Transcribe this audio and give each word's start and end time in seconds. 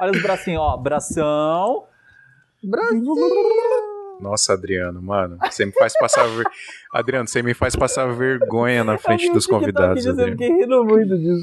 Olha 0.00 0.12
os 0.12 0.22
bracinhos, 0.22 0.60
ó. 0.60 0.76
Bração. 0.76 1.84
Bracinho. 2.62 3.14
Nossa, 4.20 4.54
Adriano, 4.54 5.00
mano, 5.00 5.38
você 5.44 5.64
me 5.64 5.72
faz 5.72 5.92
passar 5.96 6.26
ver... 6.26 6.44
Adriano, 6.92 7.28
você 7.28 7.40
me 7.40 7.54
faz 7.54 7.76
passar 7.76 8.12
vergonha 8.12 8.82
na 8.82 8.98
frente 8.98 9.32
dos 9.32 9.46
convidados. 9.46 10.04
Eu 10.04 10.16
fiquei 10.16 10.48
rindo 10.48 10.84
muito 10.84 11.16
disso. 11.16 11.42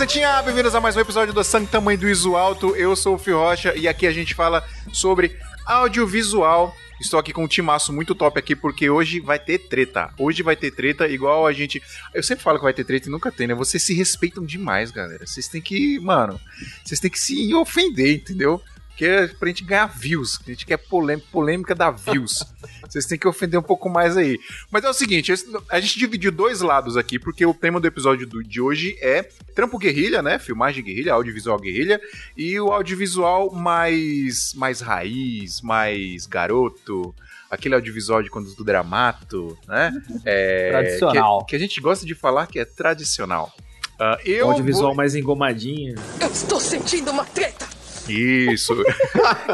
Santinha, 0.00 0.40
bem-vindos 0.40 0.74
a 0.74 0.80
mais 0.80 0.96
um 0.96 1.00
episódio 1.00 1.34
do 1.34 1.44
Sangue 1.44 1.66
Tamanho 1.66 1.98
do 1.98 2.08
Iso 2.08 2.34
Alto. 2.34 2.74
Eu 2.74 2.96
sou 2.96 3.16
o 3.16 3.18
Fio 3.18 3.36
Rocha 3.36 3.76
e 3.76 3.86
aqui 3.86 4.06
a 4.06 4.10
gente 4.10 4.34
fala 4.34 4.66
sobre 4.94 5.36
audiovisual. 5.66 6.74
Estou 6.98 7.20
aqui 7.20 7.34
com 7.34 7.44
um 7.44 7.46
timaço 7.46 7.92
muito 7.92 8.14
top 8.14 8.38
aqui 8.38 8.56
porque 8.56 8.88
hoje 8.88 9.20
vai 9.20 9.38
ter 9.38 9.58
treta. 9.58 10.10
Hoje 10.18 10.42
vai 10.42 10.56
ter 10.56 10.70
treta 10.70 11.06
igual 11.06 11.46
a 11.46 11.52
gente. 11.52 11.82
Eu 12.14 12.22
sempre 12.22 12.42
falo 12.42 12.56
que 12.56 12.64
vai 12.64 12.72
ter 12.72 12.84
treta 12.84 13.08
e 13.08 13.12
nunca 13.12 13.30
tem, 13.30 13.46
né? 13.46 13.54
Vocês 13.54 13.82
se 13.82 13.92
respeitam 13.92 14.42
demais, 14.42 14.90
galera. 14.90 15.26
Vocês 15.26 15.48
têm 15.48 15.60
que, 15.60 16.00
mano, 16.00 16.40
vocês 16.82 16.98
têm 16.98 17.10
que 17.10 17.20
se 17.20 17.54
ofender, 17.54 18.14
entendeu? 18.16 18.62
Porque 18.90 19.06
é 19.06 19.28
pra 19.28 19.48
gente 19.48 19.64
ganhar 19.64 19.86
views. 19.86 20.38
A 20.46 20.50
gente 20.50 20.66
quer 20.66 20.76
polêmica, 20.76 21.26
polêmica 21.32 21.74
da 21.74 21.90
views. 21.90 22.44
Vocês 22.86 23.06
têm 23.06 23.18
que 23.18 23.26
ofender 23.26 23.58
um 23.58 23.62
pouco 23.62 23.88
mais 23.88 24.16
aí. 24.16 24.38
Mas 24.70 24.84
é 24.84 24.90
o 24.90 24.92
seguinte, 24.92 25.32
a 25.70 25.80
gente 25.80 25.98
dividiu 25.98 26.30
dois 26.30 26.60
lados 26.60 26.96
aqui, 26.96 27.18
porque 27.18 27.46
o 27.46 27.54
tema 27.54 27.80
do 27.80 27.86
episódio 27.86 28.26
de 28.26 28.60
hoje 28.60 28.96
é 29.00 29.22
trampo 29.54 29.78
guerrilha, 29.78 30.20
né? 30.22 30.38
Filmagem 30.38 30.84
guerrilha, 30.84 31.14
audiovisual 31.14 31.58
guerrilha, 31.58 32.00
e 32.36 32.58
o 32.60 32.72
audiovisual 32.72 33.50
mais, 33.52 34.52
mais 34.54 34.80
raiz, 34.80 35.60
mais 35.60 36.26
garoto, 36.26 37.14
aquele 37.50 37.74
audiovisual 37.76 38.22
de 38.22 38.28
quando 38.28 38.54
do 38.54 38.64
dramato, 38.64 39.56
né? 39.66 39.92
É, 40.26 40.70
tradicional. 40.70 41.40
Que, 41.40 41.50
que, 41.50 41.56
a 41.56 41.58
gente 41.58 41.80
gosta 41.80 42.04
de 42.04 42.14
falar 42.14 42.46
que 42.46 42.58
é 42.58 42.64
tradicional. 42.64 43.52
Uh, 43.94 44.20
eu 44.24 44.48
audiovisual 44.48 44.88
vou... 44.88 44.96
mais 44.96 45.14
engomadinho. 45.14 45.94
Eu 46.20 46.28
estou 46.28 46.58
sentindo 46.58 47.10
uma 47.10 47.24
treta! 47.24 47.69
Isso. 48.08 48.76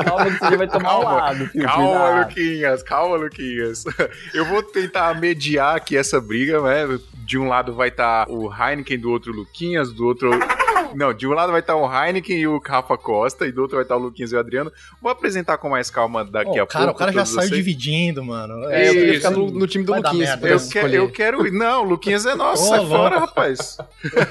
calma 0.05 0.31
que 0.31 0.39
você 0.39 0.57
vai 0.57 0.69
tomar 0.69 0.89
calma, 0.89 1.13
um 1.13 1.17
lado. 1.17 1.47
Filho, 1.49 1.65
calma, 1.65 2.21
Luquinhas, 2.21 2.83
calma, 2.83 3.17
Luquinhas. 3.17 3.85
Eu 4.33 4.45
vou 4.45 4.63
tentar 4.63 5.19
mediar 5.21 5.77
aqui 5.77 5.97
essa 5.97 6.21
briga, 6.21 6.61
né? 6.61 6.99
De 7.25 7.39
um 7.39 7.49
lado 7.49 7.75
vai 7.75 7.89
estar 7.89 8.27
tá 8.27 8.33
o 8.33 8.53
Heineken, 8.53 8.99
do 8.99 9.11
outro 9.11 9.33
o 9.33 9.37
Luquinhas, 9.37 9.93
do 9.93 10.07
outro 10.07 10.31
não, 10.97 11.13
de 11.13 11.27
um 11.27 11.33
lado 11.33 11.53
vai 11.53 11.61
estar 11.61 11.77
o 11.77 11.87
Heineken 11.87 12.39
e 12.39 12.47
o 12.47 12.59
Rafa 12.59 12.97
Costa, 12.97 13.47
e 13.47 13.53
do 13.53 13.63
outro 13.63 13.77
vai 13.77 13.85
estar 13.85 13.97
o 13.97 14.01
Luquinhas 14.01 14.33
e 14.33 14.37
o 14.37 14.39
Adriano. 14.39 14.73
Vou 15.01 15.11
apresentar 15.11 15.59
com 15.59 15.69
mais 15.69 15.91
calma 15.91 16.25
daqui 16.25 16.59
oh, 16.59 16.63
a 16.63 16.67
cara, 16.67 16.85
pouco. 16.87 16.97
O 16.97 16.99
cara 16.99 17.13
já 17.13 17.25
saiu 17.25 17.51
dividindo, 17.51 18.25
mano. 18.25 18.71
É, 18.71 18.89
eu 18.89 18.95
queria 18.95 19.15
ficar 19.15 19.31
no, 19.31 19.51
no 19.51 19.67
time 19.67 19.85
do 19.85 19.93
vai 19.93 20.01
Luquinhas. 20.01 20.43
Eu, 20.43 20.69
que, 20.69 20.97
eu, 20.97 21.11
quero. 21.11 21.53
Não, 21.53 21.85
o 21.85 21.89
Luquinhas 21.89 22.25
é 22.27 22.35
nosso. 22.35 22.65
Oh, 22.65 22.69
sai 22.69 22.87
fora, 22.87 23.19
rapaz. 23.19 23.79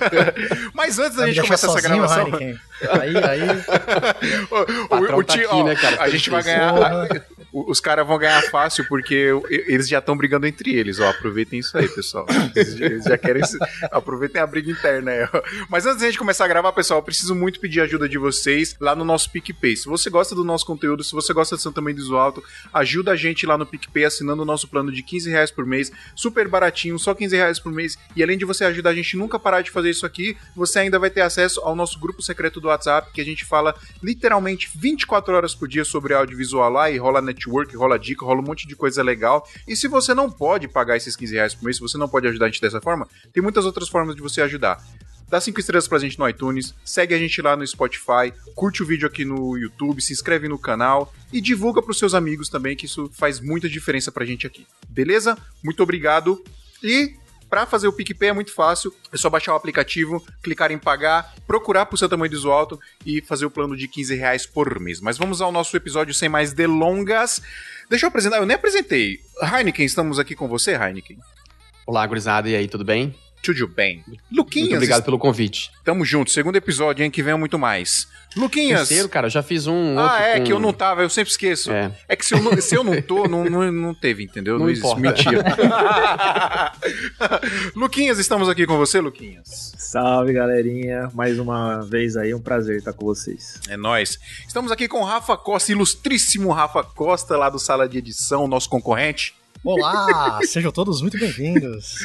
Mas 0.74 1.00
antes 1.00 1.18
da 1.18 1.28
gente 1.28 1.42
começar 1.42 1.68
essa 1.68 1.82
gravação. 1.82 2.28
Heineken. 2.28 2.60
Aí, 2.90 3.18
aí. 3.18 3.42
o, 4.52 4.96
o, 4.96 5.20
o, 5.20 5.24
tá 5.24 5.34
aqui, 5.34 5.46
ó, 5.46 5.64
né, 5.64 5.76
cara? 5.76 6.02
A 6.02 6.10
gente 6.10 6.30
vai 6.30 6.44
ganhar 6.44 6.74
os 7.56 7.80
caras 7.80 8.06
vão 8.06 8.18
ganhar 8.18 8.42
fácil 8.50 8.86
porque 8.90 9.32
eles 9.50 9.88
já 9.88 10.00
estão 10.00 10.18
brigando 10.18 10.46
entre 10.46 10.76
eles, 10.76 11.00
ó. 11.00 11.10
Aproveitem 11.10 11.60
isso 11.60 11.78
aí, 11.78 11.88
pessoal. 11.88 12.26
Eles 12.54 13.06
já 13.06 13.18
querem. 13.18 13.42
Aproveitem 13.92 14.42
a 14.42 14.46
briga 14.46 14.70
interna 14.70 15.12
aí. 15.12 15.28
Mas 15.70 15.86
antes 15.86 16.02
da 16.02 16.08
gente 16.08 16.20
começar 16.20 16.44
a 16.44 16.48
gravar, 16.50 16.74
pessoal, 16.74 17.00
eu 17.00 17.04
preciso 17.04 17.34
muito 17.34 17.62
pedir 17.62 17.80
ajuda 17.80 18.10
de 18.10 18.18
vocês 18.18 18.76
lá 18.78 18.94
no 18.94 19.06
nosso 19.06 19.32
PicPay. 19.32 19.78
Se 19.78 19.88
você 19.88 20.10
gosta 20.10 20.36
do 20.36 20.44
nosso 20.44 20.66
conteúdo, 20.66 21.02
se 21.02 21.14
você 21.14 21.32
gosta 21.32 21.56
de 21.56 21.62
Santa 21.62 21.80
Mãe 21.80 21.96
do 21.96 22.18
Alto, 22.18 22.44
ajuda 22.74 23.12
a 23.12 23.16
gente 23.16 23.46
lá 23.46 23.58
no 23.58 23.66
PicPay 23.66 24.04
assinando 24.04 24.42
o 24.42 24.46
nosso 24.46 24.68
plano 24.68 24.92
de 24.92 25.02
15 25.02 25.30
reais 25.30 25.50
por 25.50 25.66
mês, 25.66 25.92
super 26.14 26.50
baratinho, 26.50 27.00
só 27.00 27.14
15 27.14 27.36
reais 27.36 27.60
por 27.60 27.72
mês. 27.72 27.98
E 28.18 28.22
além 28.22 28.38
de 28.38 28.44
você 28.44 28.66
ajudar 28.66 28.90
a 28.90 28.96
gente 28.96 29.16
nunca 29.16 29.40
parar 29.40 29.62
de 29.62 29.72
fazer 29.72 29.92
isso 29.92 30.06
aqui, 30.06 30.36
você 30.54 30.80
ainda 30.80 31.00
vai 31.00 31.10
ter 31.10 31.22
acesso 31.22 31.62
ao 31.62 31.76
nosso 31.76 32.00
grupo 32.00 32.22
secreto 32.22 32.60
do 32.60 32.68
WhatsApp, 32.68 33.12
que 33.14 33.22
a 33.22 33.26
gente 33.26 33.46
fala 33.46 33.74
literalmente 34.04 34.70
24 34.76 35.34
horas 35.34 35.56
por 35.56 35.68
dia 35.70 35.86
sobre 35.86 36.14
audiovisual 36.14 36.70
lá 36.70 36.92
e 36.92 36.98
rola 36.98 37.22
net 37.22 37.45
network, 37.46 37.76
rola 37.76 38.00
dica, 38.00 38.26
rola 38.26 38.42
um 38.42 38.44
monte 38.44 38.68
de 38.68 38.76
coisa 38.76 39.04
legal. 39.04 39.48
E 39.68 39.76
se 39.76 39.88
você 39.88 40.14
não 40.14 40.30
pode 40.30 40.68
pagar 40.68 40.98
esses 40.98 41.16
15 41.16 41.34
reais 41.36 41.54
por 41.54 41.64
mês, 41.66 41.78
se 41.78 41.82
você 41.82 41.98
não 41.98 42.10
pode 42.10 42.28
ajudar 42.28 42.46
a 42.46 42.50
gente 42.50 42.62
dessa 42.62 42.82
forma, 42.82 43.08
tem 43.32 43.42
muitas 43.42 43.66
outras 43.66 43.88
formas 43.88 44.16
de 44.16 44.22
você 44.22 44.42
ajudar. 44.42 44.84
Dá 45.28 45.42
5 45.42 45.60
estrelas 45.60 45.88
pra 45.88 45.98
gente 45.98 46.20
no 46.20 46.30
iTunes, 46.30 46.74
segue 46.84 47.14
a 47.14 47.18
gente 47.18 47.42
lá 47.42 47.56
no 47.56 47.66
Spotify, 47.66 48.32
curte 48.54 48.84
o 48.84 48.86
vídeo 48.86 49.08
aqui 49.08 49.26
no 49.26 49.58
YouTube, 49.58 50.02
se 50.02 50.14
inscreve 50.14 50.48
no 50.48 50.60
canal 50.60 51.12
e 51.34 51.42
divulga 51.42 51.82
pros 51.82 51.98
seus 51.98 52.14
amigos 52.14 52.48
também, 52.48 52.76
que 52.76 52.86
isso 52.86 53.10
faz 53.12 53.40
muita 53.40 53.68
diferença 53.68 54.12
pra 54.12 54.26
gente 54.26 54.46
aqui. 54.46 54.68
Beleza? 54.88 55.36
Muito 55.64 55.82
obrigado 55.82 56.44
e 56.84 57.16
para 57.56 57.66
fazer 57.66 57.88
o 57.88 57.94
PicPay 57.94 58.28
é 58.28 58.34
muito 58.34 58.54
fácil, 58.54 58.94
é 59.14 59.16
só 59.16 59.30
baixar 59.30 59.54
o 59.54 59.56
aplicativo, 59.56 60.22
clicar 60.44 60.74
em 60.74 60.78
pagar, 60.78 61.34
procurar 61.48 61.86
por 61.86 61.96
seu 61.96 62.10
tamanho 62.10 62.30
do 62.30 62.52
alto 62.52 62.78
e 63.06 63.22
fazer 63.22 63.46
o 63.46 63.50
plano 63.50 63.78
de 63.78 63.88
15 63.88 64.14
reais 64.14 64.46
por 64.46 64.78
mês. 64.78 65.00
Mas 65.00 65.18
vamos 65.18 65.40
ao 65.40 65.54
nosso 65.54 65.78
episódio 65.78 66.14
sem 66.14 66.28
mais 66.28 66.52
delongas. 66.52 67.42
Deixa 67.90 68.08
eu 68.08 68.10
apresentar, 68.10 68.40
eu 68.40 68.46
nem 68.46 68.56
apresentei. 68.56 69.22
Heineken, 69.42 69.86
estamos 69.86 70.20
aqui 70.20 70.36
com 70.36 70.50
você, 70.50 70.72
Heineken. 70.72 71.18
Olá, 71.88 72.06
gurizada, 72.06 72.50
e 72.50 72.58
aí, 72.58 72.68
tudo 72.68 72.84
bem? 72.84 73.16
Tudo 73.54 73.68
bem. 73.68 74.04
Luquinhas. 74.32 74.70
Muito 74.70 74.76
obrigado 74.76 75.04
pelo 75.04 75.20
convite. 75.20 75.72
Tamo 75.84 76.04
junto. 76.06 76.32
Segundo 76.32 76.56
episódio, 76.56 77.04
hein? 77.04 77.12
Que 77.12 77.22
venha 77.22 77.38
muito 77.38 77.60
mais. 77.60 78.08
Luquinhas. 78.36 78.88
Terceiro, 78.88 79.08
cara, 79.08 79.30
já 79.30 79.42
fiz 79.42 79.66
um. 79.66 79.98
Ah, 79.98 80.20
é, 80.22 80.38
com... 80.38 80.44
que 80.44 80.52
eu 80.52 80.60
não 80.60 80.74
tava, 80.74 81.02
eu 81.02 81.10
sempre 81.10 81.32
esqueço. 81.32 81.72
É, 81.72 81.92
é 82.08 82.16
que 82.16 82.26
se 82.26 82.34
eu 82.34 82.42
não, 82.42 82.60
se 82.60 82.76
eu 82.76 82.84
não 82.84 83.02
tô, 83.02 83.28
não, 83.28 83.46
não, 83.46 83.72
não 83.72 83.94
teve, 83.94 84.24
entendeu? 84.24 84.60
Não, 84.60 84.66
não 84.66 84.72
importa. 84.72 85.00
Mentira. 85.00 85.44
Luquinhas, 87.76 88.20
estamos 88.20 88.50
aqui 88.50 88.66
com 88.66 88.78
você, 88.78 89.00
Luquinhas. 89.00 89.74
Salve, 89.78 90.34
galerinha. 90.34 91.10
Mais 91.14 91.40
uma 91.40 91.82
vez 91.82 92.18
aí, 92.18 92.34
um 92.34 92.42
prazer 92.42 92.78
estar 92.78 92.94
com 92.94 93.06
vocês. 93.06 93.60
É 93.70 93.78
nós. 93.78 94.20
Estamos 94.46 94.72
aqui 94.72 94.88
com 94.88 95.00
o 95.00 95.06
Rafa 95.06 95.38
Costa, 95.38 95.72
ilustríssimo 95.72 96.52
Rafa 96.52 96.84
Costa, 96.84 97.38
lá 97.38 97.50
do 97.50 97.60
Sala 97.60 97.88
de 97.88 98.00
Edição, 98.00 98.48
nosso 98.48 98.70
concorrente. 98.70 99.34
Olá, 99.66 100.40
sejam 100.44 100.72
todos 100.72 101.02
muito 101.02 101.18
bem-vindos. 101.18 101.96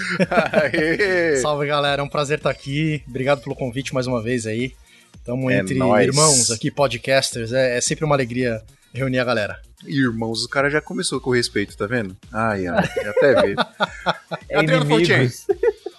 Salve, 1.43 1.67
galera, 1.67 2.01
é 2.01 2.03
um 2.03 2.09
prazer 2.09 2.39
estar 2.39 2.49
aqui. 2.49 3.03
Obrigado 3.07 3.43
pelo 3.43 3.55
convite 3.55 3.93
mais 3.93 4.07
uma 4.07 4.23
vez 4.23 4.47
aí. 4.47 4.73
Estamos 5.15 5.53
é 5.53 5.59
entre 5.59 5.75
nóis. 5.75 6.07
irmãos 6.07 6.51
aqui, 6.51 6.71
podcasters. 6.71 7.53
É, 7.53 7.77
é, 7.77 7.81
sempre 7.83 8.07
uma 8.07 8.15
alegria 8.15 8.63
reunir 8.95 9.19
a 9.19 9.25
galera. 9.25 9.61
Irmãos, 9.85 10.43
o 10.43 10.49
cara 10.49 10.71
já 10.71 10.81
começou 10.81 11.21
com 11.21 11.33
respeito, 11.33 11.77
tá 11.77 11.87
vendo? 11.87 12.17
Ai, 12.33 12.67
ai, 12.67 12.89
até 13.07 13.43
ver. 13.43 13.57
é 14.49 14.59
Adriano 14.59 14.87
Fontaine. 14.87 15.31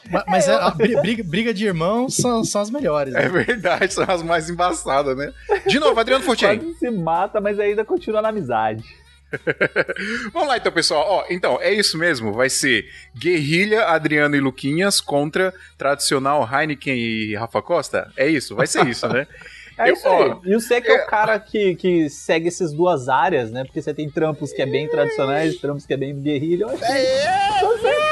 Mas, 0.09 0.23
mas 0.27 0.47
é, 0.47 0.55
a 0.55 0.71
briga, 0.71 1.23
briga, 1.23 1.53
de 1.53 1.67
irmãos 1.67 2.15
são, 2.15 2.43
são 2.43 2.59
as 2.59 2.71
melhores. 2.71 3.13
Né? 3.13 3.23
É 3.23 3.29
verdade, 3.29 3.93
são 3.93 4.03
as 4.07 4.23
mais 4.23 4.49
embaçadas, 4.49 5.15
né? 5.15 5.31
De 5.67 5.79
novo, 5.79 5.99
Adriano 5.99 6.23
Fontaine. 6.23 6.59
Quase 6.59 6.79
se 6.79 6.89
mata, 6.89 7.39
mas 7.39 7.59
ainda 7.59 7.85
continua 7.85 8.19
na 8.19 8.29
amizade. 8.29 8.83
Vamos 10.33 10.47
lá 10.47 10.57
então, 10.57 10.71
pessoal. 10.71 11.05
Ó, 11.07 11.25
então, 11.29 11.59
é 11.61 11.73
isso 11.73 11.97
mesmo. 11.97 12.33
Vai 12.33 12.49
ser 12.49 12.85
Guerrilha, 13.17 13.85
Adriano 13.85 14.35
e 14.35 14.39
Luquinhas 14.39 14.99
contra 14.99 15.53
tradicional 15.77 16.47
Heineken 16.51 16.95
e 16.95 17.35
Rafa 17.35 17.61
Costa? 17.61 18.11
É 18.15 18.27
isso, 18.27 18.55
vai 18.55 18.67
ser 18.67 18.87
isso, 18.87 19.07
né? 19.07 19.27
É 19.77 19.89
eu, 19.89 19.93
isso 19.93 20.07
ó, 20.07 20.41
e 20.43 20.53
você 20.53 20.81
que 20.81 20.91
é, 20.91 20.95
é 20.95 21.03
o 21.03 21.07
cara 21.07 21.39
que, 21.39 21.75
que 21.75 22.09
segue 22.09 22.47
essas 22.47 22.73
duas 22.73 23.09
áreas, 23.09 23.49
né? 23.51 23.63
Porque 23.63 23.81
você 23.81 23.93
tem 23.93 24.09
trampos 24.09 24.51
que 24.51 24.61
é 24.61 24.65
bem 24.65 24.87
tradicionais, 24.87 25.55
trampos 25.57 25.85
que 25.85 25.93
é 25.93 25.97
bem 25.97 26.13
guerrilha. 26.21 26.65
Eu 26.65 26.69
acho 26.69 26.79
que 26.79 26.91
é, 26.91 27.61
você 27.61 28.10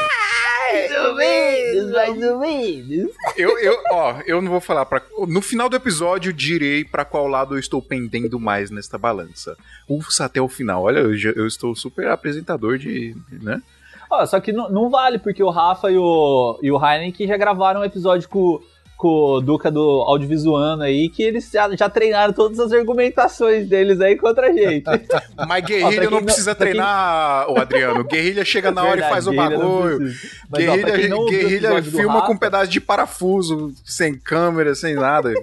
mais 0.72 1.06
ou 1.06 1.16
menos, 1.16 1.92
mais 1.92 2.24
ou 2.24 2.40
menos. 2.40 3.12
Eu, 3.36 3.58
eu, 3.60 3.78
ó, 3.92 4.16
eu 4.26 4.42
não 4.42 4.52
vou 4.52 4.62
falar. 4.62 4.86
Pra, 4.86 5.02
no 5.28 5.42
final 5.42 5.70
do 5.70 5.76
episódio, 5.76 6.34
direi 6.34 6.84
para 6.84 7.06
qual 7.06 7.28
lado 7.28 7.56
eu 7.56 7.60
estou 7.60 7.82
pendendo 7.82 8.40
mais 8.40 8.70
nesta 8.70 8.98
balança. 8.98 9.58
Ufa, 9.88 10.26
até 10.26 10.42
o 10.42 10.48
final. 10.48 10.84
Olha, 10.84 11.00
eu, 11.00 11.16
eu 11.36 11.48
estou 11.48 11.76
super 11.76 12.08
apresentador 12.08 12.78
de. 12.78 13.16
né? 13.32 13.62
Ó, 14.10 14.26
só 14.26 14.40
que 14.40 14.52
não, 14.52 14.70
não 14.70 14.90
vale, 14.90 15.20
porque 15.20 15.44
o 15.44 15.50
Rafa 15.50 15.92
e 15.92 15.98
o, 15.98 16.60
e 16.64 16.72
o 16.72 16.84
Heineken 16.84 17.28
já 17.28 17.38
gravaram 17.38 17.82
um 17.82 17.86
episódio 17.86 18.28
com 18.28 18.60
com 19.00 19.08
o 19.08 19.40
Duca 19.40 19.72
do 19.72 19.82
Audiovisuano 20.02 20.84
aí, 20.84 21.08
que 21.08 21.24
eles 21.24 21.50
já, 21.50 21.74
já 21.74 21.90
treinaram 21.90 22.34
todas 22.34 22.60
as 22.60 22.74
argumentações 22.74 23.66
deles 23.66 24.02
aí 24.02 24.18
contra 24.18 24.48
a 24.48 24.52
gente. 24.52 24.84
Mas 25.48 25.64
guerrilha 25.64 26.10
ó, 26.10 26.12
não 26.12 26.22
precisa 26.22 26.52
não, 26.52 26.58
treinar, 26.58 27.46
quem... 27.46 27.58
Adriano. 27.60 28.04
Guerrilha 28.04 28.44
chega 28.44 28.72
na 28.72 28.82
hora 28.82 29.00
Verdade, 29.00 29.10
e 29.10 29.14
faz 29.14 29.28
o 29.28 29.34
bagulho. 29.34 30.14
Mas, 30.50 30.66
guerrilha, 30.66 31.16
ó, 31.16 31.26
guerrilha 31.30 31.82
filma 31.82 32.26
com 32.26 32.34
um 32.34 32.38
pedaço 32.38 32.70
de 32.70 32.82
parafuso, 32.82 33.72
sem 33.86 34.20
câmera, 34.20 34.76
sem 34.76 34.96
nada. 34.96 35.34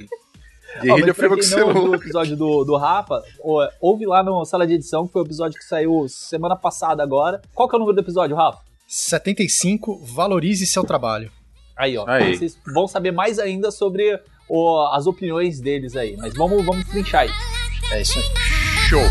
Guerrilha 0.83 1.15
filma 1.15 1.37
com 1.37 1.43
celular. 1.43 1.89
o 1.89 1.95
episódio 1.95 2.37
do, 2.37 2.63
do 2.63 2.77
Rafa, 2.77 3.23
ouve 3.81 4.05
lá 4.05 4.23
no 4.23 4.45
Sala 4.45 4.67
de 4.67 4.75
Edição, 4.75 5.07
que 5.07 5.15
foi 5.15 5.23
o 5.23 5.25
episódio 5.25 5.59
que 5.59 5.65
saiu 5.65 6.07
semana 6.11 6.57
passada 6.57 7.03
agora. 7.03 7.41
Qual 7.55 7.67
que 7.67 7.75
é 7.75 7.77
o 7.77 7.81
número 7.81 7.97
do 7.97 8.03
episódio, 8.03 8.37
Rafa? 8.37 8.59
75, 8.87 9.99
valorize 10.05 10.67
seu 10.67 10.85
trabalho. 10.85 11.31
Aí, 11.77 11.99
ó. 11.99 12.09
Aí. 12.09 12.35
Vocês 12.35 12.59
vão 12.73 12.89
saber 12.89 13.13
mais 13.13 13.39
ainda 13.39 13.71
sobre 13.71 14.19
o, 14.49 14.89
as 14.93 15.07
opiniões 15.07 15.61
deles 15.61 15.95
aí. 15.95 16.17
Mas 16.17 16.35
vamos, 16.35 16.65
vamos 16.65 16.89
trinchar. 16.89 17.27
É 17.93 18.01
isso 18.01 18.19
aí. 18.19 18.25
Show! 18.89 19.03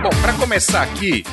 Bom, 0.00 0.10
para 0.22 0.32
começar 0.34 0.82
aqui, 0.82 1.24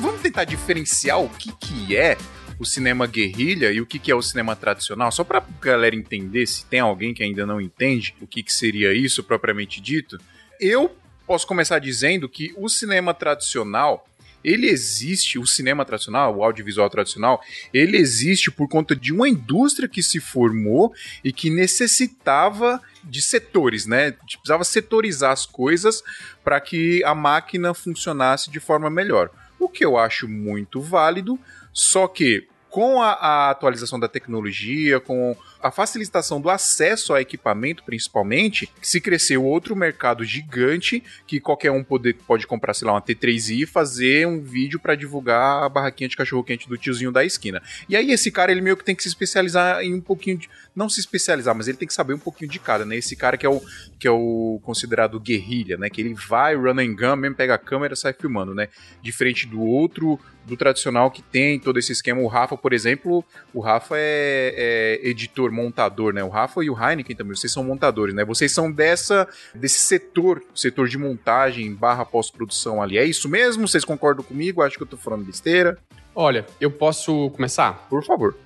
vamos 0.00 0.20
tentar 0.20 0.44
diferenciar 0.44 1.20
o 1.20 1.28
que, 1.28 1.50
que 1.58 1.96
é 1.96 2.16
o 2.56 2.64
cinema 2.64 3.06
guerrilha 3.06 3.72
e 3.72 3.80
o 3.80 3.86
que, 3.86 3.98
que 3.98 4.12
é 4.12 4.14
o 4.14 4.22
cinema 4.22 4.54
tradicional, 4.54 5.10
só 5.10 5.24
para 5.24 5.38
a 5.38 5.44
galera 5.60 5.94
entender, 5.94 6.46
se 6.46 6.64
tem 6.66 6.80
alguém 6.80 7.14
que 7.14 7.22
ainda 7.22 7.46
não 7.46 7.60
entende 7.60 8.14
o 8.20 8.26
que, 8.26 8.42
que 8.42 8.52
seria 8.52 8.92
isso 8.92 9.22
propriamente 9.22 9.80
dito, 9.80 10.18
eu 10.60 10.96
posso 11.26 11.46
começar 11.46 11.78
dizendo 11.78 12.28
que 12.28 12.54
o 12.56 12.68
cinema 12.68 13.14
tradicional 13.14 14.04
ele 14.42 14.68
existe, 14.68 15.38
o 15.38 15.46
cinema 15.46 15.84
tradicional, 15.84 16.36
o 16.36 16.44
audiovisual 16.44 16.88
tradicional, 16.88 17.40
ele 17.74 17.96
existe 17.96 18.50
por 18.50 18.68
conta 18.68 18.94
de 18.94 19.12
uma 19.12 19.28
indústria 19.28 19.88
que 19.88 20.02
se 20.02 20.20
formou 20.20 20.92
e 21.24 21.32
que 21.32 21.50
necessitava 21.50 22.80
de 23.02 23.20
setores, 23.20 23.84
né? 23.84 24.12
Precisava 24.12 24.64
setorizar 24.64 25.32
as 25.32 25.44
coisas 25.44 26.02
para 26.44 26.60
que 26.60 27.02
a 27.04 27.14
máquina 27.14 27.74
funcionasse 27.74 28.50
de 28.50 28.60
forma 28.60 28.88
melhor. 28.88 29.30
O 29.58 29.68
que 29.68 29.84
eu 29.84 29.98
acho 29.98 30.28
muito 30.28 30.80
válido, 30.80 31.38
só 31.72 32.06
que 32.06 32.46
com 32.70 33.02
a, 33.02 33.12
a 33.12 33.50
atualização 33.50 33.98
da 33.98 34.08
tecnologia, 34.08 35.00
com 35.00 35.36
a 35.62 35.70
facilitação 35.70 36.40
do 36.40 36.50
acesso 36.50 37.12
ao 37.12 37.20
equipamento, 37.20 37.82
principalmente, 37.84 38.68
se 38.80 39.00
cresceu 39.00 39.44
outro 39.44 39.74
mercado 39.74 40.24
gigante 40.24 41.02
que 41.26 41.40
qualquer 41.40 41.70
um 41.70 41.84
pode, 41.84 42.46
comprar, 42.46 42.74
sei 42.74 42.86
lá, 42.86 42.94
uma 42.94 43.02
T3i 43.02 43.62
e 43.62 43.66
fazer 43.66 44.26
um 44.26 44.40
vídeo 44.40 44.78
para 44.78 44.94
divulgar 44.94 45.62
a 45.62 45.68
barraquinha 45.68 46.08
de 46.08 46.16
cachorro-quente 46.16 46.68
do 46.68 46.76
tiozinho 46.76 47.10
da 47.10 47.24
esquina. 47.24 47.62
E 47.88 47.96
aí 47.96 48.10
esse 48.10 48.30
cara, 48.30 48.52
ele 48.52 48.60
meio 48.60 48.76
que 48.76 48.84
tem 48.84 48.94
que 48.94 49.02
se 49.02 49.08
especializar 49.08 49.82
em 49.82 49.94
um 49.94 50.00
pouquinho 50.00 50.38
de... 50.38 50.48
Não 50.74 50.88
se 50.88 51.00
especializar, 51.00 51.54
mas 51.54 51.66
ele 51.66 51.76
tem 51.76 51.88
que 51.88 51.94
saber 51.94 52.14
um 52.14 52.18
pouquinho 52.18 52.50
de 52.50 52.60
cada, 52.60 52.84
né? 52.84 52.96
Esse 52.96 53.16
cara 53.16 53.36
que 53.36 53.44
é 53.44 53.48
o, 53.48 53.60
que 53.98 54.06
é 54.06 54.10
o 54.10 54.60
considerado 54.62 55.18
guerrilha, 55.18 55.76
né? 55.76 55.90
Que 55.90 56.00
ele 56.00 56.14
vai, 56.14 56.54
run 56.54 56.78
and 56.78 56.94
gun, 56.94 57.16
mesmo 57.16 57.34
pega 57.36 57.54
a 57.54 57.58
câmera 57.58 57.96
sai 57.96 58.12
filmando, 58.12 58.54
né? 58.54 58.68
Diferente 59.02 59.46
do 59.46 59.60
outro, 59.60 60.20
do 60.48 60.56
tradicional 60.56 61.10
que 61.10 61.22
tem 61.22 61.58
todo 61.58 61.78
esse 61.78 61.92
esquema. 61.92 62.20
O 62.20 62.26
Rafa, 62.26 62.56
por 62.56 62.72
exemplo, 62.72 63.24
o 63.52 63.60
Rafa 63.60 63.96
é, 63.96 65.00
é 65.02 65.08
editor 65.08 65.47
montador, 65.50 65.88
montador, 65.88 66.12
né? 66.12 66.22
O 66.22 66.28
Rafa 66.28 66.62
e 66.62 66.70
o 66.70 66.76
Heineken 66.76 67.16
também, 67.16 67.34
vocês 67.34 67.52
são 67.52 67.64
montadores, 67.64 68.14
né? 68.14 68.24
Vocês 68.24 68.52
são 68.52 68.70
dessa 68.70 69.26
desse 69.54 69.78
setor, 69.78 70.42
setor 70.54 70.88
de 70.88 70.98
montagem 70.98 71.74
barra 71.74 72.04
pós-produção 72.04 72.82
ali. 72.82 72.98
É 72.98 73.04
isso 73.04 73.28
mesmo? 73.28 73.66
Vocês 73.66 73.84
concordam 73.84 74.24
comigo? 74.24 74.62
Acho 74.62 74.76
que 74.76 74.82
eu 74.82 74.86
tô 74.86 74.96
falando 74.96 75.24
besteira. 75.24 75.78
Olha, 76.14 76.46
eu 76.60 76.70
posso 76.70 77.30
começar? 77.30 77.86
Por 77.88 78.04
favor. 78.04 78.36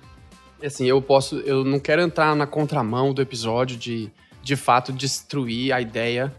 Assim, 0.63 0.87
eu 0.87 1.01
posso. 1.01 1.39
Eu 1.39 1.63
não 1.63 1.79
quero 1.79 2.01
entrar 2.01 2.35
na 2.35 2.47
contramão 2.47 3.13
do 3.13 3.21
episódio 3.21 3.77
de, 3.77 4.11
de 4.41 4.55
fato, 4.55 4.93
destruir 4.93 5.73
a 5.73 5.81
ideia 5.81 6.33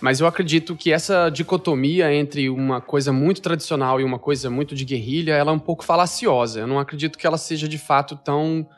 mas 0.00 0.20
eu 0.20 0.26
acredito 0.26 0.76
que 0.76 0.92
essa 0.92 1.30
dicotomia 1.30 2.12
entre 2.12 2.50
uma 2.50 2.78
coisa 2.78 3.10
muito 3.10 3.40
tradicional 3.40 3.98
e 3.98 4.04
uma 4.04 4.18
coisa 4.18 4.50
muito 4.50 4.74
de 4.74 4.84
guerrilha, 4.84 5.32
ela 5.32 5.50
é 5.50 5.54
um 5.54 5.58
pouco 5.58 5.82
falaciosa. 5.82 6.60
Eu 6.60 6.66
não 6.66 6.78
acredito 6.78 7.16
que 7.16 7.26
ela 7.26 7.38
seja 7.38 7.66
de 7.66 7.78
fato 7.78 8.14
tão 8.14 8.68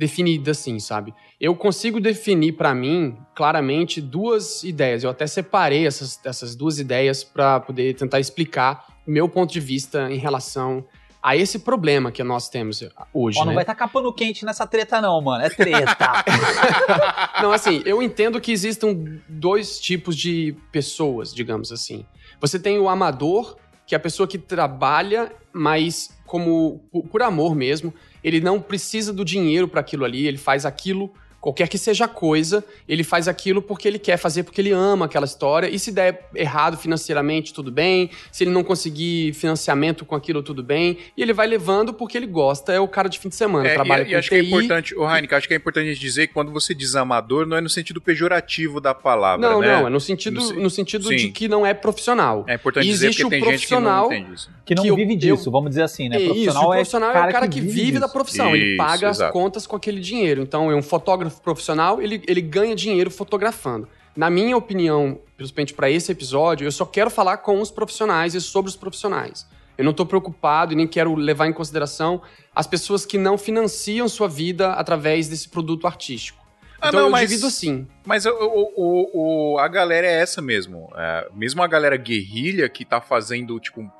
definida 0.00 0.52
assim, 0.52 0.78
sabe? 0.78 1.12
Eu 1.38 1.54
consigo 1.54 2.00
definir 2.00 2.52
para 2.52 2.74
mim 2.74 3.18
claramente 3.34 4.00
duas 4.00 4.64
ideias. 4.64 5.04
Eu 5.04 5.10
até 5.10 5.26
separei 5.26 5.86
essas, 5.86 6.18
essas 6.24 6.56
duas 6.56 6.78
ideias 6.78 7.22
para 7.22 7.60
poder 7.60 7.94
tentar 7.94 8.18
explicar 8.18 8.86
o 9.06 9.10
meu 9.10 9.28
ponto 9.28 9.52
de 9.52 9.60
vista 9.60 10.10
em 10.10 10.16
relação 10.16 10.82
a 11.22 11.36
esse 11.36 11.58
problema 11.58 12.10
que 12.10 12.24
nós 12.24 12.48
temos 12.48 12.82
hoje. 13.12 13.38
Ó, 13.38 13.42
não 13.42 13.48
né? 13.48 13.56
vai 13.56 13.62
estar 13.62 13.74
tá 13.74 13.78
capando 13.78 14.10
quente 14.10 14.42
nessa 14.42 14.66
treta, 14.66 15.02
não, 15.02 15.20
mano. 15.20 15.44
É 15.44 15.50
treta. 15.50 16.24
não, 17.42 17.52
assim, 17.52 17.82
eu 17.84 18.02
entendo 18.02 18.40
que 18.40 18.50
existam 18.50 18.96
dois 19.28 19.78
tipos 19.78 20.16
de 20.16 20.56
pessoas, 20.72 21.34
digamos 21.34 21.70
assim. 21.70 22.06
Você 22.40 22.58
tem 22.58 22.78
o 22.78 22.88
amador, 22.88 23.58
que 23.86 23.94
é 23.94 23.98
a 23.98 24.00
pessoa 24.00 24.26
que 24.26 24.38
trabalha, 24.38 25.30
mas 25.52 26.08
como 26.24 26.80
por, 26.90 27.02
por 27.08 27.22
amor 27.22 27.54
mesmo. 27.54 27.92
Ele 28.22 28.40
não 28.40 28.60
precisa 28.60 29.12
do 29.12 29.24
dinheiro 29.24 29.66
para 29.66 29.80
aquilo 29.80 30.04
ali, 30.04 30.26
ele 30.26 30.38
faz 30.38 30.66
aquilo 30.66 31.12
qualquer 31.40 31.68
que 31.68 31.78
seja 31.78 32.04
a 32.04 32.08
coisa, 32.08 32.62
ele 32.86 33.02
faz 33.02 33.26
aquilo 33.26 33.62
porque 33.62 33.88
ele 33.88 33.98
quer 33.98 34.16
fazer, 34.16 34.42
porque 34.42 34.60
ele 34.60 34.72
ama 34.72 35.06
aquela 35.06 35.24
história. 35.24 35.68
E 35.68 35.78
se 35.78 35.90
der 35.90 36.28
errado 36.34 36.76
financeiramente, 36.76 37.54
tudo 37.54 37.72
bem. 37.72 38.10
Se 38.30 38.44
ele 38.44 38.50
não 38.50 38.62
conseguir 38.62 39.32
financiamento 39.32 40.04
com 40.04 40.14
aquilo, 40.14 40.42
tudo 40.42 40.62
bem. 40.62 40.98
E 41.16 41.22
ele 41.22 41.32
vai 41.32 41.46
levando 41.46 41.94
porque 41.94 42.16
ele 42.16 42.26
gosta. 42.26 42.72
É 42.72 42.80
o 42.80 42.86
cara 42.86 43.08
de 43.08 43.18
fim 43.18 43.28
de 43.28 43.36
semana, 43.36 43.66
é, 43.66 43.74
trabalha 43.74 44.02
e, 44.02 44.06
com 44.06 44.10
e 44.12 44.14
acho 44.16 44.28
TI. 44.28 44.34
que 44.34 44.34
é 44.34 44.42
importante, 44.42 44.94
o 44.94 45.08
Heineken, 45.08 45.38
acho 45.38 45.48
que 45.48 45.54
é 45.54 45.56
importante 45.56 45.98
dizer 45.98 46.26
que 46.26 46.34
quando 46.34 46.52
você 46.52 46.74
diz 46.74 46.94
amador, 46.94 47.46
não 47.46 47.56
é 47.56 47.60
no 47.60 47.70
sentido 47.70 48.00
pejorativo 48.00 48.80
da 48.80 48.94
palavra, 48.94 49.48
Não, 49.48 49.60
né? 49.60 49.80
não, 49.80 49.86
é 49.86 49.90
no 49.90 50.00
sentido, 50.00 50.40
no, 50.40 50.62
no 50.62 50.70
sentido 50.70 51.08
de 51.08 51.30
que 51.30 51.48
não 51.48 51.64
é 51.64 51.72
profissional. 51.72 52.44
É 52.46 52.54
importante 52.54 52.86
e 52.86 52.90
dizer 52.90 53.10
porque 53.10 53.30
tem 53.30 53.44
gente 53.44 53.66
que 53.66 53.78
não 53.78 54.06
entende 54.06 54.34
isso. 54.34 54.50
Que 54.64 54.74
não 54.74 54.82
que 54.82 54.94
vive 54.94 55.14
eu, 55.14 55.18
disso, 55.18 55.48
eu, 55.48 55.52
vamos 55.52 55.70
dizer 55.70 55.82
assim, 55.82 56.08
né? 56.08 56.18
Profissional 56.18 56.62
isso, 56.62 56.68
o 56.68 56.72
profissional 56.72 57.10
é, 57.10 57.18
é 57.18 57.28
o 57.28 57.32
cara 57.32 57.48
que, 57.48 57.54
que 57.54 57.66
vive, 57.66 57.80
vive 57.80 57.98
da 57.98 58.08
profissão. 58.08 58.54
Isso, 58.54 58.64
ele 58.64 58.76
paga 58.76 59.08
exato. 59.08 59.24
as 59.24 59.32
contas 59.32 59.66
com 59.66 59.76
aquele 59.76 60.00
dinheiro. 60.00 60.42
Então, 60.42 60.70
é 60.70 60.74
um 60.74 60.82
fotógrafo 60.82 61.29
fotógrafo 61.30 61.42
profissional, 61.42 62.02
ele, 62.02 62.22
ele 62.26 62.40
ganha 62.40 62.74
dinheiro 62.74 63.10
fotografando. 63.10 63.88
Na 64.16 64.28
minha 64.28 64.56
opinião, 64.56 65.20
principalmente 65.36 65.72
para 65.72 65.90
esse 65.90 66.10
episódio, 66.10 66.66
eu 66.66 66.72
só 66.72 66.84
quero 66.84 67.10
falar 67.10 67.38
com 67.38 67.60
os 67.60 67.70
profissionais 67.70 68.34
e 68.34 68.40
sobre 68.40 68.68
os 68.68 68.76
profissionais. 68.76 69.46
Eu 69.78 69.84
não 69.84 69.92
estou 69.92 70.04
preocupado 70.04 70.72
e 70.72 70.76
nem 70.76 70.86
quero 70.86 71.14
levar 71.14 71.46
em 71.46 71.52
consideração 71.52 72.20
as 72.54 72.66
pessoas 72.66 73.06
que 73.06 73.16
não 73.16 73.38
financiam 73.38 74.08
sua 74.08 74.28
vida 74.28 74.72
através 74.72 75.28
desse 75.28 75.48
produto 75.48 75.86
artístico. 75.86 76.38
Ah, 76.80 76.88
então 76.88 77.00
não, 77.00 77.06
eu 77.06 77.12
mas, 77.12 77.28
divido 77.28 77.46
assim. 77.46 77.86
Mas 78.04 78.26
o, 78.26 78.30
o, 78.30 79.54
o, 79.54 79.58
a 79.58 79.68
galera 79.68 80.06
é 80.06 80.20
essa 80.20 80.42
mesmo. 80.42 80.90
É, 80.96 81.28
mesmo 81.34 81.62
a 81.62 81.66
galera 81.66 81.96
guerrilha 81.96 82.68
que 82.68 82.84
tá 82.84 83.00
fazendo, 83.00 83.58
tipo, 83.60 83.90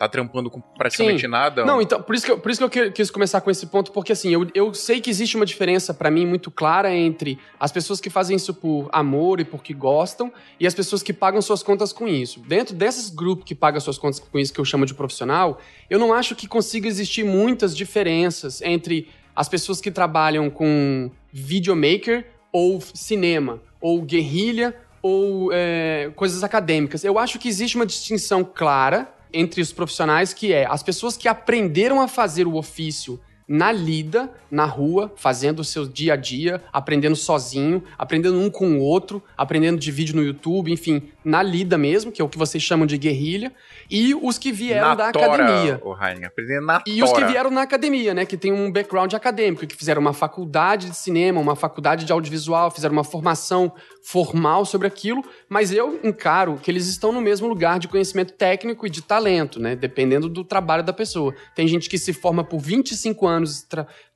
tá 0.00 0.08
trampando 0.08 0.48
com 0.48 0.62
praticamente 0.62 1.20
Sim. 1.20 1.28
nada. 1.28 1.62
Não, 1.62 1.82
então, 1.82 2.00
por 2.00 2.14
isso 2.14 2.24
que, 2.24 2.32
eu, 2.32 2.38
por 2.38 2.50
isso 2.50 2.66
que 2.70 2.80
eu 2.80 2.90
quis 2.90 3.10
começar 3.10 3.42
com 3.42 3.50
esse 3.50 3.66
ponto, 3.66 3.92
porque 3.92 4.12
assim, 4.12 4.30
eu, 4.30 4.48
eu 4.54 4.72
sei 4.72 4.98
que 4.98 5.10
existe 5.10 5.36
uma 5.36 5.44
diferença 5.44 5.92
para 5.92 6.10
mim 6.10 6.24
muito 6.24 6.50
clara 6.50 6.90
entre 6.96 7.38
as 7.58 7.70
pessoas 7.70 8.00
que 8.00 8.08
fazem 8.08 8.34
isso 8.34 8.54
por 8.54 8.88
amor 8.92 9.40
e 9.40 9.44
porque 9.44 9.74
gostam 9.74 10.32
e 10.58 10.66
as 10.66 10.72
pessoas 10.72 11.02
que 11.02 11.12
pagam 11.12 11.42
suas 11.42 11.62
contas 11.62 11.92
com 11.92 12.08
isso. 12.08 12.40
Dentro 12.40 12.74
desses 12.74 13.10
grupos 13.10 13.44
que 13.44 13.54
pagam 13.54 13.78
suas 13.78 13.98
contas 13.98 14.18
com 14.18 14.38
isso, 14.38 14.54
que 14.54 14.58
eu 14.58 14.64
chamo 14.64 14.86
de 14.86 14.94
profissional, 14.94 15.60
eu 15.90 15.98
não 15.98 16.14
acho 16.14 16.34
que 16.34 16.48
consiga 16.48 16.88
existir 16.88 17.22
muitas 17.22 17.76
diferenças 17.76 18.62
entre 18.62 19.06
as 19.36 19.50
pessoas 19.50 19.82
que 19.82 19.90
trabalham 19.90 20.48
com 20.48 21.10
videomaker 21.30 22.26
ou 22.50 22.80
cinema, 22.80 23.60
ou 23.78 24.00
guerrilha, 24.00 24.74
ou 25.02 25.50
é, 25.52 26.10
coisas 26.16 26.42
acadêmicas. 26.42 27.04
Eu 27.04 27.18
acho 27.18 27.38
que 27.38 27.50
existe 27.50 27.76
uma 27.76 27.84
distinção 27.84 28.42
clara 28.42 29.19
entre 29.32 29.60
os 29.60 29.72
profissionais, 29.72 30.32
que 30.32 30.52
é 30.52 30.66
as 30.66 30.82
pessoas 30.82 31.16
que 31.16 31.28
aprenderam 31.28 32.00
a 32.00 32.08
fazer 32.08 32.46
o 32.46 32.56
ofício 32.56 33.20
na 33.50 33.72
lida, 33.72 34.30
na 34.48 34.64
rua, 34.64 35.12
fazendo 35.16 35.58
o 35.58 35.64
seu 35.64 35.84
dia 35.84 36.12
a 36.12 36.16
dia, 36.16 36.62
aprendendo 36.72 37.16
sozinho, 37.16 37.82
aprendendo 37.98 38.38
um 38.38 38.48
com 38.48 38.78
o 38.78 38.80
outro, 38.80 39.20
aprendendo 39.36 39.76
de 39.76 39.90
vídeo 39.90 40.14
no 40.14 40.22
YouTube, 40.22 40.70
enfim, 40.70 41.02
na 41.24 41.42
lida 41.42 41.76
mesmo, 41.76 42.12
que 42.12 42.22
é 42.22 42.24
o 42.24 42.28
que 42.28 42.38
vocês 42.38 42.62
chamam 42.62 42.86
de 42.86 42.96
guerrilha, 42.96 43.52
e 43.90 44.14
os 44.14 44.38
que 44.38 44.52
vieram 44.52 44.90
na 44.90 44.94
da 44.94 45.10
tora, 45.10 45.34
academia. 45.34 45.80
O 45.82 45.96
Heine, 46.00 46.26
aprendendo 46.26 46.64
na 46.64 46.82
e 46.86 47.00
tora. 47.00 47.04
os 47.04 47.12
que 47.12 47.24
vieram 47.24 47.50
na 47.50 47.62
academia, 47.62 48.14
né, 48.14 48.24
que 48.24 48.36
tem 48.36 48.52
um 48.52 48.70
background 48.70 49.12
acadêmico, 49.14 49.66
que 49.66 49.74
fizeram 49.74 50.00
uma 50.00 50.12
faculdade 50.12 50.88
de 50.88 50.96
cinema, 50.96 51.40
uma 51.40 51.56
faculdade 51.56 52.04
de 52.04 52.12
audiovisual, 52.12 52.70
fizeram 52.70 52.92
uma 52.92 53.02
formação 53.02 53.72
formal 54.00 54.64
sobre 54.64 54.86
aquilo, 54.86 55.24
mas 55.48 55.72
eu 55.72 55.98
encaro 56.04 56.56
que 56.62 56.70
eles 56.70 56.86
estão 56.86 57.10
no 57.10 57.20
mesmo 57.20 57.48
lugar 57.48 57.80
de 57.80 57.88
conhecimento 57.88 58.32
técnico 58.34 58.86
e 58.86 58.90
de 58.90 59.02
talento, 59.02 59.58
né, 59.58 59.74
dependendo 59.74 60.28
do 60.28 60.44
trabalho 60.44 60.84
da 60.84 60.92
pessoa. 60.92 61.34
Tem 61.56 61.66
gente 61.66 61.88
que 61.90 61.98
se 61.98 62.12
forma 62.12 62.44
por 62.44 62.60
25 62.60 63.26
anos 63.26 63.39
anos 63.40 63.66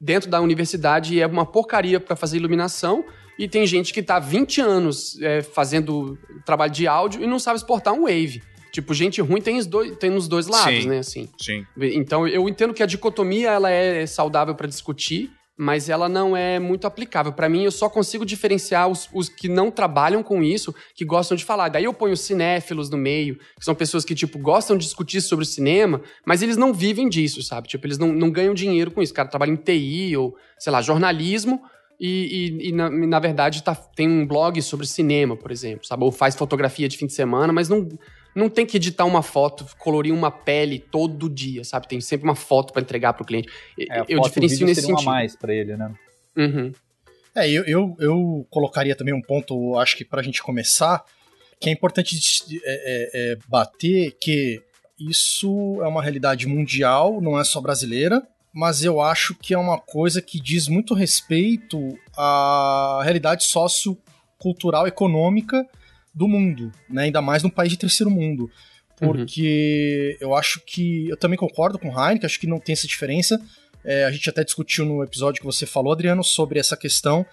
dentro 0.00 0.31
da 0.31 0.40
universidade 0.40 1.14
e 1.14 1.21
é 1.21 1.26
uma 1.26 1.47
porcaria 1.47 1.99
para 1.99 2.14
fazer 2.14 2.37
iluminação. 2.37 3.04
E 3.38 3.49
tem 3.49 3.66
gente 3.66 3.93
que 3.93 4.00
está 4.00 4.19
20 4.19 4.61
anos 4.61 5.21
é, 5.21 5.43
fazendo 5.43 6.16
trabalho 6.45 6.73
de 6.73 6.87
áudio 6.87 7.23
e 7.23 7.26
não 7.26 7.38
sabe 7.38 7.57
exportar 7.57 7.93
um 7.93 8.02
Wave. 8.02 8.43
Tipo, 8.71 8.93
gente 8.93 9.21
ruim 9.21 9.40
tem, 9.40 9.57
os 9.57 9.66
dois, 9.66 9.97
tem 9.99 10.11
nos 10.11 10.26
dois 10.26 10.49
lados, 10.49 10.83
sim, 10.83 10.88
né? 10.88 10.99
Assim. 10.99 11.28
Sim. 11.38 11.64
Então, 11.76 12.26
eu 12.26 12.49
entendo 12.49 12.75
que 12.75 12.83
a 12.83 12.87
dicotomia 12.87 13.50
ela 13.50 13.71
é 13.71 14.04
saudável 14.04 14.54
para 14.54 14.66
discutir, 14.66 15.31
mas 15.56 15.88
ela 15.88 16.08
não 16.08 16.37
é 16.37 16.58
muito 16.58 16.87
aplicável. 16.87 17.32
Para 17.32 17.49
mim, 17.49 17.62
eu 17.62 17.70
só 17.70 17.88
consigo 17.88 18.25
diferenciar 18.25 18.88
os, 18.88 19.08
os, 19.12 19.28
que 19.28 19.49
não 19.49 19.70
trabalham 19.70 20.23
com 20.23 20.42
isso, 20.42 20.75
que 20.94 21.04
gostam 21.04 21.37
de 21.37 21.44
falar. 21.44 21.68
Daí 21.68 21.84
eu 21.84 21.94
ponho 21.94 22.16
cinéfilos 22.16 22.90
no 22.90 22.96
meio, 22.96 23.37
que 23.37 23.64
são 23.64 23.75
pessoas 23.75 24.04
que, 24.04 24.14
tipo, 24.14 24.38
gostam 24.38 24.76
de 24.76 24.84
discutir 24.84 25.20
sobre 25.20 25.44
o 25.44 25.46
cinema, 25.46 26.00
mas 26.26 26.42
eles 26.42 26.56
não 26.56 26.73
vivem 26.73 27.08
disso, 27.08 27.42
sabe? 27.42 27.68
Tipo, 27.68 27.87
eles 27.87 27.99
não, 27.99 28.12
não 28.12 28.30
ganham 28.30 28.52
dinheiro 28.52 28.90
com 28.90 29.00
isso. 29.00 29.14
Cara 29.14 29.28
trabalha 29.28 29.50
em 29.50 29.56
TI 29.56 30.16
ou, 30.16 30.37
sei 30.58 30.73
lá, 30.73 30.82
jornalismo, 30.82 31.62
e, 32.00 32.58
e, 32.61 32.68
e 32.68 32.73
na, 32.73 32.90
na, 32.90 33.20
verdade 33.20 33.62
tá, 33.62 33.75
tem 33.75 34.08
um 34.08 34.26
blog 34.26 34.61
sobre 34.61 34.84
cinema, 34.87 35.37
por 35.37 35.52
exemplo, 35.52 35.87
sabe? 35.87 36.02
Ou 36.02 36.11
faz 36.11 36.34
fotografia 36.34 36.88
de 36.88 36.99
fim 36.99 37.06
de 37.06 37.12
semana, 37.12 37.52
mas 37.52 37.68
não, 37.68 37.88
não 38.35 38.49
tem 38.49 38.67
que 38.67 38.76
editar 38.76 39.05
uma 39.05 39.23
foto, 39.23 39.67
colorir 39.79 40.12
uma 40.12 40.31
pele 40.31 40.79
todo 40.79 41.31
dia, 41.31 41.62
sabe? 41.64 41.87
Tem 41.87 42.00
sempre 42.00 42.25
uma 42.25 42.35
foto 42.35 42.73
para 42.73 42.83
entregar 42.83 43.12
para 43.12 43.23
o 43.23 43.26
cliente. 43.26 43.49
É, 43.79 44.05
eu 44.09 44.21
diferencio 44.21 44.67
nesse 44.67 44.83
sentido. 44.83 45.03
Uma 45.03 45.12
mais 45.12 45.37
para 45.37 45.55
ele, 45.55 45.76
né? 45.76 45.95
Uhum. 46.37 46.73
É, 47.35 47.49
eu, 47.49 47.64
eu, 47.64 47.97
eu, 47.99 48.47
colocaria 48.50 48.95
também 48.95 49.14
um 49.14 49.23
ponto, 49.23 49.76
acho 49.79 49.97
que 49.97 50.05
para 50.05 50.21
a 50.21 50.23
gente 50.23 50.43
começar, 50.43 51.05
que 51.61 51.69
é 51.69 51.73
importante 51.73 52.17
é, 52.53 52.59
é, 52.64 53.33
é, 53.33 53.38
bater 53.49 54.17
que 54.21 54.61
isso 54.99 55.81
é 55.83 55.88
uma 55.88 56.03
realidade 56.03 56.47
mundial, 56.47 57.21
não 57.21 57.38
é 57.38 57.45
só 57.45 57.61
brasileira, 57.61 58.23
mas 58.53 58.85
eu 58.85 59.00
acho 59.00 59.35
que 59.35 59.53
é 59.53 59.59
uma 59.59 59.79
coisa 59.79 60.23
que 60.23 60.41
diz 60.41 60.69
muito 60.69 60.95
respeito 60.95 61.99
à 62.17 63.00
realidade 63.03 63.45
sociocultural 63.45 64.87
econômica 64.87 65.67
do 66.14 66.28
mundo, 66.28 66.71
né? 66.88 67.04
ainda 67.04 67.21
mais 67.21 67.42
num 67.42 67.50
país 67.50 67.71
de 67.71 67.78
terceiro 67.78 68.11
mundo. 68.11 68.50
Porque 68.99 70.16
uhum. 70.21 70.28
eu 70.28 70.35
acho 70.37 70.61
que. 70.64 71.09
Eu 71.09 71.16
também 71.16 71.37
concordo 71.37 71.78
com 71.78 71.88
o 71.88 71.90
Heineken, 71.90 72.26
acho 72.26 72.38
que 72.38 72.47
não 72.47 72.61
tem 72.61 72.73
essa 72.73 72.87
diferença. 72.87 73.40
É, 73.85 74.04
a 74.04 74.11
gente 74.11 74.30
até 74.30 74.44
discutiu 74.44 74.85
no 74.85 75.02
episódio 75.02 75.40
que 75.40 75.47
você 75.47 75.66
falou, 75.66 75.92
Adriano, 75.92 76.23
sobre 76.23 76.59
essa 76.59 76.76
questão 76.76 77.26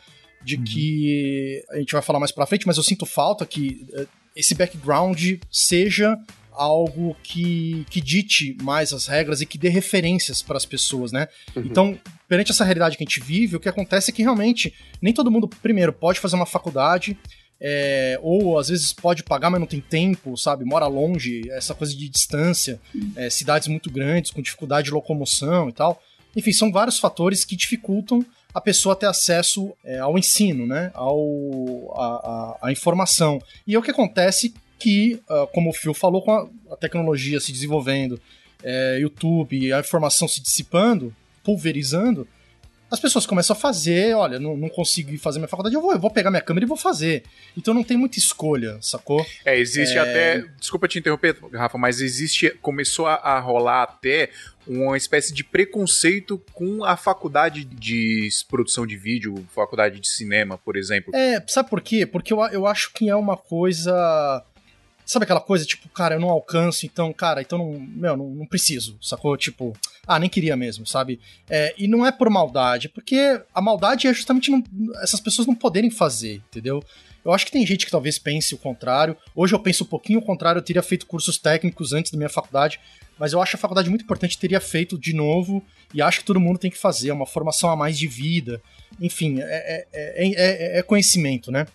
de 0.44 0.56
uhum. 0.56 0.64
que. 0.64 1.64
A 1.70 1.78
gente 1.78 1.94
vai 1.94 2.02
falar 2.02 2.20
mais 2.20 2.32
pra 2.32 2.48
frente, 2.48 2.66
mas 2.66 2.78
eu 2.78 2.84
sinto 2.84 3.06
falta 3.06 3.46
que 3.46 3.86
é, 3.94 4.08
esse 4.36 4.56
background 4.56 5.36
seja 5.52 6.18
algo 6.52 7.16
que, 7.24 7.86
que 7.90 8.02
dite 8.02 8.58
mais 8.62 8.92
as 8.92 9.08
regras 9.08 9.42
e 9.42 9.46
que 9.46 9.58
dê 9.58 9.70
referências 9.70 10.42
para 10.42 10.58
as 10.58 10.66
pessoas, 10.66 11.12
né? 11.12 11.28
Uhum. 11.56 11.64
Então, 11.66 12.00
perante 12.28 12.52
essa 12.52 12.64
realidade 12.64 12.98
que 12.98 13.04
a 13.04 13.08
gente 13.08 13.22
vive, 13.22 13.56
o 13.56 13.60
que 13.60 13.70
acontece 13.70 14.12
é 14.12 14.14
que 14.14 14.22
realmente 14.22 14.74
nem 15.02 15.14
todo 15.14 15.32
mundo, 15.32 15.48
primeiro, 15.48 15.94
pode 15.94 16.20
fazer 16.20 16.36
uma 16.36 16.46
faculdade, 16.46 17.18
é, 17.62 18.20
ou 18.24 18.58
às 18.58 18.70
vezes 18.70 18.92
pode 18.92 19.24
pagar, 19.24 19.52
mas 19.52 19.60
não 19.60 19.68
tem 19.68 19.80
tempo, 19.80 20.36
sabe? 20.36 20.66
Mora 20.66 20.88
longe, 20.88 21.48
essa 21.52 21.76
coisa 21.76 21.96
de 21.96 22.10
distância, 22.10 22.82
é, 23.16 23.30
cidades 23.30 23.68
muito 23.68 23.92
grandes, 23.92 24.32
com 24.32 24.42
dificuldade 24.42 24.86
de 24.86 24.92
locomoção 24.92 25.70
e 25.70 25.72
tal. 25.72 26.02
Enfim, 26.36 26.52
são 26.52 26.72
vários 26.72 26.98
fatores 26.98 27.46
que 27.46 27.56
dificultam 27.56 28.26
a 28.54 28.60
pessoa 28.60 28.96
ter 28.96 29.06
acesso 29.06 29.74
é, 29.84 30.00
ao 30.00 30.18
ensino, 30.18 30.66
né? 30.66 30.92
Ao, 30.96 31.20
a, 31.96 32.06
a, 32.06 32.68
a, 32.68 32.72
informação. 32.72 33.40
E 33.68 33.76
é 33.76 33.80
o 33.80 33.82
que 33.82 33.92
acontece 33.92 34.54
que, 34.80 35.22
uh, 35.30 35.46
como 35.54 35.70
o 35.70 35.74
Phil 35.74 35.94
falou, 35.94 36.22
com 36.24 36.32
a, 36.32 36.48
a 36.72 36.76
tecnologia 36.76 37.40
se 37.40 37.52
desenvolvendo, 37.52 38.20
é, 38.64 38.98
YouTube, 39.00 39.72
a 39.72 39.80
informação 39.80 40.28
se 40.28 40.42
dissipando, 40.42 41.16
pulverizando, 41.44 42.28
as 42.92 43.00
pessoas 43.00 43.26
começam 43.26 43.56
a 43.56 43.60
fazer, 43.60 44.14
olha, 44.14 44.38
não, 44.38 44.58
não 44.58 44.68
consigo 44.68 45.18
fazer 45.18 45.40
minha 45.40 45.48
faculdade, 45.48 45.74
eu 45.74 45.82
vou, 45.82 45.94
eu 45.94 46.00
vou 46.00 46.12
pegar 46.12 46.30
minha 46.30 46.42
câmera 46.42 46.66
e 46.66 46.68
vou 46.68 46.76
fazer. 46.76 47.24
Então 47.58 47.74
não 47.74 47.86
tem 47.86 47.96
muita 47.96 48.20
escolha, 48.20 48.78
sacou? 48.82 49.26
É, 49.46 49.58
existe 49.58 49.98
é... 49.98 50.02
até. 50.02 50.46
Desculpa 50.60 50.90
te 50.90 51.00
interromper, 51.00 51.38
Rafa, 51.54 51.78
mas 51.78 52.02
existe. 52.02 52.50
Começou 52.62 53.08
a, 53.08 53.16
a 53.16 53.40
rolar 53.40 53.84
até 53.84 54.30
uma 54.68 54.98
espécie 54.98 55.34
de 55.34 55.44
preconceito 55.44 56.38
com 56.54 56.84
a 56.84 56.98
faculdade 56.98 57.64
de 57.64 58.28
produção 58.50 58.86
de 58.86 58.98
vídeo, 58.98 59.36
faculdade 59.56 60.00
de 60.00 60.08
cinema, 60.08 60.58
por 60.58 60.76
exemplo. 60.76 61.16
É, 61.16 61.42
sabe 61.48 61.70
por 61.70 61.82
quê? 61.82 62.06
Porque 62.06 62.34
eu, 62.34 62.40
eu 62.48 62.68
acho 62.68 62.92
que 62.94 63.10
é 63.10 63.16
uma 63.16 63.38
coisa 63.38 64.44
Sabe 65.06 65.24
aquela 65.24 65.42
coisa, 65.42 65.66
tipo, 65.66 65.90
cara, 65.90 66.16
eu 66.16 66.20
não 66.20 66.30
alcanço, 66.30 66.86
então, 66.86 67.12
cara, 67.12 67.42
então 67.42 67.58
não, 67.58 67.80
meu, 67.80 68.18
não, 68.18 68.30
não 68.30 68.46
preciso, 68.46 68.98
sacou? 69.02 69.36
Tipo, 69.36 69.74
ah, 70.08 70.20
nem 70.20 70.30
queria 70.30 70.56
mesmo, 70.56 70.86
sabe? 70.86 71.20
É, 71.50 71.74
e 71.78 71.88
não 71.88 72.06
é 72.06 72.12
por 72.12 72.30
maldade, 72.30 72.90
porque 72.90 73.42
a 73.54 73.62
maldade 73.62 74.08
é 74.08 74.14
justamente 74.14 74.52
não, 74.52 74.64
essas 75.02 75.20
pessoas 75.20 75.48
não 75.48 75.56
poderem 75.56 75.92
fazer, 75.92 76.42
entendeu? 76.50 76.84
Eu 77.24 77.32
acho 77.32 77.46
que 77.46 77.52
tem 77.52 77.66
gente 77.66 77.86
que 77.86 77.92
talvez 77.92 78.18
pense 78.18 78.54
o 78.54 78.58
contrário. 78.58 79.16
Hoje 79.36 79.54
eu 79.54 79.60
penso 79.60 79.84
um 79.84 79.88
pouquinho 79.88 80.20
o 80.20 80.22
contrário, 80.22 80.60
eu 80.60 80.64
teria 80.64 80.82
feito 80.82 81.06
cursos 81.06 81.38
técnicos 81.38 81.94
antes 81.94 82.12
da 82.12 82.18
minha 82.18 82.30
faculdade, 82.30 82.80
mas 83.20 83.34
eu 83.34 83.42
acho 83.42 83.56
a 83.56 83.60
faculdade 83.60 83.90
muito 83.90 84.04
importante, 84.04 84.38
teria 84.38 84.60
feito 84.60 84.98
de 84.98 85.14
novo, 85.14 85.64
e 85.94 86.02
acho 86.02 86.20
que 86.20 86.26
todo 86.26 86.40
mundo 86.40 86.58
tem 86.58 86.72
que 86.72 86.78
fazer, 86.78 87.10
é 87.10 87.14
uma 87.14 87.28
formação 87.28 87.70
a 87.70 87.76
mais 87.76 87.98
de 87.98 88.08
vida. 88.08 88.62
Enfim, 89.00 89.40
é, 89.40 89.86
é, 89.94 90.14
é, 90.16 90.80
é 90.80 90.84
conhecimento, 90.84 91.52
né? 91.52 91.68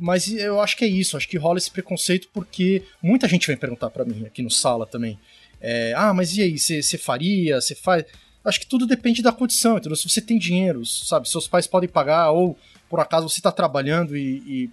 Mas 0.00 0.32
eu 0.32 0.60
acho 0.60 0.76
que 0.76 0.84
é 0.84 0.88
isso, 0.88 1.16
acho 1.16 1.28
que 1.28 1.36
rola 1.36 1.58
esse 1.58 1.70
preconceito 1.70 2.28
porque 2.32 2.82
muita 3.02 3.26
gente 3.28 3.46
vem 3.46 3.56
perguntar 3.56 3.90
para 3.90 4.04
mim 4.04 4.24
aqui 4.24 4.42
no 4.42 4.50
sala 4.50 4.86
também. 4.86 5.18
É, 5.60 5.92
ah, 5.96 6.12
mas 6.12 6.36
e 6.36 6.42
aí, 6.42 6.58
você 6.58 6.98
faria? 6.98 7.60
Você 7.60 7.74
faz? 7.74 8.04
Acho 8.44 8.58
que 8.58 8.66
tudo 8.66 8.86
depende 8.86 9.22
da 9.22 9.30
condição, 9.30 9.78
entendeu? 9.78 9.96
Se 9.96 10.08
você 10.08 10.20
tem 10.20 10.36
dinheiro, 10.36 10.84
sabe? 10.84 11.28
Seus 11.28 11.46
pais 11.46 11.68
podem 11.68 11.88
pagar, 11.88 12.32
ou 12.32 12.58
por 12.90 12.98
acaso 12.98 13.28
você 13.28 13.40
tá 13.40 13.52
trabalhando 13.52 14.16
e, 14.16 14.42
e. 14.46 14.70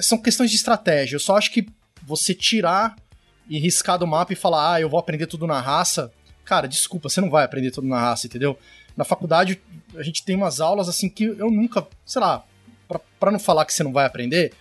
São 0.00 0.18
questões 0.18 0.50
de 0.50 0.56
estratégia. 0.56 1.16
Eu 1.16 1.20
só 1.20 1.36
acho 1.36 1.50
que 1.50 1.66
você 2.02 2.34
tirar 2.34 2.96
e 3.48 3.58
riscar 3.58 3.98
do 3.98 4.06
mapa 4.06 4.32
e 4.32 4.36
falar, 4.36 4.74
ah, 4.74 4.80
eu 4.80 4.88
vou 4.88 4.98
aprender 4.98 5.26
tudo 5.26 5.46
na 5.46 5.60
raça. 5.60 6.12
Cara, 6.44 6.66
desculpa, 6.66 7.08
você 7.08 7.20
não 7.20 7.30
vai 7.30 7.44
aprender 7.44 7.70
tudo 7.70 7.86
na 7.86 8.00
raça, 8.00 8.26
entendeu? 8.26 8.58
Na 8.96 9.04
faculdade, 9.04 9.60
a 9.96 10.02
gente 10.02 10.24
tem 10.24 10.36
umas 10.36 10.60
aulas 10.60 10.88
assim 10.88 11.08
que 11.08 11.24
eu 11.24 11.50
nunca, 11.50 11.86
sei 12.04 12.20
lá, 12.20 12.44
para 13.18 13.30
não 13.30 13.38
falar 13.38 13.64
que 13.64 13.72
você 13.72 13.82
não 13.82 13.92
vai 13.92 14.04
aprender, 14.04 14.52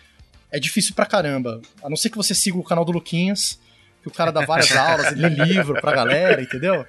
é 0.52 0.60
difícil 0.60 0.94
pra 0.94 1.06
caramba. 1.06 1.62
A 1.84 1.90
não 1.90 1.98
ser 1.98 2.10
que 2.10 2.18
você 2.18 2.36
siga 2.36 2.58
o 2.58 2.64
canal 2.64 2.86
do 2.86 2.92
Luquinhas, 2.92 3.60
que 4.02 4.08
o 4.08 4.12
cara 4.12 4.32
dá 4.32 4.46
várias 4.46 4.72
aulas, 4.76 5.12
ele 5.12 5.30
lê 5.30 5.46
livro 5.46 5.80
pra 5.80 5.94
galera, 5.94 6.42
entendeu? 6.42 6.86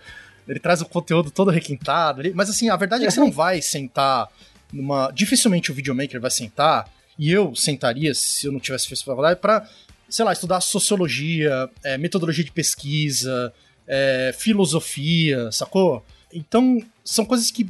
Ele 0.46 0.58
traz 0.58 0.80
o 0.80 0.86
conteúdo 0.86 1.30
todo 1.30 1.50
requintado. 1.50 2.22
Mas 2.34 2.50
assim, 2.50 2.68
a 2.68 2.76
verdade 2.76 3.04
é 3.04 3.06
que 3.06 3.12
você 3.12 3.20
não 3.20 3.30
vai 3.30 3.62
sentar 3.62 4.28
numa. 4.72 5.10
Dificilmente 5.12 5.70
o 5.70 5.74
videomaker 5.74 6.20
vai 6.20 6.30
sentar, 6.30 6.88
e 7.18 7.30
eu 7.30 7.54
sentaria 7.54 8.14
se 8.14 8.46
eu 8.46 8.52
não 8.52 8.60
tivesse 8.60 8.86
feito 8.86 9.04
faculdade, 9.04 9.40
pra, 9.40 9.68
sei 10.08 10.24
lá, 10.24 10.32
estudar 10.32 10.60
sociologia, 10.60 11.70
é, 11.84 11.96
metodologia 11.98 12.44
de 12.44 12.52
pesquisa, 12.52 13.52
é, 13.86 14.34
filosofia, 14.36 15.50
sacou? 15.52 16.04
Então, 16.32 16.82
são 17.04 17.24
coisas 17.24 17.50
que 17.50 17.66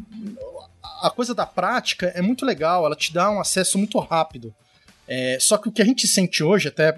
a 1.02 1.10
coisa 1.10 1.34
da 1.34 1.44
prática 1.44 2.06
é 2.14 2.22
muito 2.22 2.46
legal, 2.46 2.86
ela 2.86 2.94
te 2.94 3.12
dá 3.12 3.30
um 3.30 3.40
acesso 3.40 3.76
muito 3.76 3.98
rápido. 3.98 4.54
É, 5.06 5.36
só 5.40 5.58
que 5.58 5.68
o 5.68 5.72
que 5.72 5.82
a 5.82 5.84
gente 5.84 6.06
sente 6.06 6.44
hoje, 6.44 6.68
até 6.68 6.96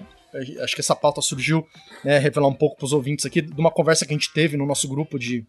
acho 0.61 0.75
que 0.75 0.81
essa 0.81 0.95
pauta 0.95 1.21
surgiu, 1.21 1.67
né, 2.03 2.17
revelar 2.19 2.47
um 2.47 2.53
pouco 2.53 2.75
para 2.77 2.85
os 2.85 2.93
ouvintes 2.93 3.25
aqui, 3.25 3.41
de 3.41 3.59
uma 3.59 3.71
conversa 3.71 4.05
que 4.05 4.13
a 4.13 4.17
gente 4.17 4.31
teve 4.33 4.57
no 4.57 4.65
nosso 4.65 4.87
grupo 4.87 5.17
de, 5.17 5.45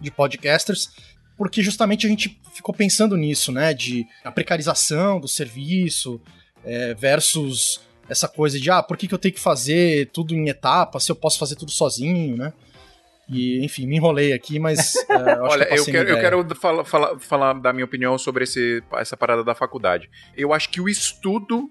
de 0.00 0.10
podcasters, 0.10 0.90
porque 1.38 1.62
justamente 1.62 2.04
a 2.04 2.10
gente 2.10 2.38
ficou 2.52 2.74
pensando 2.74 3.16
nisso, 3.16 3.52
né, 3.52 3.72
de 3.72 4.06
a 4.24 4.32
precarização 4.32 5.20
do 5.20 5.28
serviço 5.28 6.20
é, 6.64 6.92
versus 6.94 7.80
essa 8.08 8.26
coisa 8.26 8.58
de, 8.58 8.70
ah, 8.70 8.82
por 8.82 8.96
que, 8.96 9.06
que 9.06 9.14
eu 9.14 9.18
tenho 9.18 9.34
que 9.34 9.40
fazer 9.40 10.10
tudo 10.12 10.34
em 10.34 10.48
etapas 10.48 11.04
se 11.04 11.12
eu 11.12 11.16
posso 11.16 11.38
fazer 11.38 11.54
tudo 11.54 11.70
sozinho, 11.70 12.36
né? 12.36 12.52
E, 13.30 13.62
enfim, 13.62 13.86
me 13.86 13.96
enrolei 13.96 14.32
aqui, 14.32 14.58
mas. 14.58 14.94
Uh, 15.08 15.42
Olha, 15.42 15.64
eu, 15.64 15.76
eu 15.76 15.84
quero, 15.84 16.08
eu 16.08 16.20
quero 16.20 16.54
falar, 16.54 16.84
falar, 16.84 17.18
falar 17.18 17.52
da 17.54 17.72
minha 17.72 17.84
opinião 17.84 18.16
sobre 18.16 18.44
esse, 18.44 18.82
essa 18.94 19.16
parada 19.16 19.42
da 19.42 19.54
faculdade. 19.54 20.08
Eu 20.36 20.52
acho 20.52 20.68
que 20.70 20.80
o 20.80 20.88
estudo 20.88 21.70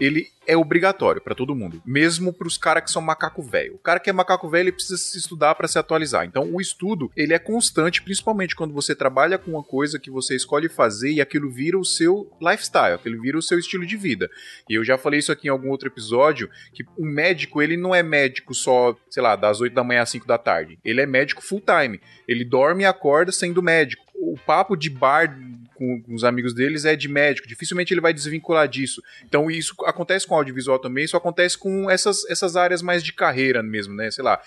ele 0.00 0.26
é 0.46 0.56
obrigatório 0.56 1.20
para 1.20 1.34
todo 1.34 1.54
mundo, 1.54 1.82
mesmo 1.84 2.32
para 2.32 2.48
os 2.48 2.56
caras 2.56 2.82
que 2.82 2.90
são 2.90 3.02
macaco 3.02 3.42
velho. 3.42 3.74
O 3.74 3.78
cara 3.78 4.00
que 4.00 4.08
é 4.08 4.12
macaco 4.12 4.48
velho 4.48 4.64
ele 4.64 4.72
precisa 4.72 4.96
se 4.96 5.18
estudar 5.18 5.54
para 5.54 5.68
se 5.68 5.78
atualizar. 5.78 6.24
Então, 6.24 6.48
o 6.50 6.58
estudo 6.58 7.10
ele 7.14 7.34
é 7.34 7.38
constante, 7.38 8.02
principalmente 8.02 8.56
quando 8.56 8.72
você 8.72 8.94
trabalha 8.94 9.36
com 9.36 9.50
uma 9.50 9.62
coisa 9.62 9.98
que 9.98 10.10
você 10.10 10.34
escolhe 10.34 10.68
fazer 10.68 11.12
e 11.12 11.20
aquilo 11.20 11.50
vira 11.50 11.78
o 11.78 11.84
seu 11.84 12.30
lifestyle, 12.40 12.94
aquilo 12.94 13.20
vira 13.20 13.36
o 13.36 13.42
seu 13.42 13.58
estilo 13.58 13.84
de 13.84 13.96
vida. 13.96 14.30
E 14.68 14.74
eu 14.74 14.84
já 14.84 14.96
falei 14.96 15.18
isso 15.18 15.30
aqui 15.30 15.48
em 15.48 15.50
algum 15.50 15.68
outro 15.68 15.88
episódio 15.88 16.48
que 16.72 16.82
um 16.98 17.06
médico 17.06 17.60
ele 17.60 17.76
não 17.76 17.94
é 17.94 18.02
médico 18.02 18.54
só, 18.54 18.96
sei 19.10 19.22
lá, 19.22 19.36
das 19.36 19.60
8 19.60 19.74
da 19.74 19.84
manhã 19.84 20.00
às 20.00 20.10
5 20.10 20.26
da 20.26 20.38
tarde. 20.38 20.78
Ele 20.82 21.02
é 21.02 21.06
médico 21.06 21.42
full 21.42 21.60
time. 21.60 22.00
Ele 22.26 22.44
dorme 22.44 22.84
e 22.84 22.86
acorda 22.86 23.32
sendo 23.32 23.62
médico. 23.62 24.02
O 24.14 24.36
papo 24.46 24.76
de 24.76 24.88
bar 24.88 25.38
com, 25.78 26.02
com, 26.02 26.14
os 26.14 26.24
amigos 26.24 26.52
deles 26.52 26.84
é 26.84 26.96
de 26.96 27.08
médico. 27.08 27.46
Dificilmente 27.46 27.94
ele 27.94 28.00
vai 28.00 28.12
desvincular 28.12 28.66
disso. 28.68 29.02
Então 29.24 29.50
isso 29.50 29.74
acontece 29.86 30.26
com 30.26 30.34
audiovisual 30.34 30.78
também, 30.78 31.04
isso 31.04 31.16
acontece 31.16 31.56
com 31.56 31.88
essas, 31.88 32.28
essas 32.28 32.56
áreas 32.56 32.82
mais 32.82 33.02
de 33.02 33.12
carreira 33.12 33.62
mesmo, 33.62 33.94
né? 33.94 34.10
Sei 34.10 34.24
lá, 34.24 34.40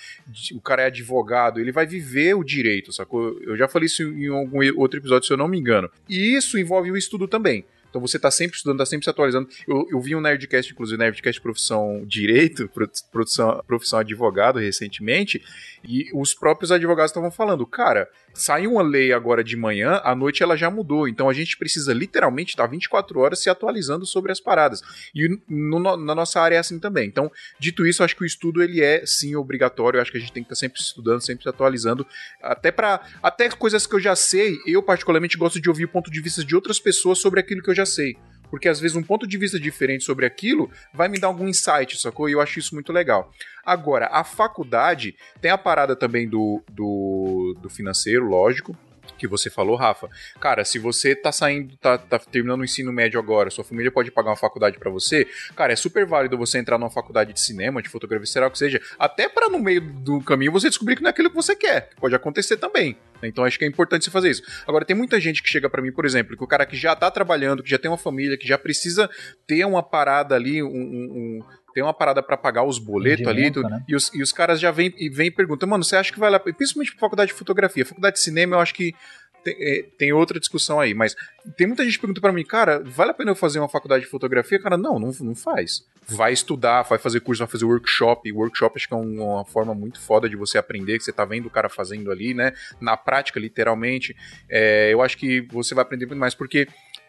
o 0.53 0.59
cara 0.59 0.83
é 0.83 0.85
advogado, 0.87 1.59
ele 1.59 1.71
vai 1.71 1.87
viver 1.87 2.35
o 2.35 2.43
direito, 2.43 2.91
sacou? 2.91 3.39
Eu 3.41 3.55
já 3.55 3.67
falei 3.67 3.85
isso 3.85 4.03
em 4.03 4.27
algum 4.27 4.59
outro 4.77 4.99
episódio, 4.99 5.25
se 5.25 5.33
eu 5.33 5.37
não 5.37 5.47
me 5.47 5.57
engano. 5.57 5.89
E 6.09 6.35
isso 6.35 6.59
envolve 6.59 6.91
o 6.91 6.97
estudo 6.97 7.27
também. 7.27 7.65
Então 7.91 8.01
você 8.01 8.17
está 8.17 8.31
sempre 8.31 8.55
estudando, 8.55 8.77
está 8.77 8.89
sempre 8.89 9.03
se 9.03 9.09
atualizando. 9.09 9.47
Eu, 9.67 9.85
eu 9.91 10.01
vi 10.01 10.15
um 10.15 10.21
Nerdcast, 10.21 10.71
inclusive, 10.71 10.97
Nerdcast 10.97 11.39
Profissão 11.41 12.03
Direito, 12.07 12.67
profissão, 13.11 13.63
profissão 13.67 13.99
advogado 13.99 14.57
recentemente, 14.57 15.43
e 15.83 16.09
os 16.13 16.33
próprios 16.33 16.71
advogados 16.71 17.11
estavam 17.11 17.29
falando, 17.29 17.65
cara, 17.67 18.07
saiu 18.33 18.73
uma 18.73 18.81
lei 18.81 19.11
agora 19.11 19.43
de 19.43 19.55
manhã, 19.57 19.99
à 20.03 20.15
noite 20.15 20.43
ela 20.43 20.55
já 20.55 20.69
mudou. 20.69 21.07
Então 21.07 21.29
a 21.29 21.33
gente 21.33 21.57
precisa 21.57 21.93
literalmente 21.93 22.51
estar 22.51 22.67
24 22.67 23.19
horas 23.19 23.39
se 23.39 23.49
atualizando 23.49 24.05
sobre 24.05 24.31
as 24.31 24.39
paradas. 24.39 24.81
E 25.13 25.39
no, 25.47 25.79
na 25.97 26.15
nossa 26.15 26.39
área 26.39 26.55
é 26.55 26.59
assim 26.59 26.79
também. 26.79 27.07
Então, 27.07 27.31
dito 27.59 27.85
isso, 27.85 28.03
acho 28.03 28.15
que 28.15 28.23
o 28.23 28.25
estudo 28.25 28.63
ele 28.63 28.81
é 28.81 29.05
sim 29.05 29.35
obrigatório. 29.35 29.99
Acho 29.99 30.11
que 30.11 30.17
a 30.17 30.21
gente 30.21 30.31
tem 30.31 30.43
que 30.43 30.47
estar 30.47 30.59
sempre 30.59 30.79
estudando, 30.79 31.21
sempre 31.21 31.43
se 31.43 31.49
atualizando, 31.49 32.05
até 32.41 32.71
para 32.71 33.01
até 33.21 33.49
coisas 33.49 33.85
que 33.85 33.95
eu 33.95 33.99
já 33.99 34.15
sei. 34.15 34.57
Eu 34.65 34.81
particularmente 34.81 35.37
gosto 35.37 35.59
de 35.59 35.69
ouvir 35.69 35.85
o 35.85 35.89
ponto 35.89 36.09
de 36.09 36.21
vista 36.21 36.43
de 36.43 36.55
outras 36.55 36.79
pessoas 36.79 37.19
sobre 37.19 37.39
aquilo 37.39 37.61
que 37.61 37.69
eu 37.69 37.75
já 37.75 37.80
sei 37.85 38.17
porque 38.51 38.67
às 38.67 38.81
vezes 38.81 38.97
um 38.97 39.01
ponto 39.01 39.25
de 39.25 39.37
vista 39.37 39.57
diferente 39.57 40.03
sobre 40.03 40.25
aquilo 40.25 40.69
vai 40.93 41.07
me 41.07 41.17
dar 41.17 41.27
algum 41.27 41.47
insight, 41.47 41.97
sacou? 41.97 42.27
E 42.27 42.33
eu 42.33 42.41
acho 42.41 42.59
isso 42.59 42.75
muito 42.75 42.91
legal. 42.91 43.31
Agora, 43.65 44.09
a 44.11 44.25
faculdade 44.25 45.15
tem 45.39 45.49
a 45.49 45.57
parada 45.57 45.95
também 45.95 46.27
do, 46.27 46.61
do, 46.69 47.57
do 47.61 47.69
financeiro, 47.69 48.25
lógico. 48.25 48.77
Que 49.17 49.27
você 49.27 49.49
falou, 49.49 49.75
Rafa. 49.75 50.09
Cara, 50.39 50.63
se 50.65 50.79
você 50.79 51.15
tá 51.15 51.31
saindo, 51.31 51.75
tá, 51.77 51.97
tá 51.97 52.19
terminando 52.19 52.61
o 52.61 52.63
ensino 52.63 52.91
médio 52.91 53.19
agora, 53.19 53.49
sua 53.49 53.63
família 53.63 53.91
pode 53.91 54.11
pagar 54.11 54.31
uma 54.31 54.35
faculdade 54.35 54.77
para 54.77 54.89
você, 54.89 55.27
cara, 55.55 55.73
é 55.73 55.75
super 55.75 56.05
válido 56.05 56.37
você 56.37 56.57
entrar 56.57 56.77
numa 56.77 56.89
faculdade 56.89 57.33
de 57.33 57.39
cinema, 57.39 57.81
de 57.81 57.89
fotografia, 57.89 58.25
será 58.25 58.47
o 58.47 58.51
que 58.51 58.57
seja, 58.57 58.81
até 58.97 59.27
para 59.27 59.49
no 59.49 59.59
meio 59.59 59.81
do 59.81 60.21
caminho 60.21 60.51
você 60.51 60.69
descobrir 60.69 60.95
que 60.95 61.01
não 61.01 61.09
é 61.09 61.11
aquilo 61.11 61.29
que 61.29 61.35
você 61.35 61.55
quer. 61.55 61.89
Que 61.89 61.95
pode 61.95 62.15
acontecer 62.15 62.57
também. 62.57 62.97
Né? 63.21 63.27
Então 63.27 63.43
acho 63.43 63.57
que 63.57 63.65
é 63.65 63.67
importante 63.67 64.05
você 64.05 64.11
fazer 64.11 64.31
isso. 64.31 64.43
Agora, 64.67 64.83
tem 64.83 64.95
muita 64.95 65.19
gente 65.19 65.41
que 65.43 65.49
chega 65.49 65.69
para 65.69 65.81
mim, 65.81 65.91
por 65.91 66.05
exemplo, 66.05 66.35
que 66.35 66.43
o 66.43 66.47
cara 66.47 66.65
que 66.65 66.75
já 66.75 66.95
tá 66.95 67.09
trabalhando, 67.11 67.63
que 67.63 67.69
já 67.69 67.77
tem 67.77 67.89
uma 67.89 67.97
família, 67.97 68.37
que 68.37 68.47
já 68.47 68.57
precisa 68.57 69.09
ter 69.45 69.65
uma 69.65 69.83
parada 69.83 70.35
ali, 70.35 70.61
um, 70.63 70.67
um, 70.67 71.43
tem 71.73 71.83
uma 71.83 71.93
parada 71.93 72.21
para 72.21 72.37
pagar 72.37 72.63
os 72.63 72.77
boletos 72.79 73.27
ali, 73.27 73.49
né? 73.49 73.83
e, 73.87 73.95
os, 73.95 74.13
e 74.13 74.21
os 74.21 74.31
caras 74.31 74.59
já 74.59 74.71
vêm 74.71 74.93
e 74.97 75.09
vem 75.09 75.27
e 75.27 75.31
perguntam, 75.31 75.67
mano, 75.67 75.83
você 75.83 75.95
acha 75.95 76.11
que 76.11 76.19
vale 76.19 76.35
a 76.35 76.39
pena? 76.39 76.55
Principalmente 76.55 76.91
pra 76.91 76.99
faculdade 76.99 77.31
de 77.31 77.37
fotografia. 77.37 77.85
Faculdade 77.85 78.15
de 78.15 78.21
cinema, 78.21 78.55
eu 78.55 78.59
acho 78.59 78.73
que 78.73 78.93
tem, 79.43 79.55
é, 79.59 79.83
tem, 79.97 80.13
outra 80.13 80.39
discussão 80.39 80.79
aí, 80.79 80.93
mas 80.93 81.15
tem 81.57 81.65
muita 81.65 81.83
gente 81.83 81.95
que 81.95 82.01
pergunta 82.01 82.21
para 82.21 82.31
mim, 82.31 82.43
cara, 82.43 82.81
vale 82.85 83.11
a 83.11 83.13
pena 83.13 83.31
eu 83.31 83.35
fazer 83.35 83.59
uma 83.59 83.67
faculdade 83.67 84.03
de 84.03 84.09
fotografia? 84.09 84.59
Cara, 84.59 84.77
não, 84.77 84.99
não, 84.99 85.11
não 85.19 85.35
faz. 85.35 85.83
Vai 86.07 86.33
estudar, 86.33 86.83
vai 86.83 86.99
fazer 86.99 87.21
curso, 87.21 87.39
vai 87.39 87.51
fazer 87.51 87.65
workshop. 87.65 88.31
Workshop 88.31 88.77
acho 88.77 88.87
que 88.87 88.93
é 88.93 88.97
uma 88.97 89.45
forma 89.45 89.73
muito 89.73 89.99
foda 89.99 90.29
de 90.29 90.35
você 90.35 90.57
aprender, 90.57 90.97
que 90.97 91.03
você 91.03 91.11
tá 91.11 91.25
vendo 91.25 91.47
o 91.47 91.49
cara 91.49 91.69
fazendo 91.69 92.11
ali, 92.11 92.33
né? 92.33 92.53
Na 92.79 92.95
prática, 92.95 93.39
literalmente. 93.39 94.15
É, 94.49 94.93
eu 94.93 95.01
acho 95.01 95.17
que 95.17 95.41
você 95.41 95.73
vai 95.73 95.83
aprender 95.83 96.05
muito 96.05 96.19
mais, 96.19 96.35
porque 96.35 96.67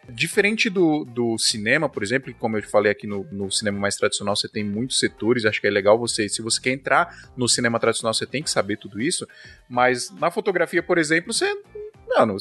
Diferente 0.09 0.69
do, 0.69 1.05
do 1.05 1.39
cinema, 1.39 1.89
por 1.89 2.03
exemplo, 2.03 2.35
como 2.35 2.57
eu 2.57 2.63
falei 2.65 2.91
aqui 2.91 3.07
no, 3.07 3.25
no 3.31 3.51
cinema 3.51 3.79
mais 3.79 3.97
tradicional, 3.97 4.35
você 4.35 4.49
tem 4.49 4.65
muitos 4.65 4.99
setores, 4.99 5.45
acho 5.45 5.61
que 5.61 5.67
é 5.67 5.71
legal 5.71 5.97
você, 5.97 6.29
se 6.29 6.43
você 6.43 6.61
quer 6.61 6.71
entrar 6.71 7.31
no 7.37 7.49
cinema 7.49 7.79
tradicional, 7.79 8.13
você 8.13 8.27
tem 8.27 8.43
que 8.43 8.51
saber 8.51 8.79
tudo 8.79 9.01
isso, 9.01 9.29
mas 9.69 10.11
na 10.11 10.31
fotografia, 10.31 10.83
por 10.83 10.99
exemplo, 10.99 11.33
você, 11.33 11.55
mano, 12.09 12.37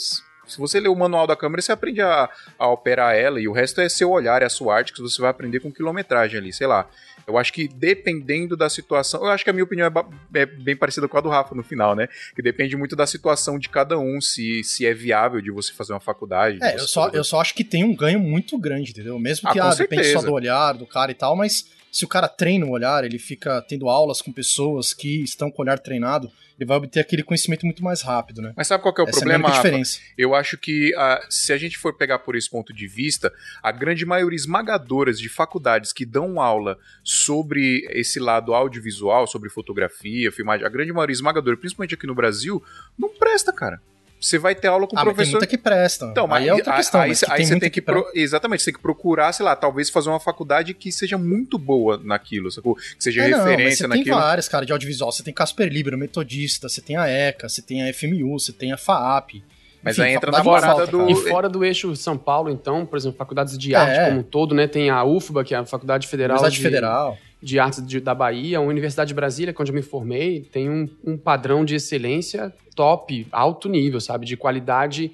se 0.47 0.57
você 0.57 0.79
ler 0.79 0.89
o 0.89 0.95
manual 0.95 1.27
da 1.27 1.35
câmera, 1.35 1.61
você 1.61 1.71
aprende 1.71 2.01
a, 2.01 2.29
a 2.57 2.67
operar 2.67 3.15
ela 3.15 3.39
e 3.39 3.47
o 3.47 3.51
resto 3.51 3.81
é 3.81 3.87
seu 3.87 4.09
olhar, 4.09 4.41
é 4.41 4.45
a 4.45 4.49
sua 4.49 4.75
arte 4.75 4.93
que 4.93 5.01
você 5.01 5.21
vai 5.21 5.29
aprender 5.29 5.59
com 5.59 5.71
quilometragem 5.71 6.39
ali, 6.39 6.51
sei 6.51 6.67
lá. 6.67 6.87
Eu 7.27 7.37
acho 7.37 7.53
que 7.53 7.67
dependendo 7.67 8.57
da 8.57 8.69
situação, 8.69 9.21
eu 9.21 9.29
acho 9.29 9.43
que 9.43 9.49
a 9.49 9.53
minha 9.53 9.63
opinião 9.63 9.87
é, 9.87 10.39
é, 10.39 10.45
bem 10.45 10.75
parecida 10.75 11.07
com 11.07 11.17
a 11.17 11.21
do 11.21 11.29
Rafa 11.29 11.53
no 11.53 11.63
final, 11.63 11.95
né? 11.95 12.07
Que 12.35 12.41
depende 12.41 12.75
muito 12.75 12.95
da 12.95 13.05
situação 13.05 13.59
de 13.59 13.69
cada 13.69 13.97
um, 13.97 14.19
se, 14.19 14.63
se 14.63 14.85
é 14.85 14.93
viável 14.93 15.39
de 15.41 15.51
você 15.51 15.71
fazer 15.71 15.93
uma 15.93 15.99
faculdade. 15.99 16.57
É, 16.61 16.75
eu 16.75 16.87
só, 16.87 17.09
eu 17.09 17.23
só 17.23 17.39
acho 17.39 17.53
que 17.53 17.63
tem 17.63 17.83
um 17.83 17.95
ganho 17.95 18.19
muito 18.19 18.57
grande, 18.57 18.91
entendeu? 18.91 19.17
Mesmo 19.19 19.49
ah, 19.49 19.53
que 19.53 19.59
ah, 19.59 19.69
ah 19.69 19.75
depende 19.75 20.11
só 20.11 20.21
do 20.21 20.33
olhar 20.33 20.73
do 20.73 20.85
cara 20.85 21.11
e 21.11 21.15
tal, 21.15 21.35
mas 21.35 21.65
se 21.91 22.05
o 22.05 22.07
cara 22.07 22.27
treina 22.27 22.65
o 22.65 22.71
olhar, 22.71 23.03
ele 23.03 23.19
fica 23.19 23.61
tendo 23.61 23.89
aulas 23.89 24.21
com 24.21 24.31
pessoas 24.31 24.93
que 24.93 25.21
estão 25.23 25.51
com 25.51 25.61
o 25.61 25.65
olhar 25.65 25.77
treinado, 25.77 26.31
ele 26.57 26.65
vai 26.67 26.77
obter 26.77 26.99
aquele 26.99 27.23
conhecimento 27.23 27.65
muito 27.65 27.83
mais 27.83 28.01
rápido, 28.01 28.41
né? 28.41 28.53
Mas 28.55 28.67
sabe 28.67 28.81
qual 28.81 28.93
que 28.93 29.01
é 29.01 29.03
o 29.03 29.09
Essa 29.09 29.19
problema? 29.19 29.49
É 29.49 29.51
a 29.51 29.55
diferença. 29.55 29.99
Eu 30.17 30.33
acho 30.33 30.57
que 30.57 30.93
uh, 30.95 31.25
se 31.29 31.51
a 31.51 31.57
gente 31.57 31.77
for 31.77 31.97
pegar 31.97 32.19
por 32.19 32.35
esse 32.35 32.49
ponto 32.49 32.71
de 32.71 32.87
vista, 32.87 33.33
a 33.61 33.71
grande 33.71 34.05
maioria 34.05 34.37
esmagadora 34.37 35.11
de 35.11 35.27
faculdades 35.27 35.91
que 35.91 36.05
dão 36.05 36.39
aula 36.39 36.77
sobre 37.03 37.85
esse 37.89 38.19
lado 38.19 38.53
audiovisual, 38.53 39.27
sobre 39.27 39.49
fotografia, 39.49 40.31
filmagem, 40.31 40.65
a 40.65 40.69
grande 40.69 40.93
maioria 40.93 41.13
esmagadora, 41.13 41.57
principalmente 41.57 41.95
aqui 41.95 42.07
no 42.07 42.15
Brasil, 42.15 42.63
não 42.97 43.09
presta, 43.09 43.51
cara 43.51 43.81
você 44.21 44.37
vai 44.37 44.53
ter 44.53 44.67
aula 44.67 44.85
com 44.87 44.95
ah, 44.97 45.01
o 45.01 45.05
professor. 45.05 45.17
Mas 45.17 45.27
tem 45.27 45.33
muita 45.33 45.47
que 45.47 45.57
presta. 45.57 46.05
Então, 46.05 46.27
mas 46.27 46.43
aí 46.43 46.49
é 46.49 46.53
outra 46.53 46.75
questão. 46.75 47.01
Aí, 47.01 47.09
aí, 47.09 47.15
aí 47.27 47.45
você 47.45 47.59
tem 47.59 47.69
que. 47.71 47.81
Pro... 47.81 48.05
Exatamente, 48.13 48.61
você 48.61 48.65
tem 48.65 48.75
que 48.75 48.81
procurar, 48.81 49.33
sei 49.33 49.43
lá, 49.43 49.55
talvez 49.55 49.89
fazer 49.89 50.09
uma 50.09 50.19
faculdade 50.19 50.75
que 50.75 50.91
seja 50.91 51.17
muito 51.17 51.57
boa 51.57 51.99
naquilo, 52.03 52.51
sacou? 52.51 52.75
Que 52.75 53.03
seja 53.03 53.23
é, 53.23 53.27
referência 53.27 53.87
não, 53.87 53.95
você 53.95 53.99
naquilo. 53.99 54.15
Tem 54.15 54.23
várias, 54.23 54.47
cara, 54.47 54.63
de 54.63 54.71
audiovisual. 54.71 55.11
Você 55.11 55.23
tem 55.23 55.33
Casper 55.33 55.67
Libero, 55.67 55.97
Metodista, 55.97 56.69
você 56.69 56.81
tem 56.81 56.95
a 56.97 57.07
ECA, 57.07 57.49
você 57.49 57.63
tem 57.63 57.89
a 57.89 57.91
FMU, 57.91 58.39
você 58.39 58.53
tem 58.53 58.71
a 58.71 58.77
FAAP. 58.77 59.43
Mas 59.83 59.97
Enfim, 59.97 60.07
aí 60.09 60.13
entra 60.13 60.29
na 60.29 60.43
parada 60.43 60.85
do. 60.85 61.09
E 61.09 61.15
fora 61.15 61.49
do 61.49 61.65
eixo 61.65 61.95
São 61.95 62.15
Paulo, 62.15 62.51
então, 62.51 62.85
por 62.85 62.97
exemplo, 62.97 63.17
faculdades 63.17 63.57
de 63.57 63.73
arte 63.73 63.97
é. 63.97 64.05
como 64.05 64.19
um 64.19 64.23
todo, 64.23 64.53
né? 64.53 64.67
Tem 64.67 64.91
a 64.91 65.03
UFBA, 65.03 65.43
que 65.43 65.55
é 65.55 65.57
a 65.57 65.65
Faculdade 65.65 66.07
Federal. 66.07 66.37
Universidade 66.37 66.55
de... 66.57 66.61
Federal 66.61 67.17
de 67.41 67.59
Artes 67.59 67.85
de, 67.85 67.99
da 67.99 68.13
Bahia, 68.13 68.59
a 68.59 68.61
Universidade 68.61 69.09
de 69.09 69.13
Brasília, 69.13 69.53
onde 69.57 69.71
eu 69.71 69.75
me 69.75 69.81
formei, 69.81 70.41
tem 70.51 70.69
um, 70.69 70.87
um 71.03 71.17
padrão 71.17 71.65
de 71.65 71.75
excelência 71.75 72.53
top, 72.75 73.27
alto 73.31 73.67
nível, 73.67 73.99
sabe? 73.99 74.25
De 74.25 74.37
qualidade, 74.37 75.11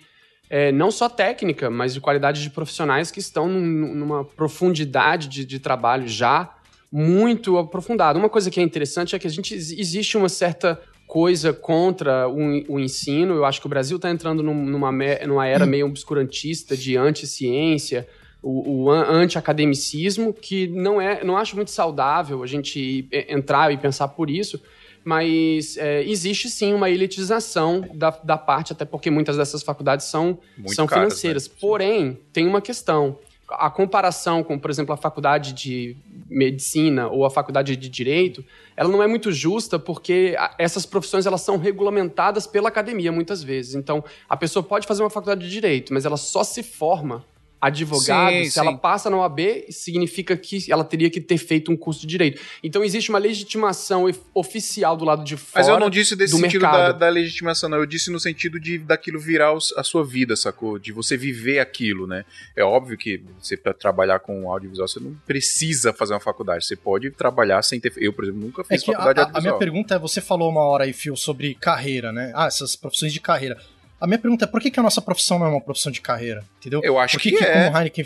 é, 0.50 0.72
não 0.72 0.92
só 0.92 1.08
técnica, 1.08 1.70
mas 1.70 1.94
de 1.94 2.02
qualidade 2.02 2.42
de 2.42 2.50
profissionais 2.50 3.10
que 3.12 3.20
estão 3.20 3.48
num, 3.48 3.96
numa 3.96 4.26
profundidade 4.26 5.28
de, 5.28 5.46
de 5.46 5.60
trabalho 5.60 6.08
já 6.08 6.54
muito 6.92 7.58
aprofundada. 7.58 8.20
Uma 8.20 8.30
coisa 8.30 8.52
que 8.52 8.60
é 8.60 8.63
interessante 8.63 9.16
é 9.16 9.20
que 9.20 9.28
a 9.28 9.30
gente 9.30 9.54
existe 9.54 10.18
uma 10.18 10.30
certa 10.30 10.80
coisa 11.08 11.54
contra 11.54 12.28
o, 12.28 12.76
o 12.76 12.80
ensino. 12.80 13.34
Eu 13.34 13.46
acho 13.46 13.62
que 13.62 13.68
o 13.68 13.70
Brasil 13.70 13.96
está 13.96 14.10
entrando 14.10 14.44
numa, 14.44 14.92
numa 15.26 15.48
era 15.48 15.66
meio 15.66 15.86
obscurantista 15.86 16.76
de 16.76 16.98
anti-ciência, 16.98 18.08
o, 18.41 18.84
o 18.84 18.91
anti-academicismo, 18.91 20.34
que 20.34 20.67
não 20.67 21.02
é, 21.02 21.23
não 21.23 21.38
acho 21.38 21.56
muito 21.56 21.71
saudável 21.71 22.43
a 22.43 22.47
gente 22.47 23.08
entrar 23.12 23.71
e 23.73 23.78
pensar 23.78 24.08
por 24.10 24.30
isso, 24.30 24.62
mas 25.04 25.78
é, 25.78 26.04
existe 26.04 26.50
sim 26.50 26.73
uma 26.73 26.89
elitização 26.89 27.88
da, 27.93 28.10
da 28.10 28.38
parte, 28.38 28.73
até 28.73 28.84
porque 28.84 29.10
muitas 29.10 29.38
dessas 29.38 29.63
faculdades 29.63 30.06
são, 30.06 30.38
são 30.65 30.86
caras, 30.86 31.06
financeiras. 31.06 31.47
Né? 31.47 31.56
Porém, 31.62 32.19
tem 32.34 32.45
uma 32.45 32.62
questão. 32.62 33.17
A 33.50 33.69
comparação 33.69 34.43
com, 34.43 34.60
por 34.60 34.69
exemplo, 34.69 34.93
a 34.93 34.97
faculdade 34.97 35.54
de 35.54 35.95
medicina 36.30 37.08
ou 37.08 37.23
a 37.23 37.30
faculdade 37.30 37.78
de 37.78 37.88
direito, 37.88 38.43
ela 38.76 38.89
não 38.89 39.02
é 39.02 39.08
muito 39.08 39.32
justa 39.32 39.80
porque 39.80 40.36
essas 40.58 40.86
profissões 40.86 41.26
elas 41.26 41.39
são 41.39 41.58
regulamentadas 41.58 42.45
pela 42.45 42.67
academia 42.67 43.10
muitas 43.10 43.41
vezes. 43.41 43.76
Então, 43.76 44.04
a 44.28 44.36
pessoa 44.36 44.62
pode 44.62 44.86
fazer 44.86 45.04
uma 45.04 45.10
faculdade 45.10 45.45
de 45.45 45.50
direito, 45.50 45.93
mas 45.93 46.04
ela 46.04 46.17
só 46.17 46.43
se 46.43 46.62
forma 46.62 47.23
advogado, 47.60 48.34
sim, 48.34 48.46
se 48.46 48.52
sim. 48.52 48.60
ela 48.60 48.78
passa 48.78 49.10
na 49.10 49.17
OAB, 49.17 49.65
significa 49.70 50.38
que 50.38 50.72
ela 50.72 50.84
teria 50.84 51.10
que 51.10 51.20
ter 51.20 51.38
feito 51.38 51.72
um 51.72 51.78
curso 51.78 52.02
de 52.02 52.08
direito. 52.08 52.41
Então 52.63 52.84
existe 52.84 53.10
uma 53.10 53.20
legitimação 53.20 54.06
oficial 54.34 54.96
do 54.96 55.04
lado 55.04 55.24
de 55.24 55.36
fora. 55.36 55.65
Mas 55.65 55.67
eu 55.67 55.80
não 55.80 55.89
disse 55.89 56.15
desse 56.15 56.38
sentido 56.38 56.62
da, 56.62 56.91
da, 56.91 57.10
legitimação, 57.10 57.70
não. 57.70 57.78
Eu 57.78 57.86
disse 57.86 58.12
no 58.12 58.20
sentido 58.20 58.60
de 58.60 58.78
daquilo 58.78 59.20
virar 59.20 59.54
a 59.76 59.84
sua 59.84 60.06
vida, 60.06 60.36
sacou? 60.36 60.78
De 60.78 60.91
você 60.91 61.17
viver 61.17 61.60
aquilo, 61.60 62.06
né? 62.06 62.26
É 62.56 62.63
óbvio 62.63 62.98
que 62.98 63.22
você 63.41 63.58
para 63.58 63.74
trabalhar 63.74 64.20
com 64.20 64.52
audiovisual 64.52 64.88
você 64.88 65.00
não 65.00 65.15
precisa 65.26 65.91
fazer 65.91 66.13
uma 66.13 66.20
faculdade. 66.20 66.65
Você 66.65 66.76
pode 66.76 67.10
trabalhar 67.12 67.62
sem 67.63 67.80
ter. 67.80 67.91
Eu, 67.98 68.13
por 68.13 68.24
exemplo, 68.24 68.41
nunca 68.41 68.63
fiz 68.63 68.84
é 68.84 68.86
faculdade 68.86 69.10
a, 69.10 69.13
de 69.13 69.20
audiovisual. 69.22 69.39
A 69.39 69.41
minha 69.41 69.60
pergunta 69.60 69.96
é: 69.96 70.00
você 70.00 70.22
falou 70.22 70.50
uma 70.50 70.62
hora 70.62 70.84
aí, 70.84 70.93
Fio, 70.93 71.17
sobre 71.17 71.56
carreira, 71.56 72.12
né? 72.12 72.32
Ah, 72.36 72.48
essas 72.48 72.76
profissões 72.76 73.12
de 73.12 73.20
carreira. 73.20 73.58
A 74.00 74.06
minha 74.06 74.20
pergunta 74.20 74.46
é 74.46 74.48
por 74.48 74.62
que, 74.62 74.70
que 74.70 74.80
a 74.80 74.84
nossa 74.84 75.02
profissão 75.02 75.40
não 75.40 75.48
é 75.48 75.50
uma 75.50 75.62
profissão 75.62 75.92
de 75.92 76.02
carreira? 76.02 76.44
Entendeu? 76.60 76.82
Eu 76.84 77.00
acho 77.00 77.18
que, 77.18 77.32
que, 77.32 77.38
que 77.38 77.44
é. 77.44 77.66
Como 77.66 77.78
Heineken... 77.78 78.06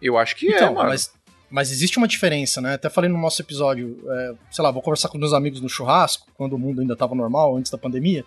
Eu 0.00 0.16
acho 0.16 0.36
que 0.36 0.52
é, 0.52 0.56
então, 0.56 0.68
é, 0.68 0.74
mano. 0.74 0.88
Mas, 0.88 1.12
mas 1.50 1.70
existe 1.70 1.98
uma 1.98 2.08
diferença, 2.08 2.60
né? 2.60 2.74
Até 2.74 2.88
falei 2.88 3.10
no 3.10 3.18
nosso 3.18 3.40
episódio, 3.42 3.98
é, 4.08 4.32
sei 4.50 4.62
lá, 4.62 4.70
vou 4.70 4.82
conversar 4.82 5.08
com 5.08 5.18
meus 5.18 5.32
amigos 5.32 5.60
no 5.60 5.68
churrasco, 5.68 6.26
quando 6.34 6.54
o 6.54 6.58
mundo 6.58 6.80
ainda 6.80 6.94
estava 6.94 7.14
normal, 7.14 7.56
antes 7.56 7.70
da 7.70 7.78
pandemia. 7.78 8.24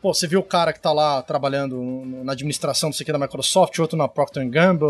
Pô, 0.00 0.12
você 0.12 0.26
viu 0.26 0.40
o 0.40 0.44
cara 0.44 0.72
que 0.72 0.80
tá 0.80 0.92
lá 0.92 1.22
trabalhando 1.22 1.80
na 2.22 2.32
administração, 2.32 2.90
não 2.90 2.92
sei 2.92 3.04
o 3.04 3.06
que, 3.06 3.12
da 3.12 3.18
Microsoft, 3.18 3.78
outro 3.78 3.96
na 3.96 4.06
Procter 4.06 4.46
Gamble, 4.48 4.86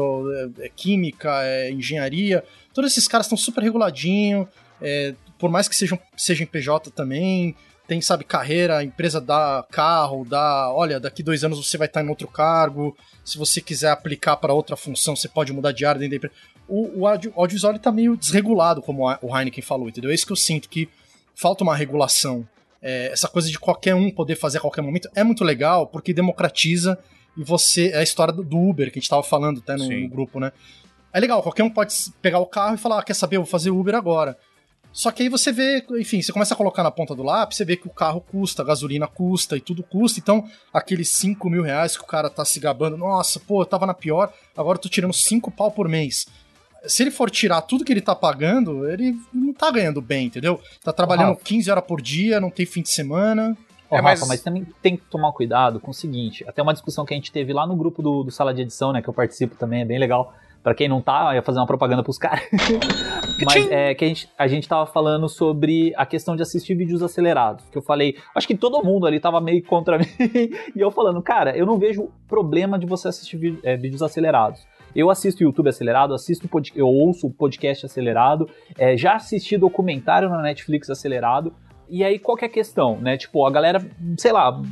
é, 0.60 0.66
é 0.66 0.68
química, 0.68 1.30
é 1.44 1.70
engenharia. 1.70 2.42
Todos 2.72 2.90
esses 2.90 3.06
caras 3.06 3.26
estão 3.26 3.38
super 3.38 3.62
reguladinho, 3.62 4.48
é, 4.82 5.14
por 5.38 5.50
mais 5.50 5.68
que 5.68 5.76
sejam, 5.76 5.98
sejam 6.16 6.46
PJ 6.46 6.90
também, 6.90 7.54
tem, 7.86 8.00
sabe, 8.00 8.24
carreira, 8.24 8.78
a 8.78 8.84
empresa 8.84 9.20
dá 9.20 9.64
carro, 9.70 10.24
dá, 10.24 10.72
olha, 10.72 10.98
daqui 10.98 11.22
dois 11.22 11.44
anos 11.44 11.58
você 11.58 11.76
vai 11.76 11.86
estar 11.86 12.02
em 12.02 12.08
outro 12.08 12.26
cargo, 12.26 12.96
se 13.24 13.36
você 13.36 13.60
quiser 13.60 13.90
aplicar 13.90 14.36
para 14.36 14.54
outra 14.54 14.76
função, 14.76 15.14
você 15.14 15.28
pode 15.28 15.52
mudar 15.52 15.72
de 15.72 15.84
área 15.84 15.98
dentro 15.98 16.10
da 16.10 16.16
empresa. 16.16 16.34
O, 16.66 17.00
o 17.00 17.06
audiovisual 17.06 17.74
está 17.74 17.92
meio 17.92 18.16
desregulado, 18.16 18.80
como 18.80 19.06
o 19.20 19.36
Heineken 19.36 19.62
falou, 19.62 19.88
entendeu? 19.88 20.10
É 20.10 20.14
isso 20.14 20.26
que 20.26 20.32
eu 20.32 20.36
sinto, 20.36 20.68
que 20.68 20.88
falta 21.34 21.62
uma 21.62 21.76
regulação. 21.76 22.46
É, 22.80 23.08
essa 23.12 23.28
coisa 23.28 23.50
de 23.50 23.58
qualquer 23.58 23.94
um 23.94 24.10
poder 24.10 24.36
fazer 24.36 24.58
a 24.58 24.60
qualquer 24.60 24.82
momento 24.82 25.08
é 25.14 25.22
muito 25.22 25.44
legal, 25.44 25.86
porque 25.86 26.14
democratiza 26.14 26.98
e 27.36 27.44
você. 27.44 27.88
É 27.88 27.98
a 27.98 28.02
história 28.02 28.32
do 28.32 28.58
Uber, 28.58 28.90
que 28.90 28.98
a 28.98 29.00
gente 29.00 29.04
estava 29.04 29.22
falando 29.22 29.58
até 29.60 29.76
no, 29.76 29.88
no, 29.88 30.08
grupo, 30.08 30.40
né? 30.40 30.52
É 31.12 31.20
legal, 31.20 31.42
qualquer 31.42 31.62
um 31.62 31.70
pode 31.70 31.94
pegar 32.20 32.38
o 32.38 32.46
carro 32.46 32.74
e 32.74 32.78
falar, 32.78 32.98
ah, 32.98 33.02
quer 33.02 33.14
saber, 33.14 33.36
eu 33.36 33.42
vou 33.42 33.50
fazer 33.50 33.70
Uber 33.70 33.94
agora. 33.94 34.38
Só 34.94 35.10
que 35.10 35.24
aí 35.24 35.28
você 35.28 35.50
vê, 35.50 35.84
enfim, 35.98 36.22
você 36.22 36.32
começa 36.32 36.54
a 36.54 36.56
colocar 36.56 36.84
na 36.84 36.90
ponta 36.90 37.16
do 37.16 37.24
lápis, 37.24 37.56
você 37.56 37.64
vê 37.64 37.76
que 37.76 37.88
o 37.88 37.90
carro 37.90 38.20
custa, 38.20 38.62
a 38.62 38.64
gasolina 38.64 39.08
custa 39.08 39.56
e 39.56 39.60
tudo 39.60 39.82
custa. 39.82 40.20
Então, 40.20 40.48
aqueles 40.72 41.08
5 41.10 41.50
mil 41.50 41.64
reais 41.64 41.96
que 41.96 42.04
o 42.04 42.06
cara 42.06 42.30
tá 42.30 42.44
se 42.44 42.60
gabando, 42.60 42.96
nossa, 42.96 43.40
pô, 43.40 43.62
eu 43.62 43.66
tava 43.66 43.86
na 43.86 43.92
pior, 43.92 44.32
agora 44.56 44.78
eu 44.78 44.82
tô 44.82 44.88
tirando 44.88 45.12
5 45.12 45.50
pau 45.50 45.72
por 45.72 45.88
mês. 45.88 46.28
Se 46.86 47.02
ele 47.02 47.10
for 47.10 47.28
tirar 47.28 47.62
tudo 47.62 47.84
que 47.84 47.92
ele 47.92 48.00
tá 48.00 48.14
pagando, 48.14 48.88
ele 48.88 49.16
não 49.32 49.52
tá 49.52 49.68
ganhando 49.72 50.00
bem, 50.00 50.26
entendeu? 50.26 50.60
Tá 50.84 50.92
trabalhando 50.92 51.30
Rafa. 51.30 51.42
15 51.42 51.70
horas 51.72 51.84
por 51.84 52.00
dia, 52.00 52.40
não 52.40 52.50
tem 52.50 52.64
fim 52.64 52.80
de 52.82 52.90
semana. 52.90 53.56
Ó, 53.90 53.98
é, 53.98 54.00
mas... 54.00 54.20
Rafa, 54.20 54.28
mas 54.28 54.42
também 54.42 54.64
tem 54.80 54.96
que 54.96 55.02
tomar 55.06 55.32
cuidado 55.32 55.80
com 55.80 55.90
o 55.90 55.94
seguinte: 55.94 56.44
até 56.46 56.62
uma 56.62 56.72
discussão 56.72 57.04
que 57.04 57.12
a 57.12 57.16
gente 57.16 57.32
teve 57.32 57.52
lá 57.52 57.66
no 57.66 57.74
grupo 57.74 58.00
do, 58.00 58.22
do 58.22 58.30
Sala 58.30 58.54
de 58.54 58.62
Edição, 58.62 58.92
né? 58.92 59.02
Que 59.02 59.08
eu 59.08 59.14
participo 59.14 59.56
também, 59.56 59.80
é 59.82 59.84
bem 59.84 59.98
legal. 59.98 60.32
Para 60.62 60.72
quem 60.72 60.88
não 60.88 61.02
tá, 61.02 61.34
ia 61.34 61.42
fazer 61.42 61.58
uma 61.58 61.66
propaganda 61.66 62.02
pros 62.04 62.16
caras. 62.16 62.44
Mas 63.42 63.70
é 63.70 63.94
que 63.94 64.04
a 64.04 64.08
gente, 64.08 64.28
a 64.38 64.46
gente 64.46 64.68
tava 64.68 64.86
falando 64.86 65.28
sobre 65.28 65.92
a 65.96 66.06
questão 66.06 66.36
de 66.36 66.42
assistir 66.42 66.74
vídeos 66.74 67.02
acelerados. 67.02 67.64
Que 67.70 67.78
eu 67.78 67.82
falei, 67.82 68.16
acho 68.34 68.46
que 68.46 68.56
todo 68.56 68.82
mundo 68.84 69.06
ali 69.06 69.18
tava 69.18 69.40
meio 69.40 69.62
contra 69.64 69.98
mim. 69.98 70.06
e 70.74 70.80
eu 70.80 70.90
falando, 70.90 71.20
cara, 71.22 71.56
eu 71.56 71.66
não 71.66 71.78
vejo 71.78 72.10
problema 72.28 72.78
de 72.78 72.86
você 72.86 73.08
assistir 73.08 73.58
é, 73.62 73.76
vídeos 73.76 74.02
acelerados. 74.02 74.66
Eu 74.94 75.10
assisto 75.10 75.42
YouTube 75.42 75.68
acelerado, 75.68 76.14
assisto 76.14 76.48
eu 76.76 76.86
ouço 76.86 77.28
podcast 77.28 77.84
acelerado, 77.84 78.48
é, 78.78 78.96
já 78.96 79.14
assisti 79.14 79.58
documentário 79.58 80.28
na 80.28 80.40
Netflix 80.40 80.88
acelerado. 80.88 81.52
E 81.88 82.04
aí, 82.04 82.18
qual 82.18 82.36
que 82.36 82.44
é 82.44 82.48
a 82.48 82.50
questão, 82.50 82.98
né? 82.98 83.16
Tipo, 83.16 83.44
a 83.44 83.50
galera, 83.50 83.84
sei 84.16 84.32
lá, 84.32 84.62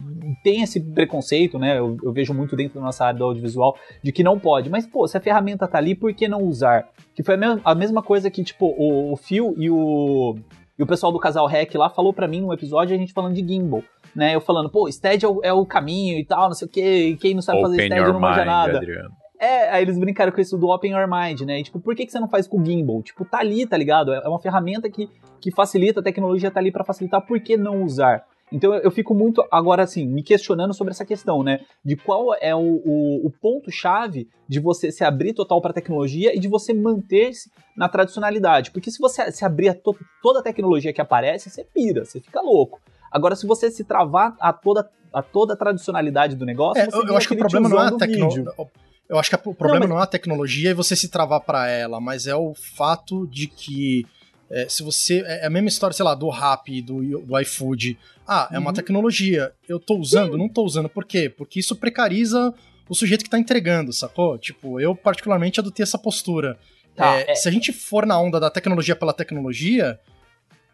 tem 0.43 0.63
esse 0.63 0.81
preconceito, 0.81 1.59
né? 1.59 1.79
Eu, 1.79 1.97
eu, 2.03 2.13
vejo 2.13 2.33
muito 2.33 2.55
dentro 2.55 2.79
da 2.79 2.87
nossa 2.87 3.05
área 3.05 3.19
do 3.19 3.25
audiovisual 3.25 3.77
de 4.03 4.13
que 4.13 4.23
não 4.23 4.39
pode. 4.39 4.71
Mas, 4.71 4.87
pô, 4.87 5.07
se 5.07 5.17
a 5.17 5.21
ferramenta 5.21 5.67
tá 5.67 5.79
ali, 5.79 5.95
por 5.95 6.13
que 6.15 6.29
não 6.29 6.43
usar? 6.43 6.89
Que 7.15 7.23
foi 7.23 7.35
a, 7.35 7.39
me 7.39 7.61
a 7.65 7.75
mesma 7.75 8.03
coisa 8.03 8.31
que, 8.31 8.43
tipo, 8.43 8.67
o, 8.67 9.13
o 9.13 9.17
Phil 9.17 9.55
e 9.57 9.71
o, 9.71 10.37
e 10.79 10.83
o 10.83 10.87
pessoal 10.87 11.13
do 11.13 11.19
Casal 11.19 11.47
Hack 11.47 11.75
lá 11.75 11.91
falou 11.91 12.13
para 12.13 12.29
mim 12.29 12.41
num 12.41 12.53
episódio, 12.53 12.95
a 12.95 12.99
gente 12.99 13.13
falando 13.13 13.35
de 13.35 13.47
gimbal. 13.47 13.83
Né, 14.15 14.35
eu 14.35 14.43
falando, 14.43 14.69
pô, 14.69 14.93
stead 14.93 15.25
é 15.25 15.29
o, 15.29 15.41
é 15.43 15.53
o 15.55 15.65
caminho 15.65 16.19
e 16.19 16.25
tal, 16.25 16.49
não 16.49 16.55
sei 16.55 16.69
o 16.69 16.71
que, 16.71 17.17
quem 17.17 17.33
não 17.33 17.41
sabe 17.41 17.61
Open 17.61 17.71
fazer 17.71 17.87
stead 17.87 18.13
não 18.13 18.21
manja 18.21 18.45
nada. 18.45 18.77
Adriano. 18.77 19.11
É, 19.43 19.71
aí 19.71 19.83
eles 19.83 19.99
brincaram 19.99 20.31
com 20.31 20.41
isso 20.41 20.57
do 20.57 20.69
Open 20.69 20.93
Your 20.93 21.09
Mind, 21.09 21.41
né? 21.41 21.59
E, 21.59 21.63
tipo, 21.65 21.81
por 21.81 21.97
que, 21.97 22.07
que 22.07 22.13
você 22.13 22.21
não 22.21 22.29
faz 22.29 22.47
com 22.47 22.61
o 22.61 22.65
Gimbal? 22.65 23.03
Tipo, 23.03 23.25
tá 23.25 23.39
ali, 23.39 23.67
tá 23.67 23.77
ligado? 23.77 24.13
É 24.13 24.29
uma 24.29 24.39
ferramenta 24.39 24.89
que, 24.89 25.09
que 25.41 25.51
facilita, 25.51 25.99
a 25.99 26.03
tecnologia 26.03 26.49
tá 26.49 26.61
ali 26.61 26.71
para 26.71 26.85
facilitar, 26.85 27.27
por 27.27 27.41
que 27.41 27.57
não 27.57 27.83
usar? 27.83 28.25
Então 28.53 28.75
eu 28.75 28.91
fico 28.91 29.15
muito, 29.15 29.45
agora 29.51 29.83
assim, 29.83 30.07
me 30.07 30.23
questionando 30.23 30.75
sobre 30.75 30.93
essa 30.93 31.05
questão, 31.05 31.43
né? 31.43 31.61
De 31.85 31.97
qual 31.97 32.35
é 32.41 32.55
o, 32.55 32.61
o, 32.85 33.27
o 33.27 33.31
ponto-chave 33.31 34.29
de 34.49 34.61
você 34.61 34.93
se 34.93 35.03
abrir 35.03 35.33
total 35.33 35.61
para 35.61 35.71
a 35.71 35.75
tecnologia 35.75 36.37
e 36.37 36.39
de 36.39 36.49
você 36.49 36.75
manter-se 36.75 37.51
na 37.77 37.89
tradicionalidade. 37.89 38.71
Porque 38.71 38.91
se 38.91 38.99
você 38.99 39.33
se 39.33 39.45
abrir 39.45 39.71
a 39.71 39.75
to, 39.75 39.97
toda 40.23 40.41
a 40.41 40.43
tecnologia 40.43 40.93
que 40.93 41.01
aparece, 41.01 41.49
você 41.49 41.65
pira, 41.65 42.05
você 42.05 42.21
fica 42.21 42.41
louco. 42.41 42.81
Agora, 43.11 43.35
se 43.35 43.47
você 43.47 43.71
se 43.71 43.85
travar 43.85 44.37
a 44.39 44.53
toda 44.53 44.89
a, 45.13 45.23
toda 45.23 45.55
a 45.55 45.57
tradicionalidade 45.57 46.37
do 46.37 46.47
negócio, 46.47 46.83
é, 46.83 46.89
eu, 46.93 47.07
eu 47.09 47.17
acho 47.17 47.29
que 47.29 47.35
o 47.35 47.39
problema 47.39 47.69
não 47.69 47.83
é 47.83 47.89
a 47.89 47.97
tecnologia. 47.97 48.45
Eu 49.09 49.19
acho 49.19 49.29
que 49.29 49.37
o 49.37 49.55
problema 49.55 49.81
não, 49.81 49.81
mas... 49.81 49.89
não 49.91 50.01
é 50.01 50.03
a 50.05 50.07
tecnologia 50.07 50.71
e 50.71 50.75
você 50.75 50.97
se 50.97 51.09
travar 51.09 51.41
para 51.41 51.69
ela, 51.69 52.01
mas 52.01 52.27
é 52.27 52.35
o 52.35 52.55
fato 52.55 53.27
de 53.27 53.47
que 53.47 54.07
é, 54.53 54.69
se 54.69 54.83
você. 54.83 55.25
É, 55.27 55.45
é 55.45 55.47
a 55.47 55.51
mesma 55.51 55.69
história, 55.69 55.97
sei 55.97 56.05
lá, 56.05 56.15
do 56.15 56.29
rap, 56.29 56.83
do, 56.83 57.21
do 57.21 57.41
iFood. 57.41 57.99
Ah, 58.29 58.49
é 58.53 58.57
uhum. 58.57 58.61
uma 58.61 58.73
tecnologia. 58.73 59.53
Eu 59.67 59.81
tô 59.81 59.97
usando? 59.97 60.33
Sim. 60.33 60.39
Não 60.39 60.49
tô 60.49 60.63
usando. 60.63 60.89
Por 60.89 61.07
quê? 61.07 61.31
Porque 61.31 61.59
isso 61.59 61.75
precariza 61.75 62.55
o 62.89 62.95
sujeito 62.95 63.25
que 63.25 63.31
tá 63.31 63.39
entregando, 63.39 63.93
sacou? 63.93 64.37
Tipo, 64.39 64.79
eu 64.79 64.95
particularmente 64.95 65.59
adotei 65.59 65.83
essa 65.83 65.99
postura. 65.99 66.59
Tá, 66.95 67.17
é, 67.17 67.31
é... 67.31 67.35
Se 67.35 67.49
a 67.49 67.51
gente 67.51 67.73
for 67.73 68.05
na 68.05 68.21
onda 68.21 68.39
da 68.39 68.51
tecnologia 68.51 68.95
pela 68.95 69.15
tecnologia, 69.15 69.99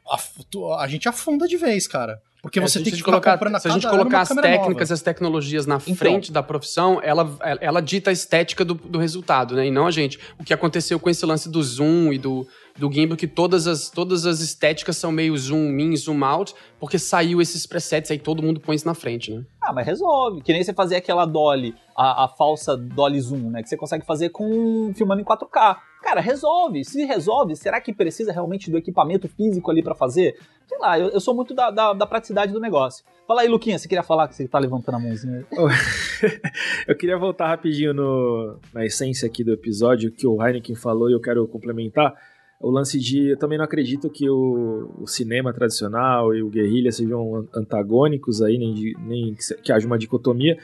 a, 0.04 0.82
a 0.82 0.88
gente 0.88 1.08
afunda 1.08 1.46
de 1.46 1.56
vez, 1.56 1.86
cara. 1.86 2.20
Porque 2.40 2.60
é, 2.60 2.62
você 2.62 2.80
tem 2.80 2.92
que 2.92 3.02
colocar, 3.02 3.36
Se 3.60 3.68
a 3.68 3.72
gente 3.72 3.88
colocar 3.88 4.20
as 4.20 4.28
técnicas, 4.28 4.88
nova. 4.88 4.94
as 4.94 5.02
tecnologias 5.02 5.66
na 5.66 5.76
então, 5.76 5.94
frente 5.96 6.30
da 6.30 6.42
profissão, 6.42 7.00
ela, 7.02 7.36
ela 7.60 7.80
dita 7.80 8.10
a 8.10 8.12
estética 8.12 8.64
do, 8.64 8.74
do 8.74 8.98
resultado, 8.98 9.56
né? 9.56 9.66
E 9.66 9.70
não 9.70 9.86
a 9.86 9.90
gente. 9.90 10.20
O 10.38 10.44
que 10.44 10.54
aconteceu 10.54 11.00
com 11.00 11.10
esse 11.10 11.26
lance 11.26 11.48
do 11.48 11.60
zoom 11.60 12.12
e 12.12 12.18
do, 12.18 12.46
do 12.76 12.92
gimbal, 12.92 13.16
que 13.16 13.26
todas 13.26 13.66
as, 13.66 13.90
todas 13.90 14.24
as 14.24 14.40
estéticas 14.40 14.96
são 14.96 15.10
meio 15.10 15.36
zoom 15.36 15.78
in, 15.80 15.96
zoom 15.96 16.24
out, 16.24 16.54
porque 16.78 16.98
saiu 16.98 17.42
esses 17.42 17.66
presets 17.66 18.10
aí, 18.10 18.18
todo 18.18 18.40
mundo 18.40 18.60
põe 18.60 18.76
isso 18.76 18.86
na 18.86 18.94
frente, 18.94 19.32
né? 19.32 19.44
Ah, 19.60 19.72
mas 19.72 19.84
resolve. 19.84 20.40
Que 20.40 20.52
nem 20.52 20.62
você 20.62 20.72
fazer 20.72 20.94
aquela 20.94 21.26
dolly, 21.26 21.74
a, 21.96 22.24
a 22.24 22.28
falsa 22.28 22.76
dolly 22.76 23.20
zoom, 23.20 23.50
né? 23.50 23.62
Que 23.62 23.68
você 23.68 23.76
consegue 23.76 24.06
fazer 24.06 24.30
com 24.30 24.92
filmando 24.94 25.20
em 25.20 25.24
4K. 25.24 25.76
Cara, 26.02 26.20
resolve. 26.20 26.84
Se 26.84 27.04
resolve, 27.04 27.56
será 27.56 27.80
que 27.80 27.92
precisa 27.92 28.32
realmente 28.32 28.70
do 28.70 28.78
equipamento 28.78 29.28
físico 29.28 29.70
ali 29.70 29.82
para 29.82 29.94
fazer? 29.94 30.36
Sei 30.66 30.78
lá, 30.78 30.98
eu, 30.98 31.08
eu 31.08 31.20
sou 31.20 31.34
muito 31.34 31.54
da, 31.54 31.70
da, 31.70 31.92
da, 31.92 32.06
praticidade 32.06 32.52
do 32.52 32.60
negócio. 32.60 33.04
Fala 33.26 33.42
aí, 33.42 33.48
Luquinha, 33.48 33.78
você 33.78 33.88
queria 33.88 34.02
falar 34.02 34.28
que 34.28 34.34
você 34.34 34.46
tá 34.46 34.58
levantando 34.58 34.96
a 34.96 35.00
mãozinha? 35.00 35.46
eu 36.86 36.96
queria 36.96 37.18
voltar 37.18 37.48
rapidinho 37.48 37.92
no, 37.92 38.58
na 38.72 38.84
essência 38.84 39.26
aqui 39.26 39.42
do 39.42 39.52
episódio 39.52 40.12
que 40.12 40.26
o 40.26 40.42
Heineken 40.42 40.76
falou 40.76 41.10
e 41.10 41.14
eu 41.14 41.20
quero 41.20 41.46
complementar. 41.48 42.14
O 42.60 42.70
lance 42.70 42.98
de. 42.98 43.30
Eu 43.30 43.38
também 43.38 43.56
não 43.56 43.64
acredito 43.64 44.10
que 44.10 44.28
o, 44.28 44.90
o 45.00 45.06
cinema 45.06 45.52
tradicional 45.52 46.34
e 46.34 46.42
o 46.42 46.48
guerrilha 46.48 46.90
sejam 46.90 47.46
antagônicos 47.54 48.42
aí, 48.42 48.58
nem, 48.58 48.94
nem 48.98 49.36
que 49.62 49.72
haja 49.72 49.86
uma 49.86 49.98
dicotomia, 49.98 50.58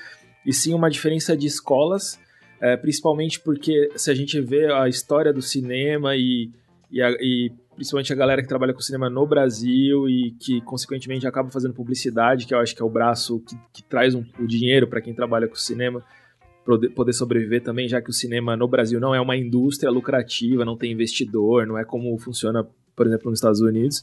e 0.44 0.52
sim 0.52 0.74
uma 0.74 0.90
diferença 0.90 1.36
de 1.36 1.46
escolas, 1.46 2.18
é, 2.64 2.78
principalmente 2.78 3.38
porque 3.40 3.90
se 3.94 4.10
a 4.10 4.14
gente 4.14 4.40
vê 4.40 4.72
a 4.72 4.88
história 4.88 5.34
do 5.34 5.42
cinema 5.42 6.16
e, 6.16 6.50
e, 6.90 7.02
a, 7.02 7.10
e 7.20 7.52
principalmente 7.74 8.10
a 8.10 8.16
galera 8.16 8.40
que 8.40 8.48
trabalha 8.48 8.72
com 8.72 8.80
cinema 8.80 9.10
no 9.10 9.26
Brasil 9.26 10.08
e 10.08 10.30
que, 10.40 10.62
consequentemente, 10.62 11.26
acaba 11.26 11.50
fazendo 11.50 11.74
publicidade, 11.74 12.46
que 12.46 12.54
eu 12.54 12.58
acho 12.58 12.74
que 12.74 12.80
é 12.80 12.84
o 12.84 12.88
braço 12.88 13.38
que, 13.40 13.54
que 13.70 13.82
traz 13.82 14.14
um, 14.14 14.24
o 14.40 14.46
dinheiro 14.46 14.88
para 14.88 15.02
quem 15.02 15.12
trabalha 15.12 15.46
com 15.46 15.56
cinema 15.56 16.02
poder 16.94 17.12
sobreviver 17.12 17.62
também, 17.62 17.86
já 17.86 18.00
que 18.00 18.08
o 18.08 18.14
cinema 18.14 18.56
no 18.56 18.66
Brasil 18.66 18.98
não 18.98 19.14
é 19.14 19.20
uma 19.20 19.36
indústria 19.36 19.90
lucrativa, 19.90 20.64
não 20.64 20.78
tem 20.78 20.90
investidor, 20.90 21.66
não 21.66 21.76
é 21.76 21.84
como 21.84 22.16
funciona, 22.16 22.66
por 22.96 23.06
exemplo, 23.06 23.28
nos 23.28 23.40
Estados 23.40 23.60
Unidos. 23.60 24.02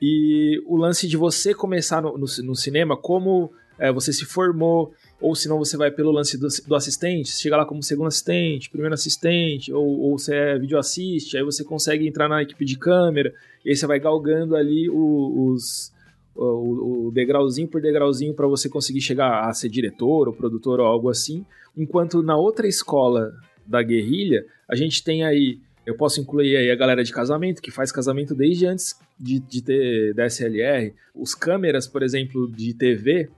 E 0.00 0.62
o 0.64 0.76
lance 0.76 1.08
de 1.08 1.16
você 1.16 1.52
começar 1.52 2.00
no, 2.00 2.16
no, 2.16 2.26
no 2.44 2.54
cinema, 2.54 2.96
como 2.96 3.50
é, 3.76 3.90
você 3.90 4.12
se 4.12 4.24
formou, 4.24 4.92
ou 5.20 5.34
se 5.34 5.48
não 5.48 5.58
você 5.58 5.76
vai 5.76 5.90
pelo 5.90 6.10
lance 6.10 6.38
do, 6.38 6.48
do 6.66 6.74
assistente, 6.74 7.30
chega 7.30 7.56
lá 7.56 7.66
como 7.66 7.82
segundo 7.82 8.08
assistente, 8.08 8.70
primeiro 8.70 8.94
assistente, 8.94 9.72
ou, 9.72 10.00
ou 10.00 10.18
você 10.18 10.34
é 10.34 10.58
videoassiste, 10.58 11.36
aí 11.36 11.42
você 11.42 11.62
consegue 11.62 12.08
entrar 12.08 12.28
na 12.28 12.42
equipe 12.42 12.64
de 12.64 12.78
câmera, 12.78 13.32
e 13.64 13.70
aí 13.70 13.76
você 13.76 13.86
vai 13.86 14.00
galgando 14.00 14.56
ali 14.56 14.88
os, 14.88 15.92
o, 16.34 17.08
o, 17.08 17.10
degrauzinho 17.12 17.68
por 17.68 17.82
degrauzinho 17.82 18.32
para 18.32 18.46
você 18.46 18.68
conseguir 18.68 19.02
chegar 19.02 19.48
a 19.48 19.52
ser 19.52 19.68
diretor 19.68 20.26
ou 20.26 20.34
produtor 20.34 20.80
ou 20.80 20.86
algo 20.86 21.10
assim. 21.10 21.44
Enquanto 21.76 22.22
na 22.22 22.36
outra 22.36 22.66
escola 22.66 23.32
da 23.66 23.82
guerrilha, 23.82 24.46
a 24.66 24.74
gente 24.74 25.04
tem 25.04 25.22
aí, 25.22 25.58
eu 25.84 25.94
posso 25.96 26.18
incluir 26.18 26.56
aí 26.56 26.70
a 26.70 26.76
galera 26.76 27.04
de 27.04 27.12
casamento, 27.12 27.60
que 27.60 27.70
faz 27.70 27.92
casamento 27.92 28.34
desde 28.34 28.66
antes 28.66 28.98
de, 29.18 29.38
de 29.38 29.62
ter 29.62 30.14
DSLR, 30.14 30.94
os 31.14 31.34
câmeras, 31.34 31.86
por 31.86 32.02
exemplo, 32.02 32.50
de 32.50 32.72
TV, 32.72 33.28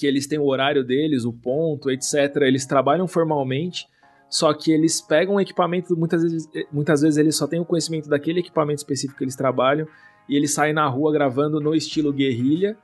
que 0.00 0.06
eles 0.06 0.26
têm 0.26 0.38
o 0.38 0.46
horário 0.46 0.82
deles, 0.82 1.26
o 1.26 1.32
ponto, 1.32 1.90
etc. 1.90 2.36
Eles 2.36 2.64
trabalham 2.64 3.06
formalmente, 3.06 3.86
só 4.30 4.54
que 4.54 4.72
eles 4.72 4.98
pegam 4.98 5.34
um 5.34 5.40
equipamento, 5.40 5.94
muitas 5.94 6.22
vezes, 6.22 6.48
muitas 6.72 7.02
vezes 7.02 7.18
eles 7.18 7.36
só 7.36 7.46
têm 7.46 7.60
o 7.60 7.66
conhecimento 7.66 8.08
daquele 8.08 8.40
equipamento 8.40 8.78
específico 8.78 9.18
que 9.18 9.24
eles 9.24 9.36
trabalham, 9.36 9.86
e 10.26 10.36
eles 10.36 10.54
saem 10.54 10.72
na 10.72 10.88
rua 10.88 11.12
gravando 11.12 11.60
no 11.60 11.74
estilo 11.74 12.14
guerrilha, 12.14 12.78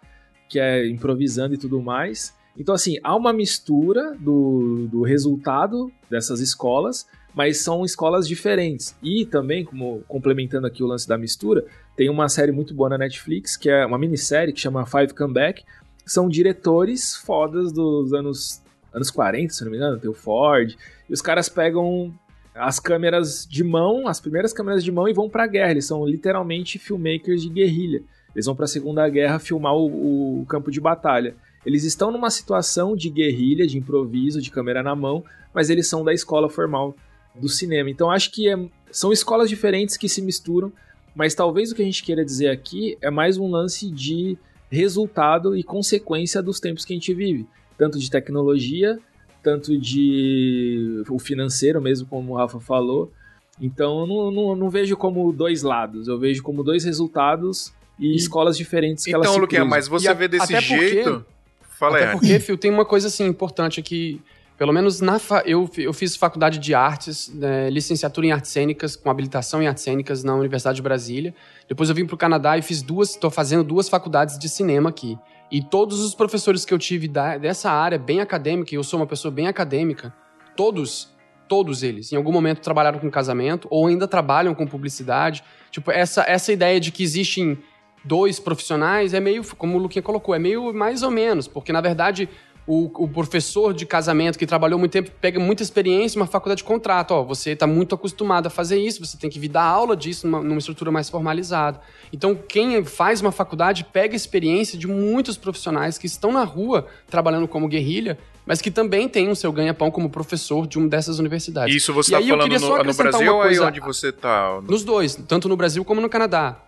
que 0.46 0.60
é 0.60 0.86
improvisando 0.86 1.54
e 1.54 1.56
tudo 1.58 1.80
mais. 1.80 2.36
Então, 2.54 2.74
assim, 2.74 2.98
há 3.02 3.16
uma 3.16 3.32
mistura 3.32 4.14
do, 4.20 4.86
do 4.90 5.02
resultado 5.02 5.90
dessas 6.10 6.40
escolas, 6.40 7.06
mas 7.34 7.58
são 7.58 7.82
escolas 7.82 8.28
diferentes. 8.28 8.94
E 9.02 9.24
também, 9.24 9.64
como 9.64 10.02
complementando 10.06 10.66
aqui 10.66 10.82
o 10.82 10.86
lance 10.86 11.08
da 11.08 11.16
mistura, 11.16 11.64
tem 11.96 12.10
uma 12.10 12.28
série 12.28 12.52
muito 12.52 12.74
boa 12.74 12.90
na 12.90 12.98
Netflix, 12.98 13.56
que 13.56 13.70
é 13.70 13.86
uma 13.86 13.98
minissérie 13.98 14.52
que 14.52 14.60
chama 14.60 14.84
Five 14.84 15.14
Comeback, 15.14 15.64
são 16.06 16.28
diretores 16.28 17.16
fodas 17.16 17.72
dos 17.72 18.12
anos, 18.12 18.62
anos 18.94 19.10
40, 19.10 19.52
se 19.52 19.64
não 19.64 19.70
me 19.70 19.76
engano, 19.76 19.98
tem 19.98 20.08
o 20.08 20.14
Ford, 20.14 20.76
e 21.08 21.12
os 21.12 21.20
caras 21.20 21.48
pegam 21.48 22.14
as 22.54 22.80
câmeras 22.80 23.46
de 23.46 23.62
mão, 23.62 24.08
as 24.08 24.20
primeiras 24.20 24.52
câmeras 24.52 24.82
de 24.82 24.90
mão 24.90 25.08
e 25.08 25.12
vão 25.12 25.28
pra 25.28 25.46
guerra, 25.46 25.72
eles 25.72 25.84
são 25.84 26.06
literalmente 26.06 26.78
filmmakers 26.78 27.42
de 27.42 27.50
guerrilha. 27.50 28.02
Eles 28.34 28.46
vão 28.46 28.54
para 28.54 28.66
a 28.66 28.68
Segunda 28.68 29.08
Guerra 29.08 29.38
filmar 29.38 29.74
o, 29.74 30.40
o 30.40 30.46
campo 30.46 30.70
de 30.70 30.78
batalha. 30.78 31.34
Eles 31.64 31.84
estão 31.84 32.10
numa 32.10 32.30
situação 32.30 32.94
de 32.94 33.08
guerrilha, 33.08 33.66
de 33.66 33.78
improviso, 33.78 34.42
de 34.42 34.50
câmera 34.50 34.82
na 34.82 34.94
mão, 34.94 35.24
mas 35.54 35.70
eles 35.70 35.88
são 35.88 36.04
da 36.04 36.12
escola 36.12 36.48
formal 36.48 36.94
do 37.34 37.48
cinema. 37.48 37.90
Então 37.90 38.10
acho 38.10 38.30
que 38.30 38.48
é, 38.48 38.56
são 38.90 39.10
escolas 39.10 39.48
diferentes 39.48 39.96
que 39.96 40.08
se 40.08 40.20
misturam, 40.20 40.70
mas 41.14 41.34
talvez 41.34 41.72
o 41.72 41.74
que 41.74 41.82
a 41.82 41.84
gente 41.84 42.04
queira 42.04 42.24
dizer 42.24 42.48
aqui 42.48 42.96
é 43.00 43.10
mais 43.10 43.38
um 43.38 43.50
lance 43.50 43.90
de 43.90 44.36
resultado 44.70 45.56
e 45.56 45.62
consequência 45.62 46.42
dos 46.42 46.60
tempos 46.60 46.84
que 46.84 46.92
a 46.92 46.96
gente 46.96 47.12
vive, 47.14 47.46
tanto 47.78 47.98
de 47.98 48.10
tecnologia, 48.10 48.98
tanto 49.42 49.78
de 49.78 51.02
o 51.08 51.18
financeiro 51.18 51.80
mesmo, 51.80 52.06
como 52.06 52.32
o 52.32 52.36
Rafa 52.36 52.58
falou. 52.60 53.12
Então 53.60 54.00
eu 54.00 54.06
não, 54.06 54.30
não, 54.30 54.56
não 54.56 54.70
vejo 54.70 54.96
como 54.96 55.32
dois 55.32 55.62
lados, 55.62 56.08
eu 56.08 56.18
vejo 56.18 56.42
como 56.42 56.62
dois 56.62 56.84
resultados 56.84 57.72
e, 57.98 58.12
e 58.12 58.16
escolas 58.16 58.56
diferentes 58.56 59.04
que 59.04 59.10
então, 59.10 59.22
elas 59.22 59.34
se 59.34 59.40
Luquinha, 59.40 59.64
mas 59.64 59.88
você 59.88 60.10
e 60.10 60.14
vê 60.14 60.28
desse 60.28 60.60
jeito... 60.60 61.10
Porque, 61.10 61.36
Fala 61.78 61.98
até 61.98 62.06
aí, 62.06 62.12
porque, 62.12 62.40
Fio, 62.40 62.56
tem 62.56 62.70
uma 62.70 62.86
coisa 62.86 63.08
assim 63.08 63.26
importante 63.26 63.78
aqui 63.78 64.20
pelo 64.56 64.72
menos 64.72 65.00
na 65.00 65.18
fa... 65.18 65.42
eu, 65.46 65.68
eu 65.76 65.92
fiz 65.92 66.16
faculdade 66.16 66.58
de 66.58 66.74
artes, 66.74 67.28
né, 67.34 67.68
licenciatura 67.70 68.26
em 68.26 68.32
artes 68.32 68.50
cênicas, 68.50 68.96
com 68.96 69.10
habilitação 69.10 69.62
em 69.62 69.66
artes 69.66 69.84
cênicas 69.84 70.24
na 70.24 70.34
Universidade 70.34 70.76
de 70.76 70.82
Brasília. 70.82 71.34
Depois 71.68 71.88
eu 71.88 71.94
vim 71.94 72.06
para 72.06 72.14
o 72.14 72.18
Canadá 72.18 72.56
e 72.56 72.62
fiz 72.62 72.82
duas, 72.82 73.10
estou 73.10 73.30
fazendo 73.30 73.62
duas 73.62 73.88
faculdades 73.88 74.38
de 74.38 74.48
cinema 74.48 74.90
aqui. 74.90 75.18
E 75.50 75.62
todos 75.62 76.00
os 76.00 76.14
professores 76.14 76.64
que 76.64 76.74
eu 76.74 76.78
tive 76.78 77.06
da, 77.06 77.38
dessa 77.38 77.70
área 77.70 77.98
bem 77.98 78.20
acadêmica, 78.20 78.74
e 78.74 78.76
eu 78.76 78.82
sou 78.82 78.98
uma 78.98 79.06
pessoa 79.06 79.30
bem 79.30 79.46
acadêmica, 79.46 80.12
todos 80.56 81.14
Todos 81.48 81.84
eles, 81.84 82.10
em 82.12 82.16
algum 82.16 82.32
momento 82.32 82.60
trabalharam 82.60 82.98
com 82.98 83.08
casamento 83.08 83.68
ou 83.70 83.86
ainda 83.86 84.08
trabalham 84.08 84.52
com 84.52 84.66
publicidade. 84.66 85.44
Tipo, 85.70 85.92
essa, 85.92 86.24
essa 86.26 86.52
ideia 86.52 86.80
de 86.80 86.90
que 86.90 87.04
existem 87.04 87.56
dois 88.04 88.40
profissionais 88.40 89.14
é 89.14 89.20
meio, 89.20 89.44
como 89.56 89.78
o 89.78 89.80
Luquinha 89.80 90.02
colocou, 90.02 90.34
é 90.34 90.40
meio 90.40 90.74
mais 90.74 91.04
ou 91.04 91.10
menos, 91.12 91.46
porque 91.46 91.72
na 91.72 91.80
verdade 91.80 92.28
o, 92.66 92.90
o, 93.04 93.08
professor 93.08 93.72
de 93.72 93.86
casamento 93.86 94.36
que 94.36 94.44
trabalhou 94.44 94.78
muito 94.78 94.90
tempo 94.90 95.10
pega 95.20 95.38
muita 95.38 95.62
experiência 95.62 96.20
uma 96.20 96.26
faculdade 96.26 96.58
de 96.58 96.64
contrato. 96.64 97.12
Ó, 97.12 97.22
você 97.22 97.50
está 97.50 97.66
muito 97.66 97.94
acostumado 97.94 98.48
a 98.48 98.50
fazer 98.50 98.78
isso, 98.78 99.04
você 99.04 99.16
tem 99.16 99.30
que 99.30 99.38
vir 99.38 99.48
dar 99.48 99.62
aula 99.62 99.96
disso 99.96 100.26
numa, 100.26 100.42
numa, 100.42 100.58
estrutura 100.58 100.90
mais 100.90 101.08
formalizada. 101.08 101.80
Então, 102.12 102.34
quem 102.34 102.84
faz 102.84 103.20
uma 103.20 103.30
faculdade 103.30 103.84
pega 103.84 104.16
experiência 104.16 104.76
de 104.76 104.88
muitos 104.88 105.36
profissionais 105.36 105.96
que 105.96 106.06
estão 106.06 106.32
na 106.32 106.42
rua 106.42 106.86
trabalhando 107.08 107.46
como 107.46 107.68
guerrilha, 107.68 108.18
mas 108.44 108.60
que 108.60 108.70
também 108.70 109.08
tem 109.08 109.28
o 109.28 109.36
seu 109.36 109.52
ganha-pão 109.52 109.90
como 109.90 110.10
professor 110.10 110.66
de 110.66 110.76
uma 110.76 110.88
dessas 110.88 111.20
universidades. 111.20 111.74
Isso 111.74 111.92
você 111.92 112.16
está 112.16 112.26
falando 112.26 112.58
no, 112.58 112.84
no, 112.84 112.94
Brasil 112.94 113.34
ou 113.34 113.44
é 113.44 113.60
onde 113.60 113.80
você 113.80 114.08
está? 114.08 114.60
Nos 114.62 114.82
dois, 114.82 115.14
tanto 115.14 115.48
no 115.48 115.56
Brasil 115.56 115.84
como 115.84 116.00
no 116.00 116.08
Canadá. 116.08 116.65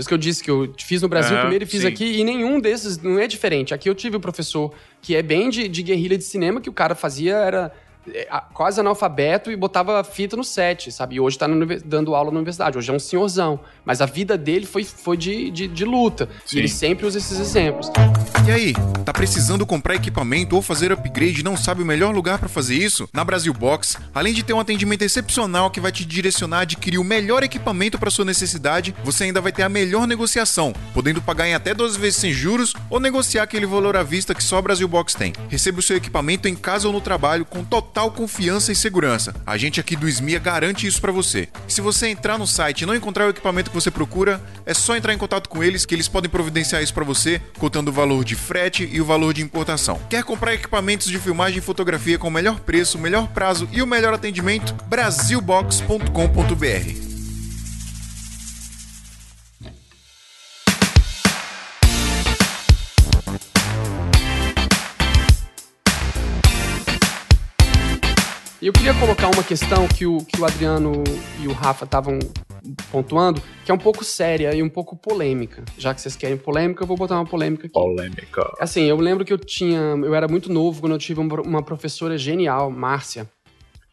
Por 0.00 0.02
isso 0.02 0.08
que 0.08 0.14
eu 0.14 0.18
disse 0.18 0.44
que 0.44 0.50
eu 0.50 0.74
fiz 0.78 1.02
no 1.02 1.08
Brasil 1.08 1.34
uhum, 1.34 1.42
primeiro 1.42 1.64
e 1.64 1.66
fiz 1.66 1.82
sim. 1.82 1.88
aqui, 1.88 2.04
e 2.18 2.24
nenhum 2.24 2.60
desses 2.60 2.98
não 2.98 3.18
é 3.18 3.26
diferente. 3.26 3.74
Aqui 3.74 3.88
eu 3.88 3.94
tive 3.94 4.16
um 4.16 4.20
professor 4.20 4.72
que 5.02 5.14
é 5.14 5.22
bem 5.22 5.50
de, 5.50 5.68
de 5.68 5.82
guerrilha 5.82 6.16
de 6.16 6.24
cinema, 6.24 6.60
que 6.60 6.68
o 6.68 6.72
cara 6.72 6.94
fazia 6.94 7.36
era 7.36 7.72
quase 8.54 8.80
analfabeto 8.80 9.50
e 9.50 9.56
botava 9.56 10.02
fita 10.02 10.36
no 10.36 10.44
set, 10.44 10.90
sabe? 10.90 11.16
E 11.16 11.20
hoje 11.20 11.38
tá 11.38 11.46
dando 11.84 12.14
aula 12.14 12.30
na 12.30 12.38
universidade. 12.38 12.78
Hoje 12.78 12.90
é 12.90 12.94
um 12.94 12.98
senhorzão. 12.98 13.60
Mas 13.84 14.00
a 14.00 14.06
vida 14.06 14.38
dele 14.38 14.66
foi, 14.66 14.84
foi 14.84 15.16
de, 15.16 15.50
de, 15.50 15.68
de 15.68 15.84
luta. 15.84 16.28
Sim. 16.46 16.56
E 16.56 16.60
ele 16.60 16.68
sempre 16.68 17.06
usa 17.06 17.18
esses 17.18 17.38
exemplos. 17.38 17.90
E 18.46 18.50
aí, 18.50 18.72
tá 19.04 19.12
precisando 19.12 19.66
comprar 19.66 19.94
equipamento 19.94 20.56
ou 20.56 20.62
fazer 20.62 20.92
upgrade 20.92 21.40
e 21.40 21.44
não 21.44 21.56
sabe 21.56 21.82
o 21.82 21.86
melhor 21.86 22.14
lugar 22.14 22.38
para 22.38 22.48
fazer 22.48 22.74
isso? 22.74 23.08
Na 23.12 23.24
Brasil 23.24 23.52
Box, 23.52 23.98
além 24.14 24.32
de 24.32 24.42
ter 24.42 24.52
um 24.52 24.60
atendimento 24.60 25.02
excepcional 25.02 25.70
que 25.70 25.80
vai 25.80 25.92
te 25.92 26.04
direcionar 26.04 26.58
a 26.58 26.62
adquirir 26.62 26.98
o 26.98 27.04
melhor 27.04 27.42
equipamento 27.42 27.98
para 27.98 28.10
sua 28.10 28.24
necessidade, 28.24 28.94
você 29.04 29.24
ainda 29.24 29.40
vai 29.40 29.52
ter 29.52 29.62
a 29.62 29.68
melhor 29.68 30.06
negociação, 30.06 30.72
podendo 30.94 31.20
pagar 31.20 31.46
em 31.46 31.54
até 31.54 31.74
12 31.74 31.98
vezes 31.98 32.18
sem 32.18 32.32
juros 32.32 32.72
ou 32.88 32.98
negociar 32.98 33.42
aquele 33.42 33.66
valor 33.66 33.96
à 33.96 34.02
vista 34.02 34.34
que 34.34 34.42
só 34.42 34.58
a 34.58 34.62
Brasil 34.62 34.88
Box 34.88 35.14
tem. 35.14 35.32
Receba 35.48 35.80
o 35.80 35.82
seu 35.82 35.96
equipamento 35.96 36.48
em 36.48 36.54
casa 36.54 36.86
ou 36.86 36.92
no 36.92 37.00
trabalho 37.00 37.44
com 37.44 37.62
total 37.62 37.89
total 37.90 38.12
confiança 38.12 38.70
e 38.70 38.76
segurança. 38.76 39.34
A 39.44 39.56
gente 39.56 39.80
aqui 39.80 39.96
do 39.96 40.08
SMIA 40.08 40.38
garante 40.38 40.86
isso 40.86 41.00
para 41.00 41.10
você. 41.10 41.48
Se 41.66 41.80
você 41.80 42.06
entrar 42.06 42.38
no 42.38 42.46
site 42.46 42.82
e 42.82 42.86
não 42.86 42.94
encontrar 42.94 43.26
o 43.26 43.30
equipamento 43.30 43.68
que 43.68 43.74
você 43.74 43.90
procura, 43.90 44.40
é 44.64 44.72
só 44.72 44.96
entrar 44.96 45.12
em 45.12 45.18
contato 45.18 45.48
com 45.48 45.62
eles 45.62 45.84
que 45.84 45.94
eles 45.94 46.06
podem 46.06 46.30
providenciar 46.30 46.82
isso 46.82 46.94
para 46.94 47.04
você, 47.04 47.42
contando 47.58 47.88
o 47.88 47.92
valor 47.92 48.24
de 48.24 48.36
frete 48.36 48.88
e 48.90 49.00
o 49.00 49.04
valor 49.04 49.34
de 49.34 49.42
importação. 49.42 50.00
Quer 50.08 50.22
comprar 50.22 50.54
equipamentos 50.54 51.08
de 51.08 51.18
filmagem 51.18 51.58
e 51.58 51.62
fotografia 51.62 52.16
com 52.16 52.28
o 52.28 52.30
melhor 52.30 52.60
preço, 52.60 52.96
o 52.96 53.00
melhor 53.00 53.26
prazo 53.28 53.68
e 53.72 53.82
o 53.82 53.86
melhor 53.86 54.14
atendimento? 54.14 54.72
brasilbox.com.br 54.86 57.09
E 68.62 68.66
eu 68.66 68.74
queria 68.74 68.92
colocar 68.92 69.28
uma 69.28 69.42
questão 69.42 69.88
que 69.88 70.06
o, 70.06 70.18
que 70.18 70.38
o 70.38 70.44
Adriano 70.44 71.02
e 71.42 71.48
o 71.48 71.52
Rafa 71.52 71.86
estavam 71.86 72.18
pontuando, 72.92 73.42
que 73.64 73.70
é 73.70 73.74
um 73.74 73.78
pouco 73.78 74.04
séria 74.04 74.54
e 74.54 74.62
um 74.62 74.68
pouco 74.68 74.94
polêmica. 74.94 75.64
Já 75.78 75.94
que 75.94 76.00
vocês 76.02 76.14
querem 76.14 76.36
polêmica, 76.36 76.82
eu 76.82 76.86
vou 76.86 76.94
botar 76.94 77.14
uma 77.14 77.24
polêmica 77.24 77.66
aqui. 77.66 77.72
Polêmica. 77.72 78.52
Assim, 78.60 78.82
eu 78.82 78.96
lembro 78.96 79.24
que 79.24 79.32
eu 79.32 79.38
tinha. 79.38 79.78
Eu 79.78 80.14
era 80.14 80.28
muito 80.28 80.52
novo 80.52 80.82
quando 80.82 80.92
eu 80.92 80.98
tive 80.98 81.20
uma 81.20 81.62
professora 81.62 82.18
genial, 82.18 82.70
Márcia. 82.70 83.26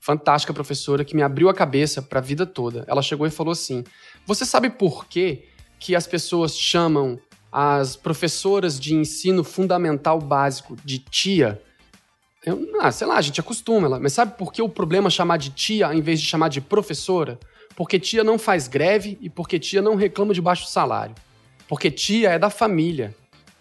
Fantástica 0.01 0.53
professora 0.53 1.05
que 1.05 1.15
me 1.15 1.21
abriu 1.21 1.47
a 1.47 1.53
cabeça 1.53 2.01
para 2.01 2.19
a 2.19 2.21
vida 2.21 2.45
toda. 2.45 2.83
Ela 2.89 3.01
chegou 3.01 3.25
e 3.25 3.29
falou 3.29 3.53
assim: 3.53 3.85
Você 4.25 4.43
sabe 4.43 4.69
por 4.69 5.05
que, 5.05 5.45
que 5.79 5.95
as 5.95 6.05
pessoas 6.05 6.57
chamam 6.57 7.17
as 7.49 7.95
professoras 7.95 8.77
de 8.77 8.93
ensino 8.93 9.45
fundamental 9.45 10.19
básico 10.19 10.75
de 10.83 10.99
tia? 10.99 11.61
Eu, 12.45 12.67
ah, 12.79 12.91
sei 12.91 13.07
lá, 13.07 13.17
a 13.17 13.21
gente 13.21 13.39
acostuma. 13.39 13.99
Mas 13.99 14.13
sabe 14.13 14.37
por 14.37 14.53
que 14.53 14.61
o 14.61 14.69
problema 14.69 15.07
é 15.07 15.11
chamar 15.11 15.37
de 15.37 15.49
tia 15.49 15.93
em 15.93 16.01
vez 16.01 16.19
de 16.19 16.27
chamar 16.27 16.49
de 16.49 16.61
professora? 16.61 17.39
Porque 17.75 17.99
tia 17.99 18.23
não 18.23 18.39
faz 18.39 18.67
greve 18.67 19.17
e 19.21 19.29
porque 19.29 19.59
tia 19.59 19.81
não 19.81 19.95
reclama 19.95 20.33
de 20.33 20.41
baixo 20.41 20.67
salário. 20.67 21.15
Porque 21.67 21.91
tia 21.91 22.31
é 22.31 22.39
da 22.39 22.49
família. 22.49 23.15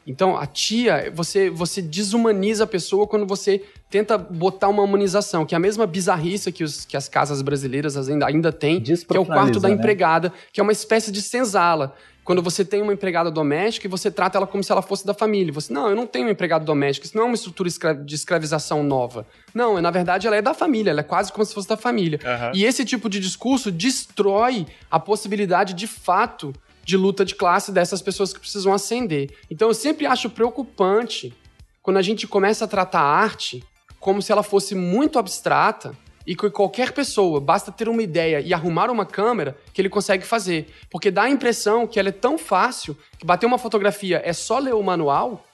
Então, 0.07 0.37
a 0.37 0.47
tia, 0.47 1.11
você, 1.13 1.51
você 1.51 1.83
desumaniza 1.83 2.63
a 2.63 2.67
pessoa 2.67 3.09
quando 3.09 3.27
você 3.27 3.65
tenta 3.91 4.17
botar 4.17 4.69
uma 4.69 4.83
humanização, 4.83 5.45
que 5.45 5.53
é 5.53 5.57
a 5.57 5.61
mesma 5.61 5.85
bizarrice 5.85 6.53
que, 6.53 6.63
os, 6.63 6.85
que 6.85 6.97
as 6.97 7.09
casas 7.09 7.43
brasileiras 7.43 7.97
ainda, 7.97 8.27
ainda 8.27 8.53
têm, 8.53 8.81
que 8.81 8.93
é 8.93 9.19
o 9.19 9.27
quarto 9.27 9.59
da 9.59 9.69
né? 9.69 9.75
empregada, 9.75 10.33
que 10.53 10.61
é 10.61 10.63
uma 10.63 10.71
espécie 10.71 11.11
de 11.11 11.21
senzala 11.21 11.93
quando 12.27 12.43
você 12.43 12.65
tem 12.65 12.83
uma 12.83 12.93
empregada 12.93 13.31
doméstica 13.31 13.87
e 13.87 13.89
você 13.89 14.11
trata 14.11 14.37
ela 14.37 14.49
como 14.49 14.63
se 14.63 14.73
ela 14.73 14.83
fosse 14.83 15.07
da 15.07 15.15
família. 15.15 15.53
Você, 15.53 15.73
não, 15.73 15.89
eu 15.89 15.95
não 15.95 16.09
tenho 16.09 16.27
uma 16.27 16.33
empregada 16.33 16.65
doméstica, 16.65 17.07
isso 17.07 17.17
não 17.17 17.23
é 17.23 17.27
uma 17.27 17.37
estrutura 17.37 17.71
de 18.05 18.15
escravização 18.17 18.83
nova. 18.83 19.25
Não, 19.55 19.81
na 19.81 19.93
verdade 19.93 20.27
ela 20.27 20.35
é 20.35 20.43
da 20.43 20.53
família, 20.53 20.91
ela 20.91 21.01
é 21.01 21.05
quase 21.05 21.33
como 21.33 21.47
se 21.47 21.55
fosse 21.55 21.69
da 21.69 21.77
família. 21.77 22.19
Uhum. 22.25 22.51
E 22.53 22.65
esse 22.65 22.85
tipo 22.85 23.09
de 23.09 23.21
discurso 23.21 23.71
destrói 23.71 24.67
a 24.91 24.99
possibilidade 24.99 25.73
de 25.73 25.87
fato 25.87 26.53
de 26.83 26.97
luta 26.97 27.25
de 27.25 27.37
classe 27.37 27.71
dessas 27.71 28.03
pessoas 28.03 28.33
que 28.33 28.41
precisam 28.41 28.73
ascender. 28.73 29.31
Então 29.49 29.69
eu 29.69 29.75
sempre 29.75 30.05
acho 30.05 30.29
preocupante 30.29 31.33
quando 31.81 31.99
a 31.99 32.03
gente 32.03 32.27
começa 32.27 32.65
a 32.65 32.69
tratar 32.69 33.03
a 33.03 33.09
arte 33.09 33.63
como 34.01 34.21
se 34.21 34.33
ela 34.33 34.43
fosse 34.43 34.75
muito 34.75 35.17
abstrata 35.17 35.97
e 36.27 36.35
que 36.35 36.51
qualquer 36.51 36.93
pessoa, 36.93 37.41
basta 37.41 37.71
ter 37.71 37.89
uma 37.89 38.03
ideia 38.03 38.41
e 38.41 38.53
arrumar 38.53 38.91
uma 38.91 39.07
câmera, 39.07 39.57
que 39.73 39.81
ele 39.81 39.89
consegue 39.89 40.27
fazer. 40.27 40.69
Porque 40.91 41.11
dá 41.11 41.23
a 41.23 41.31
impressão 41.31 41.87
que 41.87 42.01
ela 42.01 42.09
é 42.09 42.13
tão 42.13 42.37
fácil, 42.37 42.97
que 43.19 43.25
bater 43.25 43.47
uma 43.47 43.59
fotografia 43.59 44.21
é 44.25 44.33
só 44.33 44.59
ler 44.59 44.75
o 44.75 44.83
manual, 44.83 45.47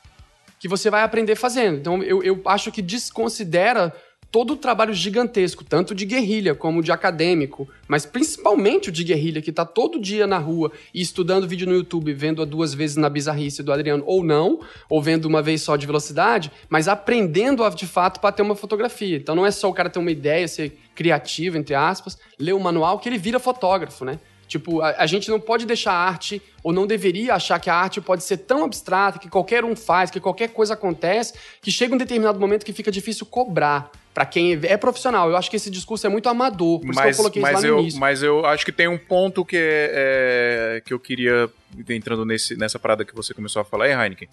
que 0.59 0.69
você 0.69 0.89
vai 0.89 1.03
aprender 1.03 1.37
fazendo. 1.37 1.79
Então 1.79 2.03
eu, 2.03 2.23
eu 2.23 2.41
acho 2.47 2.73
que 2.73 2.81
desconsidera 2.81 3.95
todo 4.33 4.55
o 4.55 4.57
trabalho 4.57 4.95
gigantesco, 4.95 5.63
tanto 5.63 5.95
de 5.95 6.07
guerrilha 6.07 6.55
como 6.55 6.83
de 6.83 6.91
acadêmico, 6.91 7.69
mas 7.87 8.07
principalmente 8.07 8.89
o 8.89 8.93
de 8.93 9.05
guerrilha, 9.05 9.43
que 9.43 9.51
está 9.51 9.67
todo 9.67 10.01
dia 10.01 10.27
na 10.27 10.39
rua 10.39 10.73
e 10.95 11.03
estudando 11.03 11.47
vídeo 11.47 11.67
no 11.67 11.75
YouTube, 11.75 12.15
vendo 12.15 12.45
duas 12.47 12.73
vezes 12.73 12.97
na 12.97 13.11
bizarrice 13.11 13.63
do 13.63 13.71
Adriano, 13.71 14.03
ou 14.07 14.25
não, 14.25 14.61
ou 14.89 15.03
vendo 15.03 15.27
uma 15.27 15.43
vez 15.43 15.61
só 15.61 15.77
de 15.77 15.87
velocidade, 15.87 16.51
mas 16.71 16.89
aprendendo 16.89 17.63
de 17.77 17.87
fato 17.87 18.21
para 18.21 18.33
ter 18.33 18.41
uma 18.41 18.57
fotografia. 18.57 19.19
Então 19.19 19.35
não 19.35 19.45
é 19.45 19.51
só 19.51 19.69
o 19.69 19.75
cara 19.75 19.91
ter 19.91 19.99
uma 19.99 20.11
ideia, 20.11 20.49
ser 20.49 20.79
criativo, 20.95 21.59
entre 21.59 21.75
aspas, 21.75 22.19
ler 22.39 22.55
o 22.55 22.61
manual, 22.61 22.99
que 22.99 23.11
ele 23.11 23.19
vira 23.19 23.39
fotógrafo, 23.39 24.03
né? 24.03 24.19
Tipo, 24.49 24.81
a, 24.81 24.95
a, 24.99 25.07
gente 25.07 25.31
não 25.31 25.41
pode 25.41 25.67
deixar 25.67 25.93
a 25.93 26.09
arte, 26.09 26.41
ou 26.63 26.73
não 26.73 26.87
deveria 26.87 27.35
achar 27.35 27.59
que 27.59 27.71
a 27.71 27.75
arte 27.75 28.01
pode 28.01 28.23
ser 28.25 28.39
tão 28.39 28.65
abstrata, 28.65 29.19
que 29.19 29.29
qualquer 29.29 29.65
um 29.65 29.77
faz, 29.77 30.11
que 30.11 30.21
qualquer 30.21 30.49
coisa 30.49 30.75
acontece, 30.75 31.35
que 31.61 31.71
chega 31.71 31.95
um 31.95 31.99
determinado 31.99 32.41
momento 32.41 32.65
que 32.65 32.73
fica 32.73 32.91
difícil 32.91 33.27
cobrar 33.27 33.91
para 34.15 34.27
quem 34.27 34.59
é 34.63 34.77
profissional. 34.77 35.31
Eu 35.31 35.37
acho 35.37 35.51
que 35.51 35.57
esse 35.57 35.71
discurso 35.71 36.07
é 36.07 36.11
muito 36.11 36.29
amador, 36.29 36.81
por 36.81 36.95
mas, 36.95 36.97
isso 36.97 37.03
que 37.03 37.11
eu 37.11 37.17
coloquei 37.17 37.43
mas 37.43 37.59
isso 37.59 37.63
lá 37.63 37.69
eu, 37.69 37.75
no 37.77 37.81
início. 37.83 38.01
Mas 38.01 38.23
eu 38.23 38.47
acho 38.47 38.65
que 38.65 38.73
tem 38.73 38.89
um 38.89 38.99
ponto 38.99 39.45
que, 39.45 39.57
é, 39.57 40.77
é, 40.77 40.83
que 40.85 40.93
eu 40.93 41.01
queria, 41.01 41.49
entrando 41.89 42.25
nesse, 42.25 42.57
nessa 42.57 42.79
parada 42.79 43.05
que 43.05 43.15
você 43.15 43.33
começou 43.33 43.63
a 43.63 43.65
falar 43.65 43.87
aí, 43.87 43.93
Heineken, 43.93 44.29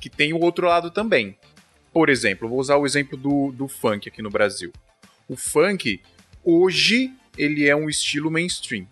que 0.00 0.10
tem 0.10 0.32
o 0.32 0.40
outro 0.40 0.66
lado 0.66 0.90
também. 0.90 1.36
Por 1.92 2.08
exemplo, 2.08 2.48
vou 2.48 2.58
usar 2.58 2.76
o 2.76 2.84
exemplo 2.84 3.16
do, 3.16 3.52
do 3.52 3.68
funk 3.68 4.08
aqui 4.08 4.20
no 4.20 4.30
Brasil. 4.30 4.72
O 5.28 5.36
funk, 5.36 6.02
hoje, 6.44 7.12
ele 7.38 7.66
é 7.68 7.74
um 7.74 7.88
estilo 7.88 8.30
mainstream. 8.30 8.86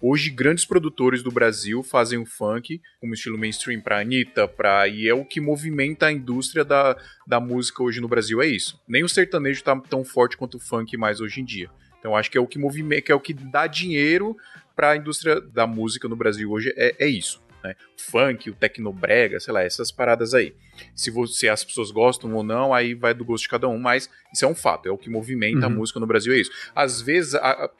Hoje, 0.00 0.30
grandes 0.30 0.64
produtores 0.64 1.22
do 1.22 1.30
Brasil 1.30 1.82
fazem 1.82 2.18
o 2.18 2.26
funk 2.26 2.80
como 3.00 3.14
estilo 3.14 3.38
mainstream 3.38 3.80
pra 3.80 4.00
Anitta, 4.00 4.46
pra... 4.46 4.86
e 4.86 5.08
é 5.08 5.14
o 5.14 5.24
que 5.24 5.40
movimenta 5.40 6.06
a 6.06 6.12
indústria 6.12 6.64
da, 6.64 6.96
da 7.26 7.40
música 7.40 7.82
hoje 7.82 8.00
no 8.00 8.08
Brasil, 8.08 8.42
é 8.42 8.46
isso. 8.46 8.80
Nem 8.86 9.04
o 9.04 9.08
sertanejo 9.08 9.62
tá 9.62 9.78
tão 9.80 10.04
forte 10.04 10.36
quanto 10.36 10.56
o 10.56 10.60
funk 10.60 10.96
mais 10.96 11.20
hoje 11.20 11.40
em 11.40 11.44
dia. 11.44 11.70
Então 11.98 12.14
acho 12.14 12.30
que 12.30 12.38
é 12.38 12.40
o 12.40 12.46
que 12.46 12.58
movimenta, 12.58 13.02
que 13.02 13.12
é 13.12 13.14
o 13.14 13.20
que 13.20 13.32
dá 13.32 13.66
dinheiro 13.66 14.36
para 14.74 14.90
a 14.90 14.96
indústria 14.96 15.40
da 15.40 15.66
música 15.66 16.06
no 16.06 16.14
Brasil 16.14 16.50
hoje, 16.50 16.72
é, 16.76 16.94
é 16.98 17.06
isso. 17.06 17.42
Né? 17.64 17.74
O 17.98 18.10
funk, 18.10 18.50
o 18.50 18.54
tecnobrega, 18.54 19.40
sei 19.40 19.52
lá, 19.52 19.62
essas 19.62 19.90
paradas 19.90 20.34
aí. 20.34 20.54
Se, 20.94 21.10
você, 21.10 21.48
as 21.48 21.64
pessoas 21.64 21.90
gostam 21.90 22.32
ou 22.34 22.44
não, 22.44 22.72
aí 22.72 22.94
vai 22.94 23.14
do 23.14 23.24
gosto 23.24 23.44
de 23.44 23.48
cada 23.48 23.66
um, 23.66 23.78
mas 23.78 24.10
isso 24.32 24.44
é 24.44 24.48
um 24.48 24.54
fato, 24.54 24.86
é 24.88 24.92
o 24.92 24.98
que 24.98 25.10
movimenta 25.10 25.60
uhum. 25.60 25.64
a 25.64 25.70
música 25.70 25.98
no 25.98 26.06
Brasil, 26.06 26.34
é 26.34 26.38
isso. 26.38 26.50
Às 26.74 27.00
vezes, 27.00 27.34
a, 27.34 27.70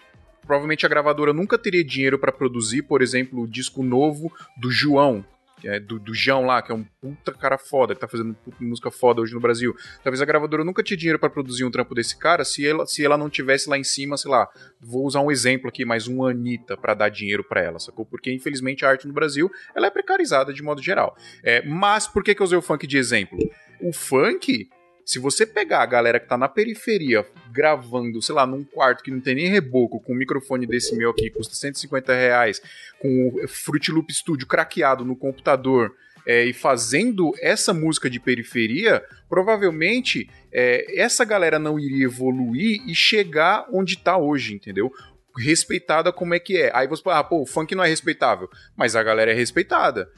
provavelmente 0.47 0.87
a 0.87 0.89
gravadora 0.89 1.33
nunca 1.33 1.59
teria 1.59 1.85
dinheiro 1.85 2.19
para 2.19 2.33
produzir, 2.33 2.83
por 2.83 3.03
exemplo, 3.03 3.43
o 3.43 3.49
disco 3.49 3.83
novo 3.83 4.33
do 4.57 4.71
João, 4.71 5.25
é 5.65 5.81
do, 5.81 5.99
do 5.99 6.15
João 6.15 6.45
lá, 6.45 6.61
que 6.61 6.71
é 6.71 6.75
um 6.75 6.85
puta 7.01 7.33
cara 7.33 7.57
foda, 7.57 7.95
que 7.95 8.01
tá 8.01 8.07
fazendo 8.07 8.37
música 8.61 8.91
foda 8.91 9.21
hoje 9.21 9.33
no 9.33 9.41
Brasil. 9.41 9.75
Talvez 10.03 10.21
a 10.21 10.25
gravadora 10.25 10.65
nunca 10.65 10.83
tinha 10.83 10.97
dinheiro 10.97 11.19
para 11.19 11.31
produzir 11.31 11.65
um 11.65 11.71
trampo 11.71 11.95
desse 11.95 12.17
cara 12.17 12.45
se 12.45 12.67
ela, 12.67 12.87
se 12.87 13.05
ela 13.05 13.17
não 13.17 13.31
tivesse 13.31 13.69
lá 13.69 13.79
em 13.79 13.85
cima, 13.85 14.17
sei 14.17 14.31
lá, 14.31 14.49
vou 14.81 15.05
usar 15.05 15.21
um 15.21 15.31
exemplo 15.31 15.69
aqui, 15.69 15.85
mais 15.85 16.07
um 16.07 16.25
Anitta 16.25 16.77
para 16.77 16.95
dar 16.95 17.09
dinheiro 17.09 17.43
para 17.43 17.63
ela, 17.63 17.79
sacou? 17.79 18.05
Porque 18.05 18.33
infelizmente 18.33 18.85
a 18.85 18.91
arte 18.91 19.07
no 19.07 19.15
Brasil, 19.15 19.51
ela 19.75 19.87
é 19.87 19.91
precarizada 19.91 20.53
de 20.53 20.63
modo 20.63 20.83
geral. 20.83 21.17
É, 21.43 21.65
mas 21.67 22.07
por 22.07 22.23
que, 22.23 22.35
que 22.35 22.43
eu 22.43 22.45
usei 22.45 22.59
o 22.59 22.63
funk 22.63 22.87
de 22.87 22.99
exemplo? 22.99 23.39
O 23.81 23.93
funk, 23.93 24.69
Se 25.07 25.21
você 25.21 25.47
pegar 25.47 25.83
a 25.83 25.87
galera 25.87 26.19
que 26.19 26.27
tá 26.27 26.37
na 26.37 26.49
periferia 26.49 27.25
gravando, 27.53 28.21
sei 28.21 28.35
lá, 28.35 28.45
num 28.45 28.65
quarto 28.65 29.05
que 29.05 29.11
não 29.13 29.21
tem 29.21 29.37
nem 29.37 29.47
reboco, 29.47 30.01
com 30.01 30.13
um 30.13 30.17
microfone 30.17 30.67
desse 30.67 30.97
meu 30.97 31.11
aqui, 31.11 31.31
custa 31.31 31.55
150 31.55 32.13
reais, 32.13 32.61
com 32.99 33.29
o 33.29 33.47
Fruit 33.47 33.93
Loop 33.93 34.13
Studio 34.13 34.49
craqueado 34.49 35.05
no 35.05 35.15
computador, 35.15 35.95
é, 36.27 36.45
e 36.45 36.53
fazendo 36.53 37.33
essa 37.41 37.73
música 37.73 38.11
de 38.11 38.19
periferia, 38.19 39.01
provavelmente 39.29 40.29
é, 40.53 41.01
essa 41.01 41.25
galera 41.25 41.57
não 41.57 41.79
iria 41.79 42.07
evoluir 42.07 42.83
e 42.85 42.93
chegar 42.93 43.65
onde 43.73 43.95
está 43.95 44.17
hoje, 44.17 44.55
entendeu? 44.55 44.91
Respeitada 45.39 46.13
como 46.13 46.35
é 46.35 46.41
que 46.41 46.57
é. 46.57 46.73
Aí 46.75 46.89
você 46.89 47.05
fala, 47.05 47.21
ah, 47.21 47.25
pô, 47.25 47.43
o 47.43 47.47
funk 47.47 47.77
não 47.77 47.85
é 47.85 47.89
respeitável. 47.89 48.51
Mas 48.77 48.97
a 48.97 49.05
galera 49.05 49.31
é 49.31 49.35
respeitada 49.35 50.11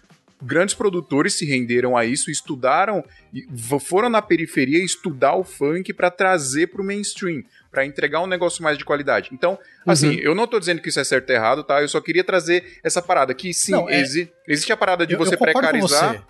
grandes 0.43 0.75
produtores 0.75 1.35
se 1.35 1.45
renderam 1.45 1.97
a 1.97 2.05
isso, 2.05 2.31
estudaram, 2.31 3.05
foram 3.81 4.09
na 4.09 4.23
periferia 4.23 4.83
estudar 4.83 5.35
o 5.35 5.45
funk 5.45 5.93
para 5.93 6.11
trazer 6.11 6.69
para 6.69 6.81
o 6.81 6.85
mainstream, 6.85 7.43
para 7.71 7.85
entregar 7.85 8.23
um 8.23 8.27
negócio 8.27 8.63
mais 8.63 8.79
de 8.79 8.85
qualidade. 8.85 9.31
Então, 9.33 9.59
assim, 9.87 10.17
uhum. 10.17 10.21
eu 10.21 10.35
não 10.35 10.45
estou 10.45 10.61
dizendo 10.61 10.81
que 10.81 10.89
isso 10.89 11.01
é 11.01 11.05
certo 11.05 11.31
ou 11.31 11.37
errado, 11.37 11.65
tá? 11.65 11.81
Eu 11.83 11.89
só 11.89 12.01
queria 12.01 12.25
trazer 12.25 12.79
essa 12.83 13.03
parada 13.03 13.35
que 13.35 13.53
sim, 13.53 13.73
não, 13.73 13.89
é... 13.89 14.01
exi 14.01 14.31
existe 14.47 14.73
a 14.73 14.77
parada 14.77 15.07
de 15.07 15.15
eu, 15.15 15.19
você 15.19 15.35
eu 15.35 15.39
precarizar. 15.39 16.15
Você. 16.15 16.23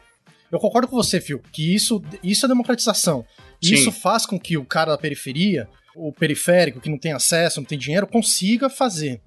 Eu 0.50 0.58
concordo 0.58 0.88
com 0.88 0.96
você, 0.96 1.20
Phil, 1.20 1.42
que 1.52 1.74
isso, 1.74 2.02
isso 2.22 2.46
é 2.46 2.48
democratização. 2.48 3.24
Sim. 3.62 3.74
Isso 3.74 3.92
faz 3.92 4.24
com 4.24 4.38
que 4.40 4.56
o 4.56 4.64
cara 4.64 4.92
da 4.92 4.98
periferia, 4.98 5.68
o 5.94 6.12
periférico, 6.12 6.80
que 6.80 6.88
não 6.88 6.98
tem 6.98 7.12
acesso, 7.12 7.60
não 7.60 7.66
tem 7.66 7.78
dinheiro, 7.78 8.06
consiga 8.06 8.70
fazer. 8.70 9.20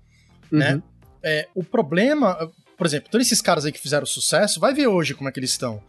Né? 0.51 0.71
Uhum. 0.71 0.75
Né? 0.77 0.83
É, 1.23 1.47
o 1.53 1.63
problema, 1.63 2.51
por 2.81 2.87
exemplo, 2.87 3.11
todos 3.11 3.27
esses 3.27 3.43
caras 3.43 3.63
aí 3.63 3.71
que 3.71 3.79
fizeram 3.79 4.07
sucesso, 4.07 4.59
vai 4.59 4.73
ver 4.73 4.87
hoje 4.87 5.13
como 5.13 5.29
é 5.29 5.31
que 5.31 5.39
eles 5.39 5.51
estão. 5.51 5.83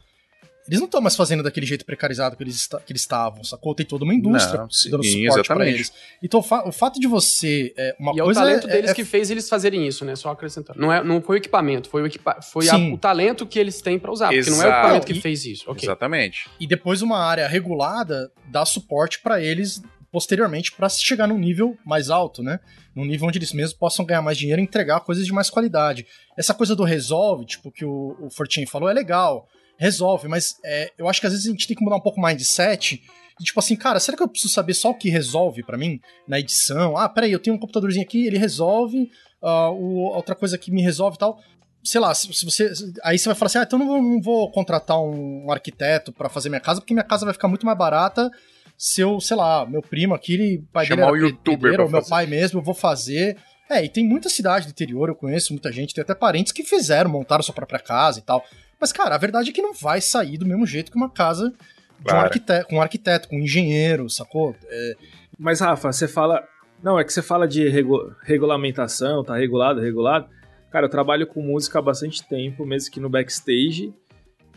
Eles 0.68 0.78
não 0.78 0.84
estão 0.84 1.00
mais 1.00 1.16
fazendo 1.16 1.42
daquele 1.42 1.64
jeito 1.64 1.86
precarizado 1.86 2.36
que 2.36 2.42
eles, 2.42 2.66
que 2.66 2.92
eles 2.92 3.00
estavam, 3.00 3.42
sacou? 3.42 3.74
Tem 3.74 3.86
toda 3.86 4.04
uma 4.04 4.12
indústria 4.12 4.60
não, 4.60 4.70
sim, 4.70 4.90
dando 4.90 5.02
suporte 5.02 5.48
para 5.48 5.66
eles. 5.66 5.90
Então 6.22 6.40
o, 6.40 6.42
fa 6.42 6.68
o, 6.68 6.70
fato 6.70 7.00
de 7.00 7.06
você. 7.06 7.72
É, 7.78 7.96
uma 7.98 8.12
e 8.12 8.18
coisa 8.18 8.40
é 8.40 8.42
o 8.42 8.44
talento 8.44 8.68
é, 8.68 8.72
deles 8.74 8.90
é... 8.90 8.94
que 8.94 9.06
fez 9.06 9.30
eles 9.30 9.48
fazerem 9.48 9.88
isso, 9.88 10.04
né? 10.04 10.14
Só 10.14 10.32
acrescentando. 10.32 10.78
Não, 10.78 10.92
é, 10.92 11.02
não 11.02 11.22
foi 11.22 11.36
o 11.36 11.38
equipamento, 11.38 11.88
foi 11.88 12.02
o, 12.02 12.06
equipa 12.06 12.42
foi 12.42 12.68
a, 12.68 12.76
o 12.76 12.98
talento 12.98 13.46
que 13.46 13.58
eles 13.58 13.80
têm 13.80 13.98
para 13.98 14.12
usar. 14.12 14.30
Exato. 14.30 14.54
Porque 14.54 14.62
não 14.62 14.70
é 14.70 14.76
o 14.76 14.78
equipamento 14.78 15.06
que 15.06 15.14
fez 15.18 15.46
isso. 15.46 15.70
Okay. 15.70 15.86
Exatamente. 15.86 16.46
E 16.60 16.66
depois 16.66 17.00
uma 17.00 17.18
área 17.18 17.48
regulada 17.48 18.30
dá 18.48 18.66
suporte 18.66 19.18
para 19.22 19.40
eles 19.40 19.80
posteriormente 20.12 20.70
para 20.70 20.88
chegar 20.90 21.26
num 21.26 21.38
nível 21.38 21.76
mais 21.84 22.10
alto, 22.10 22.42
né? 22.42 22.60
Num 22.94 23.06
nível 23.06 23.26
onde 23.26 23.38
eles 23.38 23.52
mesmos 23.54 23.72
possam 23.72 24.04
ganhar 24.04 24.20
mais 24.20 24.36
dinheiro 24.36 24.60
e 24.60 24.64
entregar 24.64 25.00
coisas 25.00 25.24
de 25.24 25.32
mais 25.32 25.48
qualidade. 25.48 26.06
Essa 26.36 26.52
coisa 26.52 26.76
do 26.76 26.84
resolve, 26.84 27.46
tipo, 27.46 27.72
que 27.72 27.84
o, 27.84 28.14
o 28.20 28.30
Fortin 28.30 28.66
falou, 28.66 28.90
é 28.90 28.92
legal, 28.92 29.48
resolve, 29.78 30.28
mas 30.28 30.56
é, 30.62 30.92
eu 30.98 31.08
acho 31.08 31.18
que 31.18 31.26
às 31.26 31.32
vezes 31.32 31.48
a 31.48 31.50
gente 31.50 31.66
tem 31.66 31.74
que 31.74 31.82
mudar 31.82 31.96
um 31.96 32.00
pouco 32.00 32.20
mais 32.20 32.36
de 32.36 32.44
set. 32.44 33.02
E, 33.40 33.44
tipo 33.44 33.58
assim, 33.58 33.74
cara, 33.74 33.98
será 33.98 34.14
que 34.14 34.22
eu 34.22 34.28
preciso 34.28 34.52
saber 34.52 34.74
só 34.74 34.90
o 34.90 34.94
que 34.94 35.08
resolve 35.08 35.62
para 35.62 35.78
mim 35.78 35.98
na 36.28 36.38
edição? 36.38 36.94
Ah, 36.94 37.08
peraí, 37.08 37.32
eu 37.32 37.40
tenho 37.40 37.56
um 37.56 37.58
computadorzinho 37.58 38.04
aqui, 38.04 38.26
ele 38.26 38.36
resolve, 38.36 39.10
uh, 39.42 39.72
o, 39.72 40.14
outra 40.14 40.34
coisa 40.34 40.58
que 40.58 40.70
me 40.70 40.82
resolve 40.82 41.16
e 41.16 41.18
tal 41.18 41.40
sei 41.84 42.00
lá, 42.00 42.14
se, 42.14 42.32
se, 42.32 42.44
você. 42.44 42.72
Aí 43.02 43.18
você 43.18 43.24
vai 43.24 43.34
falar 43.34 43.46
assim: 43.46 43.58
ah, 43.58 43.62
então 43.64 43.76
não 43.76 43.88
vou, 43.88 44.00
não 44.00 44.20
vou 44.20 44.50
contratar 44.52 45.00
um 45.00 45.50
arquiteto 45.50 46.12
para 46.12 46.28
fazer 46.28 46.48
minha 46.48 46.60
casa, 46.60 46.80
porque 46.80 46.94
minha 46.94 47.02
casa 47.02 47.24
vai 47.24 47.34
ficar 47.34 47.48
muito 47.48 47.66
mais 47.66 47.76
barata 47.76 48.30
se 48.76 49.00
eu, 49.00 49.20
sei 49.20 49.36
lá, 49.36 49.64
meu 49.66 49.82
primo 49.82 50.14
aqui, 50.14 50.34
ele, 50.34 50.64
pai 50.72 50.86
Chamar 50.86 51.12
dele 51.12 51.18
era 51.18 51.26
o 51.26 51.28
youtuber 51.28 51.80
ou 51.80 51.90
meu 51.90 52.04
pai 52.04 52.26
mesmo, 52.26 52.58
eu 52.60 52.64
vou 52.64 52.74
fazer. 52.74 53.36
É, 53.70 53.84
e 53.84 53.88
tem 53.88 54.04
muita 54.04 54.28
cidade 54.28 54.66
do 54.66 54.70
interior, 54.70 55.08
eu 55.08 55.14
conheço 55.14 55.52
muita 55.52 55.72
gente, 55.72 55.94
tem 55.94 56.02
até 56.02 56.14
parentes 56.14 56.52
que 56.52 56.62
fizeram, 56.62 57.10
montaram 57.10 57.42
sua 57.42 57.54
própria 57.54 57.78
casa 57.78 58.18
e 58.18 58.22
tal. 58.22 58.44
Mas, 58.80 58.92
cara, 58.92 59.14
a 59.14 59.18
verdade 59.18 59.50
é 59.50 59.52
que 59.52 59.62
não 59.62 59.72
vai 59.72 60.00
sair 60.00 60.36
do 60.36 60.44
mesmo 60.44 60.66
jeito 60.66 60.90
que 60.90 60.96
uma 60.96 61.08
casa 61.08 61.52
de 62.00 62.12
um 62.12 62.16
arquiteto, 62.16 62.68
com 62.68 62.76
um 62.76 62.82
arquiteto, 62.82 63.28
com 63.28 63.36
um 63.36 63.40
engenheiro, 63.40 64.10
sacou? 64.10 64.56
É... 64.68 64.96
Mas, 65.38 65.60
Rafa, 65.60 65.92
você 65.92 66.08
fala. 66.08 66.42
Não, 66.82 66.98
é 66.98 67.04
que 67.04 67.12
você 67.12 67.22
fala 67.22 67.46
de 67.46 67.68
regu... 67.68 68.12
regulamentação, 68.22 69.22
tá 69.22 69.36
regulado, 69.36 69.80
regulado. 69.80 70.28
Cara, 70.70 70.86
eu 70.86 70.90
trabalho 70.90 71.26
com 71.26 71.40
música 71.40 71.78
há 71.78 71.82
bastante 71.82 72.26
tempo, 72.26 72.66
mesmo 72.66 72.90
que 72.90 72.98
no 72.98 73.08
backstage. 73.08 73.94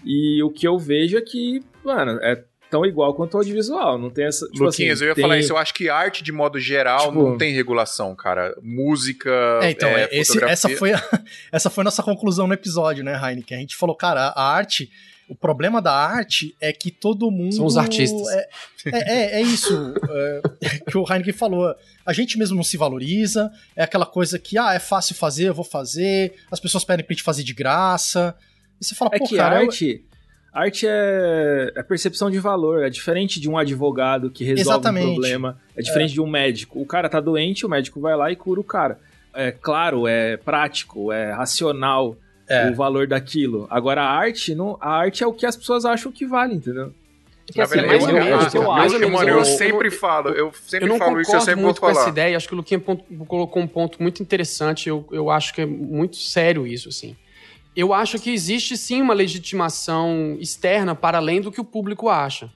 E 0.03 0.41
o 0.41 0.49
que 0.49 0.67
eu 0.67 0.77
vejo 0.77 1.17
é 1.17 1.21
que, 1.21 1.61
mano, 1.83 2.19
é 2.23 2.43
tão 2.75 2.85
igual 2.85 3.13
quanto 3.13 3.35
o 3.35 3.37
audiovisual. 3.37 3.97
Não 3.97 4.09
tem 4.09 4.25
essa. 4.25 4.45
Tipo 4.47 4.65
Luquinhas, 4.65 4.97
assim, 4.97 5.05
eu 5.05 5.09
ia 5.09 5.15
tem... 5.15 5.21
falar 5.21 5.37
isso. 5.37 5.53
Eu 5.53 5.57
acho 5.57 5.73
que 5.73 5.89
arte, 5.89 6.21
de 6.21 6.31
modo 6.31 6.59
geral, 6.59 7.07
tipo... 7.07 7.23
não 7.23 7.37
tem 7.37 7.53
regulação, 7.53 8.13
cara. 8.13 8.53
Música. 8.61 9.31
É, 9.61 9.71
então, 9.71 9.89
é, 9.89 10.09
esse, 10.11 10.43
essa, 10.43 10.67
foi 10.69 10.93
a, 10.93 11.01
essa 11.51 11.69
foi 11.69 11.83
a 11.83 11.85
nossa 11.85 12.03
conclusão 12.03 12.47
no 12.47 12.53
episódio, 12.53 13.03
né, 13.03 13.13
Heineken? 13.13 13.57
A 13.57 13.61
gente 13.61 13.75
falou, 13.77 13.95
cara, 13.95 14.27
a 14.27 14.43
arte. 14.43 14.89
O 15.27 15.33
problema 15.33 15.81
da 15.81 15.91
arte 15.91 16.55
é 16.61 16.71
que 16.71 16.91
todo 16.91 17.31
mundo. 17.31 17.55
São 17.55 17.65
os 17.65 17.77
artistas. 17.77 18.27
É, 18.27 18.47
é, 18.85 18.99
é, 18.99 19.35
é 19.37 19.41
isso 19.41 19.95
é, 20.07 20.41
que 20.87 20.95
o 20.95 21.03
Heineken 21.09 21.33
falou. 21.33 21.73
A 22.05 22.13
gente 22.13 22.37
mesmo 22.37 22.55
não 22.55 22.63
se 22.63 22.77
valoriza. 22.77 23.51
É 23.75 23.83
aquela 23.83 24.05
coisa 24.05 24.37
que, 24.37 24.55
ah, 24.55 24.75
é 24.75 24.79
fácil 24.79 25.15
fazer, 25.15 25.47
eu 25.47 25.53
vou 25.55 25.65
fazer. 25.65 26.35
As 26.51 26.59
pessoas 26.59 26.83
pedem 26.83 27.03
pra 27.03 27.13
gente 27.15 27.23
fazer 27.23 27.41
de 27.41 27.55
graça. 27.55 28.35
E 28.79 28.85
você 28.85 28.93
fala, 28.93 29.11
é 29.13 29.17
pô, 29.17 29.25
que 29.25 29.35
cara. 29.35 29.61
arte. 29.61 30.05
Eu 30.07 30.14
Arte 30.55 30.87
é, 30.87 31.73
é 31.75 31.83
percepção 31.83 32.31
de 32.31 32.39
valor, 32.39 32.81
é 32.81 32.89
diferente 32.89 33.41
de 33.41 33.49
um 33.49 33.57
advogado 33.57 34.29
que 34.29 34.45
resolve 34.45 34.61
Exatamente. 34.61 35.05
um 35.05 35.13
problema, 35.15 35.57
é 35.75 35.81
diferente 35.81 36.11
é. 36.11 36.13
de 36.13 36.21
um 36.21 36.27
médico. 36.27 36.81
O 36.81 36.85
cara 36.85 37.09
tá 37.09 37.19
doente, 37.19 37.65
o 37.65 37.69
médico 37.69 37.99
vai 37.99 38.15
lá 38.15 38.31
e 38.31 38.37
cura 38.37 38.61
o 38.61 38.63
cara. 38.63 38.97
É 39.33 39.51
claro, 39.51 40.07
é 40.07 40.37
prático, 40.37 41.11
é 41.11 41.33
racional 41.33 42.15
é. 42.47 42.69
o 42.69 42.73
valor 42.73 43.05
daquilo. 43.05 43.67
Agora 43.69 44.01
a 44.01 44.09
arte, 44.09 44.55
não, 44.55 44.77
a 44.79 44.91
arte 44.91 45.25
é 45.25 45.27
o 45.27 45.33
que 45.33 45.45
as 45.45 45.57
pessoas 45.57 45.83
acham 45.83 46.09
que 46.09 46.25
vale, 46.25 46.55
entendeu? 46.55 46.93
Porque, 47.45 47.59
assim, 47.59 47.85
mais 47.85 48.03
ou 48.03 48.13
menos, 48.13 48.55
eu, 48.55 48.71
acho. 48.71 49.09
Mano, 49.09 49.29
eu, 49.29 49.43
sempre 49.43 49.91
falo, 49.91 50.29
eu 50.29 50.53
sempre 50.53 50.89
eu 50.89 50.97
falo 50.97 51.19
isso, 51.19 51.35
eu 51.35 51.41
sempre 51.41 51.61
muito 51.61 51.81
com 51.81 51.89
essa 51.89 52.07
ideia, 52.07 52.37
acho 52.37 52.47
que 52.47 52.53
o 52.53 52.57
Luquinha 52.57 52.79
colocou 52.79 53.61
um 53.61 53.67
ponto 53.67 54.01
muito 54.01 54.23
interessante, 54.23 54.87
eu, 54.87 55.05
eu 55.11 55.29
acho 55.29 55.53
que 55.53 55.61
é 55.61 55.65
muito 55.65 56.15
sério 56.15 56.65
isso, 56.65 56.87
assim 56.87 57.13
eu 57.75 57.93
acho 57.93 58.19
que 58.19 58.31
existe 58.31 58.77
sim 58.77 59.01
uma 59.01 59.13
legitimação 59.13 60.37
externa 60.39 60.95
para 60.95 61.17
além 61.17 61.41
do 61.41 61.51
que 61.51 61.59
o 61.59 61.65
público 61.65 62.07
acha. 62.07 62.49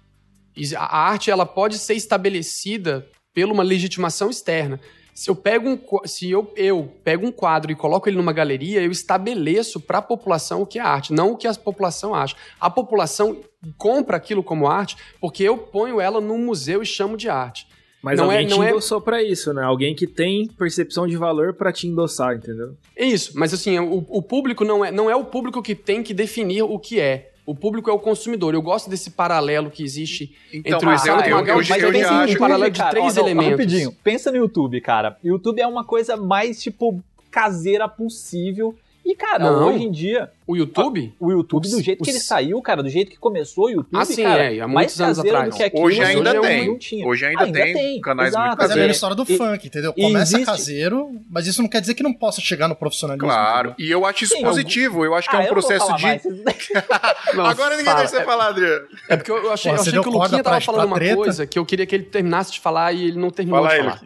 A 0.77 0.97
arte 0.97 1.29
ela 1.29 1.45
pode 1.45 1.77
ser 1.77 1.93
estabelecida 1.93 3.07
pela 3.33 3.53
uma 3.53 3.63
legitimação 3.63 4.29
externa. 4.29 4.79
Se 5.13 5.29
eu 5.29 5.35
pego 5.35 5.69
um, 5.69 6.07
se 6.07 6.31
eu, 6.31 6.53
eu 6.55 6.93
pego 7.03 7.27
um 7.27 7.31
quadro 7.31 7.71
e 7.71 7.75
coloco 7.75 8.07
ele 8.07 8.15
numa 8.15 8.31
galeria, 8.31 8.81
eu 8.81 8.91
estabeleço 8.91 9.81
para 9.81 9.97
a 9.97 10.01
população 10.01 10.61
o 10.61 10.65
que 10.65 10.79
é 10.79 10.81
arte, 10.81 11.11
não 11.11 11.31
o 11.31 11.37
que 11.37 11.45
a 11.45 11.53
população 11.53 12.15
acha. 12.15 12.37
A 12.57 12.69
população 12.69 13.41
compra 13.77 14.15
aquilo 14.15 14.41
como 14.41 14.67
arte 14.67 14.95
porque 15.19 15.43
eu 15.43 15.57
ponho 15.57 15.99
ela 15.99 16.21
num 16.21 16.37
museu 16.37 16.81
e 16.81 16.85
chamo 16.85 17.17
de 17.17 17.27
arte. 17.27 17.67
Mas 18.01 18.17
não 18.17 18.25
alguém 18.25 18.45
é, 18.45 18.49
não 18.49 18.57
te 18.59 18.63
é 18.63 18.69
endossou 18.69 18.99
é... 18.99 19.01
pra 19.01 19.23
isso, 19.23 19.53
né? 19.53 19.63
Alguém 19.63 19.93
que 19.93 20.07
tem 20.07 20.47
percepção 20.47 21.05
de 21.05 21.17
valor 21.17 21.53
para 21.53 21.71
te 21.71 21.87
endossar, 21.87 22.35
entendeu? 22.35 22.75
É 22.95 23.05
isso, 23.05 23.33
mas 23.35 23.53
assim, 23.53 23.77
o, 23.77 24.05
o, 24.07 24.21
público 24.21 24.63
não 24.63 24.83
é, 24.83 24.91
não 24.91 25.09
é 25.09 25.15
o 25.15 25.25
público 25.25 25.61
que 25.61 25.75
tem 25.75 26.01
que 26.01 26.13
definir 26.13 26.63
o 26.63 26.79
que 26.79 26.99
é. 26.99 27.31
O 27.45 27.55
público 27.55 27.89
é 27.89 27.93
o 27.93 27.99
consumidor. 27.99 28.53
Eu 28.53 28.61
gosto 28.61 28.89
desse 28.89 29.09
paralelo 29.09 29.71
que 29.71 29.83
existe 29.83 30.35
então, 30.53 30.77
entre 30.77 30.85
mas 30.85 31.01
o 31.01 31.05
Santo 31.05 31.27
eu, 31.27 31.35
Magal 31.35 31.61
eu, 31.61 31.63
eu, 31.63 31.77
eu, 31.77 31.93
eu 31.93 32.09
acho 32.09 32.35
um 32.35 32.39
paralelo 32.39 32.71
de 32.71 32.89
três 32.89 33.17
ó, 33.17 33.21
elementos. 33.21 33.51
Rapidinho, 33.51 33.91
pensa 34.03 34.31
no 34.31 34.37
YouTube, 34.37 34.79
cara. 34.81 35.17
YouTube 35.23 35.59
é 35.59 35.65
uma 35.65 35.83
coisa 35.83 36.15
mais, 36.15 36.61
tipo, 36.61 37.03
caseira 37.31 37.87
possível. 37.87 38.75
E, 39.09 39.15
cara, 39.15 39.39
não. 39.39 39.69
hoje 39.69 39.83
em 39.85 39.91
dia. 39.91 40.29
O 40.45 40.55
YouTube? 40.55 41.11
O 41.19 41.31
YouTube, 41.31 41.67
do 41.67 41.81
jeito 41.81 42.03
que 42.03 42.11
ele 42.11 42.19
saiu, 42.19 42.61
cara, 42.61 42.83
do 42.83 42.89
jeito 42.89 43.09
que 43.09 43.17
começou 43.17 43.65
o 43.65 43.69
YouTube, 43.69 43.99
ah, 43.99 44.05
sim, 44.05 44.21
cara, 44.21 44.53
é, 44.53 44.59
há 44.59 44.67
muitos 44.67 45.01
anos 45.01 45.17
atrás. 45.17 45.59
Aquilo, 45.59 45.83
hoje 45.83 46.03
ainda 46.03 46.39
hoje 46.39 46.79
tem. 46.89 47.05
Hoje 47.05 47.25
ainda, 47.25 47.43
ainda 47.43 47.59
tem, 47.59 47.73
tem 47.73 48.01
canais 48.01 48.29
exato, 48.29 48.45
muito 48.45 48.57
caseiros. 48.59 48.77
Mas 48.77 48.85
é 48.85 48.87
a 48.87 48.91
história 48.91 49.15
do 49.15 49.23
e, 49.27 49.37
funk, 49.37 49.67
entendeu? 49.67 49.93
Começa 49.93 50.35
existe... 50.35 50.45
caseiro, 50.45 51.11
mas 51.27 51.47
isso 51.47 51.59
não 51.61 51.69
quer 51.69 51.81
dizer 51.81 51.95
que 51.95 52.03
não 52.03 52.13
possa 52.13 52.39
chegar 52.39 52.67
no 52.67 52.75
profissionalismo. 52.75 53.27
Claro, 53.27 53.73
e 53.79 53.89
eu 53.89 54.05
acho 54.05 54.25
isso 54.25 54.35
sim, 54.35 54.43
positivo. 54.43 55.03
Eu 55.03 55.15
acho 55.15 55.27
que 55.27 55.35
é 55.35 55.39
ah, 55.39 55.43
é 55.43 55.45
um 55.45 55.49
processo 55.49 55.95
de... 55.95 56.05
Agora 57.41 57.75
ninguém 57.75 57.95
deixa 57.95 58.09
você 58.09 58.23
falar, 58.23 58.49
Adriano. 58.49 58.85
É 59.07 59.17
porque 59.17 59.31
eu 59.31 59.51
achei, 59.51 59.71
Porra, 59.71 59.81
eu 59.81 59.87
achei 59.87 60.01
que 60.01 60.07
o 60.07 60.11
Luquinha 60.11 60.43
tava 60.43 60.61
falando 60.61 60.85
uma 60.85 61.15
coisa 61.15 61.47
que 61.47 61.57
eu 61.57 61.65
queria 61.65 61.87
que 61.87 61.95
ele 61.95 62.03
terminasse 62.03 62.51
de 62.51 62.59
falar 62.59 62.93
e 62.93 63.05
ele 63.05 63.19
não 63.19 63.31
terminou 63.31 63.67
de 63.67 63.75
falar. 63.75 64.01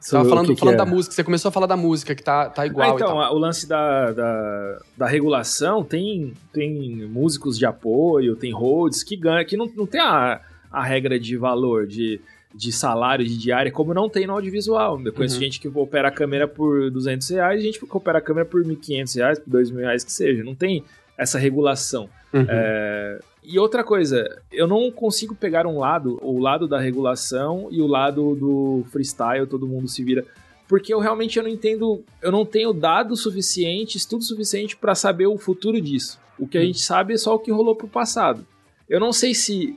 Você 0.00 0.12
tava 0.12 0.26
falando, 0.26 0.54
que 0.54 0.58
falando 0.58 0.76
que 0.76 0.82
é? 0.82 0.84
da 0.84 0.90
música, 0.90 1.14
você 1.14 1.22
começou 1.22 1.50
a 1.50 1.52
falar 1.52 1.66
da 1.66 1.76
música, 1.76 2.14
que 2.14 2.22
tá, 2.22 2.48
tá 2.48 2.64
igual. 2.64 2.92
Ah, 2.92 2.94
então, 2.94 3.16
o 3.18 3.38
lance 3.38 3.68
da, 3.68 4.12
da, 4.12 4.78
da, 4.96 5.06
regulação 5.06 5.84
tem, 5.84 6.32
tem 6.54 7.06
músicos 7.06 7.58
de 7.58 7.66
apoio, 7.66 8.34
tem 8.34 8.50
roads 8.50 9.02
que 9.02 9.14
ganham, 9.14 9.44
que 9.44 9.58
não, 9.58 9.66
não 9.76 9.86
tem 9.86 10.00
a, 10.00 10.40
a 10.72 10.82
regra 10.82 11.20
de 11.20 11.36
valor, 11.36 11.86
de, 11.86 12.18
de 12.54 12.72
salário, 12.72 13.26
de 13.26 13.36
diária, 13.36 13.70
como 13.70 13.92
não 13.92 14.08
tem 14.08 14.26
no 14.26 14.32
audiovisual. 14.32 14.96
Depois 15.02 15.34
uhum. 15.34 15.40
gente 15.40 15.60
que 15.60 15.68
opera 15.68 16.08
a 16.08 16.10
câmera 16.10 16.48
por 16.48 16.90
200 16.90 17.28
reais, 17.28 17.62
gente 17.62 17.78
que 17.78 17.86
opera 17.90 18.18
a 18.18 18.22
câmera 18.22 18.46
por 18.46 18.64
1.500 18.64 19.16
reais, 19.16 19.38
por 19.38 19.50
2.000 19.52 19.76
reais, 19.80 20.02
que 20.02 20.12
seja. 20.12 20.42
Não 20.42 20.54
tem 20.54 20.82
essa 21.18 21.38
regulação. 21.38 22.08
Uhum. 22.32 22.46
É, 22.48 23.20
e 23.42 23.58
outra 23.58 23.82
coisa, 23.82 24.40
eu 24.52 24.66
não 24.66 24.90
consigo 24.90 25.34
pegar 25.34 25.66
um 25.66 25.78
lado, 25.78 26.18
o 26.22 26.38
lado 26.38 26.68
da 26.68 26.78
regulação 26.78 27.68
e 27.70 27.80
o 27.80 27.86
lado 27.86 28.34
do 28.36 28.84
freestyle, 28.90 29.46
todo 29.46 29.66
mundo 29.66 29.88
se 29.88 30.04
vira. 30.04 30.26
Porque 30.68 30.94
eu 30.94 31.00
realmente 31.00 31.36
eu 31.36 31.42
não 31.42 31.50
entendo, 31.50 32.04
eu 32.22 32.30
não 32.30 32.44
tenho 32.44 32.72
dados 32.72 33.22
suficientes, 33.22 34.02
estudo 34.02 34.22
suficiente 34.22 34.76
para 34.76 34.94
saber 34.94 35.26
o 35.26 35.38
futuro 35.38 35.80
disso. 35.80 36.18
O 36.38 36.46
que 36.46 36.58
a 36.58 36.60
hum. 36.60 36.64
gente 36.64 36.80
sabe 36.80 37.14
é 37.14 37.18
só 37.18 37.34
o 37.34 37.38
que 37.38 37.50
rolou 37.50 37.74
pro 37.74 37.88
passado. 37.88 38.46
Eu 38.88 39.00
não 39.00 39.12
sei 39.12 39.34
se 39.34 39.76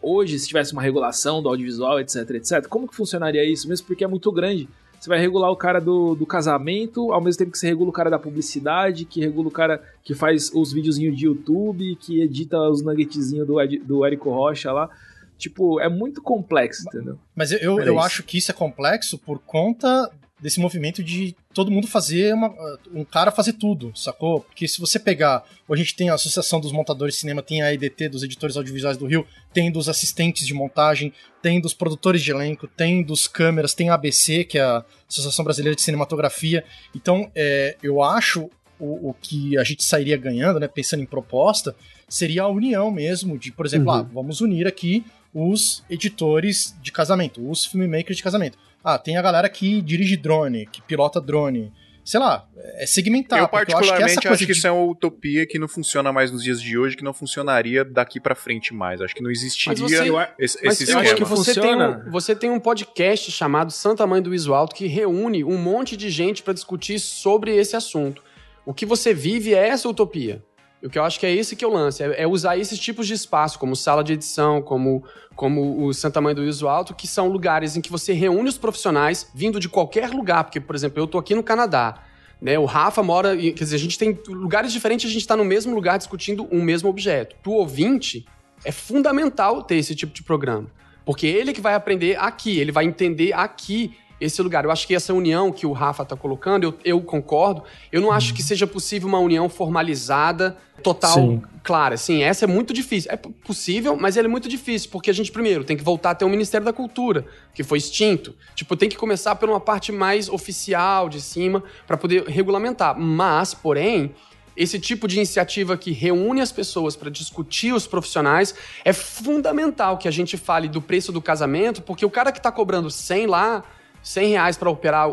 hoje, 0.00 0.38
se 0.38 0.48
tivesse 0.48 0.72
uma 0.72 0.82
regulação 0.82 1.40
do 1.40 1.48
audiovisual, 1.48 2.00
etc, 2.00 2.28
etc, 2.30 2.66
como 2.66 2.88
que 2.88 2.96
funcionaria 2.96 3.44
isso? 3.44 3.68
Mesmo 3.68 3.86
porque 3.86 4.04
é 4.04 4.08
muito 4.08 4.32
grande. 4.32 4.68
Você 5.02 5.08
vai 5.08 5.18
regular 5.18 5.50
o 5.50 5.56
cara 5.56 5.80
do, 5.80 6.14
do 6.14 6.24
casamento, 6.24 7.12
ao 7.12 7.20
mesmo 7.20 7.36
tempo 7.36 7.50
que 7.50 7.58
você 7.58 7.66
regula 7.66 7.90
o 7.90 7.92
cara 7.92 8.08
da 8.08 8.20
publicidade, 8.20 9.04
que 9.04 9.20
regula 9.20 9.48
o 9.48 9.50
cara 9.50 9.82
que 10.04 10.14
faz 10.14 10.48
os 10.54 10.72
videozinhos 10.72 11.18
de 11.18 11.26
YouTube, 11.26 11.96
que 11.96 12.22
edita 12.22 12.56
os 12.70 12.82
nuggetzinhos 12.82 13.44
do, 13.44 13.56
do 13.84 14.06
Érico 14.06 14.30
Rocha 14.30 14.70
lá. 14.70 14.88
Tipo, 15.36 15.80
é 15.80 15.88
muito 15.88 16.22
complexo, 16.22 16.84
entendeu? 16.86 17.18
Mas 17.34 17.50
eu, 17.50 17.80
eu 17.80 17.98
acho 17.98 18.22
que 18.22 18.38
isso 18.38 18.52
é 18.52 18.54
complexo 18.54 19.18
por 19.18 19.40
conta 19.40 20.08
desse 20.42 20.58
movimento 20.58 21.04
de 21.04 21.36
todo 21.54 21.70
mundo 21.70 21.86
fazer 21.86 22.34
uma, 22.34 22.52
um 22.92 23.04
cara 23.04 23.30
fazer 23.30 23.52
tudo, 23.52 23.92
sacou? 23.94 24.40
Porque 24.40 24.66
se 24.66 24.80
você 24.80 24.98
pegar, 24.98 25.44
a 25.70 25.76
gente 25.76 25.94
tem 25.94 26.10
a 26.10 26.14
Associação 26.14 26.60
dos 26.60 26.72
Montadores 26.72 27.14
de 27.14 27.20
Cinema, 27.20 27.40
tem 27.40 27.62
a 27.62 27.72
EDT 27.72 28.08
dos 28.08 28.24
Editores 28.24 28.56
Audiovisuais 28.56 28.96
do 28.96 29.06
Rio, 29.06 29.24
tem 29.54 29.70
dos 29.70 29.88
assistentes 29.88 30.44
de 30.44 30.52
montagem, 30.52 31.12
tem 31.40 31.60
dos 31.60 31.72
produtores 31.72 32.20
de 32.20 32.32
elenco, 32.32 32.66
tem 32.66 33.04
dos 33.04 33.28
câmeras, 33.28 33.72
tem 33.72 33.88
a 33.88 33.94
ABC, 33.94 34.42
que 34.42 34.58
é 34.58 34.62
a 34.62 34.84
Associação 35.08 35.44
Brasileira 35.44 35.76
de 35.76 35.82
Cinematografia. 35.82 36.64
Então, 36.92 37.30
é, 37.36 37.76
eu 37.80 38.02
acho 38.02 38.50
o, 38.80 39.10
o, 39.10 39.14
que 39.14 39.56
a 39.56 39.62
gente 39.62 39.84
sairia 39.84 40.16
ganhando, 40.16 40.58
né, 40.58 40.66
pensando 40.66 41.04
em 41.04 41.06
proposta, 41.06 41.76
seria 42.08 42.42
a 42.42 42.48
união 42.48 42.90
mesmo 42.90 43.38
de, 43.38 43.52
por 43.52 43.64
exemplo, 43.64 43.92
uhum. 43.92 44.00
ah, 44.00 44.02
vamos 44.02 44.40
unir 44.40 44.66
aqui 44.66 45.04
os 45.32 45.84
editores 45.88 46.76
de 46.82 46.90
casamento, 46.90 47.48
os 47.48 47.64
filmmakers 47.64 48.16
de 48.16 48.22
casamento 48.24 48.58
ah, 48.84 48.98
tem 48.98 49.16
a 49.16 49.22
galera 49.22 49.48
que 49.48 49.80
dirige 49.80 50.16
drone, 50.16 50.66
que 50.66 50.82
pilota 50.82 51.20
drone. 51.20 51.72
Sei 52.04 52.18
lá, 52.18 52.48
é 52.78 52.84
segmentar. 52.84 53.38
Eu 53.38 53.48
particularmente 53.48 54.00
eu 54.00 54.04
acho 54.04 54.20
que, 54.20 54.28
acho 54.28 54.38
que 54.38 54.46
de... 54.46 54.58
isso 54.58 54.66
é 54.66 54.72
uma 54.72 54.90
utopia 54.90 55.46
que 55.46 55.56
não 55.56 55.68
funciona 55.68 56.12
mais 56.12 56.32
nos 56.32 56.42
dias 56.42 56.60
de 56.60 56.76
hoje, 56.76 56.96
que 56.96 57.04
não 57.04 57.12
funcionaria 57.12 57.84
daqui 57.84 58.18
para 58.18 58.34
frente 58.34 58.74
mais. 58.74 59.00
Acho 59.00 59.14
que 59.14 59.22
não 59.22 59.30
existiria 59.30 59.76
você, 59.76 59.94
esse, 60.36 60.58
mas 60.64 60.80
esse 60.80 60.90
eu 60.90 60.98
esquema. 60.98 61.00
acho 61.00 61.14
que 61.14 61.24
você 61.24 61.54
tem, 61.54 61.76
um, 61.76 62.10
você 62.10 62.34
tem 62.34 62.50
um 62.50 62.58
podcast 62.58 63.30
chamado 63.30 63.70
Santa 63.70 64.04
Mãe 64.04 64.20
do 64.20 64.30
Visual 64.30 64.66
que 64.66 64.88
reúne 64.88 65.44
um 65.44 65.56
monte 65.56 65.96
de 65.96 66.10
gente 66.10 66.42
para 66.42 66.52
discutir 66.52 66.98
sobre 66.98 67.54
esse 67.54 67.76
assunto. 67.76 68.20
O 68.66 68.74
que 68.74 68.84
você 68.84 69.14
vive 69.14 69.54
é 69.54 69.68
essa 69.68 69.88
utopia. 69.88 70.42
O 70.82 70.90
que 70.90 70.98
eu 70.98 71.04
acho 71.04 71.20
que 71.20 71.24
é 71.24 71.32
esse 71.32 71.54
que 71.54 71.64
eu 71.64 71.70
lance, 71.70 72.02
é, 72.02 72.22
é, 72.22 72.26
usar 72.26 72.56
esses 72.56 72.78
tipos 72.78 73.06
de 73.06 73.14
espaço, 73.14 73.58
como 73.58 73.76
sala 73.76 74.02
de 74.02 74.14
edição, 74.14 74.60
como, 74.60 75.04
como 75.36 75.84
o 75.84 75.94
Santa 75.94 76.20
Mãe 76.20 76.34
do 76.34 76.44
Iso 76.44 76.66
Alto, 76.66 76.92
que 76.92 77.06
são 77.06 77.28
lugares 77.28 77.76
em 77.76 77.80
que 77.80 77.90
você 77.90 78.12
reúne 78.12 78.48
os 78.48 78.58
profissionais 78.58 79.30
vindo 79.32 79.60
de 79.60 79.68
qualquer 79.68 80.10
lugar, 80.10 80.42
porque, 80.44 80.60
por 80.60 80.74
exemplo, 80.74 81.00
eu 81.00 81.06
tô 81.06 81.18
aqui 81.18 81.36
no 81.36 81.42
Canadá, 81.42 82.02
né? 82.40 82.58
O 82.58 82.64
Rafa 82.64 83.00
mora, 83.00 83.36
quer 83.36 83.52
dizer, 83.52 83.76
a 83.76 83.78
gente 83.78 83.96
tem 83.96 84.18
lugares 84.26 84.72
diferentes, 84.72 85.08
a 85.08 85.12
gente 85.12 85.22
está 85.22 85.36
no 85.36 85.44
mesmo 85.44 85.72
lugar 85.72 85.98
discutindo 85.98 86.48
um 86.50 86.60
mesmo 86.60 86.90
objeto. 86.90 87.36
Pro 87.40 87.52
ouvinte, 87.52 88.26
é 88.64 88.72
fundamental 88.72 89.62
ter 89.62 89.76
esse 89.76 89.94
tipo 89.94 90.12
de 90.12 90.24
programa. 90.24 90.68
Porque 91.04 91.26
ele 91.26 91.52
que 91.52 91.60
vai 91.60 91.74
aprender 91.74 92.16
aqui, 92.18 92.58
ele 92.58 92.72
vai 92.72 92.84
entender 92.84 93.32
aqui 93.32 93.96
esse 94.22 94.40
lugar. 94.40 94.64
Eu 94.64 94.70
acho 94.70 94.86
que 94.86 94.94
essa 94.94 95.12
união 95.12 95.52
que 95.52 95.66
o 95.66 95.72
Rafa 95.72 96.02
está 96.02 96.16
colocando, 96.16 96.64
eu, 96.64 96.74
eu, 96.84 97.00
concordo. 97.00 97.64
Eu 97.90 98.00
não 98.00 98.12
acho 98.12 98.32
que 98.32 98.42
seja 98.42 98.66
possível 98.66 99.08
uma 99.08 99.18
união 99.18 99.48
formalizada, 99.48 100.56
total, 100.82 101.14
Sim. 101.14 101.42
clara. 101.62 101.96
Sim, 101.96 102.22
essa 102.22 102.44
é 102.44 102.48
muito 102.48 102.72
difícil. 102.72 103.10
É 103.10 103.16
possível, 103.16 103.96
mas 103.96 104.16
ela 104.16 104.28
é 104.28 104.30
muito 104.30 104.48
difícil, 104.48 104.90
porque 104.90 105.10
a 105.10 105.14
gente, 105.14 105.32
primeiro, 105.32 105.64
tem 105.64 105.76
que 105.76 105.82
voltar 105.82 106.10
a 106.10 106.14
ter 106.14 106.24
o 106.24 106.28
Ministério 106.28 106.64
da 106.64 106.72
Cultura, 106.72 107.26
que 107.54 107.64
foi 107.64 107.78
extinto. 107.78 108.34
Tipo, 108.54 108.76
tem 108.76 108.88
que 108.88 108.96
começar 108.96 109.34
por 109.34 109.48
uma 109.48 109.60
parte 109.60 109.90
mais 109.90 110.28
oficial, 110.28 111.08
de 111.08 111.20
cima, 111.20 111.62
para 111.86 111.96
poder 111.96 112.24
regulamentar. 112.28 112.98
Mas, 112.98 113.54
porém, 113.54 114.14
esse 114.56 114.78
tipo 114.78 115.08
de 115.08 115.16
iniciativa 115.16 115.76
que 115.76 115.92
reúne 115.92 116.40
as 116.40 116.52
pessoas 116.52 116.94
para 116.94 117.10
discutir 117.10 117.72
os 117.72 117.86
profissionais, 117.86 118.54
é 118.84 118.92
fundamental 118.92 119.98
que 119.98 120.06
a 120.06 120.10
gente 120.10 120.36
fale 120.36 120.68
do 120.68 120.80
preço 120.80 121.10
do 121.10 121.20
casamento, 121.20 121.82
porque 121.82 122.04
o 122.04 122.10
cara 122.10 122.30
que 122.30 122.38
está 122.38 122.52
cobrando 122.52 122.90
100 122.90 123.26
lá, 123.26 123.64
100 124.02 124.30
reais 124.30 124.56
para 124.56 124.70
operar 124.70 125.08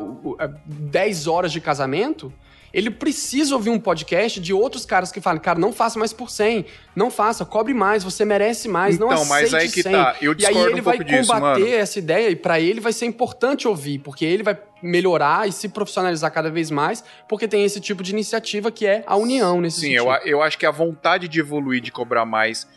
10 0.65 1.27
horas 1.27 1.51
de 1.51 1.61
casamento, 1.61 2.33
ele 2.73 2.91
precisa 2.91 3.55
ouvir 3.55 3.69
um 3.69 3.79
podcast 3.79 4.39
de 4.39 4.53
outros 4.53 4.85
caras 4.85 5.11
que 5.11 5.19
falam, 5.19 5.39
cara, 5.39 5.59
não 5.59 5.73
faça 5.73 5.97
mais 5.97 6.13
por 6.13 6.29
100, 6.29 6.65
não 6.95 7.09
faça, 7.09 7.43
cobre 7.45 7.73
mais, 7.73 8.03
você 8.03 8.23
merece 8.23 8.67
mais, 8.67 8.95
então, 8.95 9.07
não 9.07 9.15
aceite 9.15 9.29
mas 9.29 9.53
aí 9.53 9.69
que 9.69 9.81
100. 9.81 9.91
tá, 9.91 10.15
eu 10.21 10.33
discordo 10.33 10.59
E 10.59 10.63
aí 10.63 10.71
ele 10.71 10.81
um 10.81 10.83
vai 10.83 10.97
combater 11.03 11.63
disso, 11.63 11.75
essa 11.75 11.99
ideia 11.99 12.29
e 12.29 12.35
para 12.35 12.59
ele 12.59 12.79
vai 12.79 12.93
ser 12.93 13.05
importante 13.05 13.67
ouvir, 13.67 13.99
porque 13.99 14.23
ele 14.23 14.43
vai 14.43 14.57
melhorar 14.81 15.47
e 15.47 15.51
se 15.51 15.67
profissionalizar 15.67 16.31
cada 16.31 16.49
vez 16.49 16.69
mais, 16.71 17.03
porque 17.27 17.47
tem 17.47 17.63
esse 17.63 17.79
tipo 17.81 18.03
de 18.03 18.11
iniciativa 18.11 18.71
que 18.71 18.85
é 18.85 19.03
a 19.05 19.15
união 19.15 19.59
nesse 19.59 19.81
Sim, 19.81 19.97
sentido. 19.97 20.03
eu, 20.03 20.37
eu 20.37 20.41
acho 20.41 20.57
que 20.57 20.65
a 20.65 20.71
vontade 20.71 21.27
de 21.27 21.39
evoluir, 21.39 21.81
de 21.81 21.91
cobrar 21.91 22.25
mais 22.25 22.67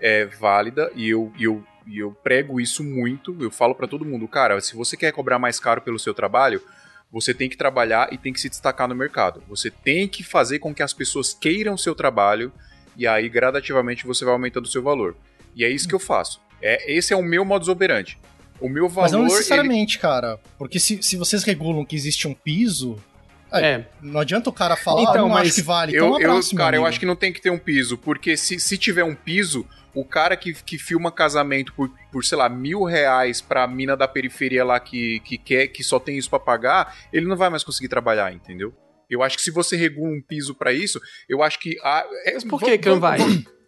é 0.00 0.26
válida 0.26 0.90
e 0.94 1.08
eu, 1.08 1.32
eu 1.40 1.64
e 1.88 1.98
eu 1.98 2.12
prego 2.12 2.60
isso 2.60 2.84
muito, 2.84 3.36
eu 3.40 3.50
falo 3.50 3.74
para 3.74 3.88
todo 3.88 4.04
mundo, 4.04 4.28
cara, 4.28 4.60
se 4.60 4.76
você 4.76 4.96
quer 4.96 5.12
cobrar 5.12 5.38
mais 5.38 5.58
caro 5.58 5.80
pelo 5.80 5.98
seu 5.98 6.12
trabalho, 6.12 6.62
você 7.10 7.32
tem 7.32 7.48
que 7.48 7.56
trabalhar 7.56 8.12
e 8.12 8.18
tem 8.18 8.32
que 8.32 8.40
se 8.40 8.50
destacar 8.50 8.86
no 8.86 8.94
mercado. 8.94 9.42
Você 9.48 9.70
tem 9.70 10.06
que 10.06 10.22
fazer 10.22 10.58
com 10.58 10.74
que 10.74 10.82
as 10.82 10.92
pessoas 10.92 11.32
queiram 11.32 11.74
o 11.74 11.78
seu 11.78 11.94
trabalho 11.94 12.52
e 12.96 13.06
aí 13.06 13.28
gradativamente 13.28 14.06
você 14.06 14.24
vai 14.24 14.34
aumentando 14.34 14.66
o 14.66 14.68
seu 14.68 14.82
valor. 14.82 15.16
E 15.56 15.64
é 15.64 15.70
isso 15.70 15.88
que 15.88 15.94
eu 15.94 15.98
faço. 15.98 16.40
É, 16.60 16.92
esse 16.92 17.12
é 17.12 17.16
o 17.16 17.22
meu 17.22 17.44
modus 17.44 17.68
operandi. 17.68 18.18
O 18.60 18.68
meu 18.68 18.88
valor. 18.88 19.04
Mas 19.04 19.12
não 19.12 19.22
necessariamente, 19.22 19.96
ele... 19.96 20.02
cara. 20.02 20.38
Porque 20.58 20.78
se, 20.78 21.02
se 21.02 21.16
vocês 21.16 21.44
regulam 21.44 21.84
que 21.84 21.96
existe 21.96 22.28
um 22.28 22.34
piso, 22.34 22.96
é. 23.52 23.84
Não 24.02 24.20
adianta 24.20 24.50
o 24.50 24.52
cara 24.52 24.76
falar, 24.76 25.02
então, 25.02 25.26
ah, 25.26 25.28
não 25.28 25.36
acho 25.36 25.54
que 25.54 25.62
vale. 25.62 25.92
Eu, 25.92 26.18
então, 26.18 26.20
eu, 26.20 26.56
cara, 26.56 26.68
amigo. 26.68 26.82
eu 26.82 26.86
acho 26.86 27.00
que 27.00 27.06
não 27.06 27.16
tem 27.16 27.32
que 27.32 27.40
ter 27.40 27.50
um 27.50 27.58
piso, 27.58 27.96
porque 27.96 28.36
se, 28.36 28.58
se 28.58 28.76
tiver 28.76 29.04
um 29.04 29.14
piso, 29.14 29.66
o 29.94 30.04
cara 30.04 30.36
que, 30.36 30.52
que 30.52 30.78
filma 30.78 31.10
casamento 31.10 31.72
por, 31.72 31.90
por, 32.12 32.24
sei 32.24 32.38
lá, 32.38 32.48
mil 32.48 32.84
reais 32.84 33.40
pra 33.40 33.66
mina 33.66 33.96
da 33.96 34.06
periferia 34.06 34.64
lá 34.64 34.78
que, 34.78 35.20
que 35.20 35.38
quer, 35.38 35.68
que 35.68 35.82
só 35.82 35.98
tem 35.98 36.16
isso 36.16 36.30
para 36.30 36.38
pagar, 36.38 36.96
ele 37.12 37.26
não 37.26 37.36
vai 37.36 37.48
mais 37.50 37.64
conseguir 37.64 37.88
trabalhar, 37.88 38.32
entendeu? 38.32 38.72
Eu 39.08 39.22
acho 39.22 39.36
que 39.36 39.42
se 39.42 39.50
você 39.50 39.76
regula 39.76 40.10
um 40.10 40.20
piso 40.20 40.54
para 40.54 40.72
isso, 40.72 41.00
eu 41.28 41.42
acho 41.42 41.58
que. 41.58 41.76
A, 41.82 42.06
é, 42.26 42.34
Mas 42.34 42.44
por 42.44 42.60
que, 42.60 42.76
que 42.76 42.88
não 42.88 43.00
vai? 43.00 43.18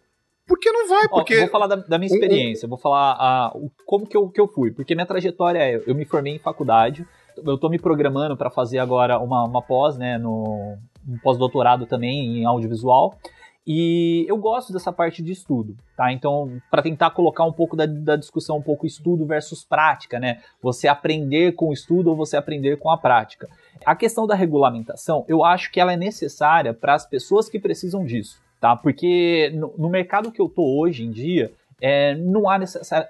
Porque 0.47 0.69
não 0.69 0.85
vai, 0.85 1.07
porque... 1.07 1.37
Ó, 1.37 1.39
vou 1.41 1.49
falar 1.49 1.67
da, 1.67 1.75
da 1.77 1.97
minha 1.97 2.11
experiência, 2.11 2.67
vou 2.67 2.77
falar 2.77 3.13
a, 3.13 3.51
o, 3.55 3.71
como 3.85 4.05
que 4.05 4.17
eu, 4.17 4.27
que 4.27 4.41
eu 4.41 4.49
fui, 4.49 4.69
porque 4.69 4.93
minha 4.93 5.05
trajetória 5.05 5.59
é, 5.59 5.81
eu 5.87 5.95
me 5.95 6.03
formei 6.03 6.35
em 6.35 6.39
faculdade, 6.39 7.07
eu 7.45 7.57
tô 7.57 7.69
me 7.69 7.79
programando 7.79 8.35
para 8.37 8.49
fazer 8.49 8.79
agora 8.79 9.19
uma, 9.19 9.43
uma 9.43 9.61
pós, 9.61 9.97
né, 9.97 10.17
no, 10.17 10.77
um 11.07 11.17
pós-doutorado 11.23 11.85
também 11.85 12.39
em 12.39 12.45
audiovisual, 12.45 13.17
e 13.65 14.25
eu 14.27 14.37
gosto 14.37 14.73
dessa 14.73 14.91
parte 14.91 15.21
de 15.21 15.31
estudo, 15.31 15.77
tá? 15.95 16.11
Então, 16.11 16.59
para 16.69 16.81
tentar 16.81 17.11
colocar 17.11 17.45
um 17.45 17.53
pouco 17.53 17.75
da, 17.75 17.85
da, 17.85 18.15
discussão, 18.15 18.57
um 18.57 18.61
pouco 18.61 18.87
estudo 18.87 19.23
versus 19.23 19.63
prática, 19.63 20.19
né? 20.19 20.39
Você 20.63 20.87
aprender 20.87 21.51
com 21.51 21.69
o 21.69 21.73
estudo 21.73 22.09
ou 22.09 22.15
você 22.15 22.35
aprender 22.35 22.77
com 22.77 22.89
a 22.89 22.97
prática. 22.97 23.47
A 23.85 23.95
questão 23.95 24.25
da 24.25 24.33
regulamentação, 24.33 25.23
eu 25.27 25.45
acho 25.45 25.71
que 25.71 25.79
ela 25.79 25.93
é 25.93 25.97
necessária 25.97 26.73
para 26.73 26.95
as 26.95 27.05
pessoas 27.05 27.47
que 27.47 27.59
precisam 27.59 28.03
disso, 28.03 28.41
tá? 28.59 28.75
Porque 28.75 29.51
no, 29.53 29.73
no 29.77 29.89
mercado 29.89 30.31
que 30.31 30.41
eu 30.41 30.49
tô 30.49 30.79
hoje 30.79 31.03
em 31.03 31.11
dia, 31.11 31.51
é, 31.81 32.15
não 32.15 32.47
há 32.47 32.59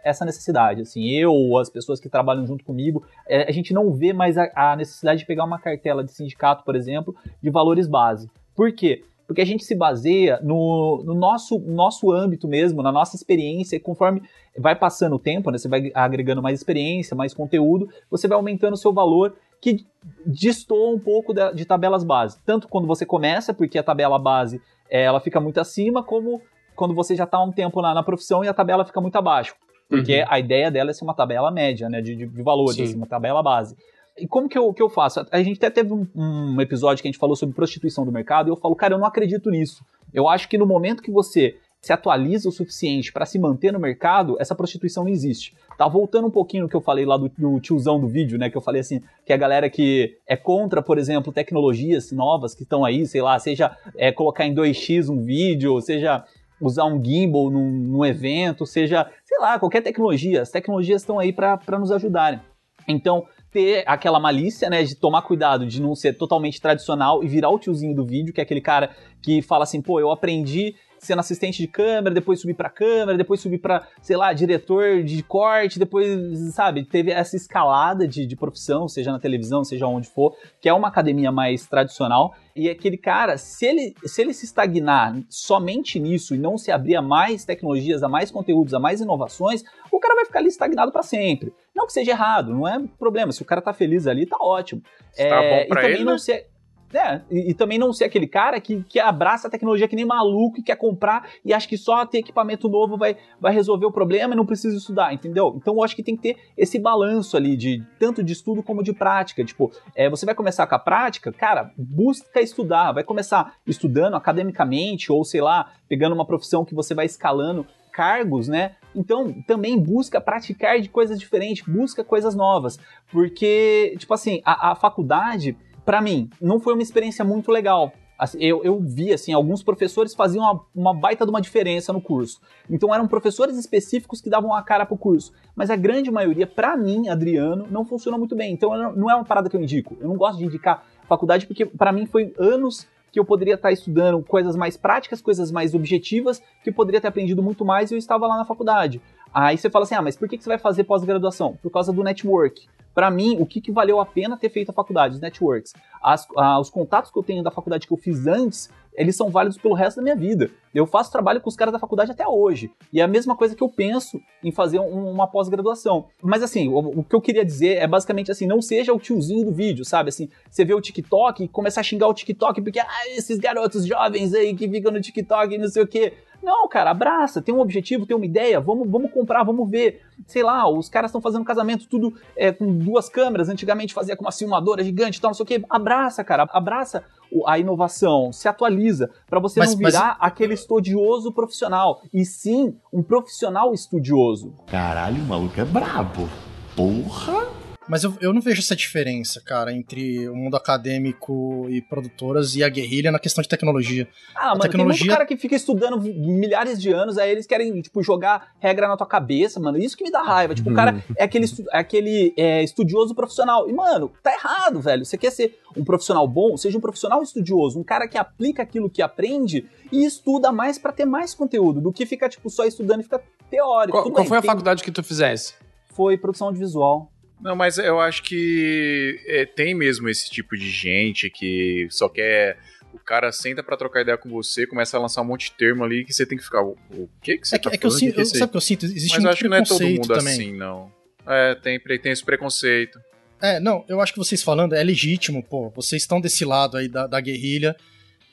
essa 0.03 0.24
necessidade. 0.24 0.82
Assim, 0.82 1.09
eu 1.09 1.34
ou 1.34 1.59
as 1.59 1.69
pessoas 1.69 1.99
que 1.99 2.07
trabalham 2.07 2.47
junto 2.47 2.63
comigo, 2.63 3.03
é, 3.28 3.47
a 3.47 3.51
gente 3.51 3.74
não 3.74 3.93
vê 3.93 4.13
mais 4.13 4.38
a, 4.38 4.49
a, 4.55 4.76
necessidade 4.76 5.19
de 5.19 5.26
pegar 5.26 5.43
uma 5.43 5.59
cartela 5.59 6.03
de 6.03 6.11
sindicato, 6.11 6.63
por 6.63 6.76
exemplo, 6.76 7.13
de 7.41 7.49
valores 7.49 7.88
base. 7.88 8.32
Por 8.55 8.72
quê? 8.72 9.03
Porque 9.28 9.41
a 9.41 9.45
gente 9.45 9.63
se 9.63 9.76
baseia 9.76 10.39
no, 10.41 11.03
no 11.05 11.13
nosso, 11.13 11.59
nosso 11.59 12.11
âmbito 12.11 12.47
mesmo, 12.47 12.82
na 12.82 12.91
nossa 12.91 13.15
experiência, 13.15 13.76
e 13.76 13.80
conforme 13.80 14.22
vai 14.57 14.76
passando 14.76 15.15
o 15.15 15.19
tempo, 15.19 15.51
né, 15.51 15.57
você 15.57 15.69
vai 15.69 15.91
agregando 15.93 16.41
mais 16.41 16.59
experiência, 16.59 17.15
mais 17.15 17.34
conteúdo, 17.34 17.89
você 18.09 18.28
vai 18.28 18.36
aumentando 18.36 18.74
o 18.74 18.78
seu 18.78 18.91
valor 18.91 19.36
que 19.61 19.86
destoa 20.26 20.93
um 20.93 20.99
pouco 20.99 21.34
de, 21.34 21.53
de 21.53 21.65
tabelas 21.65 22.03
base. 22.03 22.38
Tanto 22.45 22.67
quando 22.67 22.88
você 22.88 23.05
começa, 23.05 23.53
porque 23.53 23.78
a 23.78 23.84
tabela 23.84 24.17
base 24.17 24.61
é, 24.89 25.03
ela 25.03 25.22
fica 25.22 25.39
muito 25.39 25.59
acima, 25.59 26.03
como 26.03 26.41
quando 26.82 26.95
você 26.95 27.15
já 27.15 27.25
está 27.25 27.38
há 27.38 27.43
um 27.43 27.51
tempo 27.51 27.79
na, 27.79 27.93
na, 27.93 28.01
profissão 28.01 28.43
e 28.43 28.47
a 28.47 28.53
tabela 28.55 28.84
fica 28.84 28.99
muito 28.99 29.15
abaixo. 29.15 29.53
Porque 29.88 30.21
uhum. 30.21 30.25
a 30.27 30.39
ideia 30.39 30.71
dela 30.71 30.89
é 30.89 30.93
ser 30.93 31.03
uma 31.03 31.13
tabela 31.13 31.51
média, 31.51 31.88
né? 31.88 32.01
De, 32.01 32.15
de, 32.15 32.25
de 32.25 32.41
valores, 32.41 32.79
assim, 32.79 32.95
uma 32.95 33.05
tabela 33.05 33.43
base. 33.43 33.77
E 34.17 34.27
como 34.27 34.49
que 34.49 34.57
eu, 34.57 34.73
que 34.73 34.82
eu 34.82 34.89
faço? 34.89 35.23
A 35.32 35.43
gente 35.43 35.57
até 35.57 35.69
teve 35.69 35.93
um, 35.93 36.07
um, 36.15 36.59
episódio 36.59 37.03
que 37.03 37.07
a 37.07 37.11
gente 37.11 37.19
falou 37.19 37.36
sobre 37.36 37.53
prostituição 37.53 38.03
do 38.03 38.11
mercado 38.11 38.47
e 38.47 38.51
eu 38.51 38.55
falo, 38.55 38.75
cara, 38.75 38.95
eu 38.95 38.97
não 38.97 39.05
acredito 39.05 39.51
nisso. 39.51 39.86
Eu 40.11 40.27
acho 40.27 40.49
que 40.49 40.57
no 40.57 40.65
momento 40.65 41.03
que 41.03 41.11
você 41.11 41.55
se 41.79 41.93
atualiza 41.93 42.49
o 42.49 42.51
suficiente 42.51 43.13
para 43.13 43.27
se 43.27 43.38
manter 43.38 43.71
no 43.71 43.79
mercado, 43.79 44.38
essa 44.39 44.55
prostituição 44.55 45.03
não 45.03 45.11
existe. 45.11 45.55
Tá 45.77 45.88
voltando 45.88 46.27
um 46.27 46.32
pouquinho 46.32 46.63
no 46.63 46.69
que 46.69 46.75
eu 46.75 46.82
falei 46.82 47.05
lá 47.05 47.17
do, 47.17 47.29
do, 47.38 47.59
tiozão 47.59 47.99
do 47.99 48.07
vídeo, 48.07 48.39
né? 48.39 48.49
Que 48.49 48.57
eu 48.57 48.61
falei 48.61 48.82
assim, 48.82 49.01
que 49.23 49.34
a 49.34 49.38
galera 49.38 49.69
que 49.69 50.17
é 50.27 50.36
contra, 50.36 50.82
por 50.82 50.97
exemplo, 50.97 51.32
tecnologias 51.32 52.11
novas 52.11 52.55
que 52.55 52.63
estão 52.63 52.84
aí, 52.84 53.05
sei 53.05 53.21
lá, 53.21 53.38
seja 53.38 53.75
é, 53.95 54.11
colocar 54.11 54.45
em 54.45 54.53
2x 54.53 55.09
um 55.09 55.23
vídeo, 55.23 55.79
seja 55.82 56.23
usar 56.62 56.86
um 56.86 57.03
gimbal 57.03 57.49
num, 57.49 57.70
num 57.70 58.05
evento, 58.05 58.66
seja, 58.66 59.09
sei 59.26 59.39
lá, 59.39 59.59
qualquer 59.59 59.82
tecnologia. 59.82 60.41
As 60.41 60.51
tecnologias 60.51 61.01
estão 61.01 61.20
aí 61.20 61.34
para 61.34 61.80
nos 61.80 61.91
ajudarem. 61.91 62.39
Então, 62.88 63.26
ter 63.51 63.84
aquela 63.86 64.20
malícia, 64.20 64.70
né, 64.70 64.84
de 64.84 64.95
tomar 64.95 65.24
cuidado 65.24 65.66
de 65.66 65.82
não 65.82 65.93
ser 65.93 66.14
totalmente 66.14 66.59
tradicional 66.62 67.24
e 67.24 67.28
virar 67.28 67.49
o 67.49 67.59
tiozinho 67.59 67.93
do 67.93 68.05
vídeo, 68.05 68.34
que 68.34 68.39
é 68.39 68.43
aquele 68.43 68.62
cara 68.62 68.91
que 69.22 69.41
fala 69.41 69.64
assim, 69.64 69.82
pô, 69.82 69.99
eu 69.99 70.09
aprendi 70.09 70.76
sendo 71.02 71.20
assistente 71.20 71.58
de 71.58 71.68
câmera, 71.68 72.14
depois 72.14 72.39
subir 72.39 72.54
para 72.54 72.70
câmera, 72.70 73.18
depois 73.18 73.39
subir 73.39 73.58
para, 73.58 73.88
sei 74.02 74.16
lá, 74.16 74.32
diretor 74.32 75.04
de 75.04 75.24
corte, 75.24 75.80
depois, 75.80 76.08
sabe, 76.54 76.86
teve 76.86 77.12
essa 77.12 77.36
escalada 77.36 78.08
de, 78.08 78.28
de 78.28 78.36
profissão, 78.36 78.88
seja 78.88 79.12
na 79.12 79.20
televisão, 79.20 79.64
seja 79.64 79.88
onde 79.88 80.08
for, 80.08 80.36
que 80.62 80.70
é 80.70 80.74
uma 80.74 80.88
academia 80.88 81.32
mais 81.32 81.66
tradicional. 81.66 82.36
E 82.56 82.70
aquele 82.70 82.97
cara, 82.97 83.38
se 83.38 83.66
ele, 83.66 83.95
se 84.06 84.22
ele 84.22 84.34
se 84.34 84.45
estagnar 84.45 85.20
somente 85.28 85.99
nisso 85.99 86.36
e 86.36 86.38
não 86.38 86.56
se 86.56 86.72
abrir 86.72 86.95
a 86.95 87.02
mais 87.02 87.43
tecnologias, 87.43 88.04
a 88.04 88.10
mais 88.10 88.30
conteúdos, 88.30 88.74
a 88.76 88.80
mais 88.80 89.02
inovações, 89.02 89.64
o 89.91 89.99
cara 89.99 90.14
vai 90.16 90.26
ficar 90.26 90.39
ali 90.39 90.49
estagnado 90.49 90.91
para 90.91 91.02
sempre. 91.02 91.52
Não 91.76 91.88
que 91.88 91.93
seja 91.93 92.12
errado, 92.12 92.54
não 92.54 92.68
é 92.68 92.80
problema. 92.99 93.32
Se 93.32 93.41
o 93.41 93.45
cara 93.45 93.62
tá 93.62 93.74
feliz 93.74 94.06
ali, 94.06 94.28
tá 94.28 94.38
ótimo. 94.39 94.82
Tá 95.16 95.24
é, 95.24 95.64
bom 95.64 95.70
pra 95.70 95.80
e 95.80 95.84
também 95.84 95.95
ele, 95.95 96.04
não 96.04 96.14
né? 96.14 96.20
ser 96.20 96.51
é, 96.94 97.22
e, 97.30 97.52
e, 97.52 97.54
também 97.54 97.80
não 97.80 97.94
ser 97.94 98.06
aquele 98.06 98.28
cara 98.28 98.60
que, 98.60 98.84
que 98.84 99.00
abraça 99.00 99.48
a 99.48 99.52
tecnologia 99.52 99.88
que 99.88 99.96
nem 99.96 100.06
maluco 100.06 100.60
e 100.60 100.64
quer 100.64 100.76
comprar 100.76 101.30
e 101.44 101.54
acha 101.54 101.68
que 101.68 101.78
só 101.78 102.06
ter 102.06 102.20
equipamento 102.20 102.68
novo 102.68 102.98
vai, 102.98 103.18
vai 103.39 103.54
resolver 103.54 103.86
o 103.86 103.92
problema 103.92 104.34
e 104.34 104.38
não 104.38 104.46
precisa 104.46 104.76
estudar, 104.76 105.14
entendeu? 105.14 105.54
Então 105.58 105.76
eu 105.76 105.84
acho 105.84 105.96
que 105.96 106.04
tem 106.04 106.16
que 106.16 106.22
ter 106.22 106.38
esse 106.58 106.78
balanço 106.80 107.38
ali 107.38 107.56
de 107.56 107.84
tanto 108.00 108.24
de 108.24 108.34
estudo 108.34 108.62
como 108.62 108.84
de 108.84 108.94
prática. 108.94 109.44
Tipo, 109.44 109.72
é, 109.96 110.10
você 110.10 110.26
vai 110.26 110.36
começar 110.36 110.68
com 110.68 110.76
a 110.76 110.80
prática, 110.80 111.32
cara, 111.32 111.72
busca 111.78 112.42
estudar, 112.42 112.92
vai 112.92 113.04
começar 113.04 113.56
estudando 113.66 114.16
academicamente 114.16 115.12
ou 115.12 115.24
sei 115.24 115.42
lá, 115.42 115.72
pegando 115.88 116.14
uma 116.14 116.26
profissão 116.26 116.66
que 116.66 116.76
você 116.76 116.94
vai 116.94 117.06
escalando 117.06 117.66
cargos, 117.92 118.48
né? 118.48 118.76
Então, 118.96 119.34
também 119.46 119.78
busca 119.78 120.20
praticar 120.20 120.80
de 120.80 120.89
coisas 120.89 121.20
diferentes, 121.20 121.64
busca 121.66 122.04
coisas 122.04 122.34
novas, 122.34 122.80
porque, 123.12 123.96
tipo 123.98 124.14
assim, 124.14 124.42
a, 124.46 124.72
a 124.72 124.76
faculdade 124.76 125.58
para 125.86 126.01
mim, 126.01 126.29
não 126.41 126.59
foi 126.59 126.73
uma 126.73 126.84
experiência 126.84 127.23
muito 127.25 127.51
legal. 127.51 127.91
Assim, 128.21 128.38
eu, 128.39 128.63
eu 128.63 128.79
vi, 128.79 129.11
assim, 129.11 129.34
alguns 129.34 129.63
professores 129.63 130.13
faziam 130.13 130.43
uma, 130.43 130.61
uma, 130.75 130.93
baita 130.93 131.25
de 131.25 131.32
uma 131.32 131.41
diferença 131.41 131.91
no 131.91 131.99
curso. 131.99 132.39
Então 132.69 132.93
eram 132.93 133.07
professores 133.07 133.57
específicos 133.57 134.21
que 134.21 134.29
davam 134.29 134.53
a 134.53 134.61
cara 134.61 134.86
pro 134.86 134.95
curso. 134.95 135.34
Mas 135.55 135.71
a 135.71 135.75
grande 135.75 136.11
maioria, 136.11 136.45
para 136.45 136.77
mim, 136.77 137.09
Adriano, 137.09 137.65
não 137.71 137.84
funcionou 137.84 138.19
muito 138.19 138.36
bem. 138.36 138.53
Então 138.53 138.77
não 138.93 139.09
é 139.09 139.15
uma 139.15 139.25
parada 139.25 139.49
que 139.49 139.55
eu 139.55 139.61
indico. 139.61 139.97
Eu 139.99 140.07
não 140.07 140.17
gosto 140.17 140.38
de 140.38 140.45
indicar 140.45 140.86
faculdade 141.07 141.47
porque 141.47 141.65
para 141.65 141.91
mim 141.91 142.05
foi 142.05 142.32
anos 142.38 142.88
que 143.11 143.19
eu 143.19 143.25
poderia 143.25 143.55
estar 143.55 143.71
estudando 143.71 144.21
coisas 144.23 144.55
mais 144.55 144.77
práticas, 144.77 145.19
coisas 145.19 145.51
mais 145.51 145.73
objetivas, 145.73 146.43
que 146.63 146.69
eu 146.69 146.73
poderia 146.73 147.01
ter 147.01 147.07
aprendido 147.07 147.41
muito 147.41 147.65
mais 147.65 147.89
e 147.89 147.95
eu 147.95 147.97
estava 147.97 148.27
lá 148.27 148.38
na 148.38 148.45
faculdade. 148.45 149.01
Aí 149.34 149.57
você 149.57 149.67
fala 149.67 149.84
assim, 149.84 149.95
ah, 149.95 150.01
mas 150.01 150.15
por 150.15 150.29
que 150.29 150.38
você 150.38 150.47
vai 150.47 150.59
fazer 150.59 150.84
pós-graduação? 150.84 151.57
Por 151.61 151.71
causa 151.71 151.91
do 151.91 152.03
network 152.03 152.67
para 152.94 153.10
mim, 153.10 153.38
o 153.39 153.46
que, 153.46 153.62
que, 153.62 153.72
valeu 153.72 154.00
a 154.00 154.06
pena 154.06 154.38
ter 154.38 154.50
feito 154.50 154.70
a 154.70 154.74
faculdade, 154.74 155.16
os 155.16 155.22
networks? 155.22 155.74
As, 156.02 156.28
a, 156.36 156.60
os 156.60 156.70
contatos 156.70 157.12
que 157.12 157.18
eu 157.18 157.24
tenho 157.24 157.44
da 157.44 157.52
faculdade 157.52 157.88
que 157.88 157.94
eu 157.94 157.98
fiz 157.98 158.28
antes, 158.28 158.70
eles 158.94 159.16
são 159.16 159.30
válidos 159.30 159.58
pelo 159.58 159.74
resto 159.74 159.98
da 159.98 160.04
minha 160.04 160.16
vida. 160.16 160.52
Eu 160.76 160.86
faço 160.86 161.12
trabalho 161.12 161.39
com 161.39 161.48
os 161.50 161.56
caras 161.56 161.72
da 161.72 161.80
faculdade 161.80 162.12
até 162.12 162.28
hoje. 162.28 162.72
E 162.92 163.00
é 163.00 163.04
a 163.04 163.08
mesma 163.08 163.36
coisa 163.36 163.56
que 163.56 163.64
eu 163.64 163.70
penso 163.70 164.20
em 164.44 164.52
fazer 164.52 164.80
um, 164.80 165.10
uma 165.10 165.28
pós-graduação. 165.28 166.08
Mas 166.22 166.44
assim, 166.44 166.68
o, 166.68 167.00
o, 167.00 167.04
que 167.04 167.16
eu 167.16 167.22
queria 167.22 167.46
dizer 167.46 167.78
é 167.78 167.88
basicamente 167.88 168.32
assim, 168.32 168.46
não 168.46 168.62
seja 168.62 168.94
o 168.94 169.00
tiozinho 169.00 169.46
do 169.46 169.52
vídeo, 169.52 169.86
sabe? 169.86 170.10
Assim, 170.10 170.30
você 170.50 170.66
vê 170.66 170.74
o 170.74 170.82
TikTok 170.82 171.44
e 171.44 171.48
começa 171.48 171.80
a 171.80 171.84
xingar 171.84 172.08
o 172.08 172.14
TikTok 172.14 172.62
porque, 172.62 172.80
ah, 172.80 172.88
esses 173.16 173.39
garotos 173.39 173.86
jovens 173.86 174.34
aí 174.34 174.54
que 174.54 174.68
ficam 174.68 174.92
no 174.92 175.00
TikTok 175.00 175.54
e 175.54 175.58
não 175.58 175.70
sei 175.70 175.84
o 175.84 175.88
quê. 175.88 176.14
Não, 176.42 176.68
cara, 176.68 176.92
abraça, 176.92 177.42
tem 177.42 177.54
um 177.54 177.60
objetivo, 177.60 178.06
tem 178.06 178.16
uma 178.16 178.26
ideia, 178.26 178.60
vamos, 178.60 178.89
vamos 178.89 179.12
comprar, 179.12 179.44
vamos 179.44 179.70
ver. 179.70 180.02
Sei 180.26 180.42
lá, 180.42 180.68
os 180.68 180.89
caras 180.89 181.10
estão 181.10 181.22
fazendo 181.22 181.46
casamento 181.46 181.88
tudo 181.88 182.14
é, 182.36 182.52
com 182.52 182.78
duas 182.78 183.10
câmeras, 183.10 183.50
antigamente 183.50 183.94
fazia 183.94 184.16
com 184.16 184.26
uma 184.26 184.32
filmadora 184.32 184.84
gigante 184.84 185.18
e 185.18 185.22
tal, 185.22 185.30
não 185.30 185.36
sei 185.36 185.44
o 185.44 185.48
quê. 185.48 185.64
Abraça, 185.70 186.24
cara, 186.24 186.48
abraça 186.52 187.04
a 187.46 187.58
inovação, 187.58 188.32
se 188.34 188.48
atualiza, 188.48 189.10
para 189.30 189.39
você 189.39 189.60
mas, 189.60 189.72
não 189.72 189.78
virar 189.78 190.18
mas... 190.20 190.32
aquele 190.32 190.54
estudioso 190.54 191.32
profissional, 191.32 192.02
e 192.14 192.26
sim 192.26 192.76
um 192.92 193.02
profissional 193.02 193.74
estudioso. 193.74 194.54
Caralho, 194.68 195.22
o 195.22 195.26
maluco 195.26 195.60
é 195.60 195.66
brabo. 195.66 196.28
Porra! 196.76 197.61
Mas 197.88 198.03
eu, 198.03 198.13
eu 198.21 198.32
não 198.32 198.41
vejo 198.41 198.59
essa 198.59 198.75
diferença, 198.75 199.41
cara, 199.41 199.73
entre 199.73 200.29
o 200.29 200.36
mundo 200.36 200.55
acadêmico 200.55 201.67
e 201.67 201.82
produtoras 201.82 202.55
e 202.55 202.63
a 202.63 202.69
guerrilha 202.69 203.11
na 203.11 203.17
questão 203.17 203.41
de 203.41 203.49
tecnologia. 203.49 204.07
Ah, 204.36 204.39
a 204.39 204.49
mano, 204.49 204.61
tecnologia... 204.61 204.99
tem 204.99 205.07
muito 205.07 205.17
cara 205.17 205.25
que 205.25 205.36
fica 205.36 205.55
estudando 205.55 205.99
milhares 205.99 206.79
de 206.79 206.91
anos, 206.91 207.17
aí 207.17 207.32
eles 207.32 207.47
querem, 207.47 207.82
tipo, 207.82 208.03
jogar 208.03 208.53
regra 208.59 208.88
na 208.88 208.95
tua 208.95 209.07
cabeça, 209.07 209.59
mano. 209.59 209.79
Isso 209.79 209.97
que 209.97 210.03
me 210.03 210.11
dá 210.11 210.21
raiva. 210.21 210.53
Tipo, 210.53 210.69
o 210.69 210.73
cara 210.73 211.03
é 211.17 211.23
aquele, 211.23 211.45
é 211.71 211.77
aquele 211.79 212.34
é, 212.38 212.63
estudioso 212.63 213.15
profissional. 213.15 213.67
E, 213.67 213.73
mano, 213.73 214.11
tá 214.21 214.32
errado, 214.32 214.79
velho. 214.79 215.03
Você 215.03 215.17
quer 215.17 215.32
ser 215.32 215.59
um 215.75 215.84
profissional 215.84 216.27
bom? 216.27 216.55
Seja 216.57 216.77
um 216.77 216.82
profissional 216.82 217.23
estudioso, 217.23 217.79
um 217.79 217.84
cara 217.84 218.07
que 218.07 218.17
aplica 218.17 218.61
aquilo 218.61 218.89
que 218.89 219.01
aprende 219.01 219.65
e 219.91 220.05
estuda 220.05 220.51
mais 220.51 220.77
para 220.77 220.91
ter 220.91 221.05
mais 221.05 221.34
conteúdo, 221.34 221.82
do 221.82 221.91
que 221.91 222.05
ficar, 222.05 222.29
tipo, 222.29 222.47
só 222.49 222.63
estudando 222.63 222.99
e 222.99 223.03
ficar 223.03 223.21
teórico. 223.49 224.03
Qual, 224.03 224.11
qual 224.11 224.25
foi 224.25 224.38
a 224.38 224.41
faculdade 224.41 224.84
que 224.84 224.91
tu 224.91 225.03
fizesse? 225.03 225.55
Foi 225.93 226.15
produção 226.15 226.47
audiovisual. 226.47 227.11
Não, 227.42 227.56
mas 227.56 227.78
eu 227.78 228.00
acho 228.00 228.22
que 228.24 229.20
é, 229.26 229.46
tem 229.46 229.74
mesmo 229.74 230.08
esse 230.08 230.30
tipo 230.30 230.56
de 230.56 230.70
gente 230.70 231.30
que 231.30 231.88
só 231.89 232.08
quer. 232.08 232.58
O 232.94 233.00
cara 233.00 233.32
senta 233.32 233.64
para 233.64 233.78
trocar 233.78 234.02
ideia 234.02 234.18
com 234.18 234.30
você, 234.30 234.68
começa 234.68 234.98
a 234.98 235.00
lançar 235.00 235.22
um 235.22 235.26
monte 235.26 235.50
de 235.50 235.54
termo 235.54 235.84
ali 235.84 236.04
que 236.04 236.14
você 236.14 236.26
tem 236.26 236.38
que 236.38 236.44
ficar. 236.44 236.62
O, 236.62 236.78
o 236.92 237.10
que, 237.22 237.38
que 237.38 237.48
você 237.48 237.56
é 237.56 237.60
tá 237.60 237.70
que? 237.70 237.76
É 237.76 237.80
que 237.80 237.86
eu 237.86 237.92
sinto, 237.92 238.16
que 238.16 238.26
sabe 238.26 238.44
o 238.44 238.50
que 238.50 238.58
eu 238.58 238.62
sinto? 238.62 238.86
Existe 238.86 239.16
mas 239.16 239.24
eu 239.24 239.30
acho 239.32 239.42
que 239.42 239.48
não 239.48 239.58
é 239.58 239.64
todo 239.64 239.82
mundo 239.82 240.08
também. 240.08 240.34
assim, 240.34 240.54
não. 240.54 240.92
É, 241.26 241.56
tem, 241.56 241.80
tem 241.80 242.12
esse 242.12 242.24
preconceito. 242.24 243.00
É, 243.42 243.60
não, 243.60 243.84
eu 243.88 244.00
acho 244.00 244.14
que 244.14 244.20
vocês 244.20 244.44
falando 244.44 244.74
é 244.74 244.84
legítimo, 244.84 245.44
pô. 245.44 245.72
Vocês 245.72 246.04
estão 246.04 246.22
desse 246.22 246.46
lado 246.46 246.78
aí 246.78 246.88
da, 246.88 247.08
da 247.08 247.20
guerrilha 247.20 247.76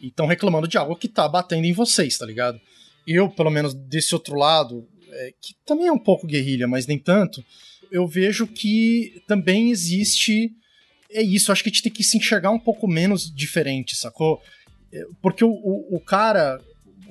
e 0.00 0.08
estão 0.08 0.26
reclamando 0.26 0.68
de 0.68 0.76
algo 0.76 0.96
que 0.96 1.08
tá 1.08 1.26
batendo 1.26 1.64
em 1.64 1.72
vocês, 1.72 2.18
tá 2.18 2.26
ligado? 2.26 2.60
Eu, 3.06 3.30
pelo 3.30 3.50
menos 3.50 3.72
desse 3.72 4.14
outro 4.14 4.36
lado, 4.36 4.86
é, 5.10 5.32
que 5.40 5.54
também 5.64 5.86
é 5.86 5.92
um 5.92 5.98
pouco 5.98 6.26
guerrilha, 6.26 6.68
mas 6.68 6.86
nem 6.86 6.98
tanto, 6.98 7.42
eu 7.90 8.06
vejo 8.06 8.46
que 8.46 9.22
também 9.26 9.70
existe. 9.70 10.50
É 11.10 11.22
isso, 11.22 11.50
acho 11.50 11.62
que 11.62 11.70
a 11.70 11.72
gente 11.72 11.82
tem 11.82 11.92
que 11.92 12.04
se 12.04 12.18
enxergar 12.18 12.50
um 12.50 12.58
pouco 12.58 12.86
menos 12.86 13.32
diferente, 13.34 13.96
sacou? 13.96 14.42
É, 14.92 15.04
porque 15.22 15.44
o, 15.44 15.50
o, 15.50 15.96
o 15.96 16.00
cara, 16.00 16.60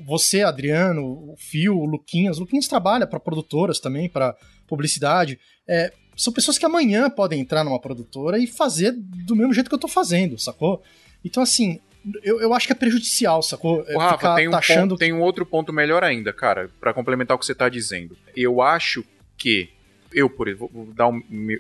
você, 0.05 0.43
Adriano, 0.43 1.03
o 1.03 1.35
Fio, 1.37 1.77
o 1.77 1.85
Luquinhas, 1.85 2.37
o 2.37 2.41
Luquinhas 2.41 2.67
trabalha 2.67 3.07
para 3.07 3.19
produtoras 3.19 3.79
também, 3.79 4.07
para 4.07 4.35
publicidade. 4.67 5.39
É, 5.67 5.91
são 6.15 6.33
pessoas 6.33 6.57
que 6.57 6.65
amanhã 6.65 7.09
podem 7.09 7.39
entrar 7.39 7.63
numa 7.63 7.79
produtora 7.79 8.37
e 8.37 8.47
fazer 8.47 8.91
do 8.91 9.35
mesmo 9.35 9.53
jeito 9.53 9.69
que 9.69 9.75
eu 9.75 9.79
tô 9.79 9.87
fazendo, 9.87 10.37
sacou? 10.37 10.83
Então, 11.23 11.41
assim, 11.43 11.79
eu, 12.23 12.39
eu 12.41 12.53
acho 12.53 12.67
que 12.67 12.73
é 12.73 12.75
prejudicial, 12.75 13.41
sacou? 13.41 13.85
O 13.89 13.99
Rafa, 13.99 14.35
tem 14.35 14.47
um, 14.47 14.51
taxando... 14.51 14.89
ponto, 14.95 14.99
tem 14.99 15.13
um 15.13 15.21
outro 15.21 15.45
ponto 15.45 15.73
melhor 15.73 16.03
ainda, 16.03 16.33
cara, 16.33 16.69
para 16.79 16.93
complementar 16.93 17.35
o 17.35 17.39
que 17.39 17.45
você 17.45 17.55
tá 17.55 17.69
dizendo. 17.69 18.17
Eu 18.35 18.61
acho 18.61 19.03
que 19.37 19.69
eu, 20.17 20.27
por 20.27 20.47
exemplo, 20.47 20.69
vou 20.73 20.85
dar 20.87 21.07
um, 21.07 21.21
me, 21.29 21.59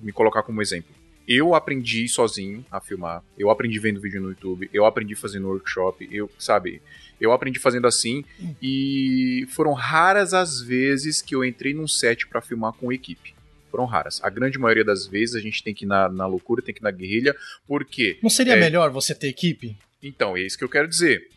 me 0.00 0.12
colocar 0.12 0.44
como 0.44 0.62
exemplo. 0.62 0.94
Eu 1.26 1.56
aprendi 1.56 2.08
sozinho 2.08 2.64
a 2.70 2.80
filmar. 2.80 3.20
Eu 3.36 3.50
aprendi 3.50 3.80
vendo 3.80 4.00
vídeo 4.00 4.22
no 4.22 4.28
YouTube. 4.28 4.70
Eu 4.72 4.86
aprendi 4.86 5.16
fazendo 5.16 5.48
workshop. 5.48 6.08
Eu, 6.12 6.30
sabe, 6.38 6.80
eu 7.20 7.32
aprendi 7.32 7.58
fazendo 7.58 7.88
assim. 7.88 8.24
E 8.62 9.44
foram 9.50 9.72
raras 9.72 10.32
as 10.32 10.60
vezes 10.60 11.20
que 11.20 11.34
eu 11.34 11.44
entrei 11.44 11.74
num 11.74 11.88
set 11.88 12.28
para 12.28 12.40
filmar 12.40 12.74
com 12.74 12.92
equipe. 12.92 13.34
Foram 13.72 13.86
raras. 13.86 14.20
A 14.22 14.30
grande 14.30 14.56
maioria 14.56 14.84
das 14.84 15.04
vezes 15.04 15.34
a 15.34 15.40
gente 15.40 15.64
tem 15.64 15.74
que 15.74 15.84
ir 15.84 15.88
na, 15.88 16.08
na 16.08 16.26
loucura, 16.26 16.62
tem 16.62 16.72
que 16.72 16.80
ir 16.80 16.84
na 16.84 16.92
guerrilha. 16.92 17.34
Porque. 17.66 18.20
Não 18.22 18.30
seria 18.30 18.54
é... 18.54 18.60
melhor 18.60 18.90
você 18.90 19.12
ter 19.12 19.26
equipe? 19.26 19.76
Então, 20.00 20.36
é 20.36 20.42
isso 20.42 20.56
que 20.56 20.62
eu 20.62 20.68
quero 20.68 20.86
dizer. 20.86 21.28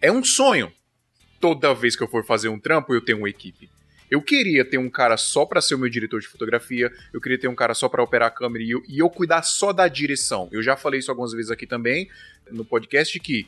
É 0.00 0.10
um 0.10 0.24
sonho. 0.24 0.72
Toda 1.38 1.74
vez 1.74 1.94
que 1.94 2.02
eu 2.02 2.08
for 2.08 2.24
fazer 2.24 2.48
um 2.48 2.58
trampo, 2.58 2.94
eu 2.94 3.02
tenho 3.02 3.18
uma 3.18 3.28
equipe. 3.28 3.68
Eu 4.14 4.22
queria 4.22 4.64
ter 4.64 4.78
um 4.78 4.88
cara 4.88 5.16
só 5.16 5.44
para 5.44 5.60
ser 5.60 5.74
o 5.74 5.78
meu 5.78 5.88
diretor 5.88 6.20
de 6.20 6.28
fotografia, 6.28 6.92
eu 7.12 7.20
queria 7.20 7.36
ter 7.36 7.48
um 7.48 7.54
cara 7.54 7.74
só 7.74 7.88
para 7.88 8.00
operar 8.00 8.28
a 8.28 8.30
câmera 8.30 8.62
e 8.62 8.70
eu, 8.70 8.80
e 8.88 9.00
eu 9.00 9.10
cuidar 9.10 9.42
só 9.42 9.72
da 9.72 9.88
direção. 9.88 10.48
Eu 10.52 10.62
já 10.62 10.76
falei 10.76 11.00
isso 11.00 11.10
algumas 11.10 11.32
vezes 11.32 11.50
aqui 11.50 11.66
também 11.66 12.08
no 12.48 12.64
podcast 12.64 13.18
que 13.18 13.44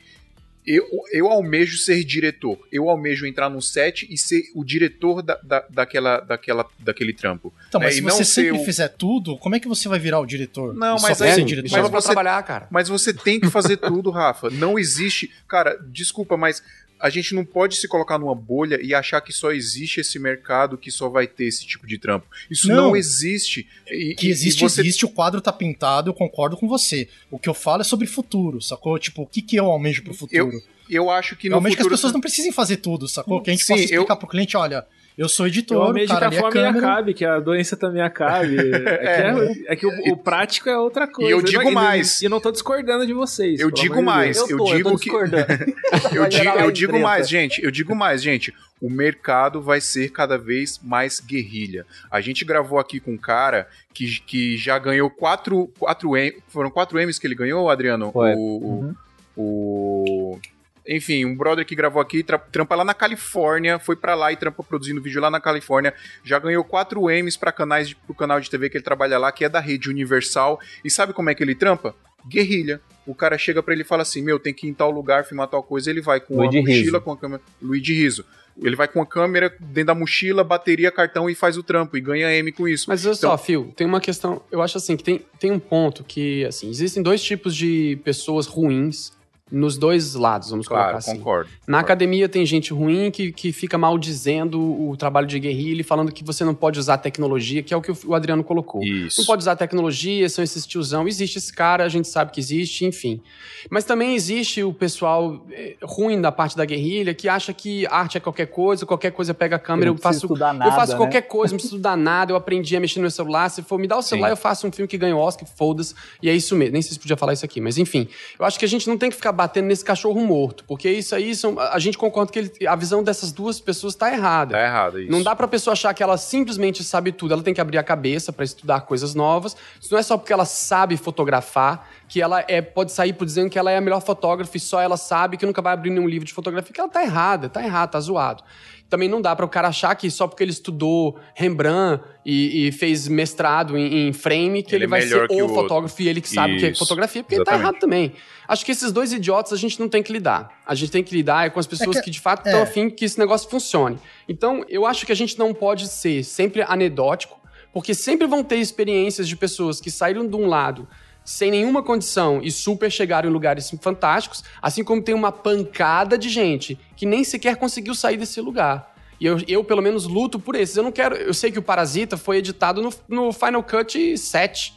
eu, 0.65 0.85
eu 1.13 1.27
almejo 1.27 1.77
ser 1.77 2.03
diretor. 2.03 2.59
Eu 2.69 2.89
almejo 2.89 3.25
entrar 3.25 3.49
num 3.49 3.61
set 3.61 4.05
e 4.09 4.17
ser 4.17 4.43
o 4.53 4.65
diretor 4.65 5.21
da, 5.21 5.35
da, 5.41 5.65
daquela, 5.69 6.19
daquela, 6.19 6.65
daquele 6.79 7.13
trampo. 7.13 7.53
Então, 7.69 7.79
mas 7.79 7.93
é, 7.93 7.95
se 7.95 8.01
você 8.01 8.25
sempre 8.25 8.59
o... 8.59 8.65
fizer 8.65 8.89
tudo, 8.89 9.37
como 9.37 9.55
é 9.55 9.61
que 9.61 9.67
você 9.69 9.87
vai 9.87 9.97
virar 9.97 10.19
o 10.19 10.25
diretor? 10.25 10.73
Não, 10.73 10.97
mas 10.99 11.21
é, 11.21 11.39
diretor? 11.39 11.71
mas 11.71 11.89
você 11.89 12.07
trabalhar, 12.07 12.43
cara. 12.43 12.67
Mas 12.69 12.89
você 12.89 13.13
tem 13.13 13.39
que 13.39 13.49
fazer 13.49 13.77
tudo, 13.77 14.09
Rafa. 14.11 14.49
Não 14.49 14.77
existe, 14.77 15.31
cara. 15.47 15.79
Desculpa, 15.87 16.35
mas 16.35 16.61
a 16.99 17.09
gente 17.09 17.33
não 17.35 17.45
pode 17.45 17.75
se 17.75 17.87
colocar 17.87 18.17
numa 18.17 18.35
bolha 18.35 18.79
e 18.81 18.93
achar 18.93 19.21
que 19.21 19.31
só 19.31 19.51
existe 19.51 19.99
esse 20.01 20.17
mercado 20.17 20.77
que 20.77 20.91
só 20.91 21.09
vai 21.09 21.27
ter 21.27 21.45
esse 21.45 21.65
tipo 21.65 21.85
de 21.85 21.97
trampo. 21.97 22.27
Isso 22.49 22.67
não, 22.67 22.87
não 22.87 22.95
existe. 22.95 23.67
E, 23.87 24.15
que 24.15 24.29
existe, 24.29 24.61
você... 24.61 24.81
existe, 24.81 25.05
o 25.05 25.09
quadro 25.09 25.39
tá 25.41 25.51
pintado, 25.51 26.09
eu 26.09 26.13
concordo 26.13 26.57
com 26.57 26.67
você. 26.67 27.07
O 27.29 27.37
que 27.37 27.47
eu 27.47 27.53
falo 27.53 27.81
é 27.81 27.85
sobre 27.85 28.07
futuro, 28.07 28.61
sacou? 28.61 28.97
Tipo, 28.97 29.23
o 29.23 29.27
que, 29.27 29.41
que 29.41 29.55
eu 29.55 29.65
almejo 29.65 30.03
pro 30.03 30.13
futuro? 30.13 30.51
Eu, 30.51 30.61
eu 30.89 31.09
acho 31.09 31.35
que 31.35 31.49
no 31.49 31.53
eu 31.53 31.57
almejo 31.57 31.75
futuro... 31.75 31.89
que 31.89 31.93
as 31.93 31.99
pessoas 31.99 32.13
não 32.13 32.21
precisem 32.21 32.51
fazer 32.51 32.77
tudo, 32.77 33.07
sacou? 33.07 33.41
Que 33.41 33.51
a 33.51 33.53
gente 33.53 33.65
Sim, 33.65 33.73
possa 33.73 33.83
explicar 33.85 34.13
eu... 34.13 34.17
pro 34.17 34.27
cliente, 34.27 34.57
olha, 34.57 34.85
Eu 35.17 35.27
sou 35.27 35.47
editor, 35.47 35.77
eu 35.77 35.89
amei 35.89 36.05
de 36.05 36.13
cara, 36.13 36.29
que 36.29 36.37
a 36.37 36.39
fome 36.39 36.53
câmera... 36.53 36.77
acabe, 36.77 37.13
que 37.15 37.25
a 37.25 37.39
doença 37.39 37.75
também 37.75 38.01
acabe. 38.03 38.55
É, 38.67 39.05
é, 39.05 39.29
é, 39.29 39.73
é 39.73 39.75
que 39.75 39.85
o, 39.85 40.13
o, 40.13 40.17
prático 40.17 40.69
é 40.69 40.77
outra 40.77 41.07
coisa. 41.07 41.29
E 41.29 41.33
eu 41.33 41.41
digo 41.41 41.71
mais. 41.71 42.21
E 42.21 42.25
eu 42.25 42.29
não 42.29 42.39
tô 42.39 42.51
discordando 42.51 43.05
de 43.05 43.13
vocês. 43.13 43.59
Eu 43.59 43.71
digo 43.71 44.01
mais. 44.01 44.37
Eu, 44.37 44.57
tô, 44.57 44.67
eu 44.69 44.77
digo 44.77 44.89
eu 44.93 44.97
que. 44.97 45.09
eu 45.09 46.29
digo, 46.29 46.49
eu 46.59 46.71
digo 46.71 46.99
mais, 46.99 47.27
gente. 47.27 47.63
Eu 47.63 47.71
digo 47.71 47.95
mais, 47.95 48.21
gente. 48.21 48.53
O 48.79 48.89
mercado 48.89 49.61
vai 49.61 49.81
ser 49.81 50.11
cada 50.11 50.37
vez 50.37 50.79
mais 50.83 51.19
guerrilha. 51.19 51.85
A 52.11 52.21
gente 52.21 52.45
gravou 52.45 52.77
aqui 52.77 52.99
com 52.99 53.13
um 53.13 53.17
cara 53.17 53.67
que, 53.93 54.19
que 54.21 54.57
já 54.57 54.77
ganhou 54.77 55.09
quatro, 55.09 55.71
quatro 55.79 56.15
M, 56.15 56.37
foram 56.47 56.69
quatro 56.69 56.99
M's 56.99 57.17
que 57.17 57.25
ele 57.25 57.35
ganhou, 57.35 57.69
Adriano? 57.69 58.11
Foi. 58.11 58.33
O, 58.35 58.37
uhum. 58.37 58.95
o, 59.35 60.39
enfim, 60.87 61.25
um 61.25 61.35
brother 61.35 61.65
que 61.65 61.75
gravou 61.75 62.01
aqui, 62.01 62.23
tra 62.23 62.37
trampa 62.37 62.75
lá 62.75 62.85
na 62.85 62.93
Califórnia, 62.93 63.77
foi 63.77 63.95
para 63.95 64.15
lá 64.15 64.31
e 64.31 64.37
trampa 64.37 64.63
produzindo 64.63 65.01
vídeo 65.01 65.21
lá 65.21 65.29
na 65.29 65.39
Califórnia, 65.39 65.93
já 66.23 66.39
ganhou 66.39 66.63
4 66.63 67.09
M's 67.09 67.35
para 67.35 67.51
canais 67.51 67.89
de, 67.89 67.95
pro 67.95 68.15
canal 68.15 68.39
de 68.39 68.49
TV 68.49 68.69
que 68.69 68.77
ele 68.77 68.83
trabalha 68.83 69.17
lá, 69.17 69.31
que 69.31 69.43
é 69.43 69.49
da 69.49 69.59
rede 69.59 69.89
Universal. 69.89 70.59
E 70.83 70.89
sabe 70.89 71.13
como 71.13 71.29
é 71.29 71.35
que 71.35 71.43
ele 71.43 71.55
trampa? 71.55 71.95
Guerrilha. 72.27 72.81
O 73.05 73.15
cara 73.15 73.37
chega 73.37 73.63
para 73.63 73.73
ele 73.73 73.83
e 73.83 73.85
fala 73.85 74.01
assim: 74.01 74.21
"Meu, 74.21 74.37
tem 74.37 74.53
que 74.53 74.67
ir 74.67 74.69
em 74.69 74.73
tal 74.73 74.91
lugar 74.91 75.25
filmar 75.25 75.47
tal 75.47 75.63
coisa". 75.63 75.89
Ele 75.89 76.01
vai 76.01 76.19
com 76.19 76.35
Luigi 76.35 76.57
a 76.57 76.61
mochila, 76.61 76.81
Rizzo. 76.83 77.01
com 77.01 77.11
a 77.11 77.17
câmera, 77.17 77.41
Luigi 77.61 77.93
Riso. 77.93 78.25
Ele 78.61 78.75
vai 78.75 78.87
com 78.87 79.01
a 79.01 79.05
câmera 79.05 79.55
dentro 79.59 79.85
da 79.85 79.95
mochila, 79.95 80.43
bateria, 80.43 80.91
cartão 80.91 81.29
e 81.29 81.35
faz 81.35 81.57
o 81.57 81.63
trampo 81.63 81.95
e 81.95 82.01
ganha 82.01 82.33
M 82.33 82.51
com 82.51 82.67
isso. 82.67 82.85
Mas 82.87 83.05
olha 83.05 83.13
então... 83.15 83.29
só, 83.29 83.37
Phil, 83.37 83.71
tem 83.75 83.85
uma 83.85 84.01
questão. 84.01 84.41
Eu 84.51 84.61
acho 84.61 84.77
assim 84.77 84.97
que 84.97 85.03
tem, 85.03 85.21
tem 85.39 85.51
um 85.51 85.59
ponto 85.59 86.03
que, 86.03 86.43
assim, 86.45 86.69
existem 86.69 87.03
dois 87.03 87.21
tipos 87.23 87.55
de 87.55 87.99
pessoas 88.03 88.47
ruins 88.47 89.15
nos 89.51 89.77
dois 89.77 90.13
lados, 90.13 90.49
vamos 90.49 90.67
claro, 90.67 90.83
colocar 90.83 90.97
assim. 90.97 91.17
concordo. 91.17 91.49
Na 91.49 91.77
concordo. 91.77 91.85
academia 91.85 92.27
tem 92.27 92.45
gente 92.45 92.73
ruim 92.73 93.09
que, 93.11 93.31
que 93.31 93.51
fica 93.51 93.77
maldizendo 93.77 94.59
o 94.59 94.95
trabalho 94.97 95.27
de 95.27 95.39
guerrilha 95.39 95.81
e 95.81 95.83
falando 95.83 96.11
que 96.11 96.23
você 96.23 96.43
não 96.43 96.53
pode 96.53 96.79
usar 96.79 96.97
tecnologia, 96.97 97.63
que 97.63 97.73
é 97.73 97.77
o 97.77 97.81
que 97.81 97.91
o 98.05 98.13
Adriano 98.13 98.43
colocou. 98.43 98.83
Isso. 98.83 99.21
Não 99.21 99.25
pode 99.25 99.41
usar 99.41 99.55
tecnologia, 99.55 100.27
são 100.29 100.43
esses 100.43 100.65
tiozão. 100.65 101.07
Existe 101.07 101.37
esse 101.37 101.53
cara, 101.53 101.83
a 101.83 101.89
gente 101.89 102.07
sabe 102.07 102.31
que 102.31 102.39
existe, 102.39 102.85
enfim. 102.85 103.21
Mas 103.69 103.83
também 103.83 104.15
existe 104.15 104.63
o 104.63 104.73
pessoal 104.73 105.45
eh, 105.51 105.75
ruim 105.81 106.19
da 106.19 106.31
parte 106.31 106.55
da 106.55 106.65
guerrilha 106.65 107.13
que 107.13 107.29
acha 107.29 107.53
que 107.53 107.85
arte 107.87 108.17
é 108.17 108.19
qualquer 108.19 108.47
coisa, 108.47 108.85
qualquer 108.85 109.11
coisa 109.11 109.33
pega 109.33 109.55
a 109.55 109.59
câmera, 109.59 109.89
eu, 109.89 109.93
eu 109.93 109.97
faço, 109.97 110.27
nada, 110.35 110.65
eu 110.65 110.71
faço 110.71 110.91
né? 110.91 110.97
qualquer 110.97 111.21
coisa, 111.21 111.53
não 111.53 111.57
preciso 111.57 111.75
estudar 111.75 111.95
nada, 111.95 112.31
eu 112.31 112.35
aprendi 112.35 112.75
a 112.75 112.79
mexer 112.79 112.99
no 112.99 113.03
meu 113.03 113.11
celular, 113.11 113.49
se 113.49 113.61
for 113.63 113.79
me 113.79 113.87
dar 113.87 113.97
o 113.97 114.01
celular, 114.01 114.27
Sim. 114.27 114.33
eu 114.33 114.37
faço 114.37 114.67
um 114.67 114.71
filme 114.71 114.87
que 114.87 114.97
ganha 114.97 115.15
o 115.15 115.19
Oscar, 115.19 115.47
foda-se, 115.47 115.93
e 116.21 116.29
é 116.29 116.33
isso 116.33 116.55
mesmo. 116.55 116.73
Nem 116.73 116.81
sei 116.81 116.93
se 116.93 116.99
podia 116.99 117.17
falar 117.17 117.33
isso 117.33 117.45
aqui, 117.45 117.61
mas 117.61 117.77
enfim. 117.77 118.07
Eu 118.39 118.45
acho 118.45 118.59
que 118.59 118.65
a 118.65 118.67
gente 118.67 118.87
não 118.87 118.97
tem 118.97 119.09
que 119.09 119.15
ficar 119.15 119.31
batendo 119.37 119.67
nesse 119.67 119.85
cachorro 119.85 120.19
morto, 120.19 120.63
porque 120.67 120.89
isso 120.89 121.15
aí 121.15 121.33
são, 121.35 121.57
a 121.59 121.79
gente 121.79 121.97
concorda 121.97 122.31
que 122.31 122.39
ele- 122.39 122.67
a 122.67 122.75
visão 122.75 123.01
dessas 123.03 123.31
duas 123.31 123.59
pessoas 123.59 123.95
tá 123.95 124.11
errada. 124.11 124.53
Tá 124.55 124.61
errado 124.63 124.99
isso. 124.99 125.11
Não 125.11 125.21
dá 125.23 125.35
pra 125.35 125.47
pessoa 125.47 125.71
achar 125.71 125.93
que 125.93 126.03
ela 126.03 126.17
simplesmente 126.17 126.83
sabe 126.83 127.11
tudo. 127.11 127.33
Ela 127.33 127.43
tem 127.43 127.53
que 127.53 127.61
abrir 127.61 127.77
a 127.77 127.83
cabeça 127.83 128.33
pra 128.33 128.43
estudar 128.43 128.81
coisas 128.81 129.13
novas. 129.15 129.55
Isso 129.79 129.93
não 129.93 129.99
é 129.99 130.03
só 130.03 130.17
porque 130.17 130.33
ela 130.33 130.45
sabe 130.45 130.97
fotografar 130.97 131.87
que 132.09 132.21
ela 132.21 132.43
é, 132.47 132.61
pode 132.61 132.91
sair 132.91 133.13
por 133.13 133.25
dizendo 133.25 133.49
que 133.49 133.59
ela 133.59 133.69
é 133.69 133.77
a 133.77 133.81
melhor 133.81 134.01
fotógrafa 134.01 134.55
e 134.57 134.59
só 134.59 134.81
ela 134.81 134.97
sabe 134.97 135.37
que 135.37 135.45
nunca 135.45 135.61
vai 135.61 135.73
abrir 135.73 135.89
nenhum 135.89 136.07
livro 136.07 136.25
de 136.25 136.33
fotografia, 136.33 136.73
que 136.73 136.79
ela 136.79 136.89
tá 136.89 137.03
errada, 137.03 137.49
tá 137.49 137.63
errada, 137.63 137.91
tá 137.91 137.99
zoado. 137.99 138.43
Também 138.89 139.09
não 139.09 139.21
dá 139.21 139.35
para 139.35 139.45
o 139.45 139.49
cara 139.49 139.67
achar 139.67 139.93
que 139.95 140.09
só 140.09 140.27
porque 140.27 140.41
ele 140.43 140.51
estudou 140.51 141.19
Rembrandt 141.35 142.01
e, 142.25 142.67
e 142.67 142.71
fez 142.71 143.07
mestrado 143.07 143.77
em, 143.77 144.07
em 144.07 144.13
frame 144.13 144.63
que 144.63 144.73
Ele 144.73 144.83
ele, 144.83 144.85
é 144.85 144.87
vai 144.87 145.01
ser 145.01 145.27
que 145.27 145.33
o, 145.33 145.37
o 145.39 145.41
outro. 145.41 145.55
fotógrafo 145.63 146.01
e 146.01 146.07
ele 146.07 146.21
que 146.21 146.29
sabe 146.29 146.55
o 146.55 146.57
que 146.59 146.65
é 146.67 146.73
fotografia, 146.75 147.21
porque 147.21 147.35
ele 147.35 147.43
tá 147.43 147.51
exatamente. 147.55 147.73
errado 147.73 147.81
também. 147.81 148.13
Acho 148.47 148.65
que 148.65 148.71
esses 148.71 148.91
dois 148.93 149.11
idiotas 149.11 149.51
a 149.51 149.57
gente 149.57 149.77
não 149.79 149.89
tem 149.89 150.01
que 150.01 150.13
lidar. 150.13 150.61
A 150.65 150.73
gente 150.73 150.91
tem 150.91 151.03
que 151.03 151.13
lidar 151.13 151.45
é 151.47 151.49
com 151.49 151.59
as 151.59 151.67
pessoas 151.67 151.97
É 151.97 151.99
que, 151.99 152.05
que- 152.05 152.11
de 152.11 152.19
fato 152.21 152.45
é. 152.47 152.49
estão 152.49 152.63
afim 152.63 152.89
que 152.89 153.03
esse 153.03 153.19
negócio 153.19 153.49
funcione. 153.49 153.97
Então, 154.27 154.63
eu 154.69 154.85
acho 154.85 155.05
que 155.05 155.11
a 155.11 155.15
gente 155.15 155.37
não 155.37 155.53
pode 155.53 155.87
ser 155.89 156.23
sempre 156.23 156.61
anedótico, 156.61 157.37
porque 157.73 157.93
sempre 157.93 158.25
vão 158.25 158.43
ter 158.43 158.55
experiências 158.57 159.27
de 159.27 159.35
pessoas 159.35 159.81
que 159.81 159.91
saíram 159.91 160.25
de 160.25 160.35
um 160.35 160.47
lado 160.47 160.87
sem 161.29 161.51
nenhuma 161.51 161.83
condição 161.83 162.39
e 162.41 162.49
super 162.49 162.89
chegaram 162.89 163.29
em 163.29 163.33
lugares 163.33 163.69
fantásticos, 163.81 164.45
assim 164.61 164.81
como 164.81 165.01
tem 165.01 165.13
uma 165.13 165.29
pancada 165.29 166.17
de 166.17 166.29
gente 166.29 166.79
que 166.95 167.05
nem 167.05 167.21
sequer 167.21 167.57
conseguiu 167.57 167.93
sair 167.93 168.15
desse 168.15 168.39
lugar. 168.39 168.95
E 169.19 169.25
eu, 169.25 169.37
eu, 169.45 169.61
pelo 169.61 169.81
menos, 169.81 170.05
luto 170.05 170.39
por 170.39 170.55
esses. 170.55 170.77
Eu 170.77 170.83
não 170.83 170.91
quero. 170.91 171.15
Eu 171.15 171.33
sei 171.33 171.51
que 171.51 171.59
o 171.59 171.61
Parasita 171.61 172.15
foi 172.15 172.37
editado 172.37 172.81
no, 172.81 172.93
no 173.09 173.33
Final 173.33 173.61
Cut 173.61 174.17
7. 174.17 174.73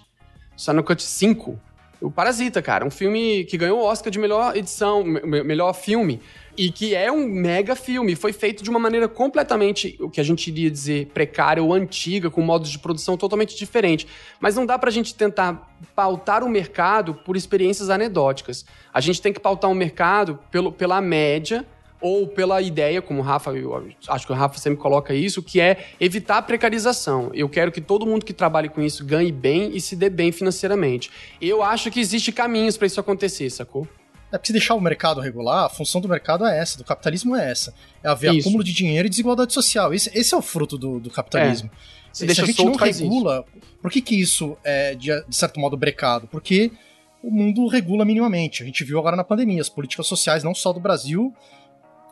Final 0.59 0.83
Cut 0.83 1.01
5. 1.03 1.61
O 2.01 2.11
Parasita, 2.11 2.61
cara. 2.61 2.85
Um 2.85 2.91
filme 2.91 3.45
que 3.45 3.57
ganhou 3.57 3.79
o 3.79 3.85
Oscar 3.85 4.11
de 4.11 4.19
melhor 4.19 4.57
edição, 4.57 5.05
me- 5.05 5.21
me- 5.21 5.45
melhor 5.45 5.73
filme. 5.75 6.21
E 6.57 6.71
que 6.71 6.95
é 6.95 7.11
um 7.11 7.27
mega 7.27 7.75
filme. 7.75 8.15
Foi 8.15 8.33
feito 8.33 8.63
de 8.63 8.71
uma 8.71 8.79
maneira 8.79 9.09
completamente, 9.09 9.97
o 10.01 10.11
que 10.11 10.21
a 10.21 10.25
gente 10.25 10.49
iria 10.49 10.71
dizer, 10.71 11.07
precária 11.07 11.63
ou 11.63 11.73
antiga, 11.73 12.31
com 12.31 12.43
modos 12.43 12.71
de 12.71 12.79
produção 12.79 13.17
totalmente 13.17 13.57
diferente. 13.57 14.07
Mas 14.39 14.57
não 14.57 14.67
dá 14.67 14.79
pra 14.79 14.91
gente 14.91 15.15
tentar 15.15 15.77
pautar 15.95 16.45
o 16.45 16.49
mercado 16.49 17.15
por 17.15 17.37
experiências 17.37 17.91
anedóticas. 17.91 18.65
A 18.93 19.01
gente 19.01 19.23
tem 19.23 19.33
que 19.33 19.41
pautar 19.41 19.71
o 19.71 19.75
mercado 19.75 20.39
pelo, 20.51 20.73
pela 20.73 21.01
média 21.01 21.67
ou 22.01 22.27
pela 22.27 22.63
ideia, 22.63 23.03
como 23.03 23.21
o 23.21 23.23
Rafa, 23.23 23.53
acho 24.09 24.27
que 24.27 24.33
o 24.33 24.35
Rafa 24.35 24.59
sempre 24.59 24.79
coloca 24.79 25.15
isso, 25.15 25.43
que 25.43 25.61
é 25.61 25.89
evitar 26.01 26.39
a 26.39 26.43
precarização. 26.43 27.31
Eu 27.35 27.49
quero 27.49 27.71
que 27.71 27.81
todo 27.81 28.07
mundo 28.07 28.25
que 28.25 28.33
trabalhe 28.33 28.69
com 28.69 28.81
isso 28.81 29.05
ganhe 29.05 29.31
bem 29.31 29.77
e 29.77 29.81
se 29.81 29.95
dê 29.95 30.09
bem 30.09 30.33
financeiramente. 30.33 31.11
Eu 31.41 31.63
acho 31.63 31.91
que 31.91 32.01
existe 32.01 32.33
caminhos 32.33 32.77
para 32.77 32.87
isso 32.87 32.99
acontecer, 32.99 33.51
sacou? 33.51 33.87
É 34.33 34.39
porque 34.39 34.47
se 34.47 34.53
deixar 34.53 34.75
o 34.75 34.81
mercado 34.81 35.21
regular, 35.21 35.65
a 35.65 35.69
função 35.69 36.01
do 36.01 36.09
mercado 36.09 36.47
é 36.47 36.59
essa, 36.59 36.79
do 36.79 36.85
capitalismo 36.85 37.35
é 37.35 37.51
essa. 37.51 37.75
É 38.03 38.09
haver 38.09 38.33
Isso. 38.33 38.41
acúmulo 38.41 38.63
de 38.63 38.73
dinheiro 38.73 39.07
e 39.07 39.11
desigualdade 39.11 39.53
social. 39.53 39.93
Esse, 39.93 40.11
esse 40.17 40.33
é 40.35 40.37
o 40.37 40.43
fruto 40.43 40.79
do, 40.79 41.01
do 41.01 41.11
capitalismo. 41.11 41.71
Se 42.13 42.21
se 42.21 42.27
deixa 42.27 42.43
a 42.43 42.47
gente 42.47 42.57
solto, 42.57 42.79
não 42.79 42.87
regula, 42.87 43.45
por 43.81 43.91
que, 43.91 44.01
que 44.01 44.21
isso 44.21 44.57
é, 44.65 44.95
de, 44.95 45.09
de 45.29 45.37
certo 45.37 45.59
modo, 45.61 45.77
brecado? 45.77 46.27
Porque 46.29 46.73
o 47.23 47.31
mundo 47.31 47.67
regula 47.67 48.05
minimamente. 48.05 48.63
A 48.63 48.67
gente 48.67 48.85
viu 48.85 48.99
agora 48.99 49.17
na 49.17 49.25
pandemia, 49.25 49.61
as 49.61 49.69
políticas 49.69 50.07
sociais, 50.07 50.43
não 50.43 50.55
só 50.55 50.73
do 50.73 50.81
Brasil, 50.81 51.35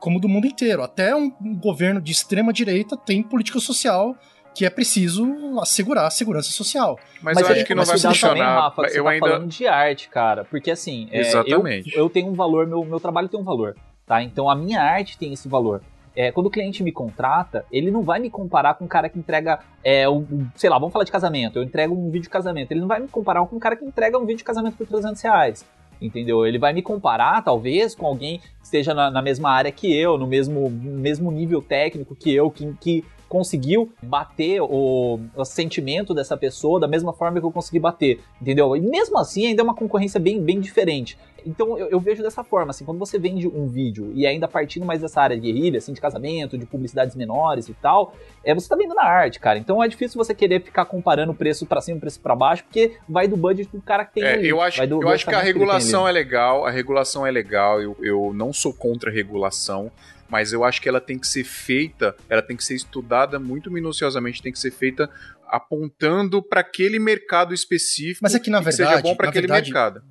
como 0.00 0.20
do 0.20 0.28
mundo 0.28 0.46
inteiro. 0.46 0.82
Até 0.82 1.14
um, 1.14 1.32
um 1.40 1.56
governo 1.56 2.00
de 2.00 2.12
extrema 2.12 2.52
direita 2.52 2.96
tem 2.96 3.22
política 3.22 3.60
social 3.60 4.16
que 4.58 4.66
é 4.66 4.70
preciso 4.70 5.24
assegurar 5.60 6.06
a 6.06 6.10
segurança 6.10 6.50
social. 6.50 6.98
Mas, 7.22 7.38
eu 7.38 7.46
é- 7.46 7.52
acho 7.52 7.64
que 7.64 7.74
não 7.76 7.82
mas 7.82 7.88
vai 7.88 8.12
funcionar. 8.12 8.34
Também, 8.34 8.42
Rafa, 8.42 8.82
que 8.82 8.88
você 8.90 8.98
eu 8.98 9.04
tá 9.04 9.10
ainda. 9.10 9.28
falando 9.28 9.46
de 9.46 9.66
arte, 9.68 10.08
cara. 10.08 10.44
Porque 10.44 10.68
assim, 10.72 11.08
é, 11.12 11.20
Exatamente. 11.20 11.94
eu, 11.94 12.00
eu 12.04 12.10
tenho 12.10 12.26
um 12.26 12.34
valor, 12.34 12.66
meu, 12.66 12.84
meu 12.84 12.98
trabalho 12.98 13.28
tem 13.28 13.38
um 13.38 13.44
valor, 13.44 13.76
tá? 14.04 14.20
Então 14.20 14.50
a 14.50 14.56
minha 14.56 14.82
arte 14.82 15.16
tem 15.16 15.32
esse 15.32 15.48
valor. 15.48 15.80
É, 16.16 16.32
quando 16.32 16.48
o 16.48 16.50
cliente 16.50 16.82
me 16.82 16.90
contrata, 16.90 17.64
ele 17.70 17.92
não 17.92 18.02
vai 18.02 18.18
me 18.18 18.28
comparar 18.28 18.74
com 18.74 18.84
um 18.84 18.88
cara 18.88 19.08
que 19.08 19.16
entrega, 19.16 19.60
é, 19.84 20.08
um, 20.08 20.16
um- 20.18 20.48
sei 20.56 20.68
lá, 20.68 20.76
vamos 20.76 20.92
falar 20.92 21.04
de 21.04 21.12
casamento. 21.12 21.56
Eu 21.60 21.62
entrego 21.62 21.94
um 21.94 22.06
vídeo 22.10 22.24
de 22.24 22.28
casamento. 22.28 22.72
Ele 22.72 22.80
não 22.80 22.88
vai 22.88 22.98
me 22.98 23.06
comparar 23.06 23.46
com 23.46 23.54
um 23.54 23.60
cara 23.60 23.76
que 23.76 23.84
entrega 23.84 24.18
um 24.18 24.22
vídeo 24.26 24.38
de 24.38 24.44
casamento 24.44 24.76
por 24.76 24.88
300 24.88 25.22
reais. 25.22 25.64
Entendeu? 26.02 26.44
Ele 26.44 26.58
vai 26.58 26.72
me 26.72 26.82
comparar, 26.82 27.42
talvez, 27.42 27.94
com 27.94 28.06
alguém 28.06 28.38
que 28.38 28.46
esteja 28.64 28.92
na, 28.92 29.08
na 29.08 29.22
mesma 29.22 29.50
área 29.52 29.70
que 29.70 29.92
eu, 29.96 30.18
no 30.18 30.26
mesmo, 30.26 30.68
mesmo 30.68 31.30
nível 31.30 31.62
técnico 31.62 32.16
que 32.16 32.34
eu, 32.34 32.50
que, 32.50 32.72
que 32.80 33.04
conseguiu 33.28 33.92
bater 34.02 34.60
o, 34.62 35.20
o 35.36 35.44
sentimento 35.44 36.14
dessa 36.14 36.36
pessoa 36.36 36.80
da 36.80 36.88
mesma 36.88 37.12
forma 37.12 37.38
que 37.40 37.46
eu 37.46 37.50
consegui 37.52 37.78
bater, 37.78 38.20
entendeu? 38.40 38.74
E 38.76 38.80
mesmo 38.80 39.18
assim 39.18 39.46
ainda 39.46 39.62
é 39.62 39.64
uma 39.64 39.74
concorrência 39.74 40.18
bem, 40.18 40.40
bem 40.42 40.60
diferente. 40.60 41.18
Então 41.46 41.78
eu, 41.78 41.88
eu 41.88 42.00
vejo 42.00 42.22
dessa 42.22 42.42
forma, 42.42 42.70
assim, 42.70 42.84
quando 42.84 42.98
você 42.98 43.18
vende 43.18 43.46
um 43.46 43.68
vídeo 43.68 44.10
e 44.14 44.26
ainda 44.26 44.48
partindo 44.48 44.84
mais 44.84 45.00
dessa 45.00 45.20
área 45.22 45.36
de 45.36 45.42
guerrilha, 45.42 45.78
assim, 45.78 45.92
de 45.92 46.00
casamento, 46.00 46.58
de 46.58 46.66
publicidades 46.66 47.14
menores 47.14 47.68
e 47.68 47.74
tal, 47.74 48.12
é, 48.44 48.52
você 48.52 48.68
tá 48.68 48.74
vendendo 48.74 48.98
a 48.98 49.04
arte, 49.04 49.38
cara. 49.38 49.58
Então 49.58 49.82
é 49.82 49.86
difícil 49.88 50.18
você 50.22 50.34
querer 50.34 50.60
ficar 50.62 50.84
comparando 50.84 51.32
o 51.32 51.34
preço 51.34 51.64
pra 51.64 51.80
cima 51.80 51.96
e 51.96 51.98
o 51.98 52.00
preço 52.00 52.20
pra 52.20 52.34
baixo, 52.34 52.64
porque 52.64 52.96
vai 53.08 53.28
do 53.28 53.36
budget 53.36 53.70
do 53.72 53.80
cara 53.80 54.04
que 54.04 54.14
tem 54.14 54.24
É, 54.24 54.32
ali, 54.34 54.48
eu 54.48 54.60
acho, 54.60 54.84
do- 54.86 55.00
eu 55.02 55.08
acho 55.08 55.26
que 55.26 55.34
a 55.34 55.40
regulação 55.40 56.06
ali. 56.06 56.18
é 56.18 56.20
legal, 56.20 56.66
a 56.66 56.70
regulação 56.70 57.24
é 57.26 57.30
legal, 57.30 57.80
eu, 57.80 57.96
eu 58.00 58.32
não 58.34 58.52
sou 58.52 58.74
contra 58.74 59.08
a 59.10 59.12
regulação, 59.14 59.90
mas 60.28 60.52
eu 60.52 60.64
acho 60.64 60.80
que 60.80 60.88
ela 60.88 61.00
tem 61.00 61.18
que 61.18 61.26
ser 61.26 61.44
feita, 61.44 62.14
ela 62.28 62.42
tem 62.42 62.56
que 62.56 62.64
ser 62.64 62.74
estudada 62.74 63.38
muito 63.38 63.70
minuciosamente, 63.70 64.42
tem 64.42 64.52
que 64.52 64.58
ser 64.58 64.70
feita 64.70 65.10
apontando 65.46 66.42
para 66.42 66.60
aquele 66.60 66.98
mercado 66.98 67.54
específico 67.54 68.20
Mas 68.22 68.34
é 68.34 68.38
que, 68.38 68.50
na 68.50 68.60
e 68.60 68.64
seja 68.64 68.84
verdade, 68.84 69.02
bom 69.02 69.16
para 69.16 69.28
aquele 69.30 69.46
verdade, 69.46 69.72
mercado. 69.72 70.02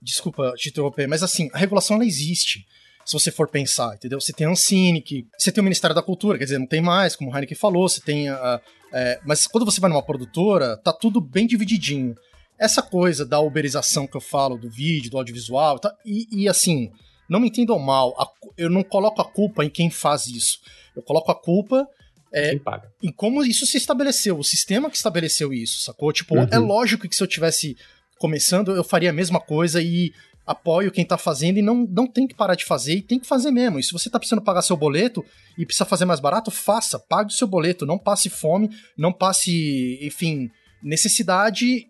Desculpa 0.00 0.52
te 0.56 0.68
interromper, 0.68 1.06
mas 1.06 1.22
assim, 1.22 1.48
a 1.52 1.58
regulação 1.58 1.96
ela 1.96 2.04
existe. 2.04 2.66
Se 3.04 3.14
você 3.14 3.30
for 3.30 3.48
pensar, 3.48 3.94
entendeu? 3.94 4.20
Você 4.20 4.34
tem 4.34 4.46
a 4.46 4.50
Ancine, 4.50 5.00
que 5.00 5.26
você 5.38 5.50
tem 5.50 5.62
o 5.62 5.64
Ministério 5.64 5.96
da 5.96 6.02
Cultura, 6.02 6.36
quer 6.36 6.44
dizer, 6.44 6.58
não 6.58 6.66
tem 6.66 6.82
mais, 6.82 7.16
como 7.16 7.30
o 7.30 7.34
Heineken 7.34 7.56
falou, 7.56 7.88
você 7.88 8.02
tem 8.02 8.28
a. 8.28 8.60
é, 8.92 9.18
mas 9.24 9.46
quando 9.46 9.64
você 9.64 9.80
vai 9.80 9.88
numa 9.88 10.02
produtora, 10.02 10.76
tá 10.76 10.92
tudo 10.92 11.18
bem 11.18 11.46
divididinho. 11.46 12.14
Essa 12.58 12.82
coisa 12.82 13.24
da 13.24 13.40
uberização 13.40 14.06
que 14.06 14.16
eu 14.16 14.20
falo, 14.20 14.58
do 14.58 14.68
vídeo, 14.68 15.10
do 15.10 15.16
audiovisual, 15.16 15.78
tá, 15.78 15.94
e, 16.04 16.28
e 16.30 16.48
assim, 16.48 16.92
não 17.28 17.40
me 17.40 17.48
entendam 17.48 17.78
mal, 17.78 18.14
a 18.20 18.26
eu 18.56 18.68
não 18.70 18.82
coloco 18.82 19.20
a 19.20 19.24
culpa 19.24 19.64
em 19.64 19.70
quem 19.70 19.88
faz 19.90 20.26
isso. 20.26 20.58
Eu 20.96 21.02
coloco 21.02 21.30
a 21.30 21.34
culpa 21.34 21.86
é, 22.32 22.50
Quem 22.50 22.58
paga? 22.58 22.92
em 23.02 23.10
como 23.12 23.42
isso 23.44 23.64
se 23.66 23.76
estabeleceu, 23.76 24.38
o 24.38 24.44
sistema 24.44 24.90
que 24.90 24.96
estabeleceu 24.96 25.52
isso, 25.52 25.80
sacou? 25.82 26.12
Tipo, 26.12 26.36
Uhum. 26.36 26.48
é 26.50 26.58
lógico 26.58 27.08
que 27.08 27.14
se 27.16 27.22
eu 27.22 27.26
tivesse 27.26 27.76
começando, 28.18 28.74
eu 28.74 28.82
faria 28.84 29.10
a 29.10 29.12
mesma 29.12 29.40
coisa 29.40 29.80
e 29.80 30.12
apoio 30.46 30.90
quem 30.90 31.04
tá 31.04 31.16
fazendo 31.18 31.58
e 31.58 31.62
não, 31.62 31.86
não 31.88 32.06
tem 32.06 32.26
que 32.26 32.34
parar 32.34 32.54
de 32.54 32.64
fazer 32.64 32.94
e 32.96 33.02
tem 33.02 33.18
que 33.20 33.26
fazer 33.26 33.50
mesmo. 33.50 33.78
E 33.78 33.82
se 33.82 33.92
você 33.92 34.08
tá 34.10 34.18
precisando 34.18 34.42
pagar 34.42 34.62
seu 34.62 34.76
boleto 34.76 35.24
e 35.56 35.64
precisa 35.64 35.84
fazer 35.84 36.04
mais 36.06 36.20
barato, 36.20 36.50
faça, 36.50 36.98
pague 36.98 37.30
o 37.30 37.34
seu 37.36 37.46
boleto, 37.46 37.86
não 37.86 37.98
passe 37.98 38.28
fome, 38.28 38.70
não 38.96 39.12
passe, 39.12 39.98
enfim, 40.02 40.50
necessidade 40.82 41.86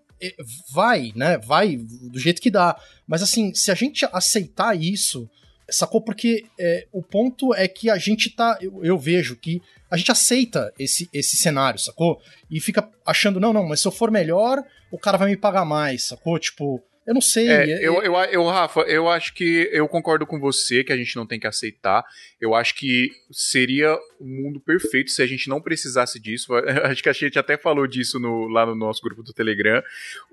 vai, 0.73 1.12
né? 1.14 1.39
Vai 1.39 1.77
do 1.77 2.19
jeito 2.19 2.41
que 2.41 2.51
dá. 2.51 2.79
Mas 3.07 3.23
assim, 3.23 3.55
se 3.55 3.71
a 3.71 3.75
gente 3.75 4.07
aceitar 4.12 4.77
isso, 4.77 5.29
sacou? 5.71 6.01
Porque 6.01 6.45
é, 6.59 6.87
o 6.93 7.03
ponto 7.03 7.55
é 7.55 7.69
que 7.69 7.91
a 7.91 7.99
gente 7.99 8.31
tá. 8.31 8.59
Eu, 8.61 8.85
eu, 8.85 8.99
vejo 8.99 9.37
que 9.37 9.62
a 9.91 9.97
gente 9.97 10.11
aceita 10.11 10.73
esse, 10.79 11.09
esse 11.12 11.37
cenário, 11.37 11.79
sacou? 11.79 12.21
E 12.51 12.61
fica 12.61 12.89
achando, 13.07 13.41
não, 13.41 13.53
não, 13.53 13.66
mas 13.66 13.81
se 13.81 13.89
eu 13.89 13.93
for 13.93 14.11
melhor, 14.11 14.62
o 14.91 14.99
cara 14.99 15.19
vai 15.19 15.29
me 15.31 15.37
pagar 15.37 15.64
mais, 15.64 16.05
sacou? 16.05 16.39
Tipo, 16.39 16.83
eu 17.09 17.15
não 17.15 17.23
sei. 17.23 17.49
É, 17.49 17.71
é, 17.71 17.79
eu, 17.79 18.03
eu, 18.03 18.15
eu, 18.15 18.45
Rafa, 18.45 18.81
eu 18.83 19.09
acho 19.09 19.33
que 19.33 19.67
eu 19.73 19.89
concordo 19.89 20.27
com 20.27 20.39
você 20.39 20.85
que 20.85 20.93
a 20.93 20.97
gente 20.97 21.17
não 21.17 21.27
tem 21.27 21.41
que 21.41 21.47
aceitar. 21.47 22.05
Eu 22.39 22.55
acho 22.55 22.75
que 22.75 23.11
seria 23.33 23.95
o 24.21 24.25
um 24.25 24.43
mundo 24.43 24.61
perfeito 24.61 25.11
se 25.11 25.23
a 25.23 25.27
gente 25.27 25.49
não 25.49 25.59
precisasse 25.59 26.21
disso. 26.21 26.53
Acho 26.85 27.03
que 27.03 27.09
a 27.09 27.15
gente 27.15 27.39
até 27.39 27.57
falou 27.57 27.87
disso 27.87 28.21
no, 28.21 28.47
lá 28.49 28.67
no 28.67 28.75
nosso 28.75 29.01
grupo 29.01 29.23
do 29.23 29.33
Telegram. 29.33 29.83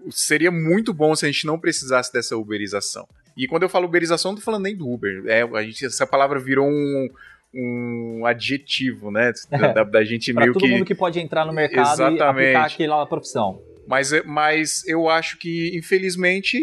Seria 0.10 0.52
muito 0.52 0.94
bom 0.94 1.16
se 1.16 1.26
a 1.26 1.32
gente 1.32 1.48
não 1.48 1.58
precisasse 1.58 2.12
dessa 2.12 2.36
uberização. 2.36 3.08
E 3.38 3.48
quando 3.48 3.64
eu 3.64 3.70
falo 3.70 3.86
uberização, 3.86 4.32
não 4.32 4.38
tô 4.38 4.44
falando 4.44 4.64
nem 4.64 4.76
do 4.76 4.90
Uber. 4.90 5.24
É, 5.28 5.44
a 5.44 5.64
gente, 5.64 5.86
essa 5.86 6.06
palavra 6.06 6.40
virou 6.42 6.68
um, 6.68 7.10
um 7.54 8.26
adjetivo, 8.26 9.12
né? 9.12 9.32
Da, 9.74 9.86
da 9.86 10.04
gente 10.04 10.34
meio 10.34 10.52
todo 10.52 10.62
que. 10.62 10.68
todo 10.68 10.78
mundo 10.78 10.86
que 10.86 10.96
pode 10.96 11.22
entrar 11.22 11.46
no 11.46 11.54
mercado 11.54 11.94
Exatamente. 11.94 12.20
e 12.20 12.22
aplicar 12.22 12.66
aquela 12.66 13.06
profissão. 13.06 13.62
Mas, 13.88 14.12
mas 14.26 14.86
eu 14.88 15.10
acho 15.10 15.38
que, 15.38 15.72
infelizmente, 15.78 16.60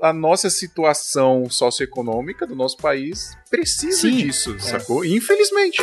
a 0.00 0.12
nossa 0.12 0.50
situação 0.50 1.48
socioeconômica 1.48 2.46
do 2.46 2.54
nosso 2.54 2.76
país 2.76 3.36
precisa 3.50 4.02
Sim, 4.02 4.16
disso, 4.18 4.54
é. 4.56 4.58
sacou? 4.60 5.04
Infelizmente. 5.04 5.82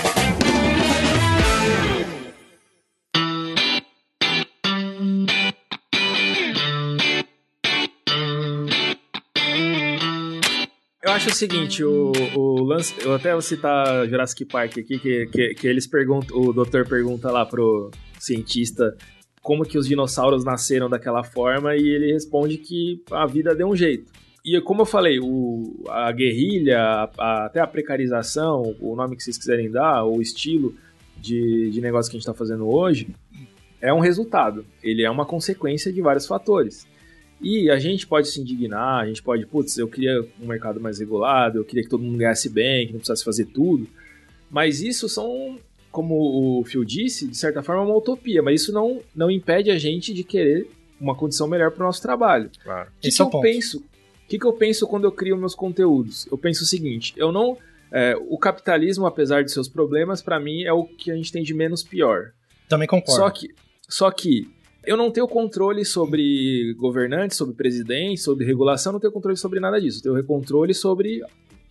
Eu 11.11 11.15
acho 11.15 11.29
o 11.29 11.33
seguinte, 11.33 11.83
o, 11.83 12.13
o 12.37 12.63
lance. 12.63 12.95
Eu 13.01 13.13
até 13.13 13.33
vou 13.33 13.41
citar 13.41 14.07
Jurassic 14.07 14.45
Park 14.45 14.77
aqui, 14.77 14.97
que, 14.97 15.25
que, 15.25 15.53
que 15.55 15.67
eles 15.67 15.85
perguntam. 15.85 16.37
O 16.39 16.53
doutor 16.53 16.87
pergunta 16.87 17.29
lá 17.29 17.45
pro 17.45 17.91
cientista 18.17 18.95
como 19.41 19.65
que 19.65 19.77
os 19.77 19.89
dinossauros 19.89 20.45
nasceram 20.45 20.89
daquela 20.89 21.21
forma 21.21 21.75
e 21.75 21.85
ele 21.85 22.13
responde 22.13 22.57
que 22.57 23.03
a 23.11 23.25
vida 23.25 23.53
deu 23.53 23.67
um 23.67 23.75
jeito. 23.75 24.09
E 24.45 24.61
como 24.61 24.83
eu 24.83 24.85
falei, 24.85 25.19
o, 25.19 25.83
a 25.89 26.09
guerrilha, 26.13 26.79
a, 26.79 27.09
a, 27.17 27.45
até 27.47 27.59
a 27.59 27.67
precarização, 27.67 28.73
o 28.79 28.95
nome 28.95 29.17
que 29.17 29.23
vocês 29.23 29.37
quiserem 29.37 29.69
dar, 29.69 30.05
o 30.05 30.21
estilo 30.21 30.73
de, 31.17 31.71
de 31.71 31.81
negócio 31.81 32.09
que 32.09 32.15
a 32.15 32.19
gente 32.19 32.29
está 32.29 32.33
fazendo 32.33 32.73
hoje, 32.73 33.09
é 33.81 33.93
um 33.93 33.99
resultado. 33.99 34.65
Ele 34.81 35.03
é 35.03 35.11
uma 35.11 35.25
consequência 35.25 35.91
de 35.91 36.01
vários 36.01 36.25
fatores. 36.25 36.87
E 37.41 37.69
a 37.71 37.79
gente 37.79 38.05
pode 38.05 38.27
se 38.27 38.39
indignar, 38.39 39.01
a 39.01 39.07
gente 39.07 39.23
pode, 39.23 39.45
putz, 39.45 39.77
eu 39.77 39.87
queria 39.87 40.21
um 40.39 40.45
mercado 40.45 40.79
mais 40.79 40.99
regulado, 40.99 41.57
eu 41.57 41.65
queria 41.65 41.83
que 41.83 41.89
todo 41.89 42.03
mundo 42.03 42.17
ganhasse 42.17 42.49
bem, 42.49 42.85
que 42.85 42.93
não 42.93 42.99
precisasse 42.99 43.23
fazer 43.23 43.45
tudo. 43.45 43.87
Mas 44.49 44.81
isso 44.81 45.09
são, 45.09 45.57
como 45.91 46.59
o 46.59 46.63
Phil 46.65 46.83
disse, 46.83 47.27
de 47.27 47.35
certa 47.35 47.63
forma, 47.63 47.83
uma 47.83 47.95
utopia. 47.95 48.43
Mas 48.43 48.61
isso 48.61 48.71
não, 48.71 49.01
não 49.15 49.31
impede 49.31 49.71
a 49.71 49.77
gente 49.77 50.13
de 50.13 50.23
querer 50.23 50.69
uma 50.99 51.15
condição 51.15 51.47
melhor 51.47 51.71
para 51.71 51.83
o 51.83 51.85
nosso 51.87 52.01
trabalho. 52.01 52.51
Claro. 52.63 52.89
O 52.89 53.01
que, 53.01 53.09
que 53.09 53.21
é 53.21 53.25
eu 53.25 53.29
ponto. 53.29 53.41
penso? 53.41 53.77
O 53.79 54.27
que, 54.27 54.37
que 54.37 54.45
eu 54.45 54.53
penso 54.53 54.87
quando 54.87 55.05
eu 55.05 55.11
crio 55.11 55.35
meus 55.35 55.55
conteúdos? 55.55 56.27
Eu 56.31 56.37
penso 56.37 56.63
o 56.63 56.67
seguinte: 56.67 57.13
eu 57.17 57.31
não. 57.31 57.57
É, 57.93 58.15
o 58.29 58.37
capitalismo, 58.37 59.05
apesar 59.05 59.43
de 59.43 59.51
seus 59.51 59.67
problemas, 59.67 60.21
para 60.21 60.39
mim 60.39 60.63
é 60.63 60.71
o 60.71 60.85
que 60.85 61.11
a 61.11 61.15
gente 61.15 61.31
tem 61.31 61.43
de 61.43 61.53
menos 61.53 61.83
pior. 61.83 62.31
Também 62.69 62.87
concordo. 62.87 63.21
Só 63.21 63.29
que, 63.29 63.53
só 63.89 64.11
que 64.11 64.49
eu 64.83 64.97
não 64.97 65.11
tenho 65.11 65.27
controle 65.27 65.85
sobre 65.85 66.73
governantes, 66.77 67.37
sobre 67.37 67.55
presidente, 67.55 68.21
sobre 68.21 68.45
regulação, 68.45 68.93
não 68.93 68.99
tenho 68.99 69.13
controle 69.13 69.37
sobre 69.37 69.59
nada 69.59 69.79
disso. 69.79 70.01
Eu 70.05 70.13
tenho 70.13 70.25
controle 70.25 70.73
sobre 70.73 71.21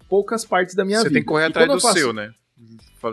poucas 0.09 0.45
partes 0.45 0.75
da 0.75 0.85
minha 0.85 0.99
Você 0.99 1.09
vida. 1.09 1.11
Você 1.11 1.15
tem 1.15 1.23
que 1.23 1.29
correr 1.29 1.47
atrás 1.47 1.69
do 1.69 1.81
faço... 1.81 1.99
seu, 1.99 2.13
né? 2.13 2.33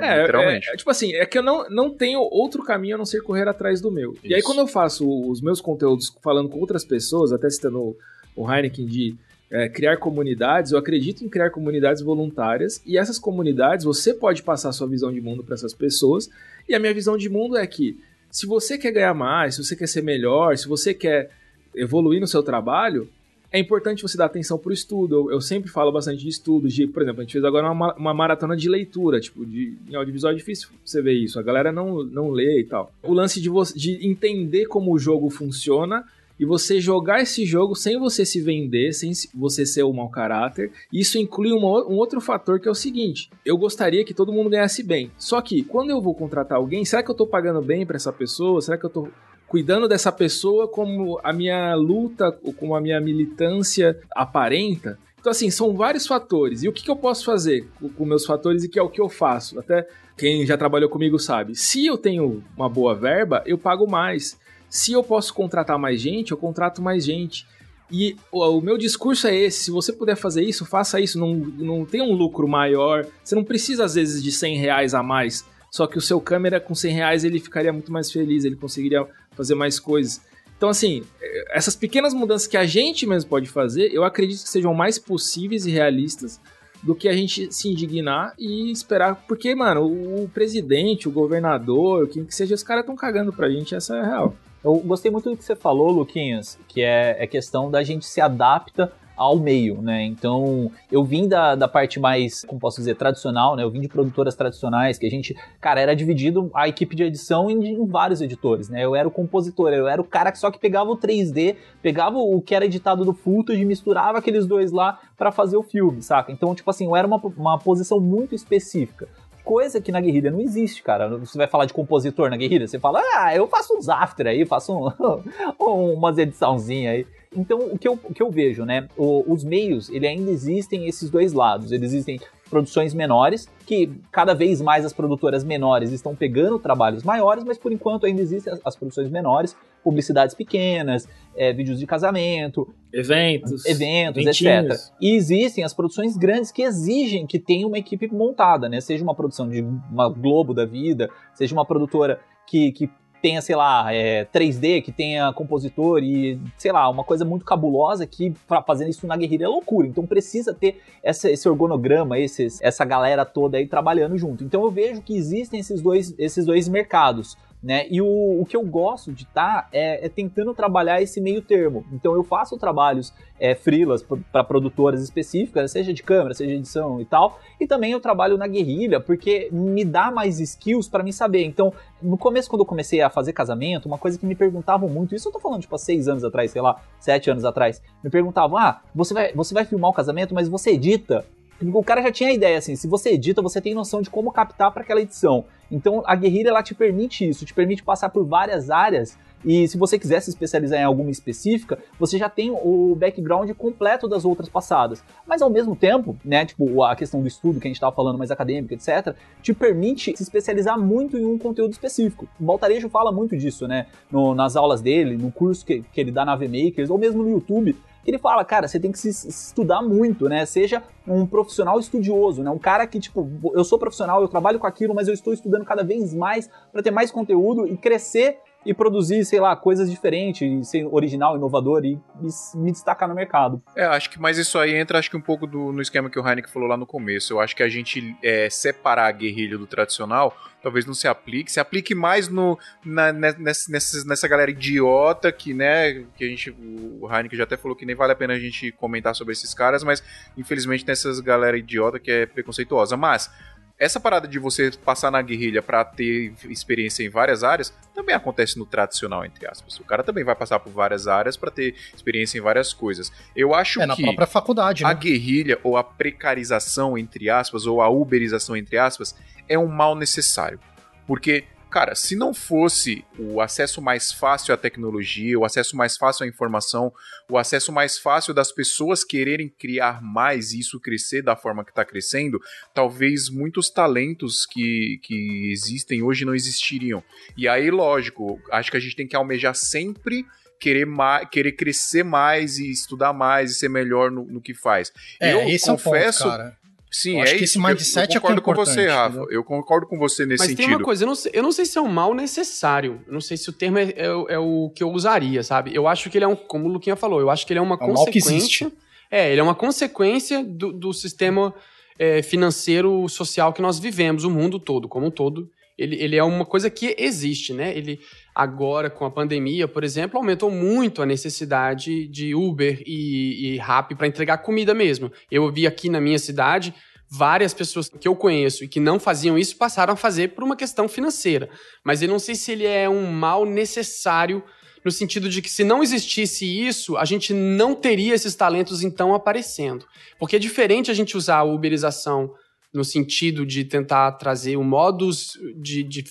É, 0.02 0.22
literalmente. 0.22 0.70
É, 0.70 0.74
é, 0.74 0.76
tipo 0.76 0.92
assim, 0.92 1.14
é 1.14 1.26
que 1.26 1.38
eu 1.38 1.44
não, 1.44 1.70
não 1.70 1.90
tenho 1.90 2.20
outro 2.20 2.62
caminho 2.64 2.96
a 2.96 2.98
não 2.98 3.06
ser 3.06 3.22
correr 3.22 3.48
atrás 3.48 3.80
do 3.80 3.90
meu. 3.90 4.14
Isso. 4.14 4.28
E 4.28 4.36
aí, 4.36 4.42
quando 4.42 4.60
eu 4.60 4.68
faço 4.68 5.08
os 5.30 5.42
meus 5.42 5.62
conteúdos 5.62 6.14
falando 6.22 6.50
com 6.50 6.60
outras 6.60 6.84
pessoas, 6.84 7.32
até 7.32 7.50
citando 7.50 7.96
o 8.36 8.52
Heineken 8.52 8.86
de 8.86 9.16
é, 9.50 9.70
criar 9.70 9.96
comunidades, 9.96 10.74
eu 10.74 10.78
acredito 10.78 11.24
em 11.24 11.30
criar 11.30 11.52
comunidades 11.52 12.02
voluntárias. 12.02 12.82
E 12.86 12.98
essas 12.98 13.18
comunidades, 13.18 13.86
você 13.86 14.14
pode 14.14 14.44
passar 14.44 14.70
a 14.70 14.74
sua 14.74 14.88
visão 14.88 15.12
de 15.12 15.22
mundo 15.22 15.44
para 15.44 15.56
essas 15.56 15.74
pessoas. 15.74 16.30
E 16.68 16.76
a 16.76 16.80
minha 16.80 16.94
visão 16.94 17.18
de 17.18 17.30
mundo 17.30 17.56
é 17.56 17.66
que 17.66 17.98
se 18.38 18.46
você 18.46 18.78
quer 18.78 18.92
ganhar 18.92 19.16
mais, 19.16 19.56
se 19.56 19.66
você 19.66 19.76
quer 19.76 19.88
ser 19.88 20.04
melhor, 20.04 20.56
se 20.56 20.68
você 20.68 20.94
quer 20.94 21.32
evoluir 21.74 22.22
no 22.22 22.28
seu 22.28 22.44
trabalho, 22.44 23.10
é 23.52 23.58
importante 23.58 24.04
você 24.04 24.16
dar 24.16 24.26
atenção 24.26 24.60
para 24.60 24.70
o 24.70 24.74
estudo. 24.74 25.16
Eu, 25.16 25.32
eu, 25.32 25.42
sempre 25.42 25.72
falo 25.72 25.92
bastante 25.92 26.22
de 26.22 26.30
estudo. 26.30 26.68
De, 26.68 26.86
por 26.86 27.02
exemplo, 27.02 27.22
a 27.22 27.24
gente 27.24 27.32
fez 27.32 27.44
agora 27.44 27.72
uma, 27.72 27.96
uma 27.96 28.14
maratona 28.14 28.56
de 28.56 28.70
leitura. 28.70 29.20
Tipo, 29.20 29.44
de, 29.44 29.76
em 29.90 29.96
audiovisual 29.96 30.34
é 30.34 30.36
difícil 30.36 30.70
você 30.86 31.02
ver 31.02 31.14
isso. 31.14 31.40
A 31.40 31.42
galera 31.42 31.72
não, 31.72 32.04
não 32.04 32.30
lê 32.30 32.60
e 32.60 32.64
tal. 32.64 32.94
O 33.02 33.12
lance 33.12 33.42
de, 33.42 33.50
de 33.76 34.08
entender 34.08 34.68
como 34.68 34.94
o 34.94 35.00
jogo 35.00 35.32
funciona 35.32 36.06
e 36.40 36.46
você 36.46 36.80
jogar 36.80 37.22
esse 37.22 37.46
jogo 37.46 37.76
sem 37.76 38.00
você 38.00 38.26
se 38.26 38.42
vender, 38.42 38.94
sem 38.94 39.12
você 39.34 39.66
ser 39.66 39.84
o 39.84 39.90
um 39.90 39.94
mau 39.94 40.10
caráter. 40.10 40.72
Isso 40.92 41.18
inclui 41.18 41.52
uma, 41.52 41.86
um 41.88 41.96
outro 41.96 42.22
fator 42.22 42.60
que 42.60 42.68
é 42.68 42.72
o 42.72 42.76
seguinte: 42.76 43.30
eu 43.46 43.58
gostaria 43.58 44.04
que 44.04 44.14
todo 44.14 44.32
mundo 44.32 44.50
ganhasse 44.50 44.84
bem. 44.84 45.12
Só 45.18 45.42
que 45.42 45.64
quando 45.64 45.90
eu 45.90 46.02
vou 46.02 46.14
contratar 46.14 46.58
alguém, 46.58 46.86
será 46.86 47.04
que 47.04 47.12
eu 47.12 47.16
tô 47.16 47.26
pagando 47.26 47.62
bem 47.62 47.86
para 47.86 47.96
essa 47.96 48.14
pessoa? 48.14 48.62
Será 48.62 48.78
que 48.78 48.86
eu 48.86 48.90
tô 48.90 49.08
cuidando 49.48 49.88
dessa 49.88 50.12
pessoa 50.12 50.68
como 50.68 51.20
a 51.24 51.32
minha 51.32 51.74
luta, 51.76 52.32
como 52.58 52.76
a 52.76 52.82
minha 52.82 53.00
militância 53.00 54.00
aparenta? 54.16 55.00
Então, 55.20 55.32
assim, 55.32 55.50
são 55.50 55.76
vários 55.76 56.08
fatores. 56.08 56.64
E 56.64 56.70
o 56.70 56.74
que, 56.74 56.84
que 56.84 56.92
eu 56.92 56.96
posso 56.96 57.26
fazer 57.26 57.68
com 57.98 58.06
meus 58.06 58.26
fatores 58.26 58.64
e 58.64 58.70
que 58.70 58.80
é 58.80 58.82
o 58.82 58.90
que 58.90 59.02
eu 59.02 59.10
faço? 59.10 59.60
Até 59.60 59.88
quem 60.18 60.46
já 60.46 60.58
trabalhou 60.58 60.90
comigo 60.90 61.20
sabe. 61.20 61.56
Se 61.56 61.86
eu 61.86 61.98
tenho 61.98 62.44
uma 62.56 62.70
boa 62.70 62.96
verba, 62.96 63.44
eu 63.46 63.58
pago 63.58 63.90
mais. 63.90 64.40
Se 64.70 64.92
eu 64.92 65.04
posso 65.04 65.34
contratar 65.34 65.78
mais 65.78 66.02
gente, 66.02 66.32
eu 66.32 66.38
contrato 66.38 66.82
mais 66.82 67.06
gente. 67.06 67.46
E 67.92 68.16
o, 68.32 68.60
meu 68.62 68.78
discurso 68.78 69.28
é 69.28 69.36
esse: 69.36 69.66
se 69.66 69.72
você 69.72 69.94
puder 69.94 70.16
fazer 70.16 70.44
isso, 70.44 70.66
faça 70.66 71.00
isso. 71.00 71.20
Não, 71.20 71.36
não 71.36 71.86
tem 71.86 72.02
um 72.02 72.14
lucro 72.14 72.48
maior. 72.48 73.06
Você 73.24 73.36
não 73.36 73.44
precisa, 73.44 73.86
às 73.86 73.96
vezes, 73.96 74.22
de 74.22 74.32
100 74.32 74.58
reais 74.58 74.94
a 74.94 75.02
mais. 75.02 75.46
Só 75.72 75.86
que 75.88 75.98
o 75.98 76.02
seu 76.02 76.20
câmera 76.20 76.60
com 76.60 76.74
100 76.74 76.94
reais 76.94 77.24
ele 77.24 77.40
ficaria 77.40 77.72
muito 77.72 77.92
mais 77.92 78.12
feliz, 78.12 78.44
ele 78.44 78.56
conseguiria 78.56 79.06
fazer 79.32 79.56
mais 79.56 79.80
coisas. 79.80 80.22
Então, 80.58 80.70
assim, 80.70 81.04
essas 81.52 81.76
pequenas 81.76 82.14
mudanças 82.14 82.48
que 82.48 82.58
a 82.58 82.66
gente 82.66 83.06
mesmo 83.06 83.30
pode 83.30 83.48
fazer, 83.48 83.94
eu 83.94 84.04
acredito 84.04 84.42
que 84.42 84.50
sejam 84.50 84.74
mais 84.74 84.98
possíveis 84.98 85.66
e 85.68 85.72
realistas 85.72 86.42
do 86.82 86.96
que 86.96 87.08
a 87.08 87.14
gente 87.14 87.54
se 87.54 87.70
indignar 87.70 88.34
e 88.40 88.72
esperar. 88.72 89.24
Porque, 89.28 89.54
mano, 89.54 89.86
o 89.86 90.28
presidente, 90.30 91.08
o 91.08 91.12
governador, 91.12 92.08
quem 92.08 92.26
que 92.26 92.34
seja, 92.34 92.56
os 92.56 92.64
caras 92.64 92.82
estão 92.82 92.96
cagando 92.96 93.32
pra 93.32 93.50
gente, 93.50 93.76
essa 93.76 93.96
é 93.96 94.00
a 94.00 94.06
real. 94.06 94.36
Eu 94.68 94.80
gostei 94.80 95.10
muito 95.10 95.30
do 95.30 95.38
que 95.38 95.46
você 95.46 95.56
falou, 95.56 95.90
Luquinhas, 95.92 96.60
que 96.68 96.82
é, 96.82 97.24
é 97.24 97.26
questão 97.26 97.72
da 97.72 97.82
gente 97.84 98.06
se 98.06 98.20
adapta 98.20 98.92
ao 99.16 99.40
meio, 99.40 99.82
né? 99.82 100.04
Então, 100.04 100.70
eu 100.92 101.06
vim 101.06 101.26
da, 101.26 101.56
da 101.56 101.70
parte 101.70 102.02
mais, 102.02 102.44
como 102.44 102.60
posso 102.60 102.76
dizer, 102.82 102.96
tradicional, 102.96 103.56
né? 103.56 103.64
Eu 103.64 103.72
vim 103.72 103.80
de 103.80 103.88
produtoras 103.88 104.36
tradicionais, 104.36 104.98
que 104.98 105.06
a 105.06 105.10
gente, 105.10 105.34
cara, 105.62 105.80
era 105.80 105.96
dividido 105.96 106.52
a 106.54 106.68
equipe 106.68 106.98
de 106.98 107.04
edição 107.04 107.50
em, 107.50 107.66
em 107.66 107.86
vários 107.88 108.20
editores, 108.20 108.68
né? 108.68 108.84
Eu 108.84 108.94
era 108.94 109.08
o 109.08 109.12
compositor, 109.12 109.70
eu 109.70 109.88
era 109.88 110.02
o 110.02 110.06
cara 110.06 110.34
que 110.34 110.38
só 110.38 110.52
que 110.52 110.60
pegava 110.60 110.92
o 110.92 110.98
3D, 110.98 111.56
pegava 111.82 112.18
o 112.18 112.42
que 112.42 112.54
era 112.54 112.66
editado 112.66 113.06
do 113.06 113.14
footage 113.14 113.62
e 113.62 113.66
misturava 113.66 114.18
aqueles 114.18 114.46
dois 114.46 114.74
lá 114.74 115.00
para 115.18 115.32
fazer 115.32 115.56
o 115.56 115.64
filme, 115.64 116.02
saca? 116.02 116.30
Então, 116.30 116.54
tipo 116.54 116.70
assim, 116.70 116.88
eu 116.88 116.96
era 116.96 117.08
uma, 117.08 117.22
uma 117.38 117.58
posição 117.58 118.02
muito 118.02 118.36
específica 118.36 119.08
coisa 119.48 119.80
que 119.80 119.94
na 119.94 120.02
guerrilha 120.02 120.30
não 120.30 120.42
existe, 120.42 120.84
cara. 120.84 121.18
Você 121.18 121.38
vai 121.38 121.48
falar 121.48 121.66
de 121.66 121.74
compositor 121.74 122.30
na 122.30 122.36
guerrilha, 122.36 122.68
você 122.68 122.78
fala, 122.78 123.02
ah, 123.16 123.34
eu 123.34 123.48
faço 123.48 123.74
uns 123.78 123.88
after 123.88 124.28
aí, 124.28 124.46
faço 124.46 124.74
um, 124.74 125.24
umas 125.94 126.18
ediçãozinhas 126.18 126.94
aí. 126.94 127.08
Então, 127.36 127.60
o 127.60 127.78
que 127.78 127.88
eu, 127.88 127.94
o 127.94 128.14
que 128.14 128.22
eu 128.22 128.30
vejo, 128.30 128.66
né? 128.66 128.90
O, 128.98 129.24
os 129.32 129.46
meios, 129.46 129.90
ele 129.90 130.06
ainda 130.06 130.30
existem 130.30 130.88
esses 130.88 131.10
dois 131.10 131.32
lados. 131.32 131.72
Eles 131.72 131.94
existem 131.94 132.20
produções 132.50 132.94
menores, 132.94 133.50
que 133.66 133.90
cada 134.12 134.34
vez 134.34 134.62
mais 134.62 134.86
as 134.86 134.94
produtoras 134.94 135.44
menores 135.44 135.92
estão 135.92 136.16
pegando 136.16 136.60
trabalhos 136.60 137.04
maiores, 137.04 137.44
mas 137.44 137.58
por 137.58 137.72
enquanto 137.72 138.06
ainda 138.06 138.22
existem 138.22 138.52
as, 138.52 138.60
as 138.66 138.76
produções 138.76 139.10
menores, 139.10 139.56
publicidades 139.88 140.36
pequenas, 140.36 141.08
é, 141.34 141.54
vídeos 141.54 141.80
de 141.80 141.88
casamento, 141.88 142.68
eventos, 142.92 143.66
eventos, 143.66 144.26
etc. 144.26 144.78
E 145.00 145.16
existem 145.16 145.64
as 145.64 145.74
produções 145.74 146.18
grandes 146.18 146.52
que 146.52 146.62
exigem 146.62 147.26
que 147.26 147.40
tenha 147.40 147.66
uma 147.66 147.78
equipe 147.78 148.06
montada, 148.14 148.68
né? 148.68 148.82
Seja 148.82 149.02
uma 149.02 149.16
produção 149.16 149.48
de 149.48 149.62
uma 149.62 150.10
Globo 150.10 150.54
da 150.54 150.66
vida, 150.66 151.10
seja 151.34 151.54
uma 151.56 151.66
produtora 151.66 152.20
que, 152.46 152.74
que 152.74 152.90
tenha, 153.22 153.42
sei 153.42 153.56
lá, 153.56 153.94
é, 153.94 154.26
3D, 154.26 154.82
que 154.82 154.92
tenha 154.92 155.32
compositor 155.32 156.04
e, 156.04 156.38
sei 156.58 156.74
lá, 156.74 156.90
uma 156.90 157.04
coisa 157.06 157.24
muito 157.24 157.46
cabulosa 157.46 158.06
que 158.06 158.34
pra 158.46 158.62
fazer 158.62 158.90
isso 158.90 159.08
na 159.08 159.16
guerrilha 159.16 159.46
é 159.46 159.48
loucura. 159.48 159.88
Então 159.88 160.06
precisa 160.06 160.54
ter 160.54 160.82
essa, 161.02 161.32
esse 161.32 161.48
organograma, 161.48 162.20
esses, 162.20 162.62
essa 162.62 162.84
galera 162.84 163.24
toda 163.24 163.58
aí 163.58 163.68
trabalhando 163.68 164.18
junto. 164.18 164.44
Então 164.44 164.64
eu 164.64 164.70
vejo 164.70 165.02
que 165.02 165.16
existem 165.16 165.62
esses 165.62 165.82
dois, 165.82 166.14
esses 166.20 166.46
dois 166.46 166.68
mercados 166.68 167.38
né? 167.62 167.88
E 167.90 168.02
o, 168.02 168.42
o 168.42 168.46
que 168.46 168.56
eu 168.56 168.64
gosto 168.64 169.12
de 169.12 169.24
estar 169.24 169.64
tá 169.64 169.70
é, 169.72 170.06
é, 170.06 170.10
tentando 170.10 170.54
trabalhar 170.54 171.02
esse 171.02 171.20
meio 171.20 171.42
termo. 171.42 171.86
Então 171.92 172.14
eu 172.14 172.24
faço 172.24 172.58
trabalhos 172.58 173.14
é, 173.40 173.56
freelas 173.56 174.06
para 174.32 174.44
produtoras 174.44 175.02
específicas, 175.02 175.72
seja 175.72 175.94
de 175.94 176.04
câmera, 176.04 176.34
seja 176.34 176.52
de 176.52 176.58
edição 176.58 177.02
e 177.02 177.06
tal, 177.06 177.40
e 177.60 177.68
também 177.68 177.92
eu 177.92 178.00
trabalho 178.00 178.38
na 178.38 178.48
guerrilha 178.48 179.00
porque 179.00 179.50
me 179.52 179.84
dá 179.84 180.12
mais 180.12 180.40
skills 180.40 180.88
para 180.88 181.04
me 181.04 181.12
saber. 181.12 181.44
Então, 181.44 181.74
no 182.02 182.18
começo, 182.18 182.50
quando 182.50 182.62
eu 182.62 182.66
comecei 182.66 183.02
a 183.02 183.10
fazer 183.10 183.34
casamento, 183.34 183.88
uma 183.88 183.98
coisa 183.98 184.18
que 184.18 184.26
me 184.26 184.36
perguntavam 184.36 184.88
muito, 184.90 185.16
isso 185.16 185.28
eu 185.28 185.34
tô 185.34 185.40
falando 185.40 185.62
tipo 185.62 185.76
há 185.76 185.80
seis 185.80 186.08
anos 186.08 186.24
atrás, 186.24 186.52
sei 186.52 186.62
lá, 186.62 186.82
sete 187.00 187.30
anos 187.30 187.44
atrás, 187.44 187.82
me 188.04 188.10
perguntavam: 188.10 188.58
ah, 188.58 188.82
você 188.94 189.14
vai, 189.14 189.34
você 189.34 189.54
vai 189.54 189.66
filmar 189.66 189.92
o 189.92 189.94
casamento, 189.94 190.34
mas 190.34 190.48
você 190.48 190.72
edita? 190.72 191.26
O 191.62 191.84
cara 191.84 192.02
já 192.02 192.12
tinha 192.12 192.30
a 192.30 192.34
ideia, 192.34 192.58
assim, 192.58 192.76
se 192.76 192.88
você 192.88 193.12
edita, 193.12 193.42
você 193.42 193.60
tem 193.60 193.74
noção 193.74 194.02
de 194.02 194.10
como 194.10 194.32
captar 194.32 194.72
para 194.72 194.84
aquela 194.84 195.02
edição. 195.02 195.46
Então 195.72 196.04
a 196.06 196.16
guerrilha 196.16 196.50
ela 196.50 196.62
te 196.62 196.76
permite 196.76 197.28
isso, 197.28 197.46
te 197.46 197.54
permite 197.54 197.84
passar 197.84 198.10
por 198.10 198.26
várias 198.26 198.70
áreas 198.70 199.18
e 199.46 199.68
se 199.68 199.78
você 199.78 200.00
quiser 200.00 200.20
se 200.22 200.30
especializar 200.30 200.80
em 200.80 200.84
alguma 200.84 201.12
específica, 201.12 201.78
você 202.00 202.18
já 202.18 202.30
tem 202.30 202.52
o 202.52 202.96
background 202.96 203.50
completo 203.52 204.08
das 204.08 204.26
outras 204.26 204.50
passadas. 204.50 205.04
Mas 205.26 205.42
ao 205.42 205.50
mesmo 205.50 205.76
tempo, 205.76 206.18
né, 206.26 206.46
tipo, 206.46 206.84
a 206.84 206.96
questão 206.96 207.22
do 207.22 207.28
estudo 207.28 207.60
que 207.60 207.68
a 207.68 207.70
gente 207.70 207.78
estava 207.78 207.96
falando 207.96 208.18
mais 208.18 208.32
acadêmica, 208.32 208.74
etc, 208.74 209.16
te 209.42 209.54
permite 209.54 210.16
se 210.18 210.24
especializar 210.24 210.80
muito 210.80 211.18
em 211.18 211.26
um 211.26 211.38
conteúdo 211.38 211.72
específico. 211.72 212.28
O 212.40 212.44
Baltarejo 212.44 212.90
fala 212.90 213.12
muito 213.12 213.38
disso, 213.38 213.68
né, 213.68 213.86
no, 214.12 214.34
nas 214.34 214.56
aulas 214.56 214.82
dele, 214.82 215.16
no 215.16 215.32
curso 215.32 215.66
que, 215.66 215.84
que 215.94 216.02
ele 216.02 216.12
dá 216.12 216.26
na 216.26 216.36
VMakers, 216.36 216.90
ou 216.90 216.98
mesmo 216.98 217.24
no 217.24 217.30
YouTube, 217.30 217.76
ele 218.08 218.18
fala, 218.18 218.44
cara, 218.46 218.70
você 218.70 218.80
tem 218.80 218.90
que 218.90 218.98
se 218.98 219.10
estudar 219.10 219.82
muito, 219.82 220.30
né? 220.30 220.46
Seja 220.46 220.82
um 221.06 221.28
profissional 221.28 221.78
estudioso, 221.78 222.42
né? 222.42 222.50
Um 222.50 222.58
cara 222.58 222.88
que, 222.88 223.02
tipo, 223.02 223.30
eu 223.54 223.66
sou 223.66 223.78
profissional, 223.78 224.22
eu 224.22 224.30
trabalho 224.30 224.58
com 224.58 224.66
aquilo, 224.66 224.96
mas 224.96 225.10
eu 225.10 225.14
estou 225.14 225.34
estudando 225.34 225.66
cada 225.66 225.84
vez 225.84 226.14
mais 226.14 226.50
para 226.72 226.82
ter 226.82 226.90
mais 226.90 227.12
conteúdo 227.12 227.68
e 227.68 227.76
crescer 227.76 228.40
e 228.68 228.74
produzir, 228.74 229.24
sei 229.24 229.40
lá, 229.40 229.56
coisas 229.56 229.90
diferentes, 229.90 230.68
ser 230.68 230.86
original, 230.92 231.38
inovador 231.38 231.86
e, 231.86 231.98
e, 232.22 232.58
me 232.58 232.70
destacar 232.70 233.08
no 233.08 233.16
mercado. 233.16 233.64
É, 233.76 233.86
acho 233.86 234.10
que, 234.10 234.20
mas 234.20 234.38
isso 234.38 234.60
aí 234.60 234.76
entra, 234.76 235.00
acho 235.00 235.10
que 235.10 235.16
um 235.16 235.22
pouco 235.22 235.48
do, 235.48 235.72
no 235.72 235.82
esquema 235.82 236.10
que 236.10 236.20
o 236.20 236.28
Heineken 236.28 236.52
falou 236.52 236.68
lá 236.68 236.76
no 236.76 236.86
começo. 236.86 237.34
Eu 237.34 237.40
acho 237.40 237.56
que 237.56 237.64
a 237.64 237.70
gente 237.70 238.16
é, 238.22 238.50
separar 238.50 239.08
a 239.08 239.12
guerrilha 239.12 239.58
do 239.58 239.66
tradicional 239.66 240.36
talvez 240.62 240.86
não 240.86 240.94
se 240.94 241.08
aplique, 241.08 241.52
se 241.52 241.60
aplique 241.62 241.96
mais 241.96 242.28
no, 242.28 242.60
na, 242.84 243.14
nessa, 243.14 243.72
nessa, 243.72 244.28
galera 244.28 244.52
idiota 244.52 245.32
que, 245.32 245.54
né, 245.54 246.04
que 246.16 246.26
a 246.26 246.28
gente, 246.28 246.50
o 246.50 247.08
Heineken 247.10 247.38
já 247.38 247.44
até 247.46 247.56
falou 247.56 247.78
que 247.78 247.86
nem 247.86 247.96
vale 247.96 248.12
a 248.12 248.16
pena 248.16 248.34
a 248.34 248.40
gente 248.40 248.72
comentar 248.74 249.16
sobre 249.16 249.32
esses 249.32 249.54
caras, 249.54 249.84
mas 249.84 250.04
infelizmente 250.36 250.86
nessas 250.86 251.22
galera 251.22 251.58
idiota 251.58 252.00
que 252.00 252.12
é 252.12 252.26
preconceituosa. 252.26 252.98
Mas 252.98 253.32
essa 253.80 254.00
parada 254.00 254.28
de 254.28 254.40
você 254.40 254.72
passar 254.72 255.12
na 255.12 255.22
guerrilha 255.22 255.62
para 255.62 255.86
ter 255.86 256.34
experiência 256.50 257.04
em 257.04 257.10
várias 257.10 257.44
áreas 257.44 257.72
também 257.94 258.16
acontece 258.16 258.58
no 258.58 258.66
tradicional, 258.66 259.24
entre 259.24 259.48
aspas. 259.48 259.80
O 259.80 259.84
cara 259.84 260.04
também 260.04 260.24
vai 260.24 260.36
passar 260.36 260.60
por 260.60 260.72
várias 260.72 261.08
áreas 261.08 261.38
para 261.38 261.52
ter 261.52 261.76
experiência 261.94 262.38
em 262.38 262.42
várias 262.42 262.74
coisas. 262.74 263.12
Eu 263.36 263.54
acho 263.54 263.80
é, 263.80 263.84
que 263.84 263.88
na 263.88 263.96
própria 263.96 264.28
faculdade, 264.28 264.84
a 264.84 264.90
né? 264.90 264.96
guerrilha 264.96 265.60
ou 265.64 265.78
a 265.78 265.84
precarização, 265.84 266.98
entre 266.98 267.30
aspas, 267.30 267.68
ou 267.68 267.82
a 267.82 267.90
uberização, 267.90 268.58
entre 268.58 268.78
aspas, 268.78 269.16
é 269.48 269.60
um 269.60 269.68
mal 269.68 269.96
necessário. 269.96 270.60
Porque 271.06 271.46
Cara, 271.70 271.96
se 271.96 272.16
não 272.16 272.34
fosse 272.34 273.04
o 273.20 273.42
acesso 273.42 273.82
mais 273.82 274.12
fácil 274.12 274.54
à 274.54 274.58
tecnologia, 274.58 275.38
o 275.38 275.44
acesso 275.44 275.76
mais 275.76 275.98
fácil 275.98 276.24
à 276.24 276.28
informação, 276.28 276.94
o 277.30 277.38
acesso 277.38 277.72
mais 277.72 277.98
fácil 277.98 278.34
das 278.34 278.52
pessoas 278.52 279.04
quererem 279.04 279.50
criar 279.50 280.02
mais 280.02 280.54
e 280.54 280.60
isso 280.60 280.80
crescer 280.80 281.22
da 281.22 281.36
forma 281.36 281.66
que 281.66 281.72
está 281.72 281.84
crescendo, 281.84 282.40
talvez 282.74 283.30
muitos 283.30 283.70
talentos 283.70 284.46
que, 284.46 285.00
que 285.04 285.52
existem 285.52 286.02
hoje 286.02 286.24
não 286.24 286.34
existiriam. 286.34 287.04
E 287.36 287.48
aí, 287.48 287.70
lógico, 287.70 288.40
acho 288.52 288.72
que 288.72 288.78
a 288.78 288.80
gente 288.80 288.96
tem 288.96 289.08
que 289.08 289.16
almejar 289.16 289.54
sempre 289.54 290.26
querer, 290.60 290.86
mais, 290.86 291.28
querer 291.30 291.52
crescer 291.52 292.04
mais 292.04 292.58
e 292.58 292.72
estudar 292.72 293.14
mais 293.14 293.52
e 293.52 293.56
ser 293.56 293.70
melhor 293.70 294.10
no, 294.10 294.24
no 294.26 294.42
que 294.42 294.54
faz. 294.54 294.92
É, 295.20 295.34
eu 295.34 295.50
esse 295.50 295.66
confesso, 295.66 296.28
é 296.28 296.56
o 296.64 296.67
ponto, 297.04 297.16
cara. 297.16 297.28
Sim, 297.28 297.36
é 297.36 297.38
que 297.38 297.44
esse 297.44 297.60
mindset 297.60 298.16
eu, 298.16 298.22
eu 298.22 298.22
concordo 298.22 298.40
é, 298.40 298.42
é 298.42 298.44
com 298.44 298.66
você, 298.66 298.88
Rafa. 298.88 299.10
Entendeu? 299.10 299.32
Eu 299.32 299.44
concordo 299.44 299.88
com 299.88 299.98
você 299.98 300.26
nesse 300.26 300.40
Mas 300.40 300.50
sentido. 300.50 300.58
Mas 300.58 300.68
tem 300.68 300.76
uma 300.76 300.84
coisa, 300.84 301.04
eu 301.04 301.08
não, 301.08 301.16
sei, 301.16 301.32
eu 301.34 301.44
não 301.44 301.52
sei 301.52 301.66
se 301.66 301.78
é 301.78 301.82
um 301.82 301.88
mal 301.88 302.14
necessário. 302.14 303.02
Eu 303.08 303.14
não 303.14 303.22
sei 303.22 303.38
se 303.38 303.50
o 303.50 303.54
termo 303.54 303.78
é, 303.78 303.94
é, 303.96 304.06
é, 304.06 304.40
o 304.40 304.72
que 304.76 304.84
eu 304.84 304.92
usaria, 304.92 305.44
sabe? 305.44 305.74
Eu 305.74 305.88
acho 305.88 306.10
que 306.10 306.18
ele 306.18 306.26
é 306.26 306.28
um, 306.28 306.36
como 306.36 306.66
o 306.66 306.72
Luquinha 306.72 306.96
falou, 306.96 307.20
eu 307.20 307.30
acho 307.30 307.46
que 307.46 307.54
ele 307.54 307.60
é 307.60 307.62
uma 307.62 307.78
é 307.80 307.84
um 307.84 307.94
consequência. 307.94 308.72
É, 309.10 309.32
ele 309.32 309.40
é 309.40 309.44
uma 309.44 309.56
consequência 309.56 310.44
do, 310.44 310.74
do 310.74 310.94
sistema 310.94 311.54
é, 311.98 312.22
financeiro 312.22 313.08
social 313.10 313.54
que 313.54 313.62
nós 313.62 313.80
vivemos, 313.80 314.24
o 314.24 314.30
mundo 314.30 314.60
todo, 314.60 314.88
como 314.88 315.08
um 315.08 315.12
todo. 315.12 315.50
Ele, 315.78 315.96
ele 316.02 316.16
é 316.16 316.24
uma 316.24 316.44
coisa 316.44 316.72
que 316.72 316.96
existe, 316.98 317.54
né? 317.54 317.78
Ele, 317.78 318.00
agora, 318.34 318.90
com 318.90 319.06
a 319.06 319.12
pandemia, 319.12 319.68
por 319.68 319.84
exemplo, 319.84 320.18
aumentou 320.18 320.50
muito 320.50 321.04
a 321.04 321.06
necessidade 321.06 322.08
de 322.08 322.34
Uber 322.34 322.82
e, 322.84 323.54
e 323.54 323.58
Rappi 323.58 323.94
para 323.94 324.08
entregar 324.08 324.40
comida 324.40 324.74
mesmo. 324.74 325.12
Eu 325.30 325.52
vi 325.52 325.68
aqui 325.68 325.88
na 325.88 326.02
minha 326.02 326.18
cidade 326.18 326.74
várias 327.10 327.54
pessoas 327.54 327.90
que 327.90 328.08
eu 328.08 328.16
conheço 328.16 328.64
e 328.64 328.68
que 328.68 328.80
não 328.80 329.00
faziam 329.00 329.38
isso 329.38 329.56
passaram 329.56 329.94
a 329.94 329.98
fazer 329.98 330.30
por 330.30 330.44
uma 330.44 330.56
questão 330.56 330.88
financeira. 330.88 331.50
Mas 331.84 332.02
eu 332.02 332.08
não 332.08 332.20
sei 332.20 332.36
se 332.36 332.52
ele 332.52 332.66
é 332.66 332.90
um 332.90 333.12
mal 333.12 333.46
necessário 333.46 334.44
no 334.84 334.92
sentido 334.92 335.30
de 335.30 335.42
que 335.42 335.50
se 335.50 335.64
não 335.64 335.84
existisse 335.84 336.46
isso, 336.46 336.96
a 336.98 337.04
gente 337.04 337.34
não 337.34 337.76
teria 337.76 338.14
esses 338.14 338.36
talentos 338.36 338.84
então 338.84 339.14
aparecendo. 339.14 339.86
Porque 340.20 340.36
é 340.36 340.40
diferente 340.40 340.90
a 340.90 340.94
gente 340.94 341.18
usar 341.18 341.38
a 341.38 341.44
uberização 341.44 342.34
no 342.74 342.84
sentido 342.84 343.46
de 343.46 343.64
tentar 343.64 344.12
trazer 344.14 344.56
o 344.58 344.64
modus 344.64 345.34
de, 345.56 345.84
de 345.84 346.04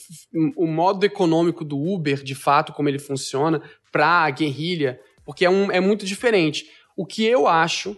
o 0.56 0.66
modo 0.66 1.04
econômico 1.04 1.64
do 1.64 1.78
Uber, 1.78 2.22
de 2.22 2.34
fato, 2.34 2.72
como 2.72 2.88
ele 2.88 2.98
funciona, 2.98 3.62
para 3.92 4.24
a 4.24 4.30
guerrilha, 4.30 5.00
porque 5.24 5.44
é, 5.44 5.50
um, 5.50 5.70
é 5.70 5.80
muito 5.80 6.04
diferente. 6.04 6.66
O 6.96 7.06
que 7.06 7.24
eu 7.24 7.46
acho, 7.46 7.96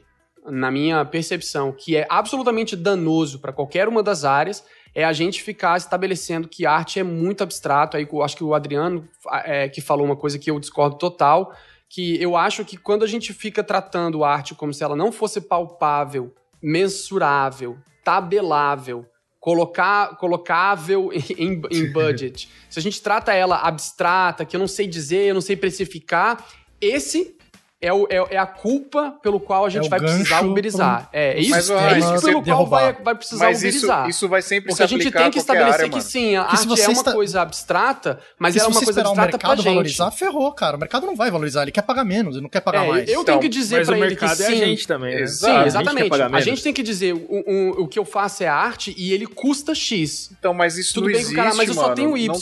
na 0.51 0.71
minha 0.71 1.05
percepção, 1.05 1.73
que 1.73 1.97
é 1.97 2.07
absolutamente 2.09 2.75
danoso 2.77 3.39
para 3.39 3.53
qualquer 3.53 3.89
uma 3.89 4.03
das 4.03 4.25
áreas, 4.25 4.65
é 4.95 5.05
a 5.05 5.13
gente 5.13 5.43
ficar 5.43 5.77
estabelecendo 5.77 6.49
que 6.49 6.67
arte 6.67 6.99
é 6.99 7.03
muito 7.03 7.43
abstrato. 7.43 7.97
Aí 7.97 8.09
acho 8.23 8.37
que 8.37 8.45
o 8.45 8.55
Adriano 8.55 9.09
é, 9.45 9.69
que 9.69 9.81
falou 9.81 10.05
uma 10.05 10.17
coisa 10.17 10.39
que 10.39 10.51
eu 10.51 10.59
discordo 10.59 10.97
total, 10.97 11.55
que 11.89 12.21
eu 12.21 12.37
acho 12.37 12.65
que 12.65 12.77
quando 12.77 13.05
a 13.05 13.07
gente 13.07 13.33
fica 13.33 13.63
tratando 13.63 14.25
arte 14.25 14.55
como 14.55 14.75
se 14.75 14.83
ela 14.83 14.97
não 14.97 15.13
fosse 15.13 15.41
palpável, 15.41 16.35
mensurável, 16.63 17.79
tabelável, 18.05 19.07
colocar, 19.39 20.17
colocável 20.17 21.11
em, 21.39 21.63
em 21.71 21.93
budget. 21.93 22.51
Se 22.69 22.79
a 22.79 22.83
gente 22.83 23.01
trata 23.01 23.33
ela 23.33 23.57
abstrata, 23.57 24.45
que 24.45 24.55
eu 24.55 24.61
não 24.61 24.69
sei 24.69 24.87
dizer, 24.87 25.29
eu 25.29 25.35
não 25.35 25.41
sei 25.41 25.57
precificar, 25.57 26.45
esse 26.81 27.38
é, 27.81 27.93
o, 27.93 28.09
é, 28.11 28.35
é, 28.35 28.39
a 28.39 28.47
culpa 28.47 29.15
pelo 29.23 29.39
qual 29.39 29.65
a 29.65 29.69
gente 29.69 29.87
é 29.87 29.89
vai 29.89 30.01
precisar 30.01 30.45
uberizar. 30.45 31.09
Pro... 31.09 31.19
É, 31.19 31.39
isso, 31.39 31.51
mas, 31.51 31.71
é 31.71 31.99
isso 31.99 32.25
pelo 32.25 32.43
qual 32.43 32.67
vai, 32.67 32.93
vai 32.93 33.15
precisar 33.15 33.45
mas 33.47 33.59
uberizar. 33.59 34.01
Isso, 34.09 34.11
isso 34.11 34.29
vai 34.29 34.43
sempre 34.43 34.71
Porque 34.71 34.77
se 34.77 34.83
a 34.83 34.87
gente 34.87 35.11
tem 35.11 35.31
que 35.31 35.39
estabelecer 35.39 35.75
área, 35.75 35.89
que 35.89 36.01
sim, 36.01 36.35
a 36.35 36.43
arte 36.43 36.81
é 36.81 36.89
uma 36.89 36.93
está... 36.93 37.13
coisa 37.13 37.41
abstrata, 37.41 38.19
mas 38.37 38.57
ela 38.57 38.67
é 38.67 38.69
uma 38.69 38.83
coisa 38.83 39.01
abstrata 39.01 39.39
pra 39.39 39.51
gente. 39.51 39.61
Se 39.61 39.63
o 39.63 39.63
mercado 39.63 39.63
valorizar, 39.63 40.11
ferrou, 40.11 40.53
cara. 40.53 40.77
O 40.77 40.81
mercado 40.81 41.07
não 41.07 41.15
vai 41.15 41.31
valorizar, 41.31 41.63
ele 41.63 41.71
quer 41.71 41.83
pagar 41.83 42.05
menos, 42.05 42.35
ele 42.35 42.43
não 42.43 42.51
quer 42.51 42.63
pagar 42.63 42.85
é, 42.85 42.89
mais. 42.89 43.09
Eu 43.09 43.23
tenho 43.23 43.39
que 43.39 43.47
então, 43.47 43.61
dizer 43.61 43.87
pra 43.87 43.97
ele 43.97 44.17
que 44.17 44.29
sim. 44.29 44.43
é 44.43 44.47
a 44.47 44.55
gente 44.55 44.87
também, 44.89 45.21
né? 45.21 45.27
Sim, 45.29 45.63
exatamente. 45.65 46.13
A 46.13 46.17
gente, 46.17 46.35
a 46.35 46.41
gente 46.41 46.63
tem 46.65 46.73
que 46.73 46.83
dizer, 46.83 47.15
o, 47.15 47.45
o, 47.47 47.83
o 47.85 47.89
que 47.89 47.99
eu 47.99 48.05
faço 48.05 48.43
é 48.43 48.49
arte 48.49 48.93
e 48.99 49.13
ele 49.13 49.27
custa 49.27 49.73
X. 49.73 50.33
Então, 50.37 50.53
mas 50.53 50.77
isso 50.77 50.95
Tudo 50.95 51.05
não 51.05 51.13
bem 51.13 51.21
existe, 51.21 51.37
cara, 51.37 51.55
mas 51.55 51.69
eu 51.69 51.75
só 51.75 51.95
tenho 51.95 52.17
Y. 52.17 52.33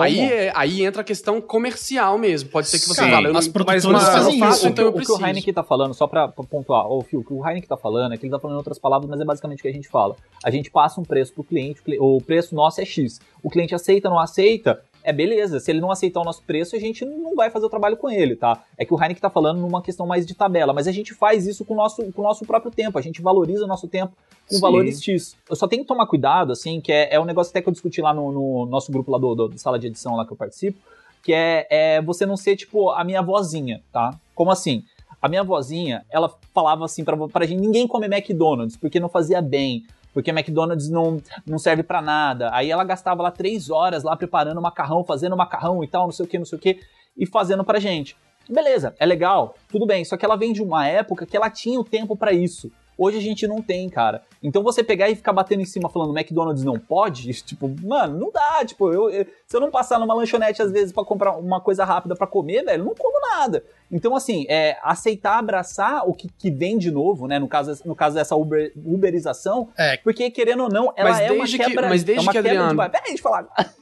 Aí, 0.00 0.52
aí 0.54 0.84
entra 0.84 1.02
a 1.02 1.04
questão 1.04 1.40
comercial 1.40 2.16
mesmo. 2.16 2.48
Pode 2.48 2.68
ser 2.68 2.78
que 2.78 2.86
você 2.86 3.10
fale, 3.10 3.36
as 3.36 3.48
produtoras 3.48 4.04
fazem 4.04 4.38
isso. 4.38 4.83
Então 4.88 5.02
o 5.02 5.04
que 5.04 5.22
o 5.22 5.26
Heineken 5.26 5.54
tá 5.54 5.62
falando, 5.62 5.94
só 5.94 6.06
pra 6.06 6.28
pontuar, 6.28 6.86
ô 6.86 7.02
Fio, 7.02 7.20
o 7.20 7.24
que 7.24 7.32
o 7.32 7.46
Heineken 7.46 7.68
tá 7.68 7.76
falando 7.76 8.12
é 8.12 8.16
que 8.18 8.24
ele 8.24 8.32
tá 8.32 8.38
falando 8.38 8.56
em 8.56 8.58
outras 8.58 8.78
palavras, 8.78 9.08
mas 9.08 9.20
é 9.20 9.24
basicamente 9.24 9.60
o 9.60 9.62
que 9.62 9.68
a 9.68 9.72
gente 9.72 9.88
fala. 9.88 10.16
A 10.42 10.50
gente 10.50 10.70
passa 10.70 11.00
um 11.00 11.04
preço 11.04 11.32
pro 11.32 11.44
cliente, 11.44 11.80
o 11.98 12.20
preço 12.20 12.54
nosso 12.54 12.80
é 12.80 12.84
X. 12.84 13.20
O 13.42 13.50
cliente 13.50 13.74
aceita, 13.74 14.08
não 14.08 14.18
aceita, 14.18 14.82
é 15.04 15.12
beleza. 15.12 15.60
Se 15.60 15.70
ele 15.70 15.80
não 15.80 15.90
aceitar 15.90 16.20
o 16.20 16.24
nosso 16.24 16.42
preço, 16.42 16.74
a 16.74 16.78
gente 16.78 17.04
não 17.04 17.36
vai 17.36 17.50
fazer 17.50 17.66
o 17.66 17.68
trabalho 17.68 17.96
com 17.96 18.10
ele, 18.10 18.34
tá? 18.34 18.64
É 18.76 18.84
que 18.84 18.94
o 18.94 18.96
Heineken 18.96 19.20
tá 19.20 19.30
falando 19.30 19.60
numa 19.60 19.82
questão 19.82 20.06
mais 20.06 20.26
de 20.26 20.34
tabela, 20.34 20.72
mas 20.72 20.88
a 20.88 20.92
gente 20.92 21.12
faz 21.12 21.46
isso 21.46 21.64
com 21.64 21.74
o 21.74 21.76
nosso, 21.76 22.10
com 22.12 22.22
o 22.22 22.24
nosso 22.24 22.44
próprio 22.46 22.72
tempo. 22.72 22.98
A 22.98 23.02
gente 23.02 23.20
valoriza 23.20 23.64
o 23.64 23.68
nosso 23.68 23.86
tempo 23.86 24.16
com 24.48 24.54
Sim. 24.54 24.60
valores 24.60 25.02
X. 25.02 25.36
Eu 25.48 25.56
só 25.56 25.68
tenho 25.68 25.82
que 25.82 25.88
tomar 25.88 26.06
cuidado, 26.06 26.52
assim, 26.52 26.80
que 26.80 26.90
é, 26.90 27.14
é 27.14 27.20
um 27.20 27.24
negócio 27.24 27.50
até 27.50 27.60
que 27.60 27.68
eu 27.68 27.72
discuti 27.72 28.00
lá 28.00 28.14
no, 28.14 28.32
no 28.32 28.66
nosso 28.66 28.90
grupo 28.90 29.10
lá 29.10 29.18
do, 29.18 29.34
do, 29.34 29.48
do, 29.48 29.58
sala 29.58 29.78
de 29.78 29.86
edição 29.86 30.16
lá 30.16 30.26
que 30.26 30.32
eu 30.32 30.36
participo, 30.36 30.78
que 31.24 31.32
é, 31.32 31.66
é 31.70 32.02
você 32.02 32.26
não 32.26 32.36
ser, 32.36 32.54
tipo, 32.54 32.90
a 32.90 33.02
minha 33.02 33.22
vozinha, 33.22 33.82
tá? 33.90 34.18
Como 34.34 34.50
assim? 34.50 34.84
A 35.20 35.28
minha 35.28 35.42
vozinha, 35.42 36.04
ela 36.10 36.32
falava 36.52 36.84
assim 36.84 37.02
pra, 37.02 37.16
pra 37.28 37.46
gente, 37.46 37.60
ninguém 37.60 37.88
come 37.88 38.06
McDonald's, 38.06 38.76
porque 38.76 39.00
não 39.00 39.08
fazia 39.08 39.40
bem, 39.40 39.84
porque 40.12 40.30
McDonald's 40.30 40.90
não, 40.90 41.20
não 41.46 41.58
serve 41.58 41.82
para 41.82 42.02
nada. 42.02 42.50
Aí 42.52 42.70
ela 42.70 42.84
gastava 42.84 43.22
lá 43.22 43.30
três 43.30 43.70
horas 43.70 44.02
lá 44.02 44.14
preparando 44.14 44.60
macarrão, 44.60 45.02
fazendo 45.02 45.34
macarrão 45.34 45.82
e 45.82 45.88
tal, 45.88 46.04
não 46.04 46.12
sei 46.12 46.26
o 46.26 46.28
que, 46.28 46.38
não 46.38 46.44
sei 46.44 46.58
o 46.58 46.60
que, 46.60 46.80
e 47.16 47.24
fazendo 47.24 47.64
pra 47.64 47.80
gente. 47.80 48.14
Beleza, 48.46 48.94
é 48.98 49.06
legal, 49.06 49.54
tudo 49.70 49.86
bem, 49.86 50.04
só 50.04 50.18
que 50.18 50.24
ela 50.26 50.36
vem 50.36 50.52
de 50.52 50.62
uma 50.62 50.86
época 50.86 51.24
que 51.24 51.34
ela 51.34 51.48
tinha 51.48 51.80
o 51.80 51.84
tempo 51.84 52.14
para 52.14 52.34
isso. 52.34 52.70
Hoje 52.96 53.18
a 53.18 53.20
gente 53.20 53.46
não 53.46 53.60
tem, 53.60 53.88
cara. 53.88 54.22
Então 54.42 54.62
você 54.62 54.84
pegar 54.84 55.10
e 55.10 55.16
ficar 55.16 55.32
batendo 55.32 55.62
em 55.62 55.66
cima 55.66 55.88
falando 55.88 56.16
McDonald's 56.16 56.64
não 56.64 56.78
pode, 56.78 57.32
tipo, 57.42 57.68
mano, 57.82 58.18
não 58.18 58.30
dá. 58.30 58.64
Tipo, 58.64 58.92
eu, 58.92 59.10
eu 59.10 59.26
se 59.54 59.56
eu 59.56 59.60
não 59.60 59.70
passar 59.70 60.00
numa 60.00 60.12
lanchonete 60.12 60.60
às 60.60 60.72
vezes 60.72 60.92
para 60.92 61.04
comprar 61.04 61.36
uma 61.36 61.60
coisa 61.60 61.84
rápida 61.84 62.16
para 62.16 62.26
comer, 62.26 62.64
velho, 62.64 62.82
não 62.82 62.92
como 62.92 63.20
nada. 63.20 63.62
Então, 63.88 64.16
assim, 64.16 64.44
é, 64.48 64.76
aceitar, 64.82 65.38
abraçar 65.38 66.08
o 66.08 66.12
que, 66.12 66.28
que 66.28 66.50
vem 66.50 66.76
de 66.76 66.90
novo, 66.90 67.28
né? 67.28 67.38
No 67.38 67.46
caso, 67.46 67.80
no 67.84 67.94
caso 67.94 68.16
dessa 68.16 68.34
Uber, 68.34 68.72
uberização, 68.84 69.68
é. 69.78 69.96
porque 69.98 70.28
querendo 70.28 70.64
ou 70.64 70.68
não, 70.68 70.92
ela 70.96 71.10
mas 71.10 71.20
é 71.20 71.30
uma 71.30 71.46
quebra. 71.46 71.82
Que, 71.84 71.88
mas 71.88 72.02
desde 72.02 72.28
é 72.28 72.32
que 72.32 72.38
Adriano... 72.38 72.70
de 72.70 72.74
barreira. 72.74 72.90
Peraí, 72.90 73.08
deixa 73.14 73.20
eu 73.20 73.22
falar. 73.22 73.48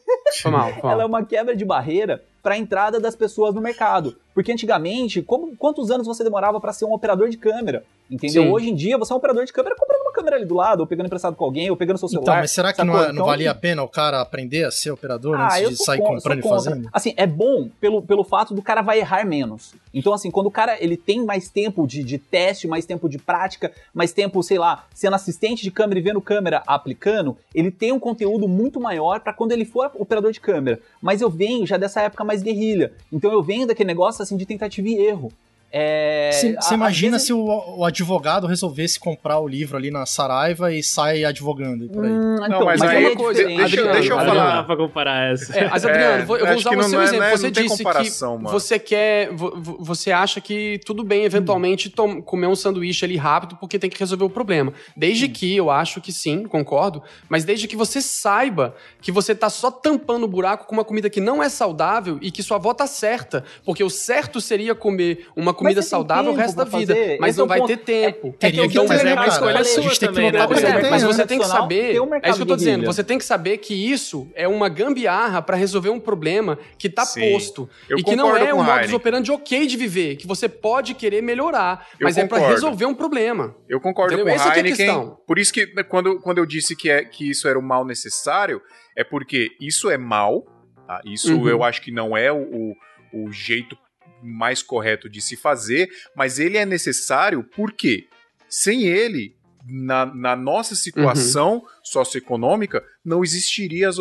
Foi 0.42 0.50
mal, 0.50 0.72
foi 0.72 0.82
mal. 0.82 0.92
Ela 0.92 1.02
é 1.02 1.06
uma 1.06 1.24
quebra 1.24 1.56
de 1.56 1.64
barreira 1.64 2.22
para 2.42 2.54
a 2.54 2.58
entrada 2.58 3.00
das 3.00 3.16
pessoas 3.16 3.54
no 3.54 3.60
mercado. 3.60 4.16
Porque 4.34 4.52
antigamente, 4.52 5.22
como, 5.22 5.56
quantos 5.56 5.90
anos 5.90 6.06
você 6.06 6.22
demorava 6.22 6.60
para 6.60 6.72
ser 6.72 6.84
um 6.84 6.92
operador 6.92 7.28
de 7.28 7.36
câmera? 7.36 7.84
Entendeu? 8.10 8.42
Sim. 8.42 8.50
Hoje 8.50 8.68
em 8.68 8.74
dia, 8.74 8.98
você 8.98 9.12
é 9.12 9.14
um 9.14 9.18
operador 9.18 9.44
de 9.44 9.52
câmera 9.52 9.74
comprando 9.74 10.01
câmera 10.22 10.36
ali 10.36 10.44
do 10.44 10.54
lado, 10.54 10.80
ou 10.80 10.86
pegando 10.86 11.06
emprestado 11.06 11.34
com 11.34 11.44
alguém, 11.44 11.68
ou 11.70 11.76
pegando 11.76 11.98
seu 11.98 12.06
então, 12.06 12.22
celular. 12.22 12.32
Então, 12.32 12.42
mas 12.42 12.50
será 12.52 12.72
que 12.72 12.84
não, 12.84 12.96
é, 12.96 13.06
não 13.06 13.12
então, 13.12 13.26
valia 13.26 13.50
a 13.50 13.54
pena 13.54 13.82
o 13.82 13.88
cara 13.88 14.20
aprender 14.20 14.64
a 14.64 14.70
ser 14.70 14.92
operador 14.92 15.38
ah, 15.38 15.48
antes 15.58 15.70
de 15.70 15.84
sair 15.84 15.98
com, 15.98 16.14
comprando 16.14 16.38
e 16.38 16.42
fazendo? 16.42 16.88
Assim, 16.92 17.12
é 17.16 17.26
bom 17.26 17.68
pelo, 17.80 18.00
pelo 18.02 18.24
fato 18.24 18.54
do 18.54 18.62
cara 18.62 18.80
vai 18.80 19.00
errar 19.00 19.26
menos. 19.26 19.74
Então, 19.92 20.12
assim, 20.12 20.30
quando 20.30 20.46
o 20.46 20.50
cara 20.50 20.76
ele 20.82 20.96
tem 20.96 21.24
mais 21.24 21.48
tempo 21.48 21.86
de, 21.86 22.02
de 22.04 22.18
teste, 22.18 22.68
mais 22.68 22.86
tempo 22.86 23.08
de 23.08 23.18
prática, 23.18 23.72
mais 23.92 24.12
tempo, 24.12 24.42
sei 24.42 24.58
lá, 24.58 24.86
sendo 24.94 25.14
assistente 25.14 25.62
de 25.62 25.70
câmera 25.70 25.98
e 25.98 26.02
vendo 26.02 26.20
câmera 26.20 26.62
aplicando, 26.66 27.36
ele 27.54 27.70
tem 27.70 27.92
um 27.92 27.98
conteúdo 27.98 28.46
muito 28.46 28.80
maior 28.80 29.20
para 29.20 29.32
quando 29.32 29.52
ele 29.52 29.64
for 29.64 29.90
operador 29.94 30.32
de 30.32 30.40
câmera. 30.40 30.80
Mas 31.00 31.20
eu 31.20 31.28
venho 31.28 31.66
já 31.66 31.76
dessa 31.76 32.00
época 32.00 32.24
mais 32.24 32.42
guerrilha. 32.42 32.92
Então 33.12 33.32
eu 33.32 33.42
venho 33.42 33.66
daquele 33.66 33.88
negócio 33.88 34.22
assim 34.22 34.36
de 34.36 34.46
tentativa 34.46 34.88
e 34.88 34.94
erro. 34.94 35.32
Você 35.72 36.54
é, 36.70 36.74
imagina 36.74 37.12
vezes... 37.12 37.28
se 37.28 37.32
o, 37.32 37.78
o, 37.78 37.84
advogado 37.84 38.46
resolvesse 38.46 39.00
comprar 39.00 39.38
o 39.38 39.48
livro 39.48 39.78
ali 39.78 39.90
na 39.90 40.04
Saraiva 40.04 40.70
e 40.70 40.82
sai 40.82 41.24
advogando 41.24 41.88
por 41.88 42.04
aí. 42.04 42.10
Hum, 42.10 42.34
então, 42.34 42.48
não, 42.48 42.64
mas, 42.66 42.78
mas 42.78 42.90
aí, 42.90 43.04
é 43.06 43.16
coisa, 43.16 43.42
deixa, 43.42 43.64
Adriano, 43.64 43.92
deixa 43.92 44.12
eu 44.12 44.16
falar. 44.18 44.56
Não 44.56 44.64
pra 44.64 44.76
comparar 44.76 45.32
essa. 45.32 45.58
É, 45.58 45.70
mas 45.70 45.82
Adriano, 45.86 46.22
eu 46.22 46.26
vou 46.26 46.36
é, 46.36 46.54
usar 46.54 46.76
o 46.76 46.82
seu 46.82 47.00
é, 47.00 47.04
exemplo. 47.04 47.24
É, 47.24 47.36
você 47.38 47.50
disse 47.50 47.78
que 47.78 48.24
mano. 48.24 48.48
você 48.50 48.78
quer, 48.78 49.30
você 49.32 50.12
acha 50.12 50.42
que 50.42 50.78
tudo 50.84 51.02
bem 51.02 51.24
eventualmente 51.24 51.90
hum. 51.98 52.20
comer 52.20 52.48
um 52.48 52.54
sanduíche 52.54 53.06
ali 53.06 53.16
rápido 53.16 53.56
porque 53.56 53.78
tem 53.78 53.88
que 53.88 53.98
resolver 53.98 54.24
o 54.24 54.30
problema. 54.30 54.74
Desde 54.94 55.24
hum. 55.24 55.32
que 55.32 55.56
eu 55.56 55.70
acho 55.70 56.02
que 56.02 56.12
sim, 56.12 56.44
concordo, 56.44 57.02
mas 57.30 57.46
desde 57.46 57.66
que 57.66 57.76
você 57.76 58.02
saiba 58.02 58.74
que 59.00 59.10
você 59.10 59.34
tá 59.34 59.48
só 59.48 59.70
tampando 59.70 60.24
o 60.24 60.28
buraco 60.28 60.66
com 60.66 60.74
uma 60.74 60.84
comida 60.84 61.08
que 61.08 61.20
não 61.20 61.42
é 61.42 61.48
saudável 61.48 62.18
e 62.20 62.30
que 62.30 62.42
sua 62.42 62.58
avó 62.58 62.74
tá 62.74 62.86
certa, 62.86 63.42
porque 63.64 63.82
o 63.82 63.88
certo 63.88 64.38
seria 64.38 64.74
comer 64.74 65.28
uma 65.34 65.54
comida 65.54 65.61
saudável 65.82 66.32
o 66.32 66.34
resto 66.34 66.56
da 66.56 66.64
vida. 66.64 66.94
Fazer. 66.94 67.18
Mas 67.20 67.30
Esse 67.30 67.38
não 67.38 67.44
é 67.44 67.48
vai 67.48 67.58
ponto. 67.58 67.68
ter 67.68 67.76
tempo. 67.78 68.28
É, 68.28 68.50
teria 68.50 68.68
que 68.68 68.78
mas 68.78 69.04
é 69.04 69.14
uma 69.14 69.26
escolha 69.26 69.64
sua 69.64 69.96
também, 69.96 70.32
né? 70.32 70.38
É, 70.38 70.90
mas 70.90 71.02
você 71.02 71.26
tem 71.26 71.38
que 71.38 71.46
saber. 71.46 71.96
É 72.22 72.30
isso 72.30 72.36
que 72.36 72.42
eu 72.42 72.46
tô 72.46 72.56
dizendo. 72.56 72.86
Você 72.86 73.04
tem 73.04 73.18
que 73.18 73.24
saber 73.24 73.58
que 73.58 73.74
isso 73.74 74.28
é 74.34 74.48
uma 74.48 74.68
gambiarra 74.68 75.40
para 75.42 75.56
resolver 75.56 75.90
um 75.90 76.00
problema 76.00 76.58
que 76.78 76.88
tá 76.88 77.04
posto. 77.06 77.68
E 77.90 78.02
que 78.02 78.16
não 78.16 78.36
é 78.36 78.52
um 78.52 78.62
modus 78.62 78.92
operandi 78.92 79.30
ok 79.30 79.66
de 79.66 79.76
viver, 79.76 80.16
que 80.16 80.26
você 80.26 80.48
pode 80.48 80.94
querer 80.94 81.22
melhorar, 81.22 81.86
eu 81.98 82.04
mas 82.04 82.16
é 82.16 82.26
para 82.26 82.46
resolver 82.46 82.86
um 82.86 82.94
problema. 82.94 83.54
Eu 83.68 83.80
concordo 83.80 84.16
com 84.16 84.24
o 84.24 84.28
Heineken. 84.28 84.90
É 84.90 85.10
por 85.26 85.38
isso 85.38 85.52
que 85.52 85.66
né, 85.74 85.82
quando, 85.82 86.20
quando 86.20 86.38
eu 86.38 86.46
disse 86.46 86.76
que, 86.76 86.90
é, 86.90 87.04
que 87.04 87.30
isso 87.30 87.48
era 87.48 87.58
o 87.58 87.62
mal 87.62 87.84
necessário, 87.84 88.60
é 88.96 89.04
porque 89.04 89.50
isso 89.60 89.90
é 89.90 89.96
mal, 89.96 90.46
tá? 90.86 91.00
isso 91.04 91.34
uhum. 91.34 91.48
eu 91.48 91.62
acho 91.62 91.82
que 91.82 91.90
não 91.90 92.16
é 92.16 92.30
o, 92.32 92.74
o, 93.12 93.24
o 93.24 93.32
jeito 93.32 93.76
mais 94.22 94.62
correto 94.62 95.08
de 95.08 95.20
se 95.20 95.36
fazer, 95.36 95.90
mas 96.14 96.38
ele 96.38 96.56
é 96.56 96.64
necessário 96.64 97.42
porque 97.42 98.06
sem 98.48 98.84
ele, 98.84 99.34
na, 99.66 100.06
na 100.06 100.36
nossa 100.36 100.74
situação 100.74 101.54
uhum. 101.54 101.62
socioeconômica, 101.82 102.82
não 103.04 103.22
existiria 103.22 103.88
as, 103.88 103.96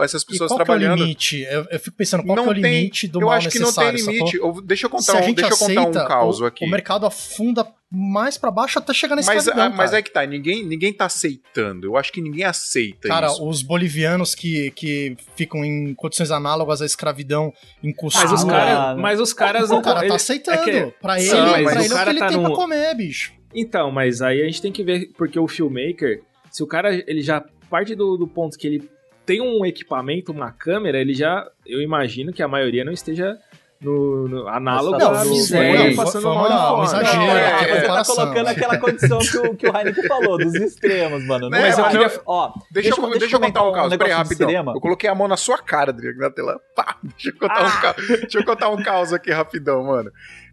essas 0.00 0.24
pessoas 0.24 0.50
e 0.50 0.54
qual 0.54 0.64
trabalhando. 0.64 0.96
Que 0.96 1.00
é 1.00 1.04
o 1.04 1.06
limite? 1.06 1.40
Eu, 1.42 1.66
eu 1.70 1.80
fico 1.80 1.96
pensando, 1.96 2.24
qual 2.24 2.36
não 2.36 2.46
é 2.46 2.50
o 2.50 2.54
tem, 2.54 2.62
limite 2.62 3.08
do 3.08 3.20
eu 3.20 3.26
mal 3.26 3.36
acho 3.36 3.50
que 3.50 3.58
não 3.58 3.72
tem 3.72 3.90
limite. 3.90 4.36
Eu, 4.36 4.60
deixa 4.62 4.86
eu 4.86 4.90
contar, 4.90 5.22
um, 5.22 5.32
deixa 5.32 5.52
eu 5.52 5.56
contar 5.56 5.82
um 5.82 5.92
caos 6.06 6.40
o, 6.40 6.46
aqui. 6.46 6.64
O 6.64 6.70
mercado 6.70 7.06
afunda 7.06 7.66
mais 7.94 8.38
para 8.38 8.50
baixo 8.50 8.78
até 8.78 8.94
chegar 8.94 9.14
nesse 9.16 9.28
mas, 9.28 9.46
a, 9.46 9.68
mas 9.68 9.92
é 9.92 10.00
que 10.00 10.10
tá, 10.10 10.24
ninguém, 10.24 10.64
ninguém 10.64 10.92
tá 10.92 11.04
aceitando. 11.04 11.86
Eu 11.86 11.96
acho 11.98 12.10
que 12.10 12.22
ninguém 12.22 12.44
aceita 12.44 13.08
cara, 13.08 13.26
isso. 13.26 13.36
Cara, 13.36 13.48
os 13.48 13.62
bolivianos 13.62 14.34
que, 14.34 14.70
que 14.70 15.14
ficam 15.36 15.62
em 15.62 15.92
condições 15.94 16.30
análogas 16.30 16.80
à 16.80 16.86
escravidão 16.86 17.52
em 17.82 17.92
Cusco. 17.92 18.18
Mas 18.18 18.32
os, 18.32 18.44
cara, 18.44 18.96
mas 18.96 19.20
os 19.20 19.34
caras 19.34 19.68
não... 19.68 19.80
O 19.80 19.82
cara 19.82 20.08
tá 20.08 20.14
aceitando. 20.14 20.70
É 20.70 20.84
que, 20.86 20.94
pra 21.02 21.20
ele, 21.20 21.28
sim, 21.28 21.36
pra 21.36 21.60
ele 21.60 21.68
é 21.68 21.94
o 21.94 22.04
que 22.04 22.10
ele 22.10 22.18
tá 22.18 22.28
tem 22.28 22.36
no... 22.38 22.44
pra 22.44 22.54
comer, 22.54 22.94
bicho. 22.94 23.34
Então, 23.54 23.90
mas 23.90 24.22
aí 24.22 24.42
a 24.42 24.46
gente 24.46 24.62
tem 24.62 24.72
que 24.72 24.82
ver, 24.82 25.10
porque 25.16 25.38
o 25.38 25.48
filmmaker, 25.48 26.22
se 26.50 26.62
o 26.62 26.66
cara 26.66 26.94
ele 26.94 27.22
já 27.22 27.44
parte 27.68 27.94
do, 27.94 28.16
do 28.16 28.28
ponto 28.28 28.58
que 28.58 28.66
ele 28.66 28.90
tem 29.24 29.40
um 29.40 29.64
equipamento, 29.64 30.32
uma 30.32 30.50
câmera, 30.50 31.00
ele 31.00 31.14
já, 31.14 31.46
eu 31.64 31.80
imagino 31.80 32.32
que 32.32 32.42
a 32.42 32.48
maioria 32.48 32.84
não 32.84 32.92
esteja 32.92 33.38
no, 33.82 34.28
no 34.28 34.48
análogo 34.48 34.96
não, 34.96 35.12
à 35.12 35.24
miséria, 35.24 35.94
passando 35.96 36.24
mal 36.24 36.48
não, 36.48 36.80
um 36.80 36.84
exagero, 36.84 37.16
não, 37.16 37.30
é, 37.30 37.62
é, 37.62 37.80
Você 37.80 37.86
tá 37.86 38.04
colocando 38.04 38.46
aquela 38.46 38.78
condição 38.78 39.18
que 39.18 39.38
o, 39.38 39.56
que 39.56 39.68
o 39.68 39.76
Heineken 39.76 40.06
falou, 40.06 40.38
dos 40.38 40.54
extremos, 40.54 41.24
mano. 41.26 41.50
Não, 41.50 41.58
mas 41.58 41.76
eu 41.76 41.84
queria, 41.88 42.12
ó, 42.24 42.52
deixa, 42.70 42.90
deixa, 42.90 43.00
eu, 43.00 43.18
deixa 43.18 43.36
eu 43.36 43.40
contar 43.40 43.68
um 43.68 43.72
caos, 43.72 43.92
um 43.92 43.98
peraí, 43.98 44.12
rapidão. 44.12 44.50
Eu 44.50 44.80
coloquei 44.80 45.10
a 45.10 45.14
mão 45.14 45.26
na 45.26 45.36
sua 45.36 45.58
cara, 45.58 45.90
Adriano, 45.90 46.18
na 46.18 46.30
tela. 46.30 46.60
Pá, 46.76 46.96
deixa 47.02 47.30
eu 47.30 47.34
contar, 47.34 47.60
ah. 47.60 47.66
um, 47.66 47.80
caos, 47.80 48.06
deixa 48.08 48.38
eu 48.38 48.44
contar 48.44 48.68
um 48.68 48.82
caos 48.82 49.12
aqui 49.12 49.32
rapidão, 49.32 49.82
mano. 49.84 50.12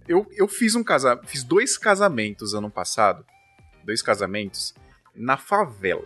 Eu, 0.09 0.27
eu 0.35 0.47
fiz 0.47 0.75
um 0.75 0.83
casamento, 0.83 1.27
fiz 1.27 1.43
dois 1.43 1.77
casamentos 1.77 2.53
ano 2.53 2.69
passado, 2.69 3.23
dois 3.85 4.01
casamentos, 4.01 4.73
na 5.15 5.37
favela 5.37 6.05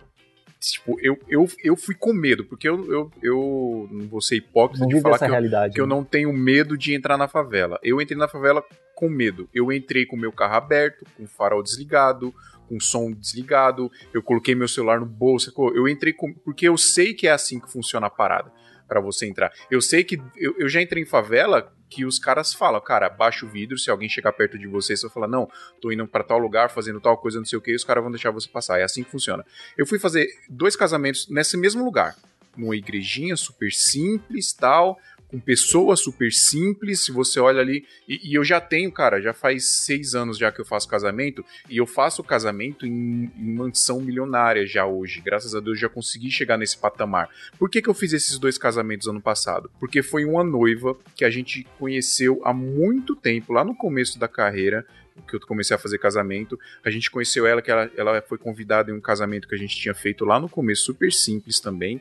tipo, 0.70 0.98
eu, 1.00 1.18
eu, 1.28 1.46
eu 1.62 1.76
fui 1.76 1.94
com 1.94 2.12
medo, 2.12 2.44
porque 2.44 2.68
eu, 2.68 2.90
eu, 2.90 3.10
eu 3.22 3.88
não 3.90 4.06
vou 4.08 4.20
ser 4.20 4.36
hipócrita 4.36 4.84
não 4.84 4.88
de 4.88 5.00
falar 5.00 5.18
que 5.18 5.24
eu, 5.24 5.70
que 5.72 5.80
eu 5.80 5.86
né? 5.86 5.94
não 5.94 6.04
tenho 6.04 6.32
medo 6.32 6.76
de 6.76 6.94
entrar 6.94 7.18
na 7.18 7.28
favela. 7.28 7.78
Eu 7.82 8.00
entrei 8.00 8.16
na 8.16 8.28
favela 8.28 8.64
com 8.94 9.08
medo. 9.08 9.48
Eu 9.52 9.72
entrei 9.72 10.06
com 10.06 10.16
meu 10.16 10.32
carro 10.32 10.54
aberto, 10.54 11.04
com 11.16 11.24
o 11.24 11.28
farol 11.28 11.62
desligado, 11.62 12.32
com 12.68 12.76
o 12.76 12.80
som 12.80 13.12
desligado, 13.12 13.90
eu 14.12 14.22
coloquei 14.22 14.54
meu 14.54 14.68
celular 14.68 15.00
no 15.00 15.06
bolso, 15.06 15.52
eu 15.74 15.86
entrei 15.86 16.14
com, 16.14 16.32
porque 16.32 16.66
eu 16.66 16.78
sei 16.78 17.12
que 17.12 17.28
é 17.28 17.30
assim 17.30 17.60
que 17.60 17.70
funciona 17.70 18.06
a 18.06 18.10
parada 18.10 18.50
para 18.88 19.00
você 19.00 19.26
entrar. 19.26 19.52
Eu 19.70 19.82
sei 19.82 20.02
que 20.02 20.20
eu, 20.36 20.54
eu 20.58 20.68
já 20.68 20.80
entrei 20.80 21.02
em 21.02 21.06
favela 21.06 21.72
que 21.94 22.04
os 22.04 22.18
caras 22.18 22.52
falam, 22.52 22.80
cara, 22.80 23.08
baixa 23.08 23.46
o 23.46 23.48
vidro, 23.48 23.78
se 23.78 23.88
alguém 23.88 24.08
chegar 24.08 24.32
perto 24.32 24.58
de 24.58 24.66
você, 24.66 24.96
você 24.96 25.06
vai 25.06 25.14
falar, 25.14 25.28
não, 25.28 25.48
tô 25.80 25.92
indo 25.92 26.04
para 26.08 26.24
tal 26.24 26.38
lugar, 26.38 26.68
fazendo 26.68 27.00
tal 27.00 27.16
coisa, 27.16 27.38
não 27.38 27.44
sei 27.44 27.56
o 27.56 27.62
que, 27.62 27.72
os 27.72 27.84
caras 27.84 28.02
vão 28.02 28.10
deixar 28.10 28.32
você 28.32 28.48
passar. 28.48 28.80
É 28.80 28.82
assim 28.82 29.04
que 29.04 29.10
funciona. 29.10 29.46
Eu 29.78 29.86
fui 29.86 30.00
fazer 30.00 30.28
dois 30.48 30.74
casamentos 30.74 31.28
nesse 31.28 31.56
mesmo 31.56 31.84
lugar, 31.84 32.16
numa 32.56 32.74
igrejinha 32.74 33.36
super 33.36 33.70
simples, 33.72 34.52
tal, 34.52 34.98
com 35.34 35.40
pessoas 35.40 35.98
super 35.98 36.32
simples. 36.32 37.04
Se 37.04 37.10
você 37.10 37.40
olha 37.40 37.60
ali, 37.60 37.84
e, 38.08 38.30
e, 38.30 38.34
eu 38.34 38.44
já 38.44 38.60
tenho, 38.60 38.92
cara, 38.92 39.20
já 39.20 39.32
faz 39.32 39.64
seis 39.64 40.14
anos 40.14 40.38
já 40.38 40.52
que 40.52 40.60
eu 40.60 40.64
faço 40.64 40.88
casamento, 40.88 41.44
e 41.68 41.76
eu 41.76 41.86
faço 41.86 42.22
casamento 42.22 42.86
em, 42.86 43.32
em 43.36 43.54
mansão 43.54 44.00
milionária 44.00 44.64
já 44.64 44.86
hoje. 44.86 45.20
Graças 45.20 45.52
a 45.52 45.60
Deus 45.60 45.80
já 45.80 45.88
consegui 45.88 46.30
chegar 46.30 46.56
nesse 46.56 46.78
patamar. 46.78 47.28
Por 47.58 47.68
que, 47.68 47.82
que 47.82 47.90
eu 47.90 47.94
fiz 47.94 48.12
esses 48.12 48.38
dois 48.38 48.56
casamentos 48.56 49.08
ano 49.08 49.20
passado? 49.20 49.68
Porque 49.80 50.04
foi 50.04 50.24
uma 50.24 50.44
noiva 50.44 50.96
que 51.16 51.24
a 51.24 51.30
gente 51.30 51.66
conheceu 51.80 52.40
há 52.44 52.52
muito 52.52 53.16
tempo, 53.16 53.52
lá 53.52 53.64
no 53.64 53.74
começo 53.74 54.18
da 54.18 54.28
carreira 54.28 54.86
que 55.28 55.36
eu 55.36 55.40
comecei 55.40 55.74
a 55.74 55.78
fazer 55.78 55.98
casamento. 55.98 56.58
A 56.84 56.90
gente 56.90 57.10
conheceu 57.10 57.46
ela, 57.46 57.62
que 57.62 57.70
ela, 57.70 57.90
ela 57.96 58.22
foi 58.22 58.36
convidada 58.38 58.90
em 58.90 58.94
um 58.94 59.00
casamento 59.00 59.48
que 59.48 59.54
a 59.54 59.58
gente 59.58 59.76
tinha 59.76 59.94
feito 59.94 60.24
lá 60.24 60.40
no 60.40 60.48
começo, 60.48 60.84
super 60.84 61.12
simples 61.12 61.60
também. 61.60 62.00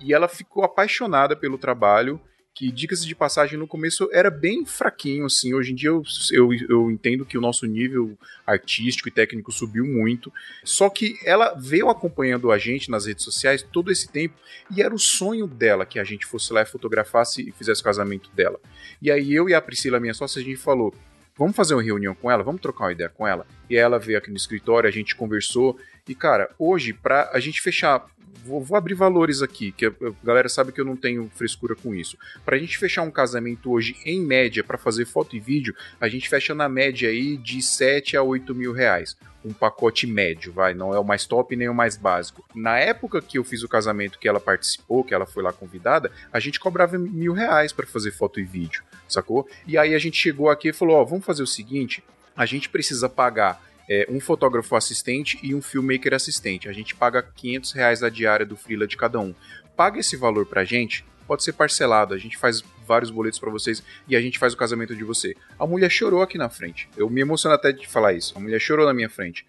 E 0.00 0.12
ela 0.14 0.28
ficou 0.28 0.64
apaixonada 0.64 1.36
pelo 1.36 1.58
trabalho 1.58 2.20
que, 2.54 2.70
dicas 2.70 3.04
de 3.04 3.14
passagem, 3.16 3.58
no 3.58 3.66
começo 3.66 4.08
era 4.12 4.30
bem 4.30 4.64
fraquinho, 4.64 5.26
assim. 5.26 5.52
Hoje 5.52 5.72
em 5.72 5.74
dia 5.74 5.88
eu, 5.88 6.02
eu, 6.30 6.54
eu, 6.68 6.90
entendo 6.90 7.26
que 7.26 7.36
o 7.36 7.40
nosso 7.40 7.66
nível 7.66 8.16
artístico 8.46 9.08
e 9.08 9.12
técnico 9.12 9.50
subiu 9.50 9.84
muito. 9.84 10.32
Só 10.62 10.88
que 10.88 11.18
ela 11.24 11.54
veio 11.54 11.90
acompanhando 11.90 12.52
a 12.52 12.58
gente 12.58 12.90
nas 12.90 13.06
redes 13.06 13.24
sociais 13.24 13.62
todo 13.62 13.90
esse 13.90 14.08
tempo 14.08 14.36
e 14.70 14.80
era 14.80 14.94
o 14.94 14.98
sonho 14.98 15.48
dela 15.48 15.84
que 15.84 15.98
a 15.98 16.04
gente 16.04 16.24
fosse 16.24 16.52
lá 16.52 16.62
e 16.62 16.66
fotografasse 16.66 17.42
e 17.42 17.50
fizesse 17.50 17.80
o 17.80 17.84
casamento 17.84 18.30
dela. 18.30 18.60
E 19.02 19.10
aí 19.10 19.34
eu 19.34 19.48
e 19.48 19.54
a 19.54 19.60
Priscila, 19.60 19.98
minha 19.98 20.14
sócia, 20.14 20.40
a 20.40 20.44
gente 20.44 20.56
falou: 20.56 20.94
vamos 21.36 21.56
fazer 21.56 21.74
uma 21.74 21.82
reunião 21.82 22.14
com 22.14 22.30
ela, 22.30 22.44
vamos 22.44 22.60
trocar 22.60 22.84
uma 22.84 22.92
ideia 22.92 23.10
com 23.10 23.26
ela. 23.26 23.44
E 23.68 23.76
ela 23.76 23.98
veio 23.98 24.18
aqui 24.18 24.30
no 24.30 24.36
escritório, 24.36 24.88
a 24.88 24.92
gente 24.92 25.16
conversou. 25.16 25.76
E, 26.08 26.14
cara, 26.14 26.50
hoje, 26.58 26.92
pra 26.92 27.30
a 27.32 27.40
gente 27.40 27.60
fechar 27.60 28.06
vou, 28.44 28.62
vou, 28.62 28.76
abrir 28.76 28.94
valores 28.94 29.42
aqui, 29.42 29.72
que 29.72 29.86
a, 29.86 29.92
galera 30.22 30.48
sabe 30.48 30.72
que 30.72 30.80
eu 30.80 30.84
não 30.84 30.96
tenho 30.96 31.30
frescura 31.34 31.74
com 31.74 31.94
isso. 31.94 32.16
Pra 32.44 32.58
gente 32.58 32.78
fechar 32.78 33.02
um 33.02 33.10
casamento 33.10 33.70
hoje, 33.70 33.96
em 34.04 34.20
média, 34.20 34.64
para 34.64 34.78
fazer 34.78 35.04
foto 35.04 35.36
e 35.36 35.40
vídeo, 35.40 35.74
a 36.00 36.08
gente 36.08 36.28
fecha 36.28 36.54
na 36.54 36.68
média 36.68 37.08
aí 37.08 37.36
de 37.36 37.62
7 37.62 38.16
a 38.16 38.22
8 38.22 38.54
mil 38.54 38.72
reais. 38.72 39.16
Um 39.44 39.52
pacote 39.52 40.06
médio, 40.06 40.52
vai, 40.52 40.72
não 40.72 40.94
é 40.94 40.98
o 40.98 41.04
mais 41.04 41.26
top 41.26 41.54
nem 41.54 41.68
o 41.68 41.74
mais 41.74 41.96
básico. 41.96 42.44
Na 42.54 42.78
época 42.78 43.20
que 43.20 43.38
eu 43.38 43.44
fiz 43.44 43.62
o 43.62 43.68
casamento 43.68 44.18
que 44.18 44.26
ela 44.26 44.40
participou, 44.40 45.04
que 45.04 45.12
ela 45.12 45.26
foi 45.26 45.42
lá 45.42 45.52
convidada, 45.52 46.10
a 46.32 46.40
gente 46.40 46.58
cobrava 46.58 46.96
mil 46.96 47.34
reais 47.34 47.72
para 47.72 47.86
fazer 47.86 48.10
foto 48.10 48.40
e 48.40 48.44
vídeo, 48.44 48.82
sacou? 49.06 49.46
E 49.66 49.76
aí 49.76 49.94
a 49.94 49.98
gente 49.98 50.16
chegou 50.16 50.48
aqui 50.48 50.68
e 50.68 50.72
falou: 50.72 50.96
Ó, 50.96 51.04
vamos 51.04 51.26
fazer 51.26 51.42
o 51.42 51.46
seguinte, 51.46 52.02
a 52.34 52.46
gente 52.46 52.70
precisa 52.70 53.08
pagar 53.08 53.62
é, 53.88 54.06
um 54.08 54.20
fotógrafo 54.20 54.74
assistente 54.76 55.38
e 55.42 55.54
um 55.54 55.62
filmmaker 55.62 56.14
assistente. 56.14 56.68
A 56.68 56.72
gente 56.72 56.94
paga 56.94 57.22
500 57.22 57.72
reais 57.72 58.02
a 58.02 58.08
diária 58.08 58.46
do 58.46 58.56
freela 58.56 58.86
de 58.86 58.96
cada 58.96 59.20
um. 59.20 59.34
Paga 59.76 60.00
esse 60.00 60.16
valor 60.16 60.46
pra 60.46 60.64
gente, 60.64 61.04
pode 61.26 61.42
ser 61.42 61.52
parcelado, 61.52 62.14
a 62.14 62.18
gente 62.18 62.36
faz 62.36 62.62
vários 62.86 63.10
boletos 63.10 63.38
para 63.38 63.50
vocês 63.50 63.82
e 64.06 64.14
a 64.14 64.20
gente 64.20 64.38
faz 64.38 64.52
o 64.54 64.56
casamento 64.56 64.94
de 64.94 65.04
você. 65.04 65.34
A 65.58 65.66
mulher 65.66 65.90
chorou 65.90 66.22
aqui 66.22 66.38
na 66.38 66.48
frente. 66.48 66.88
Eu 66.96 67.08
me 67.10 67.20
emociono 67.20 67.54
até 67.54 67.72
de 67.72 67.86
falar 67.86 68.12
isso. 68.12 68.36
A 68.36 68.40
mulher 68.40 68.60
chorou 68.60 68.86
na 68.86 68.94
minha 68.94 69.10
frente. 69.10 69.46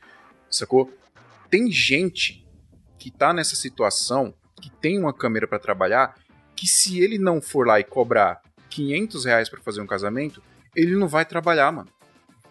Sacou? 0.49 0.91
Tem 1.49 1.71
gente 1.71 2.45
que 2.97 3.11
tá 3.11 3.33
nessa 3.33 3.55
situação, 3.55 4.33
que 4.61 4.69
tem 4.69 4.97
uma 4.97 5.13
câmera 5.13 5.47
para 5.47 5.59
trabalhar, 5.59 6.15
que 6.55 6.67
se 6.67 6.99
ele 6.99 7.19
não 7.19 7.41
for 7.41 7.67
lá 7.67 7.79
e 7.79 7.83
cobrar 7.83 8.41
500 8.69 9.25
reais 9.25 9.49
para 9.49 9.61
fazer 9.61 9.81
um 9.81 9.87
casamento, 9.87 10.41
ele 10.75 10.95
não 10.95 11.07
vai 11.07 11.25
trabalhar, 11.25 11.71
mano. 11.71 11.89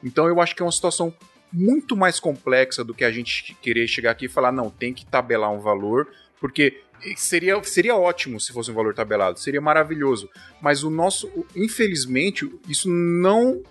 Então 0.03 0.27
eu 0.27 0.41
acho 0.41 0.55
que 0.55 0.63
é 0.63 0.65
uma 0.65 0.73
situação 0.73 1.13
muito 1.55 1.97
mais 1.97 2.19
complexa 2.19 2.83
do 2.83 2.93
que 2.93 3.05
a 3.05 3.13
gente 3.13 3.55
querer 3.63 3.87
chegar 3.87 4.11
aqui 4.11 4.27
e 4.27 4.29
falar, 4.29 4.51
não, 4.51 4.69
tem 4.69 4.93
que 4.93 5.07
tabelar 5.07 5.53
um 5.53 5.61
valor, 5.61 6.09
porque 6.41 6.83
seria, 7.17 7.63
seria 7.63 7.95
ótimo 7.97 8.41
se 8.41 8.53
fosse 8.53 8.71
um 8.71 8.75
valor 8.75 8.93
tabelado, 8.93 9.39
seria 9.39 9.61
maravilhoso. 9.61 10.29
Mas 10.61 10.83
o 10.83 10.91
nosso, 10.91 11.31
infelizmente, 11.55 12.51
isso 12.69 12.91
não 12.91 13.63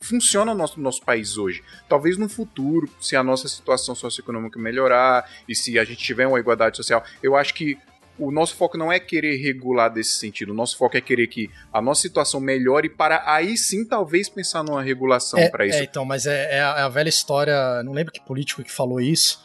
funciona 0.00 0.52
no 0.52 0.58
nosso, 0.58 0.78
no 0.78 0.82
nosso 0.82 1.02
país 1.04 1.36
hoje. 1.36 1.62
Talvez 1.88 2.16
no 2.16 2.28
futuro, 2.28 2.88
se 2.98 3.14
a 3.14 3.22
nossa 3.22 3.48
situação 3.48 3.94
socioeconômica 3.94 4.58
melhorar 4.58 5.30
e 5.46 5.54
se 5.54 5.78
a 5.78 5.84
gente 5.84 6.02
tiver 6.02 6.26
uma 6.26 6.40
igualdade 6.40 6.78
social, 6.78 7.04
eu 7.22 7.36
acho 7.36 7.52
que 7.52 7.76
o 8.20 8.30
nosso 8.30 8.54
foco 8.54 8.76
não 8.76 8.92
é 8.92 9.00
querer 9.00 9.36
regular 9.36 9.92
desse 9.92 10.12
sentido. 10.12 10.52
O 10.52 10.54
nosso 10.54 10.76
foco 10.76 10.96
é 10.96 11.00
querer 11.00 11.26
que 11.26 11.50
a 11.72 11.80
nossa 11.80 12.02
situação 12.02 12.40
melhore 12.40 12.88
para 12.88 13.22
aí 13.26 13.56
sim 13.56 13.84
talvez 13.84 14.28
pensar 14.28 14.62
numa 14.62 14.82
regulação 14.82 15.38
é, 15.38 15.48
para 15.48 15.66
isso. 15.66 15.78
É, 15.78 15.84
então, 15.84 16.04
mas 16.04 16.26
é, 16.26 16.58
é, 16.58 16.62
a, 16.62 16.86
é, 16.86 16.88
velha 16.88 17.08
história. 17.08 17.82
Não 17.82 17.92
lembro 17.92 18.12
que 18.12 18.20
político 18.20 18.62
que 18.62 18.70
falou 18.70 19.00
isso. 19.00 19.42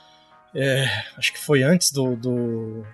É, 0.53 0.85
acho 1.17 1.33
que 1.33 1.39
foi 1.39 1.63
antes 1.63 1.91
do, 1.91 2.15
do 2.15 2.85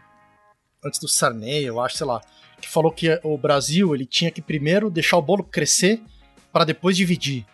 antes 0.83 0.99
do 0.99 1.07
Sarney, 1.07 1.63
eu 1.63 1.79
acho, 1.79 1.97
sei 1.97 2.07
lá, 2.07 2.21
que 2.59 2.67
falou 2.67 2.91
que 2.91 3.19
o 3.23 3.37
Brasil 3.37 3.93
ele 3.93 4.05
tinha 4.05 4.31
que 4.31 4.41
primeiro 4.41 4.89
deixar 4.89 5.17
o 5.17 5.21
bolo 5.21 5.43
crescer 5.43 6.01
para 6.51 6.63
depois 6.63 6.97
dividir. 6.97 7.45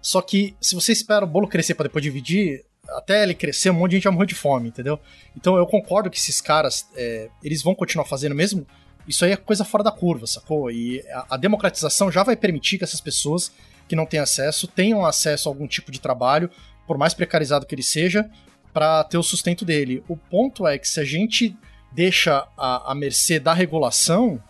Só 0.00 0.22
que 0.22 0.56
se 0.60 0.74
você 0.74 0.92
espera 0.92 1.24
o 1.24 1.28
bolo 1.28 1.48
crescer 1.48 1.74
para 1.74 1.84
depois 1.84 2.02
dividir, 2.02 2.64
até 2.96 3.22
ele 3.22 3.34
crescer, 3.34 3.70
um 3.70 3.74
monte 3.74 3.90
de 3.90 3.96
gente 3.96 4.04
vai 4.04 4.12
morrer 4.12 4.26
de 4.26 4.34
fome, 4.34 4.68
entendeu? 4.68 4.98
Então 5.36 5.56
eu 5.56 5.66
concordo 5.66 6.10
que 6.10 6.18
esses 6.18 6.40
caras, 6.40 6.86
é, 6.96 7.28
eles 7.42 7.62
vão 7.62 7.74
continuar 7.74 8.04
fazendo 8.04 8.34
mesmo. 8.34 8.66
Isso 9.06 9.24
aí 9.24 9.32
é 9.32 9.36
coisa 9.36 9.64
fora 9.64 9.82
da 9.82 9.90
curva, 9.90 10.26
sacou? 10.26 10.70
E 10.70 11.02
a, 11.10 11.34
a 11.34 11.36
democratização 11.36 12.10
já 12.10 12.22
vai 12.22 12.36
permitir 12.36 12.78
que 12.78 12.84
essas 12.84 13.00
pessoas 13.00 13.52
que 13.88 13.96
não 13.96 14.06
têm 14.06 14.20
acesso 14.20 14.68
tenham 14.68 15.04
acesso 15.04 15.48
a 15.48 15.50
algum 15.50 15.66
tipo 15.66 15.90
de 15.90 16.00
trabalho, 16.00 16.50
por 16.86 16.96
mais 16.96 17.12
precarizado 17.12 17.66
que 17.66 17.74
ele 17.74 17.82
seja, 17.82 18.30
para 18.72 19.02
ter 19.04 19.18
o 19.18 19.22
sustento 19.22 19.64
dele. 19.64 20.02
O 20.08 20.16
ponto 20.16 20.66
é 20.66 20.78
que 20.78 20.88
se 20.88 21.00
a 21.00 21.04
gente 21.04 21.56
deixa 21.92 22.46
a, 22.56 22.92
a 22.92 22.94
mercê 22.94 23.40
da 23.40 23.52
regulação, 23.52 24.40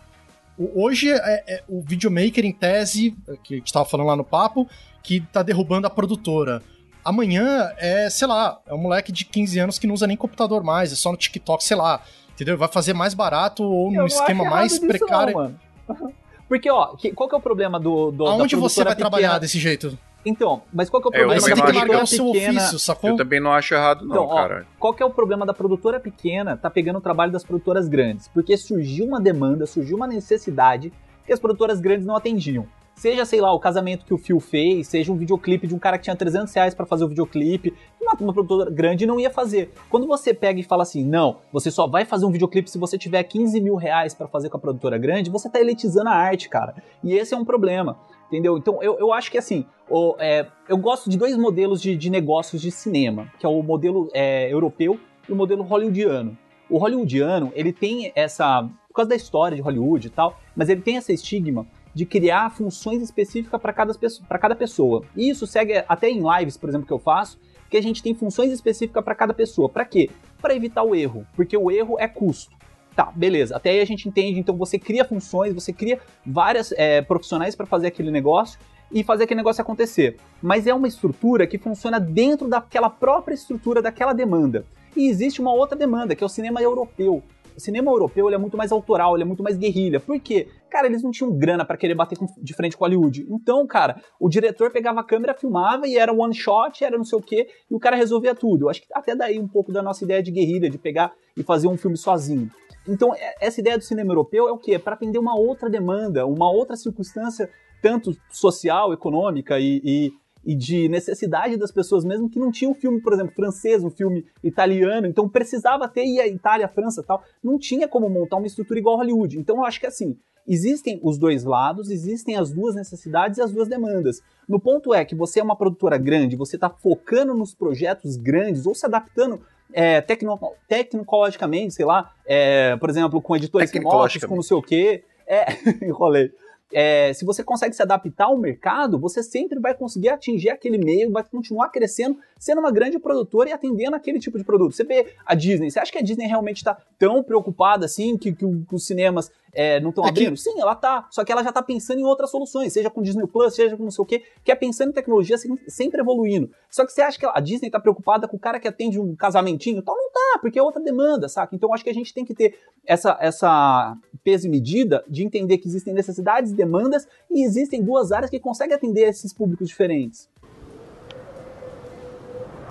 hoje 0.58 1.10
é, 1.10 1.44
é, 1.46 1.64
o 1.68 1.80
videomaker 1.80 2.44
em 2.44 2.52
tese, 2.52 3.16
que 3.42 3.54
a 3.54 3.56
gente 3.56 3.66
estava 3.66 3.86
falando 3.86 4.08
lá 4.08 4.16
no 4.16 4.24
papo, 4.24 4.68
que 5.02 5.16
está 5.16 5.42
derrubando 5.42 5.86
a 5.86 5.90
produtora. 5.90 6.62
Amanhã 7.04 7.72
é, 7.78 8.10
sei 8.10 8.28
lá, 8.28 8.60
é 8.66 8.74
um 8.74 8.78
moleque 8.78 9.10
de 9.10 9.24
15 9.24 9.58
anos 9.58 9.78
que 9.78 9.86
não 9.86 9.94
usa 9.94 10.06
nem 10.06 10.16
computador 10.16 10.62
mais, 10.62 10.92
é 10.92 10.96
só 10.96 11.10
no 11.10 11.16
TikTok, 11.16 11.62
sei 11.64 11.76
lá. 11.76 12.02
Entendeu? 12.32 12.56
Vai 12.56 12.68
fazer 12.68 12.94
mais 12.94 13.12
barato 13.12 13.62
ou 13.62 13.90
num 13.90 14.06
esquema 14.06 14.44
mais 14.44 14.78
precário. 14.78 15.34
Não, 15.34 15.42
mano. 15.42 15.60
Porque, 16.48 16.68
ó, 16.68 16.96
que, 16.96 17.12
qual 17.12 17.28
que 17.28 17.34
é 17.34 17.38
o 17.38 17.40
problema 17.40 17.78
do. 17.78 18.10
do 18.10 18.26
Aonde 18.26 18.56
você 18.56 18.82
vai 18.82 18.94
pequena? 18.94 19.08
trabalhar 19.08 19.38
desse 19.38 19.58
jeito? 19.58 19.96
Então, 20.24 20.62
mas 20.72 20.90
qual 20.90 21.00
que 21.00 21.08
é 21.08 21.10
o 21.10 21.12
problema 21.12 21.46
é, 21.46 21.54
da 21.54 21.62
produtora 21.62 22.04
pequena? 22.04 22.60
Ofício, 22.60 22.78
sacou? 22.78 23.10
Eu 23.10 23.16
também 23.16 23.40
não 23.40 23.52
acho 23.52 23.72
errado, 23.72 24.04
não, 24.04 24.24
então, 24.24 24.28
cara. 24.28 24.66
Ó, 24.68 24.78
qual 24.78 24.92
que 24.92 25.02
é 25.02 25.06
o 25.06 25.10
problema 25.10 25.46
da 25.46 25.54
produtora 25.54 26.00
pequena 26.00 26.56
tá 26.56 26.68
pegando 26.68 26.98
o 26.98 27.00
trabalho 27.00 27.30
das 27.30 27.44
produtoras 27.44 27.88
grandes? 27.88 28.28
Porque 28.28 28.56
surgiu 28.56 29.06
uma 29.06 29.20
demanda, 29.20 29.64
surgiu 29.64 29.96
uma 29.96 30.06
necessidade 30.06 30.92
que 31.24 31.32
as 31.32 31.38
produtoras 31.38 31.80
grandes 31.80 32.04
não 32.04 32.16
atendiam. 32.16 32.66
Seja, 33.00 33.24
sei 33.24 33.40
lá, 33.40 33.50
o 33.50 33.58
casamento 33.58 34.04
que 34.04 34.12
o 34.12 34.18
Phil 34.18 34.38
fez, 34.38 34.88
seja 34.88 35.10
um 35.10 35.16
videoclipe 35.16 35.66
de 35.66 35.74
um 35.74 35.78
cara 35.78 35.96
que 35.96 36.04
tinha 36.04 36.14
300 36.14 36.52
reais 36.52 36.74
pra 36.74 36.84
fazer 36.84 37.02
o 37.02 37.08
videoclipe, 37.08 37.72
uma, 37.98 38.12
uma 38.20 38.30
produtora 38.30 38.70
grande 38.70 39.06
não 39.06 39.18
ia 39.18 39.30
fazer. 39.30 39.72
Quando 39.88 40.06
você 40.06 40.34
pega 40.34 40.60
e 40.60 40.62
fala 40.62 40.82
assim, 40.82 41.02
não, 41.02 41.38
você 41.50 41.70
só 41.70 41.86
vai 41.86 42.04
fazer 42.04 42.26
um 42.26 42.30
videoclipe 42.30 42.68
se 42.68 42.76
você 42.76 42.98
tiver 42.98 43.22
15 43.22 43.58
mil 43.58 43.74
reais 43.74 44.12
para 44.12 44.28
fazer 44.28 44.50
com 44.50 44.58
a 44.58 44.60
produtora 44.60 44.98
grande, 44.98 45.30
você 45.30 45.48
tá 45.48 45.58
elitizando 45.58 46.10
a 46.10 46.12
arte, 46.12 46.50
cara. 46.50 46.74
E 47.02 47.14
esse 47.14 47.32
é 47.32 47.38
um 47.38 47.44
problema. 47.44 47.98
Entendeu? 48.26 48.58
Então 48.58 48.82
eu, 48.82 48.98
eu 48.98 49.14
acho 49.14 49.30
que 49.30 49.38
assim, 49.38 49.64
o, 49.88 50.14
é, 50.18 50.46
eu 50.68 50.76
gosto 50.76 51.08
de 51.08 51.16
dois 51.16 51.34
modelos 51.38 51.80
de, 51.80 51.96
de 51.96 52.10
negócios 52.10 52.60
de 52.60 52.70
cinema, 52.70 53.32
que 53.38 53.46
é 53.46 53.48
o 53.48 53.62
modelo 53.62 54.10
é, 54.12 54.52
europeu 54.52 55.00
e 55.26 55.32
o 55.32 55.36
modelo 55.36 55.62
hollywoodiano. 55.62 56.36
O 56.68 56.76
hollywoodiano, 56.76 57.50
ele 57.54 57.72
tem 57.72 58.12
essa. 58.14 58.68
Por 58.88 58.94
causa 58.94 59.08
da 59.08 59.16
história 59.16 59.56
de 59.56 59.62
Hollywood 59.62 60.08
e 60.08 60.10
tal, 60.10 60.38
mas 60.54 60.68
ele 60.68 60.82
tem 60.82 60.98
essa 60.98 61.12
estigma 61.12 61.66
de 61.94 62.06
criar 62.06 62.50
funções 62.50 63.02
específicas 63.02 63.60
para 63.60 63.72
cada, 63.72 63.92
cada 64.40 64.54
pessoa. 64.54 65.04
E 65.16 65.28
isso 65.28 65.46
segue 65.46 65.84
até 65.88 66.08
em 66.08 66.20
lives, 66.20 66.56
por 66.56 66.68
exemplo, 66.68 66.86
que 66.86 66.92
eu 66.92 66.98
faço, 66.98 67.38
que 67.68 67.76
a 67.76 67.82
gente 67.82 68.02
tem 68.02 68.14
funções 68.14 68.50
específicas 68.50 69.04
para 69.04 69.14
cada 69.14 69.32
pessoa. 69.32 69.68
Para 69.68 69.84
quê? 69.84 70.10
Para 70.40 70.54
evitar 70.54 70.82
o 70.82 70.94
erro, 70.94 71.26
porque 71.34 71.56
o 71.56 71.70
erro 71.70 71.96
é 71.98 72.08
custo. 72.08 72.58
Tá, 72.94 73.12
beleza. 73.14 73.56
Até 73.56 73.70
aí 73.70 73.80
a 73.80 73.84
gente 73.84 74.08
entende. 74.08 74.40
Então 74.40 74.56
você 74.56 74.78
cria 74.78 75.04
funções, 75.04 75.54
você 75.54 75.72
cria 75.72 76.00
várias 76.26 76.72
é, 76.72 77.00
profissionais 77.00 77.54
para 77.54 77.66
fazer 77.66 77.86
aquele 77.86 78.10
negócio 78.10 78.58
e 78.92 79.04
fazer 79.04 79.24
aquele 79.24 79.38
negócio 79.38 79.62
acontecer. 79.62 80.16
Mas 80.42 80.66
é 80.66 80.74
uma 80.74 80.88
estrutura 80.88 81.46
que 81.46 81.58
funciona 81.58 82.00
dentro 82.00 82.48
daquela 82.48 82.90
própria 82.90 83.34
estrutura 83.34 83.80
daquela 83.80 84.12
demanda. 84.12 84.64
E 84.96 85.08
existe 85.08 85.40
uma 85.40 85.52
outra 85.52 85.78
demanda, 85.78 86.16
que 86.16 86.24
é 86.24 86.26
o 86.26 86.28
cinema 86.28 86.60
europeu. 86.60 87.22
O 87.56 87.60
cinema 87.60 87.90
europeu 87.90 88.28
ele 88.28 88.34
é 88.34 88.38
muito 88.38 88.56
mais 88.56 88.72
autoral, 88.72 89.14
ele 89.14 89.22
é 89.22 89.26
muito 89.26 89.42
mais 89.42 89.56
guerrilha. 89.56 90.00
Por 90.00 90.18
quê? 90.20 90.48
Cara, 90.70 90.86
eles 90.86 91.02
não 91.02 91.10
tinham 91.10 91.32
grana 91.32 91.64
para 91.64 91.76
querer 91.76 91.94
bater 91.94 92.18
de 92.38 92.54
frente 92.54 92.76
com 92.76 92.84
Hollywood. 92.84 93.26
Então, 93.28 93.66
cara, 93.66 94.00
o 94.18 94.28
diretor 94.28 94.70
pegava 94.70 95.00
a 95.00 95.04
câmera, 95.04 95.34
filmava 95.34 95.86
e 95.86 95.96
era 95.96 96.12
one 96.12 96.34
shot, 96.34 96.84
era 96.84 96.96
não 96.96 97.04
sei 97.04 97.18
o 97.18 97.22
quê, 97.22 97.48
e 97.70 97.74
o 97.74 97.78
cara 97.78 97.96
resolvia 97.96 98.34
tudo. 98.34 98.64
Eu 98.64 98.70
acho 98.70 98.82
que 98.82 98.88
até 98.94 99.14
daí 99.14 99.38
um 99.38 99.48
pouco 99.48 99.72
da 99.72 99.82
nossa 99.82 100.04
ideia 100.04 100.22
de 100.22 100.30
guerrilha, 100.30 100.70
de 100.70 100.78
pegar 100.78 101.12
e 101.36 101.42
fazer 101.42 101.68
um 101.68 101.76
filme 101.76 101.96
sozinho. 101.96 102.50
Então, 102.88 103.14
é, 103.14 103.34
essa 103.40 103.60
ideia 103.60 103.76
do 103.76 103.84
cinema 103.84 104.12
europeu 104.12 104.48
é 104.48 104.52
o 104.52 104.58
quê? 104.58 104.74
É 104.74 104.78
para 104.78 104.94
atender 104.94 105.18
uma 105.18 105.36
outra 105.38 105.68
demanda, 105.68 106.26
uma 106.26 106.50
outra 106.50 106.76
circunstância, 106.76 107.50
tanto 107.82 108.16
social, 108.30 108.92
econômica 108.92 109.58
e, 109.58 109.80
e 109.84 110.12
e 110.44 110.54
de 110.54 110.88
necessidade 110.88 111.56
das 111.56 111.70
pessoas 111.70 112.04
mesmo 112.04 112.28
que 112.28 112.38
não 112.38 112.50
tinham 112.50 112.72
um 112.72 112.74
filme, 112.74 113.00
por 113.00 113.12
exemplo, 113.12 113.34
francês, 113.34 113.84
um 113.84 113.90
filme 113.90 114.24
italiano, 114.42 115.06
então 115.06 115.28
precisava 115.28 115.88
ter 115.88 116.04
e 116.04 116.20
a 116.20 116.26
Itália, 116.26 116.66
a 116.66 116.68
França 116.68 117.02
tal, 117.02 117.22
não 117.42 117.58
tinha 117.58 117.86
como 117.86 118.08
montar 118.08 118.36
uma 118.36 118.46
estrutura 118.46 118.78
igual 118.78 118.96
Hollywood. 118.96 119.38
Então 119.38 119.56
eu 119.56 119.64
acho 119.64 119.80
que 119.80 119.86
assim, 119.86 120.16
existem 120.46 120.98
os 121.02 121.18
dois 121.18 121.44
lados, 121.44 121.90
existem 121.90 122.36
as 122.36 122.50
duas 122.50 122.74
necessidades 122.74 123.38
e 123.38 123.42
as 123.42 123.52
duas 123.52 123.68
demandas. 123.68 124.22
No 124.48 124.58
ponto 124.58 124.94
é 124.94 125.04
que 125.04 125.14
você 125.14 125.40
é 125.40 125.42
uma 125.42 125.56
produtora 125.56 125.98
grande, 125.98 126.36
você 126.36 126.56
está 126.56 126.70
focando 126.70 127.34
nos 127.34 127.54
projetos 127.54 128.16
grandes 128.16 128.66
ou 128.66 128.74
se 128.74 128.86
adaptando 128.86 129.40
é, 129.72 130.00
tecno, 130.00 130.38
tecnologicamente, 130.66 131.74
sei 131.74 131.84
lá, 131.84 132.12
é, 132.26 132.76
por 132.76 132.90
exemplo, 132.90 133.20
com 133.20 133.36
editores 133.36 133.70
remotos, 133.70 134.24
com 134.24 134.34
não 134.34 134.42
sei 134.42 134.56
o 134.56 134.62
quê. 134.62 135.04
É, 135.26 135.46
enrolei 135.86 136.32
é, 136.72 137.12
se 137.12 137.24
você 137.24 137.42
consegue 137.42 137.74
se 137.74 137.82
adaptar 137.82 138.26
ao 138.26 138.38
mercado, 138.38 138.98
você 138.98 139.22
sempre 139.22 139.58
vai 139.58 139.74
conseguir 139.74 140.08
atingir 140.08 140.50
aquele 140.50 140.78
meio, 140.78 141.10
vai 141.10 141.24
continuar 141.24 141.68
crescendo, 141.70 142.18
sendo 142.40 142.58
uma 142.58 142.72
grande 142.72 142.98
produtora 142.98 143.50
e 143.50 143.52
atendendo 143.52 143.94
aquele 143.94 144.18
tipo 144.18 144.38
de 144.38 144.44
produto. 144.44 144.74
Você 144.74 144.82
vê 144.82 145.12
a 145.26 145.34
Disney, 145.34 145.70
você 145.70 145.78
acha 145.78 145.92
que 145.92 145.98
a 145.98 146.02
Disney 146.02 146.26
realmente 146.26 146.56
está 146.56 146.76
tão 146.98 147.22
preocupada 147.22 147.84
assim 147.84 148.16
que, 148.16 148.32
que, 148.32 148.46
os 148.72 148.86
cinemas 148.86 149.30
é, 149.52 149.78
não 149.78 149.90
estão 149.90 150.06
é 150.06 150.08
abrindo? 150.08 150.36
Sim, 150.38 150.58
ela 150.58 150.74
tá. 150.74 151.06
Só 151.10 151.22
que 151.22 151.30
ela 151.30 151.42
já 151.42 151.50
está 151.50 151.62
pensando 151.62 152.00
em 152.00 152.04
outras 152.04 152.30
soluções, 152.30 152.72
seja 152.72 152.88
com 152.88 153.02
Disney 153.02 153.26
Plus, 153.26 153.54
seja 153.54 153.76
com 153.76 153.84
não 153.84 153.90
sei 153.90 154.02
o 154.02 154.06
quê, 154.06 154.22
que 154.42 154.50
é 154.50 154.54
pensando 154.54 154.88
em 154.88 154.94
tecnologia 154.94 155.36
sempre 155.68 156.00
evoluindo. 156.00 156.50
Só 156.70 156.86
que 156.86 156.92
você 156.92 157.02
acha 157.02 157.18
que 157.18 157.26
a 157.26 157.40
Disney 157.40 157.66
está 157.66 157.78
preocupada 157.78 158.26
com 158.26 158.38
o 158.38 158.40
cara 158.40 158.58
que 158.58 158.66
atende 158.66 158.98
um 158.98 159.14
casamentinho? 159.14 159.82
Tal, 159.82 159.94
não 159.94 160.10
tá, 160.10 160.38
porque 160.40 160.58
é 160.58 160.62
outra 160.62 160.82
demanda, 160.82 161.28
saca? 161.28 161.54
Então 161.54 161.74
acho 161.74 161.84
que 161.84 161.90
a 161.90 161.94
gente 161.94 162.14
tem 162.14 162.24
que 162.24 162.34
ter 162.34 162.58
essa, 162.86 163.18
essa 163.20 163.94
peso 164.24 164.46
e 164.46 164.50
medida 164.50 165.04
de 165.06 165.22
entender 165.22 165.58
que 165.58 165.68
existem 165.68 165.92
necessidades 165.92 166.52
e 166.52 166.54
demandas 166.54 167.06
e 167.30 167.44
existem 167.44 167.82
duas 167.82 168.12
áreas 168.12 168.30
que 168.30 168.40
conseguem 168.40 168.74
atender 168.74 169.02
esses 169.02 169.32
públicos 169.32 169.68
diferentes. 169.68 170.28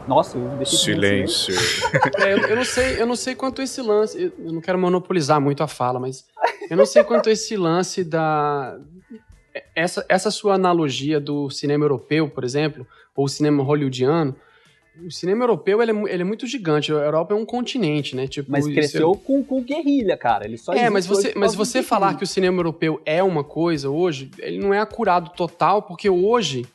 Nossa, 0.10 0.40
eu 0.40 0.50
deixei 0.58 0.80
Silêncio. 0.80 1.54
é, 2.18 2.34
eu, 2.34 2.38
eu, 2.40 2.56
não 2.56 2.66
sei, 2.66 3.00
eu 3.00 3.06
não 3.06 3.16
sei 3.16 3.36
quanto 3.36 3.62
esse 3.62 3.80
lance. 3.80 4.34
Eu 4.40 4.52
não 4.52 4.60
quero 4.60 4.80
monopolizar 4.80 5.40
muito 5.40 5.62
a 5.62 5.68
fala, 5.68 6.00
mas 6.00 6.26
eu 6.68 6.76
não 6.76 6.86
sei 6.86 7.04
quanto 7.04 7.30
esse 7.30 7.56
lance 7.56 8.04
da. 8.04 8.76
Essa, 9.76 10.04
essa 10.10 10.32
sua 10.32 10.56
analogia 10.56 11.20
do 11.20 11.50
cinema 11.52 11.86
europeu, 11.86 12.28
por 12.28 12.44
exemplo, 12.44 12.88
ou 13.16 13.28
cinema 13.28 13.64
hollywoodiano, 13.64 14.36
o 15.06 15.12
cinema 15.12 15.44
europeu 15.44 15.82
ele 15.82 15.92
é, 15.92 16.14
ele 16.14 16.22
é, 16.24 16.26
muito 16.26 16.48
gigante. 16.48 16.92
A 16.92 16.96
Europa 16.96 17.36
é 17.36 17.38
um 17.38 17.46
continente, 17.46 18.16
né? 18.16 18.28
Tipo, 18.28 18.52
mas 18.52 18.66
cresceu 18.66 19.12
é... 19.12 19.26
com, 19.26 19.44
com 19.44 19.62
guerrilha, 19.62 20.18
cara. 20.18 20.46
Ele 20.46 20.58
só 20.58 20.74
é, 20.74 20.90
mas 20.90 21.06
você, 21.06 21.34
mas 21.36 21.54
você 21.54 21.84
falar 21.84 22.18
que 22.18 22.24
o 22.24 22.28
cinema 22.28 22.58
europeu 22.58 23.00
é 23.06 23.22
uma 23.22 23.44
coisa 23.44 23.92
hoje, 23.92 24.32
ele 24.40 24.58
não 24.58 24.74
é 24.74 24.80
acurado 24.80 25.30
total, 25.36 25.84
porque 25.84 26.10
hoje 26.10 26.66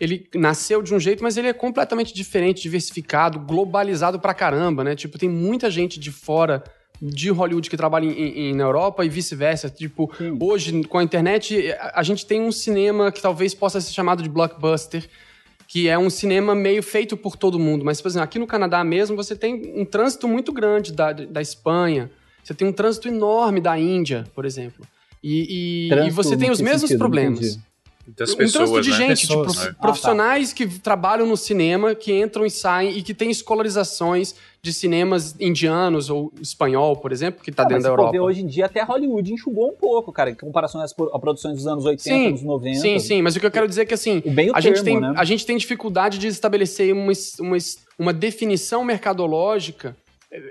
ele 0.00 0.26
nasceu 0.34 0.82
de 0.82 0.94
um 0.94 0.98
jeito, 0.98 1.22
mas 1.22 1.36
ele 1.36 1.48
é 1.48 1.52
completamente 1.52 2.14
diferente, 2.14 2.62
diversificado, 2.62 3.38
globalizado 3.38 4.18
pra 4.18 4.32
caramba, 4.32 4.82
né? 4.82 4.96
Tipo, 4.96 5.18
tem 5.18 5.28
muita 5.28 5.70
gente 5.70 6.00
de 6.00 6.10
fora 6.10 6.64
de 7.00 7.30
Hollywood 7.30 7.68
que 7.68 7.76
trabalha 7.76 8.06
em, 8.06 8.50
em, 8.50 8.54
na 8.54 8.64
Europa 8.64 9.04
e 9.04 9.08
vice-versa. 9.10 9.68
Tipo, 9.68 10.10
Sim. 10.16 10.38
hoje, 10.40 10.84
com 10.84 10.98
a 10.98 11.02
internet, 11.02 11.70
a, 11.72 12.00
a 12.00 12.02
gente 12.02 12.24
tem 12.24 12.40
um 12.40 12.50
cinema 12.50 13.12
que 13.12 13.20
talvez 13.20 13.54
possa 13.54 13.80
ser 13.80 13.92
chamado 13.92 14.22
de 14.22 14.28
blockbuster, 14.28 15.06
que 15.68 15.86
é 15.86 15.98
um 15.98 16.08
cinema 16.08 16.54
meio 16.54 16.82
feito 16.82 17.16
por 17.16 17.36
todo 17.36 17.58
mundo. 17.58 17.84
Mas, 17.84 18.00
por 18.00 18.08
exemplo, 18.08 18.24
aqui 18.24 18.38
no 18.38 18.46
Canadá 18.46 18.82
mesmo, 18.82 19.14
você 19.14 19.36
tem 19.36 19.72
um 19.76 19.84
trânsito 19.84 20.26
muito 20.26 20.50
grande 20.50 20.92
da, 20.92 21.12
da 21.12 21.42
Espanha, 21.42 22.10
você 22.42 22.54
tem 22.54 22.66
um 22.66 22.72
trânsito 22.72 23.06
enorme 23.06 23.60
da 23.60 23.78
Índia, 23.78 24.24
por 24.34 24.46
exemplo. 24.46 24.86
E, 25.22 25.88
e, 25.90 26.06
e 26.06 26.10
você 26.10 26.36
tem 26.38 26.50
os 26.50 26.60
mesmos 26.60 26.92
problemas. 26.94 27.58
Das 28.16 28.34
pessoas, 28.34 28.70
um 28.70 28.72
trânsito 28.74 28.80
de 28.82 28.90
né? 28.90 28.96
gente, 29.08 29.26
pessoas. 29.26 29.56
tipo, 29.58 29.74
profissionais 29.74 30.48
ah, 30.48 30.50
tá. 30.50 30.56
que 30.56 30.78
trabalham 30.80 31.26
no 31.26 31.36
cinema, 31.36 31.94
que 31.94 32.12
entram 32.12 32.44
e 32.44 32.50
saem 32.50 32.96
e 32.96 33.02
que 33.02 33.14
têm 33.14 33.30
escolarizações 33.30 34.34
de 34.62 34.72
cinemas 34.72 35.34
indianos 35.40 36.10
ou 36.10 36.32
espanhol, 36.40 36.96
por 36.96 37.12
exemplo, 37.12 37.42
que 37.42 37.50
está 37.50 37.62
ah, 37.62 37.66
dentro 37.66 37.84
da 37.84 37.88
Europa. 37.88 38.12
Ver, 38.12 38.20
hoje 38.20 38.42
em 38.42 38.46
dia 38.46 38.66
até 38.66 38.82
Hollywood 38.82 39.32
enxugou 39.32 39.70
um 39.70 39.74
pouco, 39.74 40.12
cara, 40.12 40.30
em 40.30 40.34
comparação 40.34 40.80
às 40.80 40.92
produções 40.92 41.56
dos 41.56 41.66
anos 41.66 41.84
80, 41.84 42.02
sim, 42.02 42.32
dos 42.32 42.42
90. 42.42 42.78
Sim, 42.78 42.98
sim, 42.98 43.22
mas 43.22 43.36
o 43.36 43.40
que 43.40 43.46
eu 43.46 43.50
quero 43.50 43.66
dizer 43.66 43.82
é 43.82 43.84
que 43.86 43.94
assim, 43.94 44.18
a, 44.18 44.22
termo, 44.22 44.60
gente 44.60 44.82
tem, 44.82 45.00
né? 45.00 45.14
a 45.16 45.24
gente 45.24 45.46
tem 45.46 45.56
dificuldade 45.56 46.18
de 46.18 46.26
estabelecer 46.26 46.92
uma, 46.92 47.12
uma, 47.40 47.56
uma 47.98 48.12
definição 48.12 48.84
mercadológica 48.84 49.96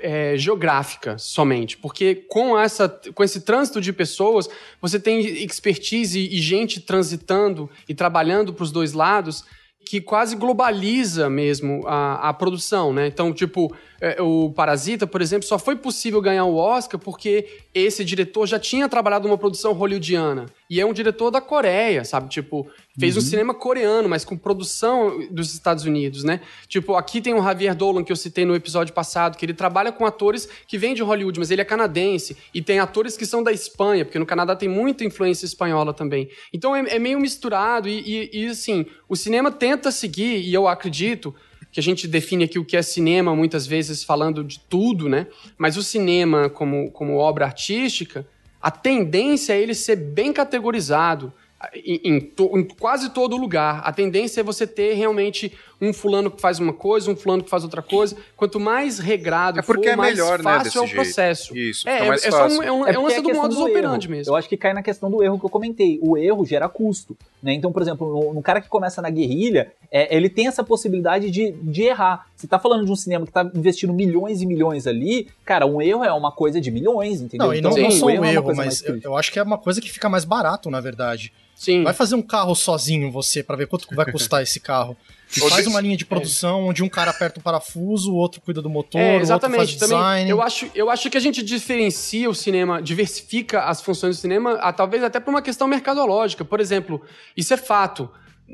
é, 0.02 0.38
geográfica 0.38 1.18
somente, 1.18 1.78
porque 1.78 2.16
com, 2.16 2.60
essa, 2.60 2.90
com 3.14 3.24
esse 3.24 3.42
trânsito 3.42 3.80
de 3.80 3.94
pessoas, 3.94 4.50
você 4.82 5.00
tem 5.00 5.22
expertise 5.44 6.20
e 6.20 6.42
gente 6.42 6.82
transitando 6.82 7.70
e 7.88 7.96
trabalhando 7.96 8.54
para 8.54 8.64
os 8.64 8.72
dois 8.72 8.94
lados 8.94 9.46
que 9.86 10.02
quase 10.02 10.36
globaliza 10.36 11.30
mesmo 11.30 11.82
a, 11.88 12.30
a 12.30 12.34
produção, 12.34 12.94
né? 12.94 13.08
Então, 13.08 13.34
tipo, 13.34 13.74
é, 14.00 14.22
o 14.22 14.52
Parasita, 14.52 15.08
por 15.08 15.22
exemplo, 15.22 15.48
só 15.48 15.58
foi 15.58 15.76
possível 15.76 16.22
ganhar 16.22 16.46
o 16.46 16.58
Oscar 16.58 17.00
porque 17.00 17.48
esse 17.74 18.06
diretor 18.06 18.46
já 18.46 18.60
tinha 18.60 18.88
trabalhado 18.88 19.28
numa 19.28 19.38
produção 19.38 19.74
hollywoodiana. 19.74 20.46
E 20.70 20.80
é 20.80 20.86
um 20.86 20.94
diretor 20.94 21.32
da 21.32 21.42
Coreia, 21.42 22.04
sabe? 22.04 22.30
Tipo, 22.30 22.70
fez 23.00 23.16
uhum. 23.16 23.22
um 23.22 23.26
cinema 23.26 23.54
coreano, 23.54 24.10
mas 24.10 24.26
com 24.26 24.38
produção 24.38 25.28
dos 25.32 25.54
Estados 25.54 25.86
Unidos, 25.86 26.24
né? 26.24 26.42
Tipo, 26.68 26.96
aqui 26.96 27.22
tem 27.22 27.34
o 27.34 27.42
Javier 27.42 27.74
Dolan, 27.74 28.04
que 28.04 28.12
eu 28.12 28.16
citei 28.16 28.46
no 28.46 28.54
episódio 28.54 28.94
passado, 28.94 29.38
que 29.38 29.46
ele 29.46 29.54
trabalha 29.54 29.92
com 29.92 30.06
atores 30.06 30.48
que 30.68 30.78
vêm 30.78 30.94
de 30.94 31.02
Hollywood, 31.02 31.40
mas 31.40 31.50
ele 31.50 31.62
é 31.62 31.66
canadense. 31.66 32.36
E 32.54 32.62
tem 32.62 32.80
atores 32.80 33.16
que 33.16 33.26
são 33.26 33.42
da 33.42 33.52
Espanha, 33.52 34.04
porque 34.04 34.20
no 34.20 34.26
Canadá 34.26 34.56
tem 34.56 34.68
muita 34.68 35.06
influência 35.06 35.46
espanhola 35.46 35.94
também. 35.94 36.30
Então 36.54 36.76
é, 36.76 36.96
é 36.96 37.00
meio 37.00 37.20
misturado 37.20 37.88
e, 37.88 38.30
e, 38.34 38.44
e, 38.44 38.48
assim, 38.48 38.86
o 39.08 39.16
cinema 39.16 39.52
tenta 39.52 39.92
seguir, 39.92 40.42
e 40.42 40.54
eu 40.54 40.68
acredito, 40.68 41.34
que 41.72 41.80
a 41.80 41.84
gente 41.84 42.08
define 42.08 42.44
aqui 42.44 42.58
o 42.58 42.66
que 42.66 42.76
é 42.76 42.82
cinema, 42.82 43.36
muitas 43.36 43.68
vezes 43.68 44.04
falando 44.04 44.44
de 44.44 44.60
tudo, 44.60 45.08
né? 45.08 45.28
Mas 45.58 45.78
o 45.78 45.84
cinema, 45.84 46.50
como, 46.50 46.92
como 46.92 47.16
obra 47.18 47.46
artística, 47.46 48.28
a 48.62 48.72
tendência 48.72 49.54
é 49.54 49.62
ele 49.62 49.74
ser 49.74 49.96
bem 49.96 50.34
categorizado 50.34 51.32
em, 51.74 52.02
em, 52.04 52.20
to, 52.20 52.58
em, 52.58 52.64
quase 52.64 53.10
todo 53.14 53.38
lugar. 53.38 53.82
A 53.84 53.92
tendência 53.92 54.42
é 54.42 54.44
você 54.44 54.66
ter 54.66 54.94
realmente 54.94 55.54
um 55.82 55.94
fulano 55.94 56.30
que 56.30 56.42
faz 56.42 56.60
uma 56.60 56.74
coisa, 56.74 57.10
um 57.10 57.16
fulano 57.16 57.44
que 57.44 57.50
faz 57.50 57.64
outra 57.64 57.82
coisa. 57.82 58.16
Quanto 58.36 58.60
mais 58.60 59.00
regrado 59.00 59.60
é 59.60 59.62
porque 59.62 59.90
for, 59.90 59.94
é 59.94 59.96
melhor, 59.96 60.42
mais 60.42 60.64
fácil 60.64 60.82
né, 60.82 60.88
é 60.88 60.92
o 60.92 60.94
processo. 60.94 61.58
Isso, 61.58 61.88
é, 61.88 62.00
é, 62.00 62.08
é, 62.08 62.10
um, 62.10 62.64
é, 62.64 62.72
um, 62.72 62.88
é, 62.88 63.00
um 63.00 63.04
lance 63.04 63.22
do 63.22 63.34
modus 63.34 63.58
do 63.58 63.66
operandi 63.66 64.10
mesmo. 64.10 64.32
Eu 64.32 64.36
acho 64.36 64.50
que 64.50 64.58
cai 64.58 64.74
na 64.74 64.84
questão 64.84 65.10
do 65.10 65.24
erro 65.24 65.40
que 65.40 65.46
eu 65.46 65.50
comentei. 65.50 66.00
O 66.02 66.18
erro 66.18 66.46
gera 66.46 66.68
custo. 66.68 67.16
Né? 67.42 67.54
Então, 67.54 67.72
por 67.72 67.82
exemplo, 67.82 68.08
no, 68.08 68.34
no 68.34 68.42
cara 68.42 68.60
que 68.60 68.68
começa 68.68 69.02
na 69.02 69.10
guerrilha, 69.10 69.72
é, 69.92 70.16
ele 70.16 70.30
tem 70.30 70.48
essa 70.48 70.64
possibilidade 70.64 71.32
de, 71.32 71.52
de 71.52 71.84
errar. 71.84 72.28
Você 72.36 72.48
tá 72.48 72.60
falando 72.60 72.86
de 72.86 72.92
um 72.92 72.96
cinema 72.96 73.26
que 73.26 73.32
tá 73.32 73.50
investindo 73.56 73.94
milhões 73.94 74.42
e 74.42 74.46
milhões 74.46 74.86
ali, 74.86 75.28
cara, 75.46 75.66
um 75.66 75.82
erro 75.82 76.04
é 76.04 76.12
uma 76.12 76.32
coisa 76.32 76.60
de 76.60 76.70
milhões, 76.70 77.22
entendeu? 77.22 77.48
Não, 77.48 77.54
e 77.54 77.62
não, 77.62 77.72
então, 77.72 77.84
não 77.84 77.92
só 77.92 78.06
um 78.08 78.10
erro, 78.10 78.26
é 78.26 78.34
erro 78.34 78.56
mas 78.56 78.84
eu, 78.84 79.00
eu 79.02 79.18
acho 79.18 79.32
que 79.32 79.40
é 79.40 79.44
uma 79.44 79.58
coisa 79.58 79.80
que 79.80 79.90
fica 79.90 80.10
mais 80.10 80.26
barato, 80.26 80.70
na 80.70 80.82
verdade. 80.82 81.32
Sim. 81.56 81.84
Vai 81.84 81.94
fazer 81.94 82.16
um 82.16 82.22
carro 82.22 82.56
sozinho 82.56 83.12
você 83.12 83.44
para 83.44 83.58
ver 83.58 83.68
quanto 83.68 83.88
vai 83.94 84.10
custar 84.10 84.42
esse 84.42 84.60
carro. 84.60 84.96
E 85.36 85.40
faz 85.50 85.68
uma 85.68 85.80
linha 85.80 85.96
de 85.96 86.06
produção 86.06 86.62
é. 86.62 86.64
onde 86.70 86.84
um 86.84 86.90
cara 86.90 87.12
aperta 87.12 87.40
o 87.40 87.44
parafuso, 87.44 88.12
o 88.12 88.16
outro 88.16 88.42
cuida 88.42 88.62
do 88.62 88.70
motor, 88.70 89.00
é, 89.00 89.18
exatamente. 89.18 89.60
o 89.60 89.62
outro 89.62 89.78
faz 89.78 89.90
design. 89.90 90.22
Também, 90.22 90.30
eu, 90.30 90.42
acho, 90.42 90.72
eu 90.74 90.90
acho 90.90 91.10
que 91.10 91.18
a 91.18 91.22
gente 91.22 91.44
diferencia 91.44 92.30
o 92.30 92.34
cinema, 92.34 92.82
diversifica 92.82 93.62
as 93.62 93.82
funções 93.82 94.18
do 94.18 94.20
cinema, 94.20 94.54
a, 94.54 94.74
talvez 94.74 95.04
até 95.04 95.20
por 95.20 95.30
uma 95.30 95.42
questão 95.42 95.68
mercadológica. 95.68 96.44
Por 96.44 96.60
exemplo, 96.60 97.02
isso 97.38 97.54
é 97.54 97.58
fato 97.58 98.10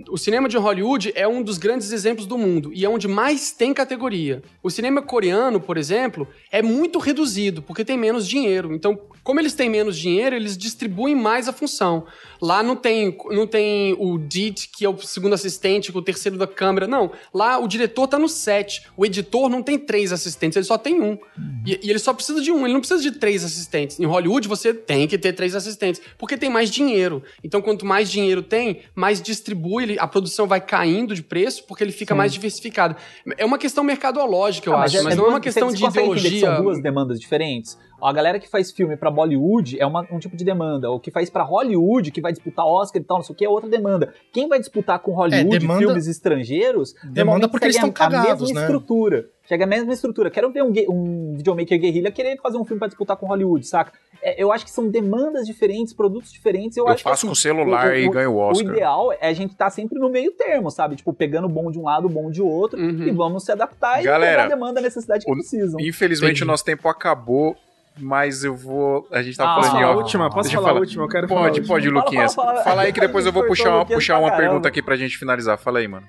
o 0.09 0.17
cinema 0.17 0.49
de 0.49 0.57
Hollywood 0.57 1.13
é 1.15 1.27
um 1.27 1.41
dos 1.41 1.57
grandes 1.57 1.91
exemplos 1.91 2.25
do 2.27 2.37
mundo 2.37 2.71
e 2.73 2.83
é 2.83 2.89
onde 2.89 3.07
mais 3.07 3.51
tem 3.51 3.73
categoria. 3.73 4.43
O 4.61 4.69
cinema 4.69 5.01
coreano, 5.01 5.59
por 5.59 5.77
exemplo, 5.77 6.27
é 6.51 6.61
muito 6.61 6.99
reduzido 6.99 7.61
porque 7.61 7.85
tem 7.85 7.97
menos 7.97 8.27
dinheiro. 8.27 8.73
Então, 8.73 8.99
como 9.23 9.39
eles 9.39 9.53
têm 9.53 9.69
menos 9.69 9.97
dinheiro, 9.97 10.35
eles 10.35 10.57
distribuem 10.57 11.15
mais 11.15 11.47
a 11.47 11.53
função. 11.53 12.05
Lá 12.41 12.61
não 12.61 12.75
tem, 12.75 13.17
não 13.31 13.47
tem 13.47 13.95
o 13.97 14.17
DIT, 14.17 14.69
que 14.75 14.85
é 14.85 14.89
o 14.89 14.97
segundo 14.97 15.33
assistente, 15.33 15.91
com 15.91 15.99
o 15.99 16.01
terceiro 16.01 16.37
da 16.37 16.45
câmera. 16.45 16.87
Não. 16.87 17.11
Lá 17.33 17.57
o 17.57 17.67
diretor 17.67 18.07
tá 18.07 18.19
no 18.19 18.27
set. 18.27 18.83
O 18.97 19.05
editor 19.05 19.49
não 19.49 19.63
tem 19.63 19.79
três 19.79 20.11
assistentes, 20.11 20.57
ele 20.57 20.65
só 20.65 20.77
tem 20.77 21.01
um. 21.01 21.17
E, 21.65 21.79
e, 21.83 21.89
ele 21.89 21.99
só 21.99 22.13
precisa 22.13 22.41
de 22.41 22.51
um, 22.51 22.65
ele 22.65 22.73
não 22.73 22.81
precisa 22.81 23.01
de 23.01 23.11
três 23.11 23.43
assistentes. 23.43 23.99
Em 23.99 24.05
Hollywood, 24.05 24.47
você 24.47 24.73
tem 24.73 25.07
que 25.07 25.17
ter 25.17 25.33
três 25.33 25.55
assistentes, 25.55 26.01
porque 26.17 26.37
tem 26.37 26.49
mais 26.49 26.69
dinheiro. 26.69 27.23
Então, 27.43 27.61
quanto 27.61 27.85
mais 27.85 28.11
dinheiro 28.11 28.41
tem, 28.41 28.81
mais 28.93 29.21
distribui, 29.21 29.84
a 29.99 30.07
produção 30.07 30.47
vai 30.47 30.59
caindo 30.61 31.13
de 31.13 31.23
preço, 31.23 31.65
porque 31.67 31.83
ele 31.83 31.91
fica 31.91 32.13
Sim. 32.13 32.17
mais 32.17 32.33
diversificado. 32.33 32.95
É 33.37 33.45
uma 33.45 33.57
questão 33.57 33.83
mercadológica, 33.83 34.69
eu 34.69 34.73
ah, 34.73 34.83
acho, 34.83 34.95
mas, 34.95 35.01
é, 35.01 35.03
mas 35.03 35.13
é 35.13 35.17
não 35.17 35.25
é 35.25 35.29
uma 35.29 35.39
questão 35.39 35.71
de 35.71 35.85
ideologia. 35.85 36.55
São 36.55 36.63
duas 36.63 36.81
demandas 36.81 37.19
diferentes. 37.19 37.77
A 38.01 38.11
galera 38.11 38.39
que 38.39 38.49
faz 38.49 38.71
filme 38.71 38.97
para 38.97 39.09
Bollywood 39.09 39.79
é 39.79 39.85
uma, 39.85 40.05
um 40.11 40.19
tipo 40.19 40.35
de 40.35 40.43
demanda. 40.43 40.91
O 40.91 40.99
que 40.99 41.09
faz 41.09 41.29
para 41.29 41.43
Hollywood, 41.43 42.11
que 42.11 42.21
vai 42.21 42.31
disputar 42.31 42.65
Oscar 42.65 43.01
e 43.01 43.05
tal, 43.05 43.17
não 43.17 43.23
sei 43.23 43.33
o 43.33 43.37
que, 43.37 43.45
é 43.45 43.49
outra 43.49 43.69
demanda. 43.69 44.13
Quem 44.33 44.47
vai 44.47 44.59
disputar 44.59 44.99
com 44.99 45.13
Hollywood 45.13 45.55
é, 45.55 45.59
demanda, 45.59 45.79
filmes 45.79 46.07
estrangeiros, 46.07 46.93
demanda 47.03 47.47
porque 47.47 47.65
eles 47.65 47.75
estão 47.75 47.91
cagados, 47.91 48.43
a 48.43 48.45
mesma 48.45 48.59
né? 48.59 48.65
estrutura. 48.65 49.29
Chega 49.47 49.63
a 49.63 49.67
mesma 49.67 49.93
estrutura. 49.93 50.29
Quero 50.31 50.51
ver 50.51 50.63
um, 50.63 50.73
um 50.89 51.33
videomaker 51.35 51.79
guerrilha 51.79 52.11
querer 52.11 52.37
fazer 52.41 52.57
um 52.57 52.65
filme 52.65 52.79
para 52.79 52.87
disputar 52.87 53.15
com 53.15 53.27
Hollywood, 53.27 53.65
saca? 53.65 53.93
É, 54.21 54.41
eu 54.41 54.51
acho 54.51 54.65
que 54.65 54.71
são 54.71 54.89
demandas 54.89 55.45
diferentes, 55.45 55.93
produtos 55.93 56.31
diferentes. 56.31 56.77
Eu, 56.77 56.85
eu 56.85 56.91
acho 56.91 57.03
faço 57.03 57.27
que, 57.27 57.31
assim, 57.31 57.49
com 57.49 57.55
celular 57.59 57.91
o, 57.91 57.95
e 57.95 58.09
ganho 58.09 58.31
o 58.31 58.37
Oscar. 58.37 58.67
O 58.67 58.71
ideal 58.71 59.13
é 59.13 59.27
a 59.27 59.33
gente 59.33 59.51
estar 59.51 59.65
tá 59.65 59.71
sempre 59.71 59.99
no 59.99 60.09
meio 60.09 60.31
termo, 60.31 60.71
sabe? 60.71 60.95
Tipo, 60.95 61.13
pegando 61.13 61.47
bom 61.47 61.69
de 61.69 61.77
um 61.77 61.83
lado, 61.83 62.09
bom 62.09 62.31
de 62.31 62.41
outro, 62.41 62.79
uhum. 62.79 63.03
e 63.03 63.11
vamos 63.11 63.45
se 63.45 63.51
adaptar 63.51 64.01
Galera, 64.01 64.31
e 64.31 64.35
pegar 64.35 64.45
a 64.45 64.47
demanda, 64.47 64.79
a 64.79 64.83
necessidade 64.83 65.23
que 65.23 65.31
o, 65.31 65.35
precisam. 65.35 65.79
Infelizmente, 65.79 66.31
Entendi. 66.31 66.43
o 66.43 66.47
nosso 66.47 66.65
tempo 66.65 66.89
acabou 66.89 67.55
mas 67.97 68.43
eu 68.43 68.53
vou. 68.55 69.07
A 69.09 69.21
gente 69.21 69.37
tá 69.37 69.45
ah, 69.45 69.61
falando 69.61 69.77
de. 69.77 69.83
A 69.83 69.91
última, 69.91 70.29
posso 70.29 70.51
falar, 70.51 70.67
falar 70.67 70.77
a 70.77 70.81
última? 70.81 71.03
Eu 71.03 71.07
quero 71.07 71.27
pode, 71.27 71.61
falar. 71.61 71.67
Pode, 71.67 71.89
Luquinhas. 71.89 72.35
Fala, 72.35 72.47
fala, 72.49 72.63
fala, 72.63 72.81
aí 72.81 72.91
que 72.91 72.99
depois 72.99 73.25
eu 73.25 73.31
vou 73.31 73.43
puxar 73.47 73.73
uma, 73.73 73.85
puxar 73.85 74.19
uma 74.19 74.35
pergunta 74.35 74.67
aqui 74.67 74.81
pra 74.81 74.97
gente 74.97 75.17
finalizar. 75.17 75.57
Fala 75.57 75.79
aí, 75.79 75.87
mano. 75.87 76.05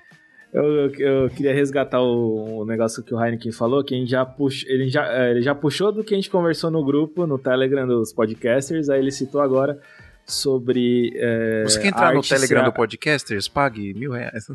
Eu, 0.57 0.91
eu, 0.95 1.29
queria 1.29 1.53
resgatar 1.53 2.01
o, 2.01 2.61
o, 2.61 2.65
negócio 2.65 3.03
que 3.03 3.15
o 3.15 3.23
Heineken 3.23 3.53
falou, 3.53 3.85
que 3.85 4.07
já 4.07 4.25
pux, 4.25 4.65
ele, 4.67 4.89
já, 4.89 5.07
é, 5.07 5.31
ele 5.33 5.43
já 5.43 5.55
puxou 5.55 5.93
do 5.93 6.03
que 6.03 6.15
a 6.15 6.17
gente 6.17 6.31
conversou 6.31 6.71
no 6.71 6.83
grupo, 6.83 7.27
no 7.27 7.39
Telegram 7.39 7.87
dos 7.87 8.11
podcasters, 8.11 8.89
aí 8.89 8.99
ele 8.99 9.11
citou 9.11 9.43
agora 9.43 9.79
sobre. 10.27 11.13
É, 11.17 11.63
Você 11.65 11.81
quer 11.81 11.89
entrar 11.89 12.13
no 12.13 12.21
Telegram 12.21 12.65
do 12.65 12.73
Podcasters? 12.73 13.49
Pague 13.49 13.95
mil 13.95 14.13
reais. 14.13 14.47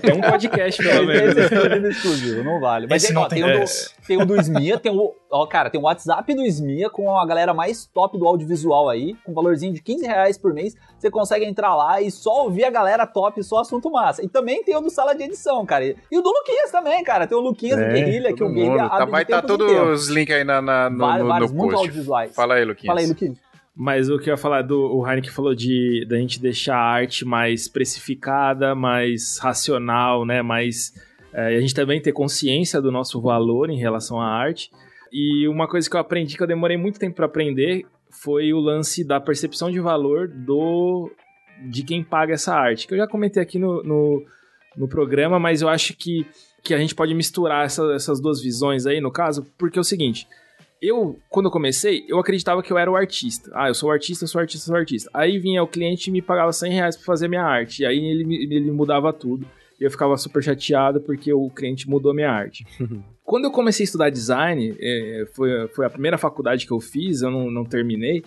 tem 0.00 0.14
um 0.14 0.20
podcast, 0.20 0.82
pelo 0.82 1.06
menos. 1.06 1.96
Exclusivo, 1.96 2.44
não 2.44 2.60
vale. 2.60 2.86
Mas 2.88 3.02
tem, 3.02 3.16
ó, 3.16 3.26
tem, 3.26 3.42
o 3.42 3.46
do, 3.46 3.64
tem 4.06 4.22
o 4.22 4.26
do 4.26 4.40
SMIA, 4.40 4.78
tem 4.78 4.92
o. 4.92 5.14
Ó, 5.30 5.46
cara, 5.46 5.68
tem 5.68 5.80
o 5.80 5.84
WhatsApp 5.84 6.32
do 6.34 6.44
SMIA 6.44 6.88
com 6.90 7.18
a 7.18 7.26
galera 7.26 7.52
mais 7.52 7.86
top 7.86 8.18
do 8.18 8.26
audiovisual 8.26 8.88
aí, 8.88 9.14
com 9.24 9.32
um 9.32 9.34
valorzinho 9.34 9.72
de 9.72 9.82
15 9.82 10.06
reais 10.06 10.38
por 10.38 10.52
mês. 10.52 10.76
Você 10.98 11.10
consegue 11.10 11.44
entrar 11.44 11.74
lá 11.74 12.00
e 12.00 12.10
só 12.10 12.44
ouvir 12.44 12.64
a 12.64 12.70
galera 12.70 13.06
top, 13.06 13.42
só 13.42 13.60
assunto 13.60 13.90
massa. 13.90 14.24
E 14.24 14.28
também 14.28 14.62
tem 14.62 14.76
o 14.76 14.80
do 14.80 14.90
Sala 14.90 15.14
de 15.14 15.24
Edição, 15.24 15.64
cara. 15.66 15.84
E 15.84 16.18
o 16.18 16.22
do 16.22 16.30
Luquinhas 16.30 16.70
também, 16.70 17.02
cara. 17.02 17.26
Tem 17.26 17.36
o 17.36 17.40
Luquinhas 17.40 17.78
é, 17.78 17.86
do 17.86 17.92
Guerrilha, 17.92 18.34
que 18.34 18.44
o 18.44 18.48
Guerrilha. 18.48 18.88
Tá, 18.88 19.04
vai 19.04 19.22
estar 19.22 19.42
tá 19.42 19.48
todos 19.48 20.02
os 20.02 20.08
links 20.08 20.34
aí 20.34 20.44
na, 20.44 20.62
na, 20.62 20.88
no, 20.88 20.98
vários, 20.98 21.18
no, 21.18 21.24
no 21.24 21.28
vários, 21.28 21.50
post. 21.50 21.62
Muito 21.64 21.76
audiovisuais. 21.76 22.34
Fala 22.34 22.54
aí, 22.54 22.64
Luquinhas. 22.64 22.86
Fala 22.86 23.00
aí, 23.00 23.06
Luquinhas. 23.06 23.53
Mas 23.76 24.08
o 24.08 24.18
que 24.18 24.30
eu 24.30 24.34
ia 24.34 24.38
falar 24.38 24.62
do 24.62 24.78
o 24.78 25.06
Heineken 25.06 25.32
falou 25.32 25.52
de 25.52 26.06
da 26.08 26.16
gente 26.16 26.40
deixar 26.40 26.76
a 26.76 26.92
arte 26.92 27.24
mais 27.24 27.66
precificada, 27.66 28.72
mais 28.72 29.38
racional, 29.38 30.24
né? 30.24 30.42
Mais 30.42 30.92
é, 31.32 31.56
a 31.56 31.60
gente 31.60 31.74
também 31.74 32.00
ter 32.00 32.12
consciência 32.12 32.80
do 32.80 32.92
nosso 32.92 33.20
valor 33.20 33.68
em 33.68 33.76
relação 33.76 34.20
à 34.20 34.28
arte. 34.28 34.70
E 35.12 35.48
uma 35.48 35.66
coisa 35.66 35.90
que 35.90 35.96
eu 35.96 36.00
aprendi 36.00 36.36
que 36.36 36.42
eu 36.42 36.46
demorei 36.46 36.76
muito 36.76 37.00
tempo 37.00 37.16
para 37.16 37.26
aprender 37.26 37.84
foi 38.10 38.52
o 38.52 38.60
lance 38.60 39.02
da 39.02 39.20
percepção 39.20 39.70
de 39.70 39.80
valor 39.80 40.28
do 40.28 41.10
de 41.68 41.82
quem 41.82 42.04
paga 42.04 42.34
essa 42.34 42.54
arte. 42.54 42.86
Que 42.86 42.94
eu 42.94 42.98
já 42.98 43.08
comentei 43.08 43.42
aqui 43.42 43.58
no, 43.58 43.82
no, 43.82 44.24
no 44.76 44.88
programa, 44.88 45.40
mas 45.40 45.62
eu 45.62 45.68
acho 45.68 45.96
que, 45.96 46.24
que 46.62 46.74
a 46.74 46.78
gente 46.78 46.94
pode 46.94 47.12
misturar 47.12 47.64
essa, 47.64 47.82
essas 47.92 48.20
duas 48.20 48.40
visões 48.40 48.86
aí, 48.86 49.00
no 49.00 49.10
caso, 49.10 49.44
porque 49.58 49.78
é 49.78 49.80
o 49.80 49.84
seguinte 49.84 50.28
eu, 50.86 51.18
quando 51.28 51.46
eu 51.46 51.50
comecei, 51.50 52.04
eu 52.08 52.18
acreditava 52.18 52.62
que 52.62 52.72
eu 52.72 52.78
era 52.78 52.90
o 52.90 52.96
artista. 52.96 53.50
Ah, 53.54 53.68
eu 53.68 53.74
sou 53.74 53.90
artista, 53.90 54.26
sou 54.26 54.40
artista, 54.40 54.66
sou 54.66 54.76
artista. 54.76 55.10
Aí 55.14 55.38
vinha 55.38 55.62
o 55.62 55.68
cliente 55.68 56.10
e 56.10 56.12
me 56.12 56.20
pagava 56.20 56.52
100 56.52 56.72
reais 56.72 56.96
pra 56.96 57.04
fazer 57.04 57.28
minha 57.28 57.44
arte. 57.44 57.82
E 57.82 57.86
aí 57.86 57.98
ele, 57.98 58.54
ele 58.54 58.70
mudava 58.70 59.12
tudo. 59.12 59.46
E 59.80 59.84
eu 59.84 59.90
ficava 59.90 60.16
super 60.16 60.42
chateado 60.42 61.00
porque 61.00 61.32
o 61.32 61.50
cliente 61.50 61.88
mudou 61.88 62.14
minha 62.14 62.30
arte. 62.30 62.64
quando 63.24 63.46
eu 63.46 63.50
comecei 63.50 63.84
a 63.84 63.86
estudar 63.86 64.10
design, 64.10 64.76
é, 64.78 65.26
foi, 65.34 65.68
foi 65.68 65.86
a 65.86 65.90
primeira 65.90 66.18
faculdade 66.18 66.66
que 66.66 66.72
eu 66.72 66.80
fiz, 66.80 67.22
eu 67.22 67.30
não, 67.30 67.50
não 67.50 67.64
terminei. 67.64 68.22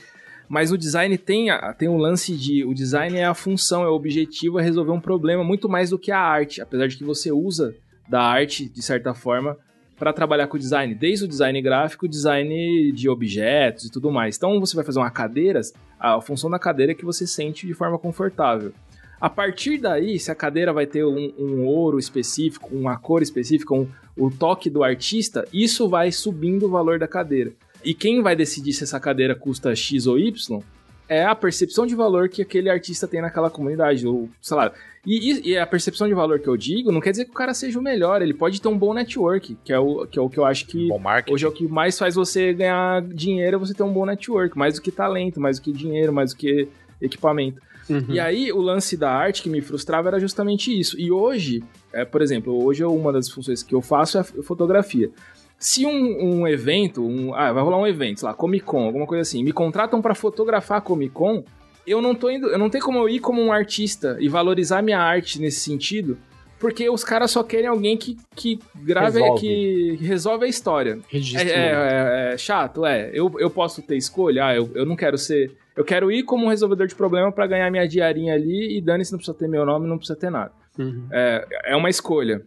Mas 0.49 0.71
o 0.71 0.77
design 0.77 1.17
tem, 1.17 1.47
tem 1.77 1.89
um 1.89 1.97
lance 1.97 2.35
de. 2.35 2.63
O 2.63 2.73
design 2.73 3.17
é 3.17 3.25
a 3.25 3.33
função, 3.33 3.83
é 3.83 3.89
o 3.89 3.93
objetivo, 3.93 4.59
é 4.59 4.63
resolver 4.63 4.91
um 4.91 5.01
problema 5.01 5.43
muito 5.43 5.67
mais 5.67 5.89
do 5.89 5.99
que 5.99 6.11
a 6.11 6.19
arte. 6.19 6.61
Apesar 6.61 6.87
de 6.87 6.97
que 6.97 7.03
você 7.03 7.31
usa 7.31 7.75
da 8.07 8.21
arte, 8.21 8.69
de 8.69 8.81
certa 8.81 9.13
forma, 9.13 9.57
para 9.97 10.13
trabalhar 10.13 10.47
com 10.47 10.57
design, 10.57 10.93
desde 10.93 11.25
o 11.25 11.27
design 11.27 11.59
gráfico, 11.61 12.07
design 12.07 12.91
de 12.91 13.09
objetos 13.09 13.85
e 13.85 13.91
tudo 13.91 14.11
mais. 14.11 14.37
Então 14.37 14.59
você 14.59 14.75
vai 14.75 14.85
fazer 14.85 14.99
uma 14.99 15.09
cadeira, 15.09 15.61
a 15.99 16.21
função 16.21 16.49
da 16.49 16.59
cadeira 16.59 16.91
é 16.91 16.95
que 16.95 17.05
você 17.05 17.25
sente 17.25 17.65
de 17.65 17.73
forma 17.73 17.97
confortável. 17.97 18.71
A 19.19 19.29
partir 19.29 19.79
daí, 19.79 20.19
se 20.19 20.29
a 20.29 20.35
cadeira 20.35 20.71
vai 20.71 20.85
ter 20.85 21.03
um, 21.03 21.33
um 21.39 21.65
ouro 21.65 21.97
específico, 21.97 22.69
uma 22.75 22.97
cor 22.97 23.23
específica, 23.23 23.73
um, 23.73 23.87
o 24.15 24.29
toque 24.29 24.69
do 24.69 24.83
artista, 24.83 25.47
isso 25.51 25.89
vai 25.89 26.11
subindo 26.11 26.67
o 26.67 26.69
valor 26.69 26.99
da 26.99 27.07
cadeira. 27.07 27.51
E 27.83 27.95
quem 27.95 28.21
vai 28.21 28.35
decidir 28.35 28.73
se 28.73 28.83
essa 28.83 28.99
cadeira 28.99 29.33
custa 29.33 29.75
X 29.75 30.05
ou 30.05 30.19
Y 30.19 30.61
é 31.09 31.25
a 31.25 31.33
percepção 31.33 31.87
de 31.87 31.95
valor 31.95 32.29
que 32.29 32.41
aquele 32.41 32.69
artista 32.69 33.07
tem 33.07 33.21
naquela 33.21 33.49
comunidade, 33.49 34.05
ou 34.05 34.29
sei 34.41 34.57
lá. 34.57 34.71
E, 35.09 35.51
e, 35.51 35.57
a 35.57 35.65
percepção 35.65 36.05
de 36.05 36.13
valor 36.13 36.37
que 36.37 36.49
eu 36.49 36.57
digo 36.57 36.91
não 36.91 36.99
quer 36.99 37.11
dizer 37.11 37.23
que 37.23 37.31
o 37.31 37.33
cara 37.33 37.53
seja 37.53 37.79
o 37.79 37.81
melhor, 37.81 38.21
ele 38.21 38.33
pode 38.33 38.61
ter 38.61 38.67
um 38.67 38.77
bom 38.77 38.93
network, 38.93 39.57
que 39.63 39.71
é 39.71 39.79
o 39.79 40.05
que, 40.05 40.19
é 40.19 40.21
o 40.21 40.29
que 40.29 40.37
eu 40.37 40.43
acho 40.43 40.67
que 40.67 40.89
hoje 41.31 41.45
é 41.45 41.47
o 41.47 41.51
que 41.53 41.65
mais 41.65 41.97
faz 41.97 42.15
você 42.15 42.53
ganhar 42.53 43.01
dinheiro, 43.03 43.55
é 43.55 43.59
você 43.59 43.73
ter 43.73 43.83
um 43.83 43.93
bom 43.93 44.05
network, 44.05 44.57
mais 44.57 44.75
do 44.75 44.81
que 44.81 44.91
talento, 44.91 45.39
mais 45.39 45.59
do 45.59 45.63
que 45.63 45.71
dinheiro, 45.71 46.11
mais 46.11 46.33
do 46.33 46.37
que 46.37 46.67
equipamento. 47.01 47.61
Uhum. 47.89 48.03
E 48.09 48.19
aí, 48.19 48.51
o 48.51 48.59
lance 48.59 48.97
da 48.97 49.09
arte 49.09 49.41
que 49.41 49.49
me 49.49 49.61
frustrava 49.61 50.09
era 50.09 50.19
justamente 50.19 50.77
isso. 50.77 50.99
E 50.99 51.09
hoje, 51.09 51.63
é, 51.93 52.03
por 52.03 52.21
exemplo, 52.21 52.61
hoje 52.61 52.83
uma 52.83 53.13
das 53.13 53.29
funções 53.29 53.63
que 53.63 53.73
eu 53.73 53.81
faço 53.81 54.17
é 54.17 54.21
a 54.21 54.23
fotografia. 54.43 55.09
Se 55.57 55.85
um, 55.85 56.41
um 56.41 56.47
evento, 56.47 57.01
um, 57.01 57.33
ah, 57.33 57.53
vai 57.53 57.63
rolar 57.63 57.77
um 57.77 57.87
evento, 57.87 58.19
sei 58.19 58.27
lá, 58.27 58.33
Comic 58.35 58.65
Con, 58.65 58.83
alguma 58.83 59.07
coisa 59.07 59.21
assim, 59.21 59.41
me 59.41 59.53
contratam 59.53 60.01
para 60.01 60.13
fotografar 60.13 60.79
a 60.79 60.81
Comic 60.81 61.13
Con, 61.13 61.45
eu 61.87 62.01
não 62.01 62.13
tô 62.13 62.29
indo, 62.29 62.47
eu 62.47 62.57
não 62.59 62.69
tenho 62.69 62.83
como 62.83 62.99
eu 62.99 63.07
ir 63.07 63.19
como 63.19 63.41
um 63.41 63.51
artista 63.51 64.17
e 64.19 64.27
valorizar 64.27 64.81
minha 64.81 64.99
arte 64.99 65.39
nesse 65.39 65.61
sentido, 65.61 66.17
porque 66.59 66.89
os 66.89 67.03
caras 67.03 67.31
só 67.31 67.43
querem 67.43 67.67
alguém 67.67 67.95
que, 67.95 68.17
que 68.35 68.59
grave, 68.75 69.19
resolve. 69.19 69.41
que 69.41 69.97
resolve 70.01 70.45
a 70.45 70.47
história. 70.47 70.99
É, 71.13 71.17
é, 71.17 71.49
é, 71.49 72.33
é, 72.33 72.37
chato, 72.37 72.85
é. 72.85 73.09
Eu, 73.13 73.31
eu 73.39 73.49
posso 73.49 73.81
ter 73.81 73.95
escolha, 73.95 74.47
ah, 74.47 74.55
eu, 74.55 74.69
eu 74.75 74.85
não 74.85 74.95
quero 74.95 75.17
ser. 75.17 75.51
Eu 75.75 75.85
quero 75.85 76.11
ir 76.11 76.23
como 76.23 76.45
um 76.45 76.49
resolvedor 76.49 76.87
de 76.87 76.95
problema 76.95 77.31
para 77.31 77.47
ganhar 77.47 77.71
minha 77.71 77.87
diarinha 77.87 78.33
ali 78.33 78.77
e 78.77 78.81
dane-se, 78.81 79.11
não 79.11 79.19
precisa 79.19 79.37
ter 79.37 79.47
meu 79.47 79.65
nome, 79.65 79.87
não 79.87 79.97
precisa 79.97 80.19
ter 80.19 80.31
nada. 80.31 80.51
Uhum. 80.77 81.07
É, 81.11 81.45
é 81.65 81.75
uma 81.75 81.89
escolha. 81.89 82.41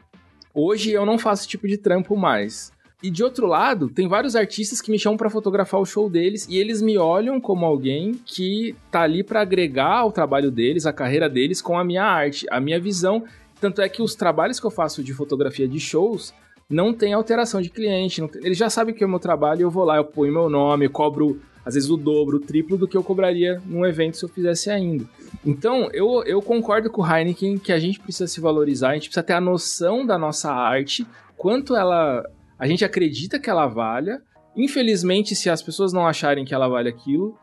Hoje 0.52 0.90
eu 0.90 1.06
não 1.06 1.16
faço 1.16 1.42
esse 1.42 1.48
tipo 1.48 1.68
de 1.68 1.78
trampo 1.78 2.16
mais. 2.16 2.72
E 3.02 3.10
de 3.10 3.24
outro 3.24 3.46
lado, 3.46 3.88
tem 3.88 4.06
vários 4.06 4.36
artistas 4.36 4.80
que 4.80 4.90
me 4.90 4.98
chamam 4.98 5.16
para 5.16 5.30
fotografar 5.30 5.80
o 5.80 5.86
show 5.86 6.10
deles 6.10 6.46
e 6.48 6.58
eles 6.58 6.82
me 6.82 6.98
olham 6.98 7.40
como 7.40 7.64
alguém 7.64 8.12
que 8.26 8.74
tá 8.90 9.00
ali 9.02 9.24
para 9.24 9.40
agregar 9.40 10.00
ao 10.00 10.12
trabalho 10.12 10.50
deles, 10.50 10.84
a 10.84 10.92
carreira 10.92 11.28
deles 11.28 11.62
com 11.62 11.78
a 11.78 11.84
minha 11.84 12.04
arte, 12.04 12.46
a 12.50 12.60
minha 12.60 12.78
visão. 12.78 13.24
Tanto 13.58 13.80
é 13.80 13.88
que 13.88 14.02
os 14.02 14.14
trabalhos 14.14 14.60
que 14.60 14.66
eu 14.66 14.70
faço 14.70 15.02
de 15.02 15.14
fotografia 15.14 15.66
de 15.66 15.80
shows 15.80 16.34
não 16.68 16.92
tem 16.92 17.14
alteração 17.14 17.60
de 17.60 17.70
cliente, 17.70 18.26
tem, 18.28 18.44
eles 18.44 18.56
já 18.56 18.70
sabem 18.70 18.94
que 18.94 19.02
é 19.02 19.06
o 19.06 19.10
meu 19.10 19.18
trabalho 19.18 19.62
eu 19.62 19.70
vou 19.70 19.84
lá, 19.84 19.96
eu 19.96 20.04
ponho 20.04 20.32
meu 20.32 20.48
nome, 20.48 20.88
cobro 20.88 21.40
às 21.64 21.74
vezes 21.74 21.90
o 21.90 21.96
dobro, 21.96 22.36
o 22.36 22.40
triplo 22.40 22.76
do 22.76 22.86
que 22.86 22.96
eu 22.96 23.02
cobraria 23.02 23.60
num 23.66 23.84
evento 23.84 24.16
se 24.16 24.24
eu 24.24 24.28
fizesse 24.28 24.70
ainda. 24.70 25.04
Então, 25.44 25.90
eu, 25.92 26.22
eu 26.24 26.40
concordo 26.40 26.90
com 26.90 27.02
o 27.02 27.06
Heineken 27.06 27.58
que 27.58 27.72
a 27.72 27.78
gente 27.78 28.00
precisa 28.00 28.26
se 28.26 28.40
valorizar, 28.40 28.90
a 28.90 28.94
gente 28.94 29.08
precisa 29.08 29.22
ter 29.22 29.34
a 29.34 29.40
noção 29.40 30.06
da 30.06 30.18
nossa 30.18 30.50
arte, 30.50 31.06
quanto 31.36 31.76
ela 31.76 32.24
a 32.60 32.66
gente 32.66 32.84
acredita 32.84 33.38
que 33.38 33.48
ela 33.48 33.66
valha. 33.66 34.20
Infelizmente, 34.54 35.34
se 35.34 35.48
as 35.48 35.62
pessoas 35.62 35.94
não 35.94 36.06
acharem 36.06 36.44
que 36.44 36.54
ela 36.54 36.68
vale 36.68 36.90
aquilo, 36.90 37.34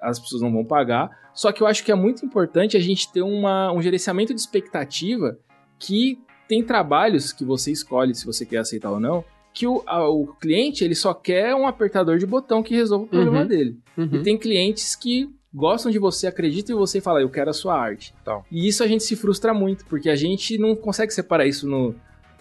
as 0.00 0.18
pessoas 0.18 0.42
não 0.42 0.52
vão 0.52 0.64
pagar. 0.64 1.08
Só 1.32 1.52
que 1.52 1.62
eu 1.62 1.66
acho 1.66 1.84
que 1.84 1.92
é 1.92 1.94
muito 1.94 2.26
importante 2.26 2.76
a 2.76 2.80
gente 2.80 3.10
ter 3.12 3.22
uma, 3.22 3.72
um 3.72 3.80
gerenciamento 3.80 4.34
de 4.34 4.40
expectativa 4.40 5.38
que 5.78 6.18
tem 6.48 6.62
trabalhos 6.62 7.32
que 7.32 7.44
você 7.44 7.70
escolhe 7.70 8.14
se 8.14 8.26
você 8.26 8.44
quer 8.44 8.58
aceitar 8.58 8.90
ou 8.90 8.98
não, 8.98 9.24
que 9.52 9.66
o, 9.66 9.82
a, 9.86 10.08
o 10.08 10.26
cliente 10.26 10.82
ele 10.82 10.96
só 10.96 11.14
quer 11.14 11.54
um 11.54 11.66
apertador 11.66 12.18
de 12.18 12.26
botão 12.26 12.60
que 12.60 12.74
resolva 12.74 13.04
o 13.04 13.08
problema 13.08 13.42
uhum, 13.42 13.46
dele. 13.46 13.78
Uhum. 13.96 14.10
E 14.12 14.22
tem 14.22 14.36
clientes 14.36 14.96
que 14.96 15.28
gostam 15.52 15.92
de 15.92 16.00
você, 16.00 16.26
acreditam 16.26 16.74
em 16.74 16.78
você 16.78 16.98
e 16.98 17.00
falam, 17.00 17.20
eu 17.20 17.30
quero 17.30 17.50
a 17.50 17.52
sua 17.52 17.78
arte. 17.78 18.12
Então. 18.20 18.44
E 18.50 18.66
isso 18.66 18.82
a 18.82 18.88
gente 18.88 19.04
se 19.04 19.14
frustra 19.14 19.54
muito, 19.54 19.84
porque 19.86 20.10
a 20.10 20.16
gente 20.16 20.58
não 20.58 20.74
consegue 20.74 21.12
separar 21.12 21.46
isso 21.46 21.68
no, 21.68 21.94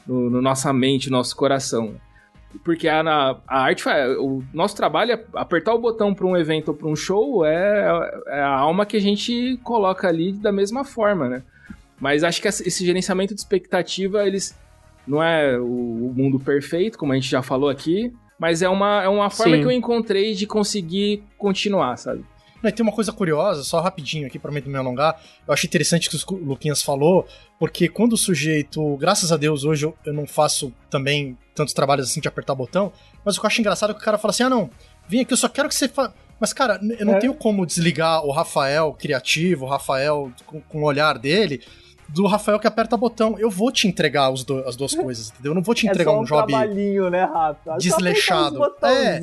no, 0.08 0.32
no 0.32 0.42
nossa 0.42 0.74
mente, 0.74 1.12
no 1.12 1.18
nosso 1.18 1.36
coração. 1.36 1.96
Porque 2.64 2.88
a, 2.88 3.02
a 3.48 3.62
arte, 3.62 3.84
o 4.20 4.44
nosso 4.54 4.76
trabalho 4.76 5.14
é 5.14 5.26
apertar 5.34 5.74
o 5.74 5.80
botão 5.80 6.14
para 6.14 6.26
um 6.26 6.38
evento 6.38 6.70
ou 6.70 6.74
para 6.74 6.88
um 6.88 6.96
show 6.96 7.46
é, 7.46 8.12
é 8.28 8.40
a 8.42 8.50
alma 8.50 8.86
que 8.86 8.98
a 8.98 9.02
gente 9.02 9.60
coloca 9.64 10.08
ali 10.08 10.32
da 10.34 10.52
mesma 10.52 10.84
forma, 10.84 11.30
né? 11.30 11.44
Mas 12.00 12.24
acho 12.24 12.42
que 12.42 12.48
esse 12.48 12.86
gerenciamento 12.86 13.34
de 13.34 13.40
expectativa, 13.40 14.26
eles 14.26 14.58
não 15.08 15.22
é 15.22 15.58
o 15.58 16.14
mundo 16.16 16.40
perfeito, 16.40 16.98
como 16.98 17.12
a 17.12 17.16
gente 17.16 17.30
já 17.30 17.42
falou 17.42 17.70
aqui, 17.70 18.14
mas 18.38 18.62
é 18.62 18.70
uma, 18.70 19.04
é 19.04 19.08
uma 19.08 19.30
forma 19.30 19.56
Sim. 19.56 19.62
que 19.62 19.68
eu 19.68 19.72
encontrei 19.72 20.34
de 20.34 20.46
conseguir 20.46 21.24
continuar, 21.38 21.98
sabe? 21.98 22.26
Não, 22.64 22.72
tem 22.72 22.82
uma 22.82 22.94
coisa 22.94 23.12
curiosa, 23.12 23.62
só 23.62 23.82
rapidinho 23.82 24.26
aqui 24.26 24.40
para 24.40 24.50
mim 24.50 24.62
me 24.66 24.78
alongar. 24.78 25.22
Eu 25.46 25.54
acho 25.54 25.66
interessante 25.66 26.10
que 26.10 26.16
o 26.16 26.36
Luquinhas 26.38 26.82
falou, 26.82 27.28
porque 27.60 27.90
quando 27.90 28.14
o 28.14 28.18
sujeito, 28.18 28.96
graças 28.96 29.34
a 29.34 29.38
Deus, 29.38 29.66
hoje 29.66 29.86
eu, 29.86 29.94
eu 30.06 30.14
não 30.14 30.26
faço 30.26 30.74
também 30.90 31.38
tantos 31.54 31.74
trabalhos 31.74 32.10
assim 32.10 32.22
de 32.22 32.28
apertar 32.28 32.56
botão, 32.56 32.94
mas 33.26 33.36
o 33.36 33.42
que 33.42 33.46
eu 33.46 33.48
acho 33.50 33.60
engraçado 33.60 33.92
é 33.92 33.94
que 33.94 34.00
o 34.00 34.04
cara 34.04 34.18
fala 34.18 34.32
assim: 34.32 34.44
ah, 34.44 34.50
não, 34.50 34.70
vem 35.08 35.20
aqui, 35.20 35.34
eu 35.34 35.38
só 35.38 35.50
quero 35.50 35.68
que 35.68 35.76
você 35.76 35.90
faça. 35.90 36.14
Mas, 36.40 36.52
cara, 36.52 36.80
eu 37.00 37.06
não 37.06 37.16
é. 37.16 37.20
tenho 37.20 37.34
como 37.34 37.66
desligar 37.66 38.26
o 38.26 38.32
Rafael 38.32 38.94
criativo, 38.94 39.66
o 39.66 39.70
Rafael 39.70 40.32
com, 40.46 40.60
com 40.62 40.82
o 40.82 40.86
olhar 40.86 41.18
dele, 41.18 41.62
do 42.14 42.28
Rafael 42.28 42.60
que 42.60 42.68
aperta 42.68 42.96
botão. 42.96 43.36
Eu 43.40 43.50
vou 43.50 43.72
te 43.72 43.88
entregar 43.88 44.32
do, 44.32 44.60
as 44.68 44.76
duas 44.76 44.94
coisas, 44.94 45.32
entendeu? 45.32 45.52
Eu 45.52 45.56
não 45.56 45.64
vou 45.64 45.74
te 45.74 45.88
entregar 45.88 46.12
é 46.12 46.16
um, 46.16 46.22
um 46.22 46.24
job 46.24 46.54
né, 47.10 47.24
Rafa? 47.24 47.78
desleixado. 47.80 48.60
É, 48.84 49.20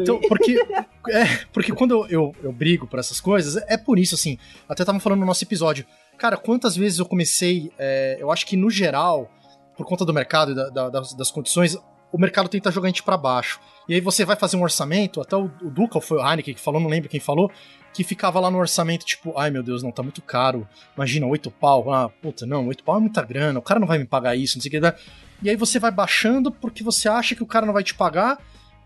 então, 0.00 0.20
porque, 0.20 0.56
é, 1.10 1.26
porque 1.52 1.72
quando 1.72 1.90
eu, 1.90 2.06
eu, 2.06 2.34
eu, 2.44 2.52
brigo 2.52 2.86
por 2.86 3.00
essas 3.00 3.20
coisas, 3.20 3.56
é 3.66 3.76
por 3.76 3.98
isso, 3.98 4.14
assim, 4.14 4.38
até 4.68 4.84
tava 4.84 5.00
falando 5.00 5.20
no 5.20 5.26
nosso 5.26 5.42
episódio. 5.42 5.84
Cara, 6.16 6.36
quantas 6.36 6.76
vezes 6.76 7.00
eu 7.00 7.06
comecei, 7.06 7.72
é, 7.76 8.18
eu 8.20 8.30
acho 8.30 8.46
que 8.46 8.56
no 8.56 8.70
geral, 8.70 9.28
por 9.76 9.84
conta 9.84 10.04
do 10.04 10.14
mercado 10.14 10.52
e 10.52 10.54
da, 10.54 10.68
da, 10.68 10.88
das, 10.90 11.14
das 11.14 11.30
condições, 11.32 11.76
o 12.12 12.18
mercado 12.18 12.48
tenta 12.48 12.70
jogar 12.70 12.86
a 12.86 12.90
gente 12.90 13.02
para 13.02 13.16
baixo. 13.16 13.60
E 13.88 13.94
aí 13.94 14.00
você 14.00 14.24
vai 14.24 14.36
fazer 14.36 14.56
um 14.56 14.62
orçamento, 14.62 15.20
até 15.20 15.36
o, 15.36 15.50
o 15.62 15.70
Duca, 15.70 15.98
ou 15.98 16.00
foi 16.00 16.18
o 16.18 16.26
Heineken 16.26 16.54
que 16.54 16.60
falou, 16.60 16.80
não 16.80 16.88
lembro 16.88 17.08
quem 17.08 17.20
falou, 17.20 17.50
que 17.98 18.04
ficava 18.04 18.38
lá 18.38 18.48
no 18.48 18.58
orçamento, 18.58 19.04
tipo, 19.04 19.36
ai 19.36 19.50
meu 19.50 19.60
Deus, 19.60 19.82
não, 19.82 19.90
tá 19.90 20.04
muito 20.04 20.22
caro. 20.22 20.68
Imagina, 20.96 21.26
oito 21.26 21.50
pau. 21.50 21.92
Ah, 21.92 22.08
puta, 22.08 22.46
não, 22.46 22.68
oito 22.68 22.84
pau 22.84 22.96
é 22.96 23.00
muita 23.00 23.22
grana, 23.22 23.58
o 23.58 23.62
cara 23.62 23.80
não 23.80 23.88
vai 23.88 23.98
me 23.98 24.04
pagar 24.04 24.36
isso, 24.36 24.56
não 24.56 24.62
sei 24.62 24.78
o 24.78 24.80
que. 24.80 24.94
E 25.42 25.50
aí 25.50 25.56
você 25.56 25.80
vai 25.80 25.90
baixando 25.90 26.52
porque 26.52 26.84
você 26.84 27.08
acha 27.08 27.34
que 27.34 27.42
o 27.42 27.46
cara 27.46 27.66
não 27.66 27.72
vai 27.72 27.82
te 27.82 27.96
pagar. 27.96 28.38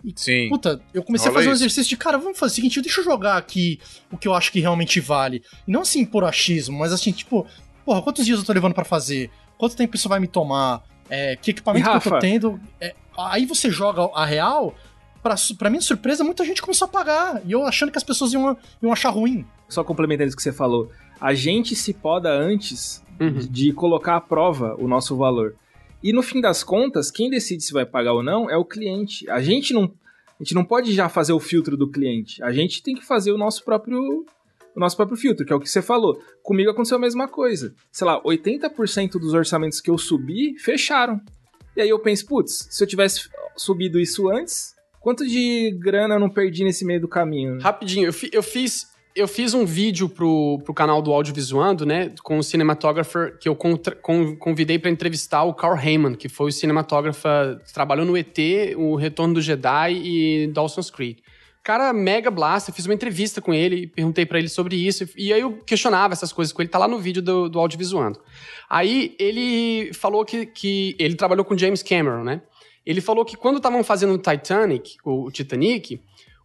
E, 0.03 0.15
Sim. 0.17 0.49
Puta, 0.49 0.81
eu 0.95 1.03
comecei 1.03 1.29
Olha 1.29 1.37
a 1.37 1.39
fazer 1.41 1.51
um 1.51 1.53
exercício 1.53 1.91
de, 1.91 1.97
cara, 1.99 2.17
vamos 2.17 2.39
fazer 2.39 2.53
o 2.53 2.55
seguinte, 2.55 2.81
deixa 2.81 3.03
eu 3.03 3.05
jogar 3.05 3.37
aqui 3.37 3.79
o 4.11 4.17
que 4.17 4.27
eu 4.27 4.33
acho 4.33 4.51
que 4.51 4.61
realmente 4.61 4.99
vale. 4.99 5.43
E 5.69 5.71
não 5.71 5.83
assim 5.83 6.07
por 6.07 6.25
achismo, 6.25 6.79
mas 6.79 6.91
assim, 6.91 7.13
tipo, 7.13 7.47
porra, 7.85 8.01
quantos 8.01 8.25
dias 8.25 8.39
eu 8.39 8.47
tô 8.47 8.53
levando 8.55 8.73
para 8.73 8.87
fazer? 8.87 9.31
Quanto 9.59 9.77
tempo 9.77 9.95
isso 9.95 10.09
vai 10.09 10.21
me 10.21 10.27
tomar? 10.27 10.83
É, 11.11 11.37
que 11.37 11.51
equipamento 11.51 11.91
que 11.91 12.09
eu 12.09 12.13
tô 12.13 12.19
tendo? 12.19 12.59
É, 12.81 12.95
aí 13.19 13.45
você 13.45 13.71
joga 13.71 14.11
a 14.15 14.25
real, 14.25 14.75
pra, 15.23 15.35
pra 15.59 15.71
minha 15.71 15.81
surpresa, 15.81 16.25
muita 16.25 16.45
gente 16.45 16.61
começou 16.61 16.87
a 16.87 16.89
pagar. 16.89 17.43
E 17.47 17.53
eu 17.53 17.65
achando 17.65 17.93
que 17.93 17.99
as 17.99 18.05
pessoas 18.05 18.33
iam, 18.33 18.57
iam 18.83 18.93
achar 18.93 19.11
ruim. 19.11 19.47
Só 19.69 19.85
complementando 19.85 20.29
isso 20.29 20.37
que 20.37 20.43
você 20.43 20.53
falou. 20.53 20.91
A 21.21 21.33
gente 21.35 21.77
se 21.77 21.95
poda 21.95 22.31
antes 22.31 23.03
uhum. 23.21 23.39
de 23.39 23.73
colocar 23.73 24.17
à 24.17 24.21
prova 24.21 24.75
o 24.79 24.89
nosso 24.89 25.17
valor. 25.17 25.55
E 26.03 26.13
no 26.13 26.23
fim 26.23 26.41
das 26.41 26.65
contas, 26.65 27.11
quem 27.11 27.31
decide 27.31 27.63
se 27.63 27.73
vai 27.73 27.87
pagar 27.87 28.13
ou 28.13 28.23
não 28.23 28.51
é 28.51 28.57
o 28.57 28.65
cliente. 28.65 29.29
A 29.31 29.41
gente 29.41 29.73
não, 29.73 29.85
a 29.85 30.43
gente 30.43 30.55
não 30.55 30.65
pode 30.65 30.93
já 30.93 31.09
fazer 31.09 31.33
o 31.33 31.39
filtro 31.39 31.77
do 31.77 31.89
cliente. 31.89 32.43
A 32.43 32.53
gente 32.53 32.83
tem 32.83 32.95
que 32.95 33.05
fazer 33.05 33.31
o 33.31 33.39
nosso 33.39 33.65
próprio 33.65 34.27
o 34.75 34.81
nosso 34.81 34.97
próprio 34.97 35.19
filtro, 35.19 35.45
que 35.45 35.53
é 35.53 35.57
o 35.57 35.61
que 35.61 35.69
você 35.69 35.83
falou. 35.83 36.19
Comigo 36.43 36.71
aconteceu 36.71 36.97
a 36.97 37.01
mesma 37.01 37.29
coisa. 37.29 37.75
Sei 37.91 38.07
lá, 38.07 38.23
80% 38.23 39.13
dos 39.13 39.35
orçamentos 39.35 39.83
que 39.83 39.91
eu 39.91 39.99
subi 39.99 40.59
fecharam. 40.59 41.21
E 41.77 41.83
aí 41.83 41.91
eu 41.91 41.99
penso, 41.99 42.27
putz, 42.27 42.69
se 42.71 42.83
eu 42.83 42.89
tivesse 42.89 43.29
subido 43.55 44.01
isso 44.01 44.31
antes, 44.31 44.75
Quanto 45.03 45.27
de 45.27 45.77
grana 45.79 46.15
eu 46.15 46.21
não 46.21 46.31
perdi 46.31 46.65
nesse 46.65 46.85
meio 46.85 47.01
do 47.01 47.09
caminho? 47.09 47.59
Rapidinho, 47.61 48.07
eu, 48.07 48.13
fi, 48.13 48.31
eu 48.33 48.43
fiz 48.43 48.93
eu 49.15 49.29
fiz 49.29 49.53
um 49.53 49.65
vídeo 49.67 50.09
pro, 50.09 50.61
pro 50.65 50.73
canal 50.73 51.03
do 51.03 51.13
Audiovisuando, 51.13 51.85
né, 51.85 52.13
com 52.23 52.39
o 52.39 52.43
cinematographer 52.43 53.37
que 53.39 53.49
eu 53.49 53.55
contra, 53.55 53.95
con, 53.95 54.37
convidei 54.37 54.79
para 54.79 54.91
entrevistar 54.91 55.43
o 55.43 55.53
Carl 55.53 55.79
Heyman, 55.79 56.15
que 56.15 56.29
foi 56.29 56.49
o 56.49 56.53
cinematógrafo 56.53 57.29
que 57.65 57.75
trabalhou 57.75 58.07
no 58.07 58.17
ET, 58.17 58.39
o 58.77 58.97
Retorno 58.97 59.35
do 59.35 59.43
Jedi 59.43 60.01
e 60.03 60.47
Dawson's 60.49 60.91
Creek. 60.91 61.23
Cara, 61.63 61.93
mega 61.93 62.31
blasta, 62.31 62.73
fiz 62.73 62.87
uma 62.87 62.95
entrevista 62.95 63.41
com 63.41 63.55
ele, 63.55 63.87
perguntei 63.87 64.27
para 64.27 64.39
ele 64.39 64.49
sobre 64.49 64.77
isso, 64.77 65.09
e 65.17 65.33
aí 65.33 65.41
eu 65.41 65.59
questionava 65.59 66.13
essas 66.13 66.33
coisas 66.33 66.53
com 66.53 66.61
ele, 66.61 66.69
tá 66.69 66.79
lá 66.79 66.89
no 66.89 66.99
vídeo 66.99 67.23
do, 67.23 67.49
do 67.49 67.61
Audiovisuando. 67.61 68.19
Aí 68.69 69.15
ele 69.19 69.93
falou 69.93 70.25
que, 70.25 70.47
que 70.47 70.97
ele 70.99 71.15
trabalhou 71.15 71.45
com 71.45 71.57
James 71.57 71.83
Cameron, 71.83 72.25
né? 72.25 72.43
Ele 72.85 73.01
falou 73.01 73.25
que 73.25 73.37
quando 73.37 73.57
estavam 73.57 73.85
fazendo 73.85 74.15
o 74.15 74.19
Titanic, 74.19 74.97
o 75.05 75.31
Titanic, 75.31 76.01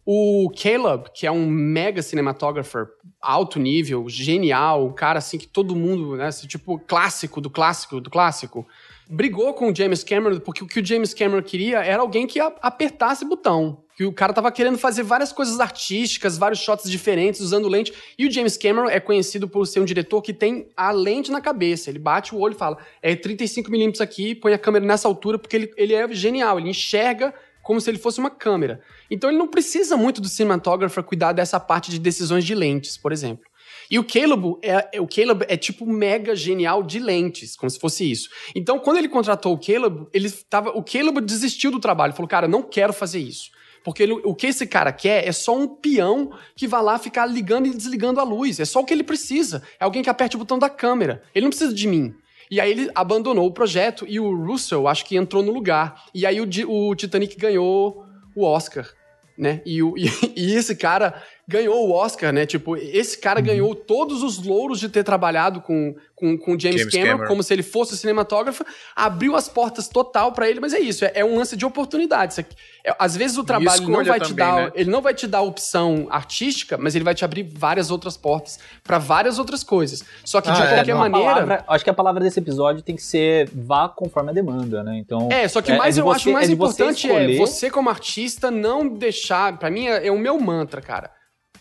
o 0.06 0.50
Caleb, 0.50 1.10
que 1.12 1.26
é 1.26 1.30
um 1.30 1.46
mega 1.46 2.00
cinematógrafo 2.00 2.86
alto 3.20 3.58
nível, 3.58 4.08
genial, 4.08 4.86
um 4.86 4.92
cara 4.92 5.18
assim 5.18 5.36
que 5.36 5.46
todo 5.46 5.76
mundo, 5.76 6.16
né, 6.16 6.28
assim, 6.28 6.46
tipo 6.46 6.78
clássico 6.78 7.40
do 7.40 7.50
clássico 7.50 8.00
do 8.00 8.08
clássico, 8.08 8.66
brigou 9.08 9.54
com 9.54 9.70
o 9.70 9.74
James 9.74 10.04
Cameron 10.04 10.38
porque 10.40 10.62
o 10.62 10.66
que 10.66 10.80
o 10.80 10.84
James 10.84 11.14
Cameron 11.14 11.42
queria 11.42 11.82
era 11.82 12.02
alguém 12.02 12.26
que 12.26 12.38
apertasse 12.38 13.24
botão. 13.24 13.82
Que 13.96 14.04
o 14.04 14.12
cara 14.12 14.32
tava 14.32 14.52
querendo 14.52 14.78
fazer 14.78 15.02
várias 15.02 15.32
coisas 15.32 15.58
artísticas, 15.58 16.38
vários 16.38 16.60
shots 16.60 16.88
diferentes, 16.88 17.40
usando 17.40 17.66
lente. 17.66 17.92
E 18.16 18.28
o 18.28 18.30
James 18.30 18.56
Cameron 18.56 18.88
é 18.88 19.00
conhecido 19.00 19.48
por 19.48 19.66
ser 19.66 19.80
um 19.80 19.84
diretor 19.84 20.22
que 20.22 20.32
tem 20.32 20.68
a 20.76 20.92
lente 20.92 21.32
na 21.32 21.40
cabeça. 21.40 21.90
Ele 21.90 21.98
bate 21.98 22.32
o 22.32 22.38
olho 22.38 22.54
e 22.54 22.58
fala: 22.58 22.78
é 23.02 23.16
35mm 23.16 24.00
aqui, 24.00 24.36
põe 24.36 24.52
a 24.52 24.58
câmera 24.58 24.84
nessa 24.84 25.08
altura, 25.08 25.36
porque 25.36 25.56
ele, 25.56 25.72
ele 25.76 25.94
é 25.94 26.06
genial, 26.12 26.60
ele 26.60 26.70
enxerga 26.70 27.34
como 27.60 27.80
se 27.80 27.90
ele 27.90 27.98
fosse 27.98 28.20
uma 28.20 28.30
câmera. 28.30 28.80
Então 29.10 29.28
ele 29.28 29.38
não 29.38 29.48
precisa 29.48 29.96
muito 29.96 30.20
do 30.20 30.28
cinematógrafo 30.28 31.02
cuidar 31.02 31.32
dessa 31.32 31.58
parte 31.58 31.90
de 31.90 31.98
decisões 31.98 32.44
de 32.44 32.54
lentes, 32.54 32.96
por 32.96 33.12
exemplo. 33.12 33.44
E 33.90 33.98
o 33.98 34.04
Caleb 34.04 34.56
é, 34.62 35.00
o 35.00 35.06
Caleb 35.06 35.44
é 35.48 35.56
tipo 35.56 35.86
mega 35.86 36.36
genial 36.36 36.82
de 36.82 36.98
lentes, 36.98 37.56
como 37.56 37.70
se 37.70 37.78
fosse 37.78 38.10
isso. 38.10 38.28
Então, 38.54 38.78
quando 38.78 38.98
ele 38.98 39.08
contratou 39.08 39.54
o 39.54 39.58
Caleb, 39.58 40.06
ele 40.12 40.30
tava, 40.30 40.70
o 40.70 40.82
Caleb 40.82 41.20
desistiu 41.22 41.70
do 41.70 41.80
trabalho, 41.80 42.12
falou: 42.12 42.28
"Cara, 42.28 42.46
não 42.46 42.62
quero 42.62 42.92
fazer 42.92 43.20
isso". 43.20 43.50
Porque 43.84 44.02
ele, 44.02 44.12
o 44.24 44.34
que 44.34 44.48
esse 44.48 44.66
cara 44.66 44.92
quer 44.92 45.26
é 45.26 45.32
só 45.32 45.56
um 45.56 45.66
peão 45.66 46.32
que 46.54 46.66
vai 46.66 46.82
lá 46.82 46.98
ficar 46.98 47.26
ligando 47.26 47.66
e 47.66 47.70
desligando 47.70 48.20
a 48.20 48.24
luz. 48.24 48.60
É 48.60 48.64
só 48.64 48.80
o 48.80 48.84
que 48.84 48.92
ele 48.92 49.04
precisa. 49.04 49.62
É 49.80 49.84
alguém 49.84 50.02
que 50.02 50.10
aperte 50.10 50.36
o 50.36 50.38
botão 50.38 50.58
da 50.58 50.68
câmera. 50.68 51.22
Ele 51.34 51.44
não 51.44 51.50
precisa 51.50 51.72
de 51.72 51.86
mim. 51.86 52.14
E 52.50 52.60
aí 52.60 52.70
ele 52.70 52.90
abandonou 52.94 53.46
o 53.46 53.52
projeto 53.52 54.06
e 54.08 54.18
o 54.18 54.34
Russell 54.46 54.88
acho 54.88 55.04
que 55.04 55.16
entrou 55.16 55.42
no 55.42 55.52
lugar. 55.52 56.04
E 56.14 56.26
aí 56.26 56.40
o, 56.40 56.46
o 56.68 56.94
Titanic 56.94 57.36
ganhou 57.36 58.04
o 58.34 58.44
Oscar, 58.44 58.88
né? 59.36 59.62
E, 59.64 59.82
o, 59.82 59.94
e, 59.98 60.10
e 60.36 60.54
esse 60.54 60.74
cara 60.74 61.22
ganhou 61.48 61.88
o 61.88 61.92
Oscar, 61.92 62.30
né? 62.30 62.44
Tipo, 62.44 62.76
esse 62.76 63.16
cara 63.16 63.40
uhum. 63.40 63.46
ganhou 63.46 63.74
todos 63.74 64.22
os 64.22 64.44
louros 64.44 64.78
de 64.78 64.86
ter 64.90 65.02
trabalhado 65.02 65.62
com, 65.62 65.96
com, 66.14 66.36
com 66.36 66.58
James, 66.58 66.80
James 66.80 66.92
Cameron, 66.92 67.12
Cameron, 67.12 67.28
como 67.28 67.42
se 67.42 67.54
ele 67.54 67.62
fosse 67.62 67.96
cinematógrafo, 67.96 68.66
abriu 68.94 69.34
as 69.34 69.48
portas 69.48 69.88
total 69.88 70.32
para 70.32 70.48
ele, 70.48 70.60
mas 70.60 70.74
é 70.74 70.78
isso, 70.78 71.06
é, 71.06 71.12
é, 71.14 71.24
um 71.24 71.38
lance 71.38 71.56
de 71.56 71.64
oportunidade. 71.64 72.46
É, 72.84 72.94
às 72.98 73.16
vezes 73.16 73.38
o 73.38 73.44
trabalho 73.44 73.88
não 73.88 74.04
vai 74.04 74.20
também, 74.20 74.28
te 74.28 74.34
dar, 74.34 74.56
né? 74.56 74.72
ele 74.74 74.90
não 74.90 75.00
vai 75.00 75.14
te 75.14 75.26
dar 75.26 75.40
opção 75.40 76.06
artística, 76.10 76.76
mas 76.76 76.94
ele 76.94 77.04
vai 77.04 77.14
te 77.14 77.24
abrir 77.24 77.44
várias 77.44 77.90
outras 77.90 78.14
portas 78.14 78.58
para 78.84 78.98
várias 78.98 79.38
outras 79.38 79.62
coisas. 79.64 80.04
Só 80.22 80.42
que 80.42 80.50
ah, 80.50 80.52
de 80.52 80.62
é, 80.62 80.74
qualquer 80.74 80.94
maneira, 80.94 81.32
palavra, 81.32 81.64
acho 81.66 81.82
que 81.82 81.90
a 81.90 81.94
palavra 81.94 82.22
desse 82.22 82.38
episódio 82.38 82.82
tem 82.82 82.94
que 82.94 83.02
ser 83.02 83.48
vá 83.54 83.88
conforme 83.88 84.30
a 84.30 84.34
demanda, 84.34 84.82
né? 84.82 84.98
Então 84.98 85.30
É, 85.32 85.48
só 85.48 85.62
que 85.62 85.72
é, 85.72 85.78
mais 85.78 85.96
é 85.96 86.02
eu 86.02 86.04
você, 86.04 86.16
acho 86.16 86.32
mais 86.32 86.50
importante 86.50 87.08
você 87.08 87.14
é 87.14 87.36
você 87.38 87.70
como 87.70 87.88
artista 87.88 88.50
não 88.50 88.86
deixar, 88.86 89.56
para 89.56 89.70
mim 89.70 89.86
é, 89.86 90.08
é 90.08 90.12
o 90.12 90.18
meu 90.18 90.38
mantra, 90.38 90.82
cara 90.82 91.16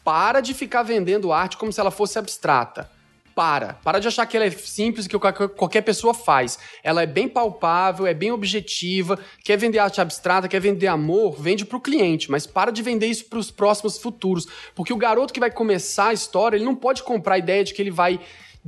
para 0.07 0.39
de 0.39 0.53
ficar 0.53 0.84
vendendo 0.84 1.34
arte 1.34 1.57
como 1.57 1.73
se 1.73 1.81
ela 1.81 1.91
fosse 1.91 2.17
abstrata. 2.17 2.89
Para. 3.35 3.73
Para 3.84 3.99
de 3.99 4.07
achar 4.07 4.25
que 4.25 4.38
ela 4.38 4.45
é 4.45 4.49
simples 4.49 5.05
que 5.05 5.19
qualquer 5.19 5.81
pessoa 5.81 6.13
faz. 6.13 6.57
Ela 6.81 7.03
é 7.03 7.05
bem 7.05 7.27
palpável, 7.27 8.07
é 8.07 8.13
bem 8.13 8.31
objetiva. 8.31 9.19
Quer 9.43 9.57
vender 9.57 9.79
arte 9.79 9.99
abstrata, 9.99 10.47
quer 10.47 10.61
vender 10.61 10.88
amor, 10.88 11.35
vende 11.41 11.65
para 11.65 11.77
o 11.77 11.81
cliente. 11.81 12.31
Mas 12.31 12.47
para 12.47 12.71
de 12.71 12.81
vender 12.81 13.07
isso 13.07 13.25
para 13.25 13.38
os 13.38 13.51
próximos 13.51 13.97
futuros. 13.97 14.47
Porque 14.73 14.93
o 14.93 14.97
garoto 14.97 15.34
que 15.34 15.41
vai 15.41 15.51
começar 15.51 16.07
a 16.07 16.13
história, 16.13 16.55
ele 16.55 16.63
não 16.63 16.73
pode 16.73 17.03
comprar 17.03 17.35
a 17.35 17.39
ideia 17.39 17.65
de 17.65 17.73
que 17.73 17.81
ele 17.81 17.91
vai 17.91 18.17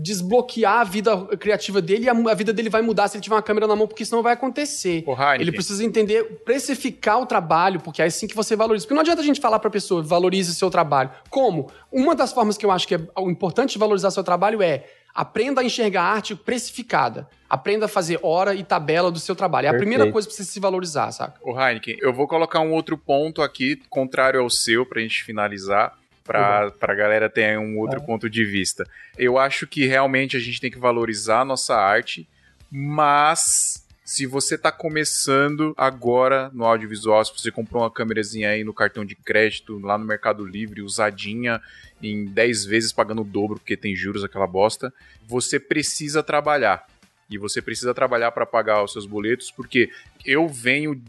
desbloquear 0.01 0.79
a 0.79 0.83
vida 0.85 1.17
criativa 1.37 1.81
dele 1.81 2.05
e 2.05 2.09
a, 2.09 2.13
a, 2.13 2.33
vida 2.33 2.53
dele 2.53 2.69
vai 2.69 2.81
mudar 2.81 3.09
se 3.09 3.17
ele 3.17 3.21
tiver 3.21 3.35
uma 3.35 3.41
câmera 3.41 3.67
na 3.67 3.75
mão, 3.75 3.85
porque 3.85 4.03
isso 4.03 4.15
não 4.15 4.23
vai 4.23 4.31
acontecer. 4.31 5.03
ele 5.41 5.51
precisa 5.51 5.83
entender, 5.83 6.23
precificar 6.45 7.19
o 7.19 7.25
trabalho, 7.25 7.81
porque 7.81 8.01
é 8.01 8.05
assim 8.05 8.25
que 8.25 8.35
você 8.35 8.55
valoriza. 8.55 8.85
Porque 8.85 8.93
não 8.93 9.01
adianta 9.01 9.21
a 9.21 9.25
gente 9.25 9.41
falar 9.41 9.59
pra 9.59 9.69
pessoa, 9.69 10.01
valorize 10.01 10.55
seu 10.55 10.69
trabalho. 10.69 11.09
Como? 11.29 11.69
Uma 11.91 12.15
das 12.15 12.31
formas 12.31 12.57
que 12.57 12.65
eu 12.65 12.71
acho 12.71 12.87
que 12.87 12.95
é 12.95 12.99
importante 13.19 13.73
de 13.73 13.79
valorizar 13.79 14.09
seu 14.11 14.23
trabalho 14.23 14.63
é 14.63 14.85
aprenda 15.13 15.59
a 15.59 15.63
enxergar 15.65 16.03
a 16.03 16.13
arte 16.13 16.33
precificada. 16.33 17.27
Aprenda 17.49 17.85
a 17.85 17.89
fazer 17.89 18.19
hora 18.23 18.55
e 18.55 18.63
tabela 18.63 19.11
do 19.11 19.19
seu 19.19 19.35
trabalho. 19.35 19.67
É 19.67 19.69
a 19.69 19.77
primeira 19.77 20.09
coisa 20.09 20.27
pra 20.27 20.37
você 20.37 20.45
se 20.45 20.59
valorizar, 20.61 21.11
saca? 21.11 21.41
O 21.43 21.59
Heineken, 21.59 21.97
eu 21.99 22.13
vou 22.13 22.25
colocar 22.25 22.61
um 22.61 22.71
outro 22.71 22.97
ponto 22.97 23.41
aqui, 23.41 23.81
contrário 23.89 24.39
ao 24.39 24.49
seu, 24.49 24.85
pra 24.85 25.01
gente 25.01 25.23
finalizar 25.23 25.98
para 26.29 26.71
a 26.79 26.93
galera 26.93 27.27
ter 27.27 27.57
um 27.57 27.79
outro 27.79 27.99
é. 27.99 28.05
ponto 28.05 28.29
de 28.29 28.45
vista. 28.45 28.85
Eu 29.17 29.39
acho 29.39 29.65
que 29.65 29.87
realmente 29.87 30.37
a 30.37 30.39
gente 30.39 30.61
tem 30.61 30.69
que 30.69 30.77
valorizar 30.77 31.41
a 31.41 31.45
nossa 31.45 31.75
arte, 31.75 32.29
mas 32.69 33.83
se 34.05 34.27
você 34.27 34.53
está 34.53 34.71
começando 34.71 35.73
agora 35.75 36.51
no 36.53 36.65
audiovisual, 36.65 37.25
se 37.25 37.33
você 37.35 37.51
comprou 37.51 37.81
uma 37.81 37.89
câmerazinha 37.89 38.51
aí 38.51 38.63
no 38.63 38.73
cartão 38.73 39.03
de 39.03 39.15
crédito, 39.15 39.79
lá 39.79 39.97
no 39.97 40.05
Mercado 40.05 40.45
Livre, 40.45 40.83
usadinha, 40.83 41.59
em 42.01 42.25
10 42.25 42.65
vezes 42.65 42.91
pagando 42.91 43.21
o 43.21 43.25
dobro, 43.25 43.57
porque 43.57 43.75
tem 43.75 43.95
juros 43.95 44.23
aquela 44.23 44.45
bosta, 44.45 44.93
você 45.27 45.59
precisa 45.59 46.21
trabalhar. 46.21 46.85
E 47.27 47.37
você 47.37 47.59
precisa 47.59 47.93
trabalhar 47.93 48.31
para 48.31 48.45
pagar 48.45 48.83
os 48.83 48.93
seus 48.93 49.05
boletos, 49.07 49.49
porque 49.49 49.89
eu 50.23 50.47
venho 50.47 51.01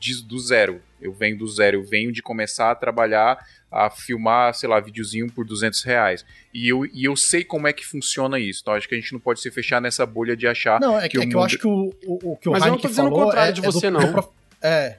de, 0.00 0.22
do 0.22 0.38
zero. 0.38 0.80
Eu 1.04 1.12
venho 1.12 1.36
do 1.36 1.46
zero, 1.46 1.78
eu 1.78 1.84
venho 1.84 2.10
de 2.10 2.22
começar 2.22 2.70
a 2.70 2.74
trabalhar 2.74 3.38
a 3.70 3.90
filmar, 3.90 4.54
sei 4.54 4.68
lá, 4.68 4.78
videozinho 4.80 5.30
por 5.30 5.44
200 5.44 5.82
reais. 5.82 6.24
E 6.52 6.68
eu, 6.68 6.86
e 6.86 7.04
eu 7.04 7.16
sei 7.16 7.44
como 7.44 7.66
é 7.66 7.72
que 7.72 7.84
funciona 7.84 8.38
isso. 8.38 8.60
Então 8.62 8.74
acho 8.74 8.88
que 8.88 8.94
a 8.94 8.98
gente 8.98 9.12
não 9.12 9.20
pode 9.20 9.40
se 9.40 9.50
fechar 9.50 9.80
nessa 9.80 10.06
bolha 10.06 10.36
de 10.36 10.46
achar. 10.46 10.80
Não, 10.80 10.98
é 10.98 11.08
que, 11.08 11.18
é 11.18 11.20
que 11.20 11.26
mundo... 11.26 11.38
eu 11.38 11.42
acho 11.42 11.58
que 11.58 11.66
o, 11.66 11.92
o, 12.06 12.32
o 12.32 12.36
que 12.36 12.48
o 12.48 12.52
Mas 12.52 12.62
Heineken 12.62 12.66
eu 12.66 12.70
não 12.70 12.78
tô 12.78 12.88
dizendo 12.88 13.08
o 13.08 13.12
contrário 13.12 13.50
é, 13.50 13.52
de 13.52 13.60
você, 13.60 13.86
é 13.86 13.90
do, 13.90 14.00
não. 14.00 14.32
É. 14.62 14.96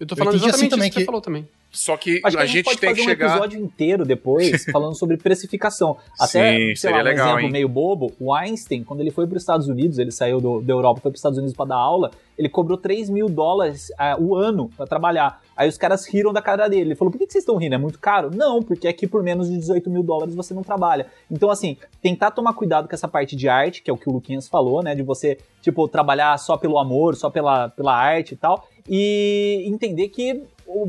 Eu 0.00 0.06
tô 0.06 0.16
falando 0.16 0.34
eu 0.34 0.38
exatamente 0.38 0.56
assim 0.56 0.68
também 0.68 0.88
isso 0.88 0.94
que, 0.94 1.00
que 1.00 1.00
você 1.02 1.06
falou 1.06 1.20
também. 1.20 1.48
Só 1.70 1.96
que, 1.96 2.20
Acho 2.24 2.26
a, 2.26 2.30
que 2.30 2.36
a 2.38 2.46
gente, 2.46 2.54
gente 2.56 2.64
pode 2.64 2.78
tem 2.78 2.90
fazer 2.90 3.00
que 3.02 3.06
um 3.06 3.10
chegar. 3.10 3.30
episódio 3.30 3.60
inteiro 3.60 4.04
depois 4.04 4.64
falando 4.72 4.94
sobre 4.96 5.16
precificação. 5.16 5.96
Até, 6.18 6.52
Sim, 6.52 6.58
sei 6.58 6.76
seria 6.76 6.96
lá, 6.96 7.02
um 7.02 7.04
legal, 7.04 7.26
exemplo 7.26 7.46
hein? 7.46 7.52
meio 7.52 7.68
bobo, 7.68 8.12
o 8.18 8.34
Einstein, 8.34 8.82
quando 8.82 9.00
ele 9.00 9.10
foi 9.10 9.26
para 9.26 9.36
os 9.36 9.42
Estados 9.42 9.68
Unidos, 9.68 9.98
ele 9.98 10.10
saiu 10.10 10.40
do, 10.40 10.60
da 10.60 10.72
Europa, 10.72 11.00
foi 11.00 11.10
para 11.10 11.16
os 11.16 11.20
Estados 11.20 11.38
Unidos 11.38 11.54
para 11.54 11.66
dar 11.66 11.76
aula, 11.76 12.10
ele 12.38 12.48
cobrou 12.48 12.78
3 12.78 13.10
mil 13.10 13.28
dólares 13.28 13.92
ah, 13.98 14.16
o 14.18 14.34
ano 14.34 14.70
para 14.76 14.86
trabalhar. 14.86 15.42
Aí 15.56 15.68
os 15.68 15.76
caras 15.76 16.06
riram 16.06 16.32
da 16.32 16.40
cara 16.40 16.68
dele. 16.68 16.82
Ele 16.82 16.94
falou, 16.94 17.10
por 17.10 17.18
que, 17.18 17.26
que 17.26 17.32
vocês 17.32 17.42
estão 17.42 17.56
rindo? 17.56 17.74
É 17.74 17.78
muito 17.78 17.98
caro? 17.98 18.30
Não, 18.32 18.62
porque 18.62 18.86
aqui 18.86 19.08
por 19.08 19.24
menos 19.24 19.50
de 19.50 19.58
18 19.58 19.90
mil 19.90 20.04
dólares 20.04 20.34
você 20.36 20.54
não 20.54 20.62
trabalha. 20.62 21.06
Então, 21.28 21.50
assim, 21.50 21.76
tentar 22.00 22.30
tomar 22.30 22.54
cuidado 22.54 22.88
com 22.88 22.94
essa 22.94 23.08
parte 23.08 23.34
de 23.34 23.48
arte, 23.48 23.82
que 23.82 23.90
é 23.90 23.92
o 23.92 23.96
que 23.96 24.08
o 24.08 24.12
Luquinhas 24.12 24.46
falou, 24.48 24.84
né? 24.84 24.94
De 24.94 25.02
você, 25.02 25.36
tipo, 25.60 25.88
trabalhar 25.88 26.38
só 26.38 26.56
pelo 26.56 26.78
amor, 26.78 27.16
só 27.16 27.28
pela, 27.28 27.68
pela 27.70 27.92
arte 27.92 28.34
e 28.34 28.36
tal. 28.36 28.68
E 28.88 29.64
entender 29.66 30.08
que 30.08 30.44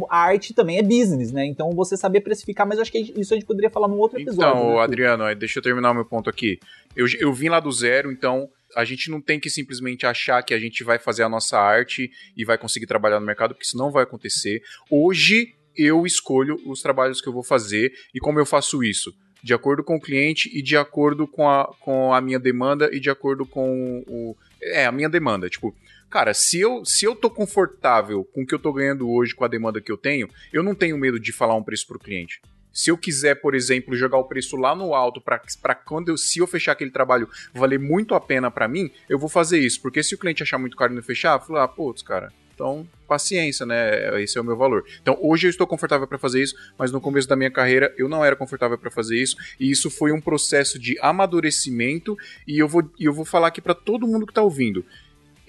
a 0.10 0.18
arte 0.18 0.54
também 0.54 0.78
é 0.78 0.84
business, 0.84 1.32
né? 1.32 1.46
Então 1.46 1.72
você 1.72 1.96
saber 1.96 2.22
precificar, 2.22 2.68
mas 2.68 2.80
acho 2.80 2.92
que 2.92 3.14
isso 3.18 3.34
a 3.34 3.38
gente 3.38 3.46
poderia 3.46 3.70
falar 3.70 3.88
num 3.88 3.98
outro 3.98 4.20
episódio. 4.20 4.60
Então, 4.60 4.76
né? 4.76 4.82
Adriano, 4.82 5.24
aí 5.24 5.36
deixa 5.36 5.60
eu 5.60 5.64
terminar 5.64 5.92
o 5.92 5.94
meu 5.96 6.06
ponto 6.06 6.30
aqui. 6.30 6.60
Eu, 6.96 7.06
eu 7.20 7.34
vim 7.34 7.50
lá 7.50 7.60
do 7.60 7.72
zero, 7.72 8.12
então 8.12 8.50
a 8.76 8.84
gente 8.86 9.10
não 9.10 9.22
tem 9.22 9.40
que 9.40 9.50
simplesmente 9.50 10.06
achar 10.06 10.44
que 10.44 10.54
a 10.54 10.60
gente 10.60 10.84
vai 10.84 11.00
fazer 11.00 11.24
a 11.24 11.30
nossa 11.30 11.58
arte 11.58 12.12
e 12.36 12.46
vai 12.46 12.58
conseguir 12.58 12.86
trabalhar 12.86 13.20
no 13.20 13.26
mercado, 13.26 13.54
porque 13.54 13.66
isso 13.66 13.78
não 13.78 13.92
vai 13.92 14.04
acontecer. 14.04 14.62
Hoje 14.90 15.56
eu 15.76 16.06
escolho 16.06 16.60
os 16.66 16.82
trabalhos 16.82 17.22
que 17.22 17.28
eu 17.28 17.34
vou 17.34 17.44
fazer 17.44 17.94
e 18.14 18.20
como 18.20 18.40
eu 18.40 18.46
faço 18.46 18.84
isso. 18.84 19.14
De 19.42 19.54
acordo 19.54 19.84
com 19.84 19.96
o 19.96 20.02
cliente 20.02 20.50
e 20.54 20.62
de 20.62 20.76
acordo 20.76 21.26
com 21.26 21.48
a, 21.48 21.74
com 21.80 22.14
a 22.14 22.20
minha 22.20 22.38
demanda 22.38 22.90
e 22.92 23.00
de 23.00 23.10
acordo 23.10 23.46
com 23.46 24.04
o. 24.06 24.36
É, 24.62 24.86
a 24.86 24.92
minha 24.92 25.08
demanda. 25.08 25.50
Tipo, 25.50 25.74
cara, 26.10 26.34
se 26.34 26.60
eu, 26.60 26.84
se 26.84 27.06
eu 27.06 27.16
tô 27.16 27.30
confortável 27.30 28.24
com 28.24 28.44
o 28.44 28.46
que 28.46 28.54
eu 28.54 28.60
tô 28.60 28.74
ganhando 28.74 29.10
hoje, 29.10 29.36
com 29.36 29.46
a 29.46 29.48
demanda 29.48 29.82
que 29.82 29.92
eu 29.92 29.98
tenho, 29.98 30.28
eu 30.52 30.64
não 30.64 30.76
tenho 30.76 30.98
medo 30.98 31.20
de 31.20 31.32
falar 31.32 31.56
um 31.56 31.64
preço 31.64 31.88
pro 31.88 32.00
cliente. 32.00 32.42
Se 32.72 32.92
eu 32.92 32.98
quiser, 32.98 33.36
por 33.36 33.56
exemplo, 33.56 33.96
jogar 33.96 34.18
o 34.18 34.26
preço 34.26 34.56
lá 34.56 34.76
no 34.76 34.94
alto 34.94 35.22
para 35.22 35.76
quando 35.76 36.10
eu, 36.10 36.18
se 36.18 36.40
eu 36.40 36.48
fechar 36.48 36.74
aquele 36.74 36.92
trabalho 36.92 37.28
valer 37.54 37.80
muito 37.80 38.16
a 38.16 38.22
pena 38.22 38.50
para 38.52 38.68
mim, 38.68 38.92
eu 39.10 39.18
vou 39.18 39.28
fazer 39.28 39.60
isso. 39.60 39.82
Porque 39.82 40.04
se 40.04 40.16
o 40.16 40.18
cliente 40.18 40.44
achar 40.44 40.58
muito 40.58 40.78
caro 40.78 40.94
e 40.94 40.96
não 40.96 41.04
fechar, 41.04 41.40
falo, 41.40 41.60
ah, 41.60 41.68
putz, 41.68 42.02
cara, 42.02 42.32
então 42.54 42.88
paciência, 43.08 43.66
né? 43.66 44.22
Esse 44.22 44.38
é 44.38 44.42
o 44.42 44.44
meu 44.44 44.56
valor. 44.56 44.86
Então 45.02 45.18
hoje 45.22 45.48
eu 45.48 45.50
estou 45.50 45.66
confortável 45.66 46.06
para 46.06 46.20
fazer 46.20 46.44
isso, 46.44 46.56
mas 46.78 46.92
no 46.92 47.02
começo 47.02 47.28
da 47.28 47.36
minha 47.36 47.50
carreira 47.50 47.94
eu 47.98 48.08
não 48.08 48.24
era 48.24 48.36
confortável 48.36 48.78
para 48.78 48.92
fazer 48.92 49.18
isso 49.18 49.36
e 49.60 49.72
isso 49.72 49.90
foi 49.90 50.12
um 50.12 50.22
processo 50.22 50.78
de 50.78 50.98
amadurecimento 51.02 52.18
e 52.46 52.60
eu 52.60 52.68
vou, 52.68 52.84
eu 53.00 53.14
vou 53.14 53.26
falar 53.26 53.48
aqui 53.48 53.62
para 53.62 53.74
todo 53.74 54.08
mundo 54.08 54.28
que 54.28 54.34
tá 54.34 54.44
ouvindo. 54.44 54.86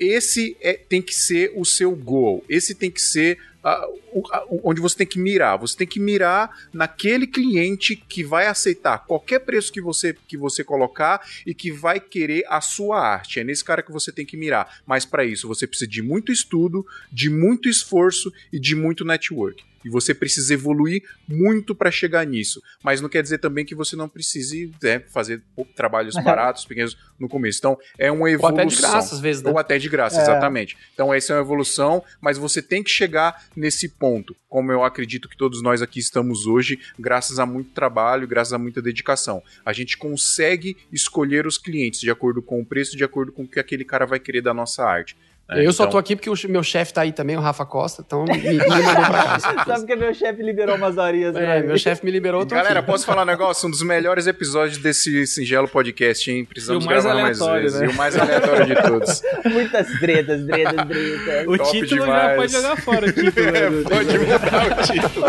Esse 0.01 0.56
é, 0.62 0.72
tem 0.72 1.02
que 1.02 1.14
ser 1.14 1.52
o 1.55 1.64
seu 1.64 1.94
goal. 1.94 2.43
Esse 2.48 2.74
tem 2.74 2.90
que 2.90 3.02
ser 3.02 3.39
ah, 3.62 3.86
a- 4.32 4.44
o- 4.48 4.60
onde 4.64 4.81
você 4.81 4.97
tem 4.97 5.06
que 5.06 5.18
mirar. 5.18 5.59
Você 5.59 5.77
tem 5.77 5.86
que 5.86 6.01
mirar 6.01 6.51
naquele 6.72 7.27
cliente 7.27 7.94
que 7.94 8.24
vai 8.24 8.47
aceitar 8.47 9.05
qualquer 9.06 9.40
preço 9.40 9.70
que 9.70 9.82
você, 9.82 10.16
que 10.27 10.39
você 10.39 10.64
colocar 10.64 11.20
e 11.47 11.52
que 11.52 11.70
vai 11.70 12.01
querer 12.01 12.43
a 12.48 12.62
sua 12.62 12.98
arte. 12.98 13.39
É 13.39 13.44
nesse 13.44 13.62
cara 13.62 13.82
que 13.82 13.93
você 13.93 14.10
tem 14.10 14.24
que 14.24 14.35
mirar. 14.39 14.81
Mas 14.86 15.05
para 15.05 15.27
isso 15.27 15.47
você 15.47 15.66
precisa 15.66 15.90
de 15.90 16.01
muito 16.01 16.32
estudo, 16.32 16.86
de 17.12 17.28
muito 17.28 17.68
esforço 17.68 18.32
e 18.51 18.59
de 18.59 18.74
muito 18.74 19.05
network. 19.05 19.62
E 19.85 19.89
você 19.89 20.15
precisa 20.15 20.52
evoluir 20.55 21.02
muito 21.27 21.74
para 21.74 21.90
chegar 21.90 22.24
nisso. 22.27 22.62
Mas 22.82 23.01
não 23.01 23.09
quer 23.09 23.23
dizer 23.23 23.39
também 23.39 23.65
que 23.65 23.74
você 23.74 23.97
não 23.97 24.09
precise 24.09 24.73
né, 24.82 25.01
fazer 25.01 25.43
trabalhos 25.74 26.15
baratos, 26.23 26.65
pequenos 26.65 26.97
no 27.19 27.28
começo. 27.28 27.59
Então, 27.59 27.78
é 27.98 28.11
uma 28.11 28.23
Ou 28.23 28.28
evolução. 28.28 28.59
até 28.59 28.66
de 28.66 28.77
graça, 28.77 29.15
às 29.15 29.20
vezes, 29.20 29.43
né? 29.43 29.51
Ou 29.51 29.59
até 29.59 29.78
de 29.78 29.89
graça, 29.89 30.19
É. 30.19 30.23
exatamente. 30.23 30.77
Então, 30.94 31.12
essa 31.12 31.32
é 31.32 31.36
uma 31.36 31.43
evolução, 31.43 32.02
mas 32.20 32.36
você 32.39 32.61
tem 32.62 32.82
que 32.82 32.90
chegar 32.90 33.44
nesse 33.57 33.89
ponto, 33.89 34.35
como 34.48 34.70
eu 34.73 34.82
acredito 34.85 35.28
que 35.28 35.36
todos 35.36 35.62
nós 35.62 35.82
aqui 35.82 35.98
estamos 36.01 36.47
hoje, 36.47 36.78
graças 36.98 37.39
a 37.39 37.47
muito 37.47 37.70
trabalho, 37.70 38.27
graças 38.27 38.52
a 38.52 38.59
muita 38.59 38.81
dedicação. 38.82 39.43
A 39.65 39.73
gente 39.73 39.97
consegue 39.97 40.77
escolher 40.93 41.47
os 41.47 41.59
clientes 41.59 42.01
de 42.01 42.11
acordo 42.11 42.43
com 42.43 42.61
o 42.61 42.65
preço, 42.66 42.97
de 42.97 43.05
acordo 43.05 43.32
com 43.32 43.43
o 43.44 43.48
que 43.48 43.61
aquele 43.61 43.85
cara 43.85 44.07
vai 44.07 44.19
querer 44.19 44.40
da 44.43 44.52
nossa 44.55 44.85
arte. 44.85 45.16
Né? 45.56 45.66
Eu 45.66 45.72
só 45.72 45.85
Então, 45.85 45.93
tô 45.93 45.98
aqui 45.98 46.14
porque 46.16 46.31
o 46.31 46.35
meu 46.48 46.62
chefe 46.62 46.93
tá 46.93 47.02
aí 47.02 47.12
também, 47.12 47.36
o 47.36 47.40
Rafa 47.40 47.64
Costa, 47.66 48.02
então 48.06 48.24
me, 48.24 48.36
me 48.39 48.56
mandou 48.59 48.94
pra 48.94 49.39
cá. 49.39 49.39
Sabe 49.66 49.86
que 49.86 49.97
meu 49.97 50.14
chefe 50.14 50.43
liberou 50.43 50.77
umas 50.77 50.97
horinhas 50.97 51.32
pra 51.32 51.43
É, 51.43 51.62
meu 51.62 51.77
chefe 51.78 52.05
me 52.05 52.10
liberou, 52.10 52.44
tô 52.47 52.55
Galera, 52.55 52.81
aqui. 52.81 52.86
posso 52.90 53.05
falar 53.06 53.22
um 53.22 53.27
negócio? 53.27 53.66
Um 53.66 53.70
dos 53.70 53.82
melhores 53.82 54.27
episódios 54.27 54.78
desse 54.78 55.27
singelo 55.27 55.66
podcast, 55.68 56.31
hein? 56.31 56.44
Precisamos 56.44 56.85
mais 56.86 57.05
gravar 57.05 57.20
mais 57.22 57.39
vezes. 57.39 57.81
né? 57.81 57.86
E 57.86 57.89
o 57.89 57.94
mais 57.94 58.16
aleatório 58.16 58.66
de 58.66 58.74
todos. 58.82 59.22
Muitas 59.44 59.86
tretas, 59.98 60.44
tretas, 60.47 60.86
tretas. 60.86 61.47
O 61.47 61.56
Top 61.59 61.70
título 61.72 62.01
já 62.01 62.06
demais. 62.06 62.36
pode 62.36 62.52
jogar 62.52 62.77
fora 62.77 63.06
o 63.06 63.12
título. 63.12 63.47
né, 63.52 63.70
do- 63.70 63.82
Pode 63.89 64.18
mudar 64.18 64.78
o 64.78 64.82
título. 64.82 65.27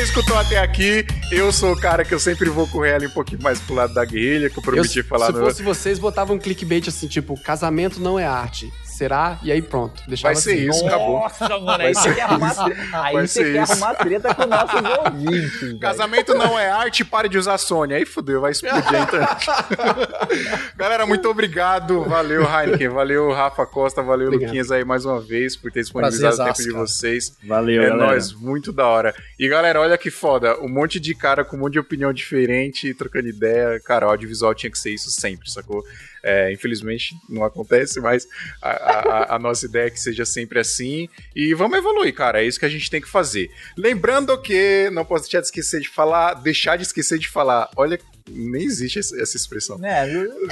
Você 0.00 0.04
escutou 0.04 0.38
até 0.38 0.56
aqui, 0.58 1.04
eu 1.30 1.52
sou 1.52 1.72
o 1.72 1.76
cara 1.78 2.06
que 2.06 2.14
eu 2.14 2.18
sempre 2.18 2.48
vou 2.48 2.66
correr 2.66 2.94
ali 2.94 3.06
um 3.06 3.10
pouquinho 3.10 3.42
mais 3.42 3.60
pro 3.60 3.74
lado 3.74 3.92
da 3.92 4.02
guerrilha, 4.02 4.48
que 4.48 4.56
eu 4.58 4.62
Eu, 4.62 4.62
prometi 4.62 5.02
falar 5.02 5.26
se 5.26 5.32
no. 5.32 5.40
fosse 5.40 5.62
vocês, 5.62 5.98
botavam 5.98 6.36
um 6.36 6.38
clickbait 6.38 6.88
assim, 6.88 7.06
tipo, 7.06 7.38
casamento 7.38 8.00
não 8.00 8.18
é 8.18 8.26
arte. 8.26 8.72
Será? 9.00 9.38
E 9.42 9.50
aí 9.50 9.62
pronto. 9.62 10.02
Deixava 10.06 10.34
Vai 10.34 10.42
ser 10.42 10.52
assim. 10.52 10.68
isso, 10.68 10.86
acabou. 10.86 11.20
Nossa, 11.20 11.48
mano, 11.48 11.64
Vai 11.64 11.86
aí 11.86 11.94
ser 11.94 12.02
você 12.02 12.14
quer 12.14 12.20
arrumar, 12.20 12.54
tre- 12.54 12.76
aí 12.92 13.12
Vai 13.14 13.26
você 13.26 13.28
ser 13.44 13.52
quer 13.54 13.62
isso. 13.62 13.72
arrumar 13.72 13.94
treta 13.94 14.34
com 14.34 14.46
nossos 14.46 14.80
ouvintes. 15.06 15.78
Casamento 15.80 16.34
não 16.34 16.58
é 16.58 16.68
arte, 16.70 17.02
pare 17.02 17.26
de 17.30 17.38
usar 17.38 17.56
Sony. 17.56 17.94
Aí 17.94 18.04
fodeu, 18.04 18.42
vai 18.42 18.50
explodir 18.52 18.94
a 18.94 19.00
internet. 19.00 19.46
Galera, 20.76 21.06
muito 21.06 21.30
obrigado. 21.30 22.04
Valeu, 22.04 22.42
Heineken. 22.42 22.88
Valeu, 22.90 23.32
Rafa 23.32 23.64
Costa. 23.64 24.02
Valeu, 24.02 24.26
Obrigado. 24.28 24.48
Luquinhas 24.48 24.70
aí 24.70 24.84
mais 24.84 25.06
uma 25.06 25.18
vez 25.18 25.56
por 25.56 25.72
ter 25.72 25.80
disponibilizado 25.80 26.42
o 26.42 26.44
tempo 26.44 26.62
de 26.62 26.72
vocês. 26.72 27.34
Valeu, 27.42 27.82
é 27.82 27.88
galera. 27.88 28.06
nóis, 28.10 28.32
muito 28.34 28.70
da 28.72 28.86
hora. 28.86 29.14
E 29.38 29.48
galera, 29.48 29.80
olha 29.80 29.96
que 29.96 30.10
foda. 30.10 30.58
Um 30.60 30.68
monte 30.68 31.00
de 31.00 31.14
cara 31.14 31.42
com 31.42 31.56
um 31.56 31.60
monte 31.60 31.72
de 31.74 31.78
opinião 31.80 32.12
diferente, 32.12 32.92
trocando 32.94 33.28
ideia. 33.28 33.80
Cara, 33.80 34.06
o 34.06 34.10
audiovisual 34.10 34.54
tinha 34.54 34.70
que 34.70 34.78
ser 34.78 34.90
isso 34.90 35.10
sempre, 35.10 35.50
sacou? 35.50 35.82
É, 36.22 36.52
infelizmente 36.52 37.14
não 37.28 37.44
acontece, 37.44 38.00
mas 38.00 38.26
a, 38.60 38.70
a- 38.70 39.36
a 39.36 39.38
nossa 39.38 39.66
ideia 39.66 39.86
é 39.86 39.90
que 39.90 40.00
seja 40.00 40.24
sempre 40.24 40.58
assim. 40.58 41.08
E 41.34 41.54
vamos 41.54 41.78
evoluir, 41.78 42.14
cara. 42.14 42.42
É 42.42 42.46
isso 42.46 42.58
que 42.58 42.66
a 42.66 42.70
gente 42.70 42.90
tem 42.90 43.00
que 43.00 43.08
fazer. 43.08 43.50
Lembrando 43.76 44.36
que, 44.40 44.88
não 44.92 45.04
posso 45.04 45.24
deixar 45.24 45.40
de 45.40 45.46
esquecer 45.46 45.80
de 45.80 45.88
falar, 45.88 46.34
deixar 46.34 46.76
de 46.76 46.82
esquecer 46.82 47.18
de 47.18 47.28
falar. 47.28 47.70
Olha, 47.76 47.98
nem 48.30 48.62
existe 48.62 48.98
essa 48.98 49.36
expressão. 49.36 49.78
Né? 49.78 50.06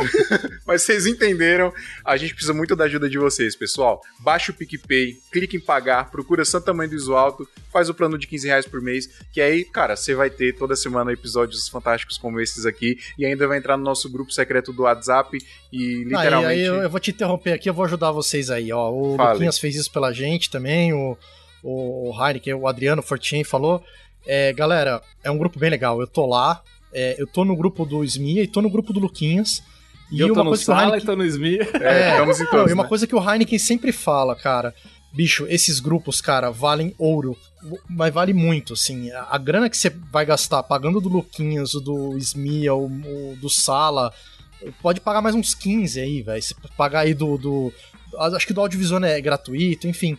Mas 0.66 0.82
vocês 0.82 1.06
entenderam, 1.06 1.72
a 2.04 2.16
gente 2.16 2.34
precisa 2.34 2.52
muito 2.52 2.74
da 2.76 2.84
ajuda 2.84 3.08
de 3.08 3.18
vocês, 3.18 3.54
pessoal. 3.56 4.02
Baixa 4.20 4.52
o 4.52 4.54
PicPay, 4.54 5.16
clique 5.32 5.56
em 5.56 5.60
pagar, 5.60 6.10
procura 6.10 6.44
Santa 6.44 6.74
Mãe 6.74 6.88
do 6.88 6.94
Iso 6.94 7.14
Alto, 7.14 7.48
faz 7.72 7.88
o 7.88 7.94
plano 7.94 8.18
de 8.18 8.26
15 8.26 8.46
reais 8.46 8.66
por 8.66 8.80
mês, 8.80 9.08
que 9.32 9.40
aí, 9.40 9.64
cara, 9.64 9.96
você 9.96 10.14
vai 10.14 10.30
ter 10.30 10.54
toda 10.56 10.76
semana 10.76 11.12
episódios 11.12 11.68
fantásticos 11.68 12.18
como 12.18 12.40
esses 12.40 12.66
aqui, 12.66 12.98
e 13.18 13.24
ainda 13.24 13.46
vai 13.46 13.58
entrar 13.58 13.76
no 13.76 13.84
nosso 13.84 14.10
grupo 14.10 14.32
secreto 14.32 14.72
do 14.72 14.82
WhatsApp 14.82 15.38
e 15.72 16.02
Ah, 16.02 16.04
literalmente... 16.04 16.52
aí 16.52 16.60
eu, 16.60 16.76
eu 16.76 16.90
vou 16.90 17.00
te 17.00 17.10
interromper 17.10 17.52
aqui, 17.52 17.68
eu 17.68 17.74
vou 17.74 17.84
ajudar 17.84 18.10
vocês 18.10 18.50
aí, 18.50 18.72
ó. 18.72 18.90
O 18.90 19.16
Fale. 19.16 19.32
Luquinhas 19.34 19.58
fez 19.58 19.76
isso 19.76 19.92
pela 19.92 20.12
gente 20.12 20.50
também, 20.50 20.92
o, 20.92 21.16
o 21.62 22.12
Heineken, 22.14 22.54
o 22.54 22.66
Adriano 22.66 23.02
Fortin 23.02 23.44
falou. 23.44 23.84
É, 24.26 24.52
galera, 24.52 25.00
é 25.22 25.30
um 25.30 25.38
grupo 25.38 25.58
bem 25.58 25.70
legal. 25.70 26.00
Eu 26.00 26.06
tô 26.06 26.26
lá, 26.26 26.62
é, 26.98 27.14
eu 27.16 27.26
tô 27.28 27.44
no 27.44 27.56
grupo 27.56 27.84
do 27.84 28.02
Smia 28.02 28.42
e 28.42 28.48
tô 28.48 28.60
no 28.60 28.68
grupo 28.68 28.92
do 28.92 28.98
Luquinhas. 28.98 29.62
E 30.10 30.18
eu 30.18 30.28
tô 30.28 30.34
uma 30.34 30.44
no 30.44 30.50
coisa 30.50 30.64
Sala 30.64 30.80
e 30.80 30.84
Heineken... 30.84 31.06
tô 31.06 31.16
no 31.16 31.24
SMI. 31.24 31.58
É, 31.80 32.10
estamos 32.12 32.40
em 32.40 32.44
Não, 32.44 32.50
todos, 32.50 32.70
e 32.70 32.74
uma 32.74 32.82
né? 32.82 32.88
coisa 32.88 33.06
que 33.06 33.14
o 33.14 33.30
Heineken 33.30 33.58
sempre 33.58 33.92
fala, 33.92 34.34
cara, 34.34 34.74
bicho, 35.12 35.46
esses 35.48 35.78
grupos, 35.78 36.20
cara, 36.20 36.50
valem 36.50 36.94
ouro, 36.98 37.36
mas 37.88 38.12
vale 38.12 38.32
muito, 38.32 38.72
assim, 38.72 39.10
a, 39.12 39.28
a 39.30 39.38
grana 39.38 39.70
que 39.70 39.76
você 39.76 39.90
vai 40.10 40.24
gastar 40.24 40.62
pagando 40.62 41.00
do 41.00 41.08
Luquinhas, 41.08 41.74
o 41.74 41.80
do 41.80 42.16
Smia, 42.18 42.74
o, 42.74 42.86
o 42.86 43.36
do 43.36 43.48
Sala, 43.48 44.12
pode 44.82 45.00
pagar 45.00 45.20
mais 45.20 45.34
uns 45.34 45.54
15 45.54 46.00
aí, 46.00 46.22
velho, 46.22 46.42
você 46.42 46.54
pagar 46.76 47.00
aí 47.00 47.14
do, 47.14 47.36
do, 47.38 47.72
acho 48.34 48.46
que 48.46 48.54
do 48.54 48.60
audiovisual 48.60 49.04
é 49.04 49.20
gratuito, 49.20 49.86
enfim, 49.86 50.16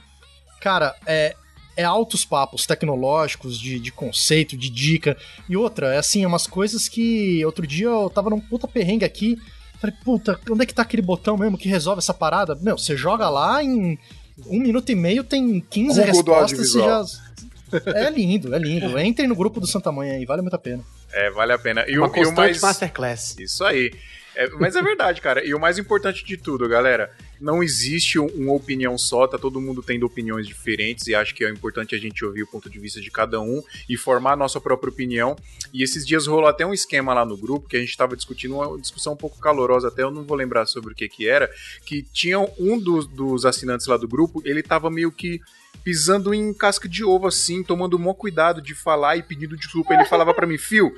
cara, 0.62 0.96
é, 1.06 1.36
é 1.80 1.84
altos 1.84 2.26
papos 2.26 2.66
tecnológicos, 2.66 3.58
de, 3.60 3.80
de 3.80 3.92
conceito, 3.92 4.58
de 4.58 4.70
dica, 4.70 5.18
e 5.48 5.56
outra, 5.56 5.94
é 5.94 5.98
assim, 5.98 6.24
é 6.24 6.28
umas 6.28 6.46
coisas 6.46 6.90
que 6.90 7.44
outro 7.46 7.66
dia 7.66 7.88
eu 7.88 8.10
tava 8.10 8.30
num 8.30 8.40
puta 8.40 8.68
perrengue 8.68 9.06
aqui, 9.06 9.38
Falei, 9.80 9.96
puta, 10.04 10.38
onde 10.50 10.64
é 10.64 10.66
que 10.66 10.74
tá 10.74 10.82
aquele 10.82 11.02
botão 11.02 11.38
mesmo 11.38 11.58
que 11.58 11.70
resolve 11.70 12.00
essa 12.00 12.14
parada? 12.14 12.54
Meu, 12.54 12.78
você 12.78 12.98
joga 12.98 13.30
lá 13.30 13.64
em 13.64 13.98
um 14.48 14.60
minuto 14.60 14.90
e 14.90 14.96
meio, 14.96 15.24
tem 15.24 15.62
15 15.62 15.88
Google 15.88 16.06
respostas 16.06 16.76
e 16.76 16.80
já. 16.80 17.04
É 17.96 18.10
lindo, 18.10 18.54
é 18.54 18.60
lindo. 18.60 19.00
Entrem 19.00 19.28
no 19.28 19.36
grupo 19.36 19.62
do 19.62 19.68
Santa 19.68 19.90
Mãe 19.90 20.12
aí, 20.12 20.26
vale 20.26 20.42
muito 20.42 20.56
a 20.56 20.60
pena. 20.60 20.84
É, 21.14 21.32
vale 21.32 21.54
a 21.54 21.58
pena. 21.58 21.86
E, 21.88 21.98
Uma 21.98 22.08
o, 22.08 22.10
e 22.10 22.10
o 22.10 22.14
constante 22.14 22.36
mais... 22.36 22.62
masterclass. 22.62 23.38
Isso 23.40 23.64
aí. 23.64 23.94
É, 24.36 24.50
mas 24.60 24.76
é 24.76 24.82
verdade, 24.82 25.22
cara. 25.22 25.46
E 25.46 25.54
o 25.54 25.60
mais 25.60 25.78
importante 25.78 26.26
de 26.26 26.36
tudo, 26.36 26.68
galera, 26.68 27.10
não 27.40 27.64
existe 27.64 28.20
uma 28.20 28.54
opinião 28.54 28.98
só, 28.98 29.28
tá 29.28 29.38
todo 29.38 29.62
mundo 29.62 29.82
tendo 29.82 30.06
opiniões 30.06 30.48
diferentes 30.48 31.08
e 31.08 31.16
acho 31.16 31.34
que 31.34 31.44
é 31.44 31.50
importante 31.50 31.96
a 31.96 31.98
gente 31.98 32.24
ouvir 32.24 32.44
o 32.44 32.48
ponto 32.48 32.70
de 32.70 32.80
vista 32.80 33.00
de 33.00 33.10
cada 33.10 33.40
um 33.40 33.62
e 33.88 33.96
formar 33.98 34.34
a 34.34 34.36
nossa 34.36 34.60
própria 34.60 34.90
opinião. 34.90 35.36
E 35.74 35.84
esses 35.84 36.06
dias 36.06 36.28
rolou 36.28 36.48
até 36.48 36.66
um 36.66 36.74
esquema 36.74 37.14
lá 37.14 37.26
no 37.26 37.38
grupo 37.38 37.68
que 37.68 37.78
a 37.78 37.80
gente 37.80 37.90
estava 37.90 38.16
discutindo 38.16 38.56
uma 38.56 38.80
discussão 38.80 39.14
um 39.14 39.18
pouco 39.18 39.40
calorosa, 39.40 39.88
até 39.88 40.04
eu 40.04 40.12
não 40.12 40.24
vou 40.24 40.36
lembrar 40.36 40.66
sobre 40.66 40.94
o 40.94 40.96
que 40.96 41.08
que 41.08 41.28
era, 41.28 41.50
que 41.86 42.02
tinha 42.02 42.40
um 42.40 42.78
dos, 42.78 43.08
dos 43.08 43.46
assinantes 43.46 43.88
lá 43.88 43.98
do 43.98 44.08
grupo, 44.08 44.42
ele 44.46 44.62
tava 44.62 44.90
meio 44.90 45.12
que 45.12 45.40
pisando 45.84 46.34
em 46.34 46.54
casca 46.54 46.90
de 46.90 47.04
ovo 47.04 47.28
assim, 47.28 47.64
tomando 47.64 47.96
o 47.96 48.00
maior 48.00 48.14
cuidado 48.14 48.62
de 48.62 48.76
falar 48.76 49.18
e 49.18 49.24
pedindo 49.24 49.56
desculpa. 49.56 49.94
Ele 49.94 50.06
falava 50.06 50.34
para 50.34 50.46
mim, 50.46 50.58
Fio, 50.58 50.92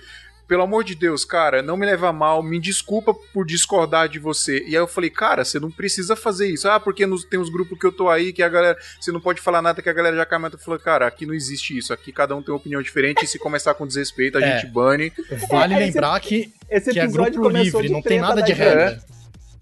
pelo 0.52 0.64
amor 0.64 0.84
de 0.84 0.96
Deus, 0.96 1.24
cara, 1.24 1.62
não 1.62 1.78
me 1.78 1.86
leva 1.86 2.12
mal, 2.12 2.44
me 2.44 2.60
desculpa 2.60 3.14
por 3.14 3.46
discordar 3.46 4.10
de 4.10 4.20
você. 4.20 4.58
E 4.68 4.72
aí 4.72 4.74
eu 4.76 4.86
falei, 4.86 5.10
cara, 5.10 5.46
você 5.46 5.62
não 5.62 5.72
precisa 5.72 6.14
fazer 6.14 6.50
isso. 6.50 6.68
Ah, 6.68 6.78
porque 6.78 7.06
nos, 7.06 7.24
tem 7.24 7.40
uns 7.40 7.50
grupos 7.50 7.80
que 7.80 7.86
eu 7.86 7.92
tô 7.94 8.10
aí 8.10 8.34
que 8.34 8.44
a 8.44 8.50
galera, 8.50 8.78
você 9.00 9.14
não 9.14 9.22
pode 9.22 9.40
falar 9.40 9.62
nada 9.62 9.82
que 9.82 9.88
a 9.88 9.94
galera 9.94 10.14
já 10.18 10.26
comenta. 10.26 10.58
Eu 10.58 10.60
falei, 10.60 10.82
cara, 10.82 11.08
aqui 11.08 11.26
não 11.26 11.34
existe 11.34 11.78
isso. 11.78 11.94
Aqui 11.94 12.12
cada 12.12 12.36
um 12.36 12.42
tem 12.44 12.52
uma 12.52 12.60
opinião 12.60 12.82
diferente 12.82 13.24
e 13.24 13.28
se 13.30 13.40
começar 13.40 13.74
com 13.76 13.88
desrespeito, 13.88 14.40
a 14.40 14.42
é. 14.42 14.60
gente 14.60 14.70
bane. 14.70 15.14
Vale 15.50 15.74
lembrar 15.74 16.20
que, 16.20 16.54
esse 16.70 16.92
que 16.92 17.00
é 17.00 17.08
grupo 17.08 17.48
livre, 17.48 17.88
não 17.88 18.02
tem 18.02 18.20
nada 18.20 18.42
de 18.42 18.52
regra. 18.52 19.02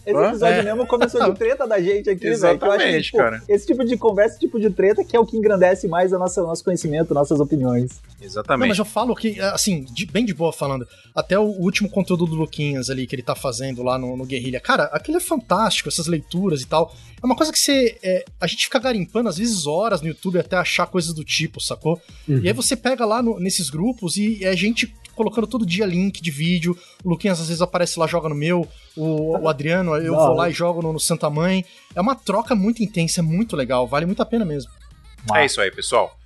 Esse 0.05 0.17
episódio 0.17 0.59
é. 0.59 0.63
mesmo 0.63 0.87
começou 0.87 1.23
de 1.23 1.37
treta 1.37 1.67
da 1.67 1.81
gente 1.81 2.09
aqui, 2.09 2.33
velho. 2.33 2.59
Eu 2.61 2.71
acho 2.71 2.85
que, 2.85 3.01
tipo, 3.01 3.17
cara. 3.17 3.43
esse 3.47 3.67
tipo 3.67 3.83
de 3.83 3.97
conversa, 3.97 4.31
esse 4.31 4.39
tipo 4.39 4.59
de 4.59 4.69
treta 4.69 5.03
que 5.03 5.15
é 5.15 5.19
o 5.19 5.25
que 5.25 5.37
engrandece 5.37 5.87
mais 5.87 6.13
o 6.13 6.17
nosso, 6.17 6.41
nosso 6.41 6.63
conhecimento, 6.63 7.13
nossas 7.13 7.39
opiniões. 7.39 8.01
Exatamente. 8.21 8.61
Não, 8.61 8.67
mas 8.69 8.79
eu 8.79 8.85
falo 8.85 9.13
que, 9.15 9.39
assim, 9.41 9.83
de, 9.83 10.05
bem 10.05 10.25
de 10.25 10.33
boa 10.33 10.53
falando, 10.53 10.87
até 11.13 11.37
o 11.37 11.43
último 11.43 11.89
conteúdo 11.89 12.25
do 12.25 12.35
Luquinhas 12.35 12.89
ali 12.89 13.05
que 13.05 13.15
ele 13.15 13.21
tá 13.21 13.35
fazendo 13.35 13.83
lá 13.83 13.97
no, 13.97 14.15
no 14.15 14.25
Guerrilha, 14.25 14.59
cara, 14.59 14.85
aquilo 14.85 15.17
é 15.17 15.21
fantástico, 15.21 15.89
essas 15.89 16.07
leituras 16.07 16.61
e 16.61 16.65
tal. 16.65 16.93
É 17.21 17.25
uma 17.25 17.35
coisa 17.35 17.51
que 17.51 17.59
você. 17.59 17.97
É, 18.01 18.25
a 18.39 18.47
gente 18.47 18.65
fica 18.65 18.79
garimpando, 18.79 19.27
às 19.27 19.37
vezes, 19.37 19.67
horas 19.67 20.01
no 20.01 20.07
YouTube 20.07 20.39
até 20.39 20.55
achar 20.55 20.87
coisas 20.87 21.13
do 21.13 21.23
tipo, 21.23 21.59
sacou? 21.59 22.01
Uhum. 22.27 22.39
E 22.39 22.47
aí 22.47 22.53
você 22.53 22.75
pega 22.75 23.05
lá 23.05 23.21
no, 23.21 23.39
nesses 23.39 23.69
grupos 23.69 24.15
e 24.15 24.45
a 24.45 24.55
gente 24.55 24.93
colocando 25.19 25.47
todo 25.47 25.65
dia 25.65 25.85
link 25.85 26.21
de 26.21 26.31
vídeo. 26.31 26.77
O 27.03 27.09
Luquinhas 27.09 27.41
às 27.41 27.47
vezes 27.47 27.61
aparece 27.61 27.99
lá, 27.99 28.07
joga 28.07 28.29
no 28.29 28.35
meu. 28.35 28.65
O, 28.95 29.37
o 29.37 29.49
Adriano, 29.49 29.93
eu 29.97 30.13
Não, 30.13 30.27
vou 30.27 30.33
lá 30.33 30.49
e 30.49 30.53
jogo 30.53 30.81
no, 30.81 30.93
no, 30.93 30.99
Santa 30.99 31.29
Mãe. 31.29 31.65
É 31.93 31.99
uma 31.99 32.15
troca 32.15 32.55
muito 32.55 32.81
intensa, 32.81 33.19
é 33.19 33.21
muito 33.21 33.57
legal, 33.57 33.85
vale 33.85 34.05
muito 34.05 34.21
a 34.21 34.25
pena 34.25 34.45
mesmo. 34.45 34.71
É 35.35 35.45
isso 35.45 35.59
aí, 35.59 35.69
pessoal. 35.69 36.17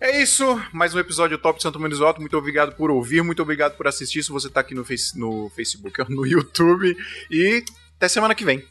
É 0.00 0.22
isso, 0.22 0.60
mais 0.72 0.94
um 0.94 1.00
episódio 1.00 1.36
top 1.36 1.56
de 1.56 1.64
Santo 1.64 1.80
Menos 1.80 2.00
Alto. 2.00 2.20
Muito 2.20 2.38
obrigado 2.38 2.76
por 2.76 2.92
ouvir, 2.92 3.24
muito 3.24 3.42
obrigado 3.42 3.76
por 3.76 3.88
assistir. 3.88 4.22
Se 4.22 4.30
você 4.30 4.48
tá 4.48 4.60
aqui 4.60 4.72
no, 4.72 4.84
face, 4.84 5.18
no 5.18 5.50
Facebook, 5.50 5.98
no 6.08 6.24
YouTube. 6.24 6.96
E 7.28 7.64
até 7.96 8.08
semana 8.08 8.36
que 8.36 8.44
vem. 8.44 8.64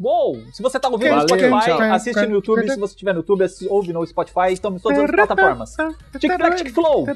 Uou! 0.00 0.40
Se 0.52 0.62
você 0.62 0.78
tá 0.78 0.88
ouvindo 0.88 1.16
no 1.16 1.22
Spotify, 1.22 1.70
assiste 1.92 2.26
no 2.26 2.34
YouTube. 2.34 2.70
Se 2.70 2.78
você 2.78 2.92
estiver 2.92 3.12
no 3.12 3.18
YouTube, 3.18 3.44
ouve 3.68 3.92
no 3.92 4.06
Spotify. 4.06 4.52
Estamos 4.52 4.80
em 4.80 4.82
todas 4.82 4.98
as 5.04 5.10
plataformas. 5.10 5.76
TikTok, 6.18 6.56
TikFlow. 6.56 7.06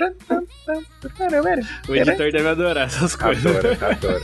O 1.88 1.94
editor 1.94 2.32
deve 2.32 2.48
adorar 2.48 2.86
essas 2.86 3.14
coisas. 3.14 3.46
Adora, 3.46 3.78
adora. 3.92 4.20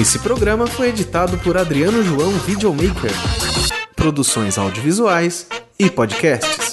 Esse 0.00 0.18
programa 0.20 0.66
foi 0.66 0.88
editado 0.88 1.36
por 1.38 1.58
Adriano 1.58 2.02
João 2.02 2.30
Videomaker. 2.30 3.12
Produções 3.94 4.56
audiovisuais 4.56 5.46
e 5.82 5.90
podcasts. 5.90 6.71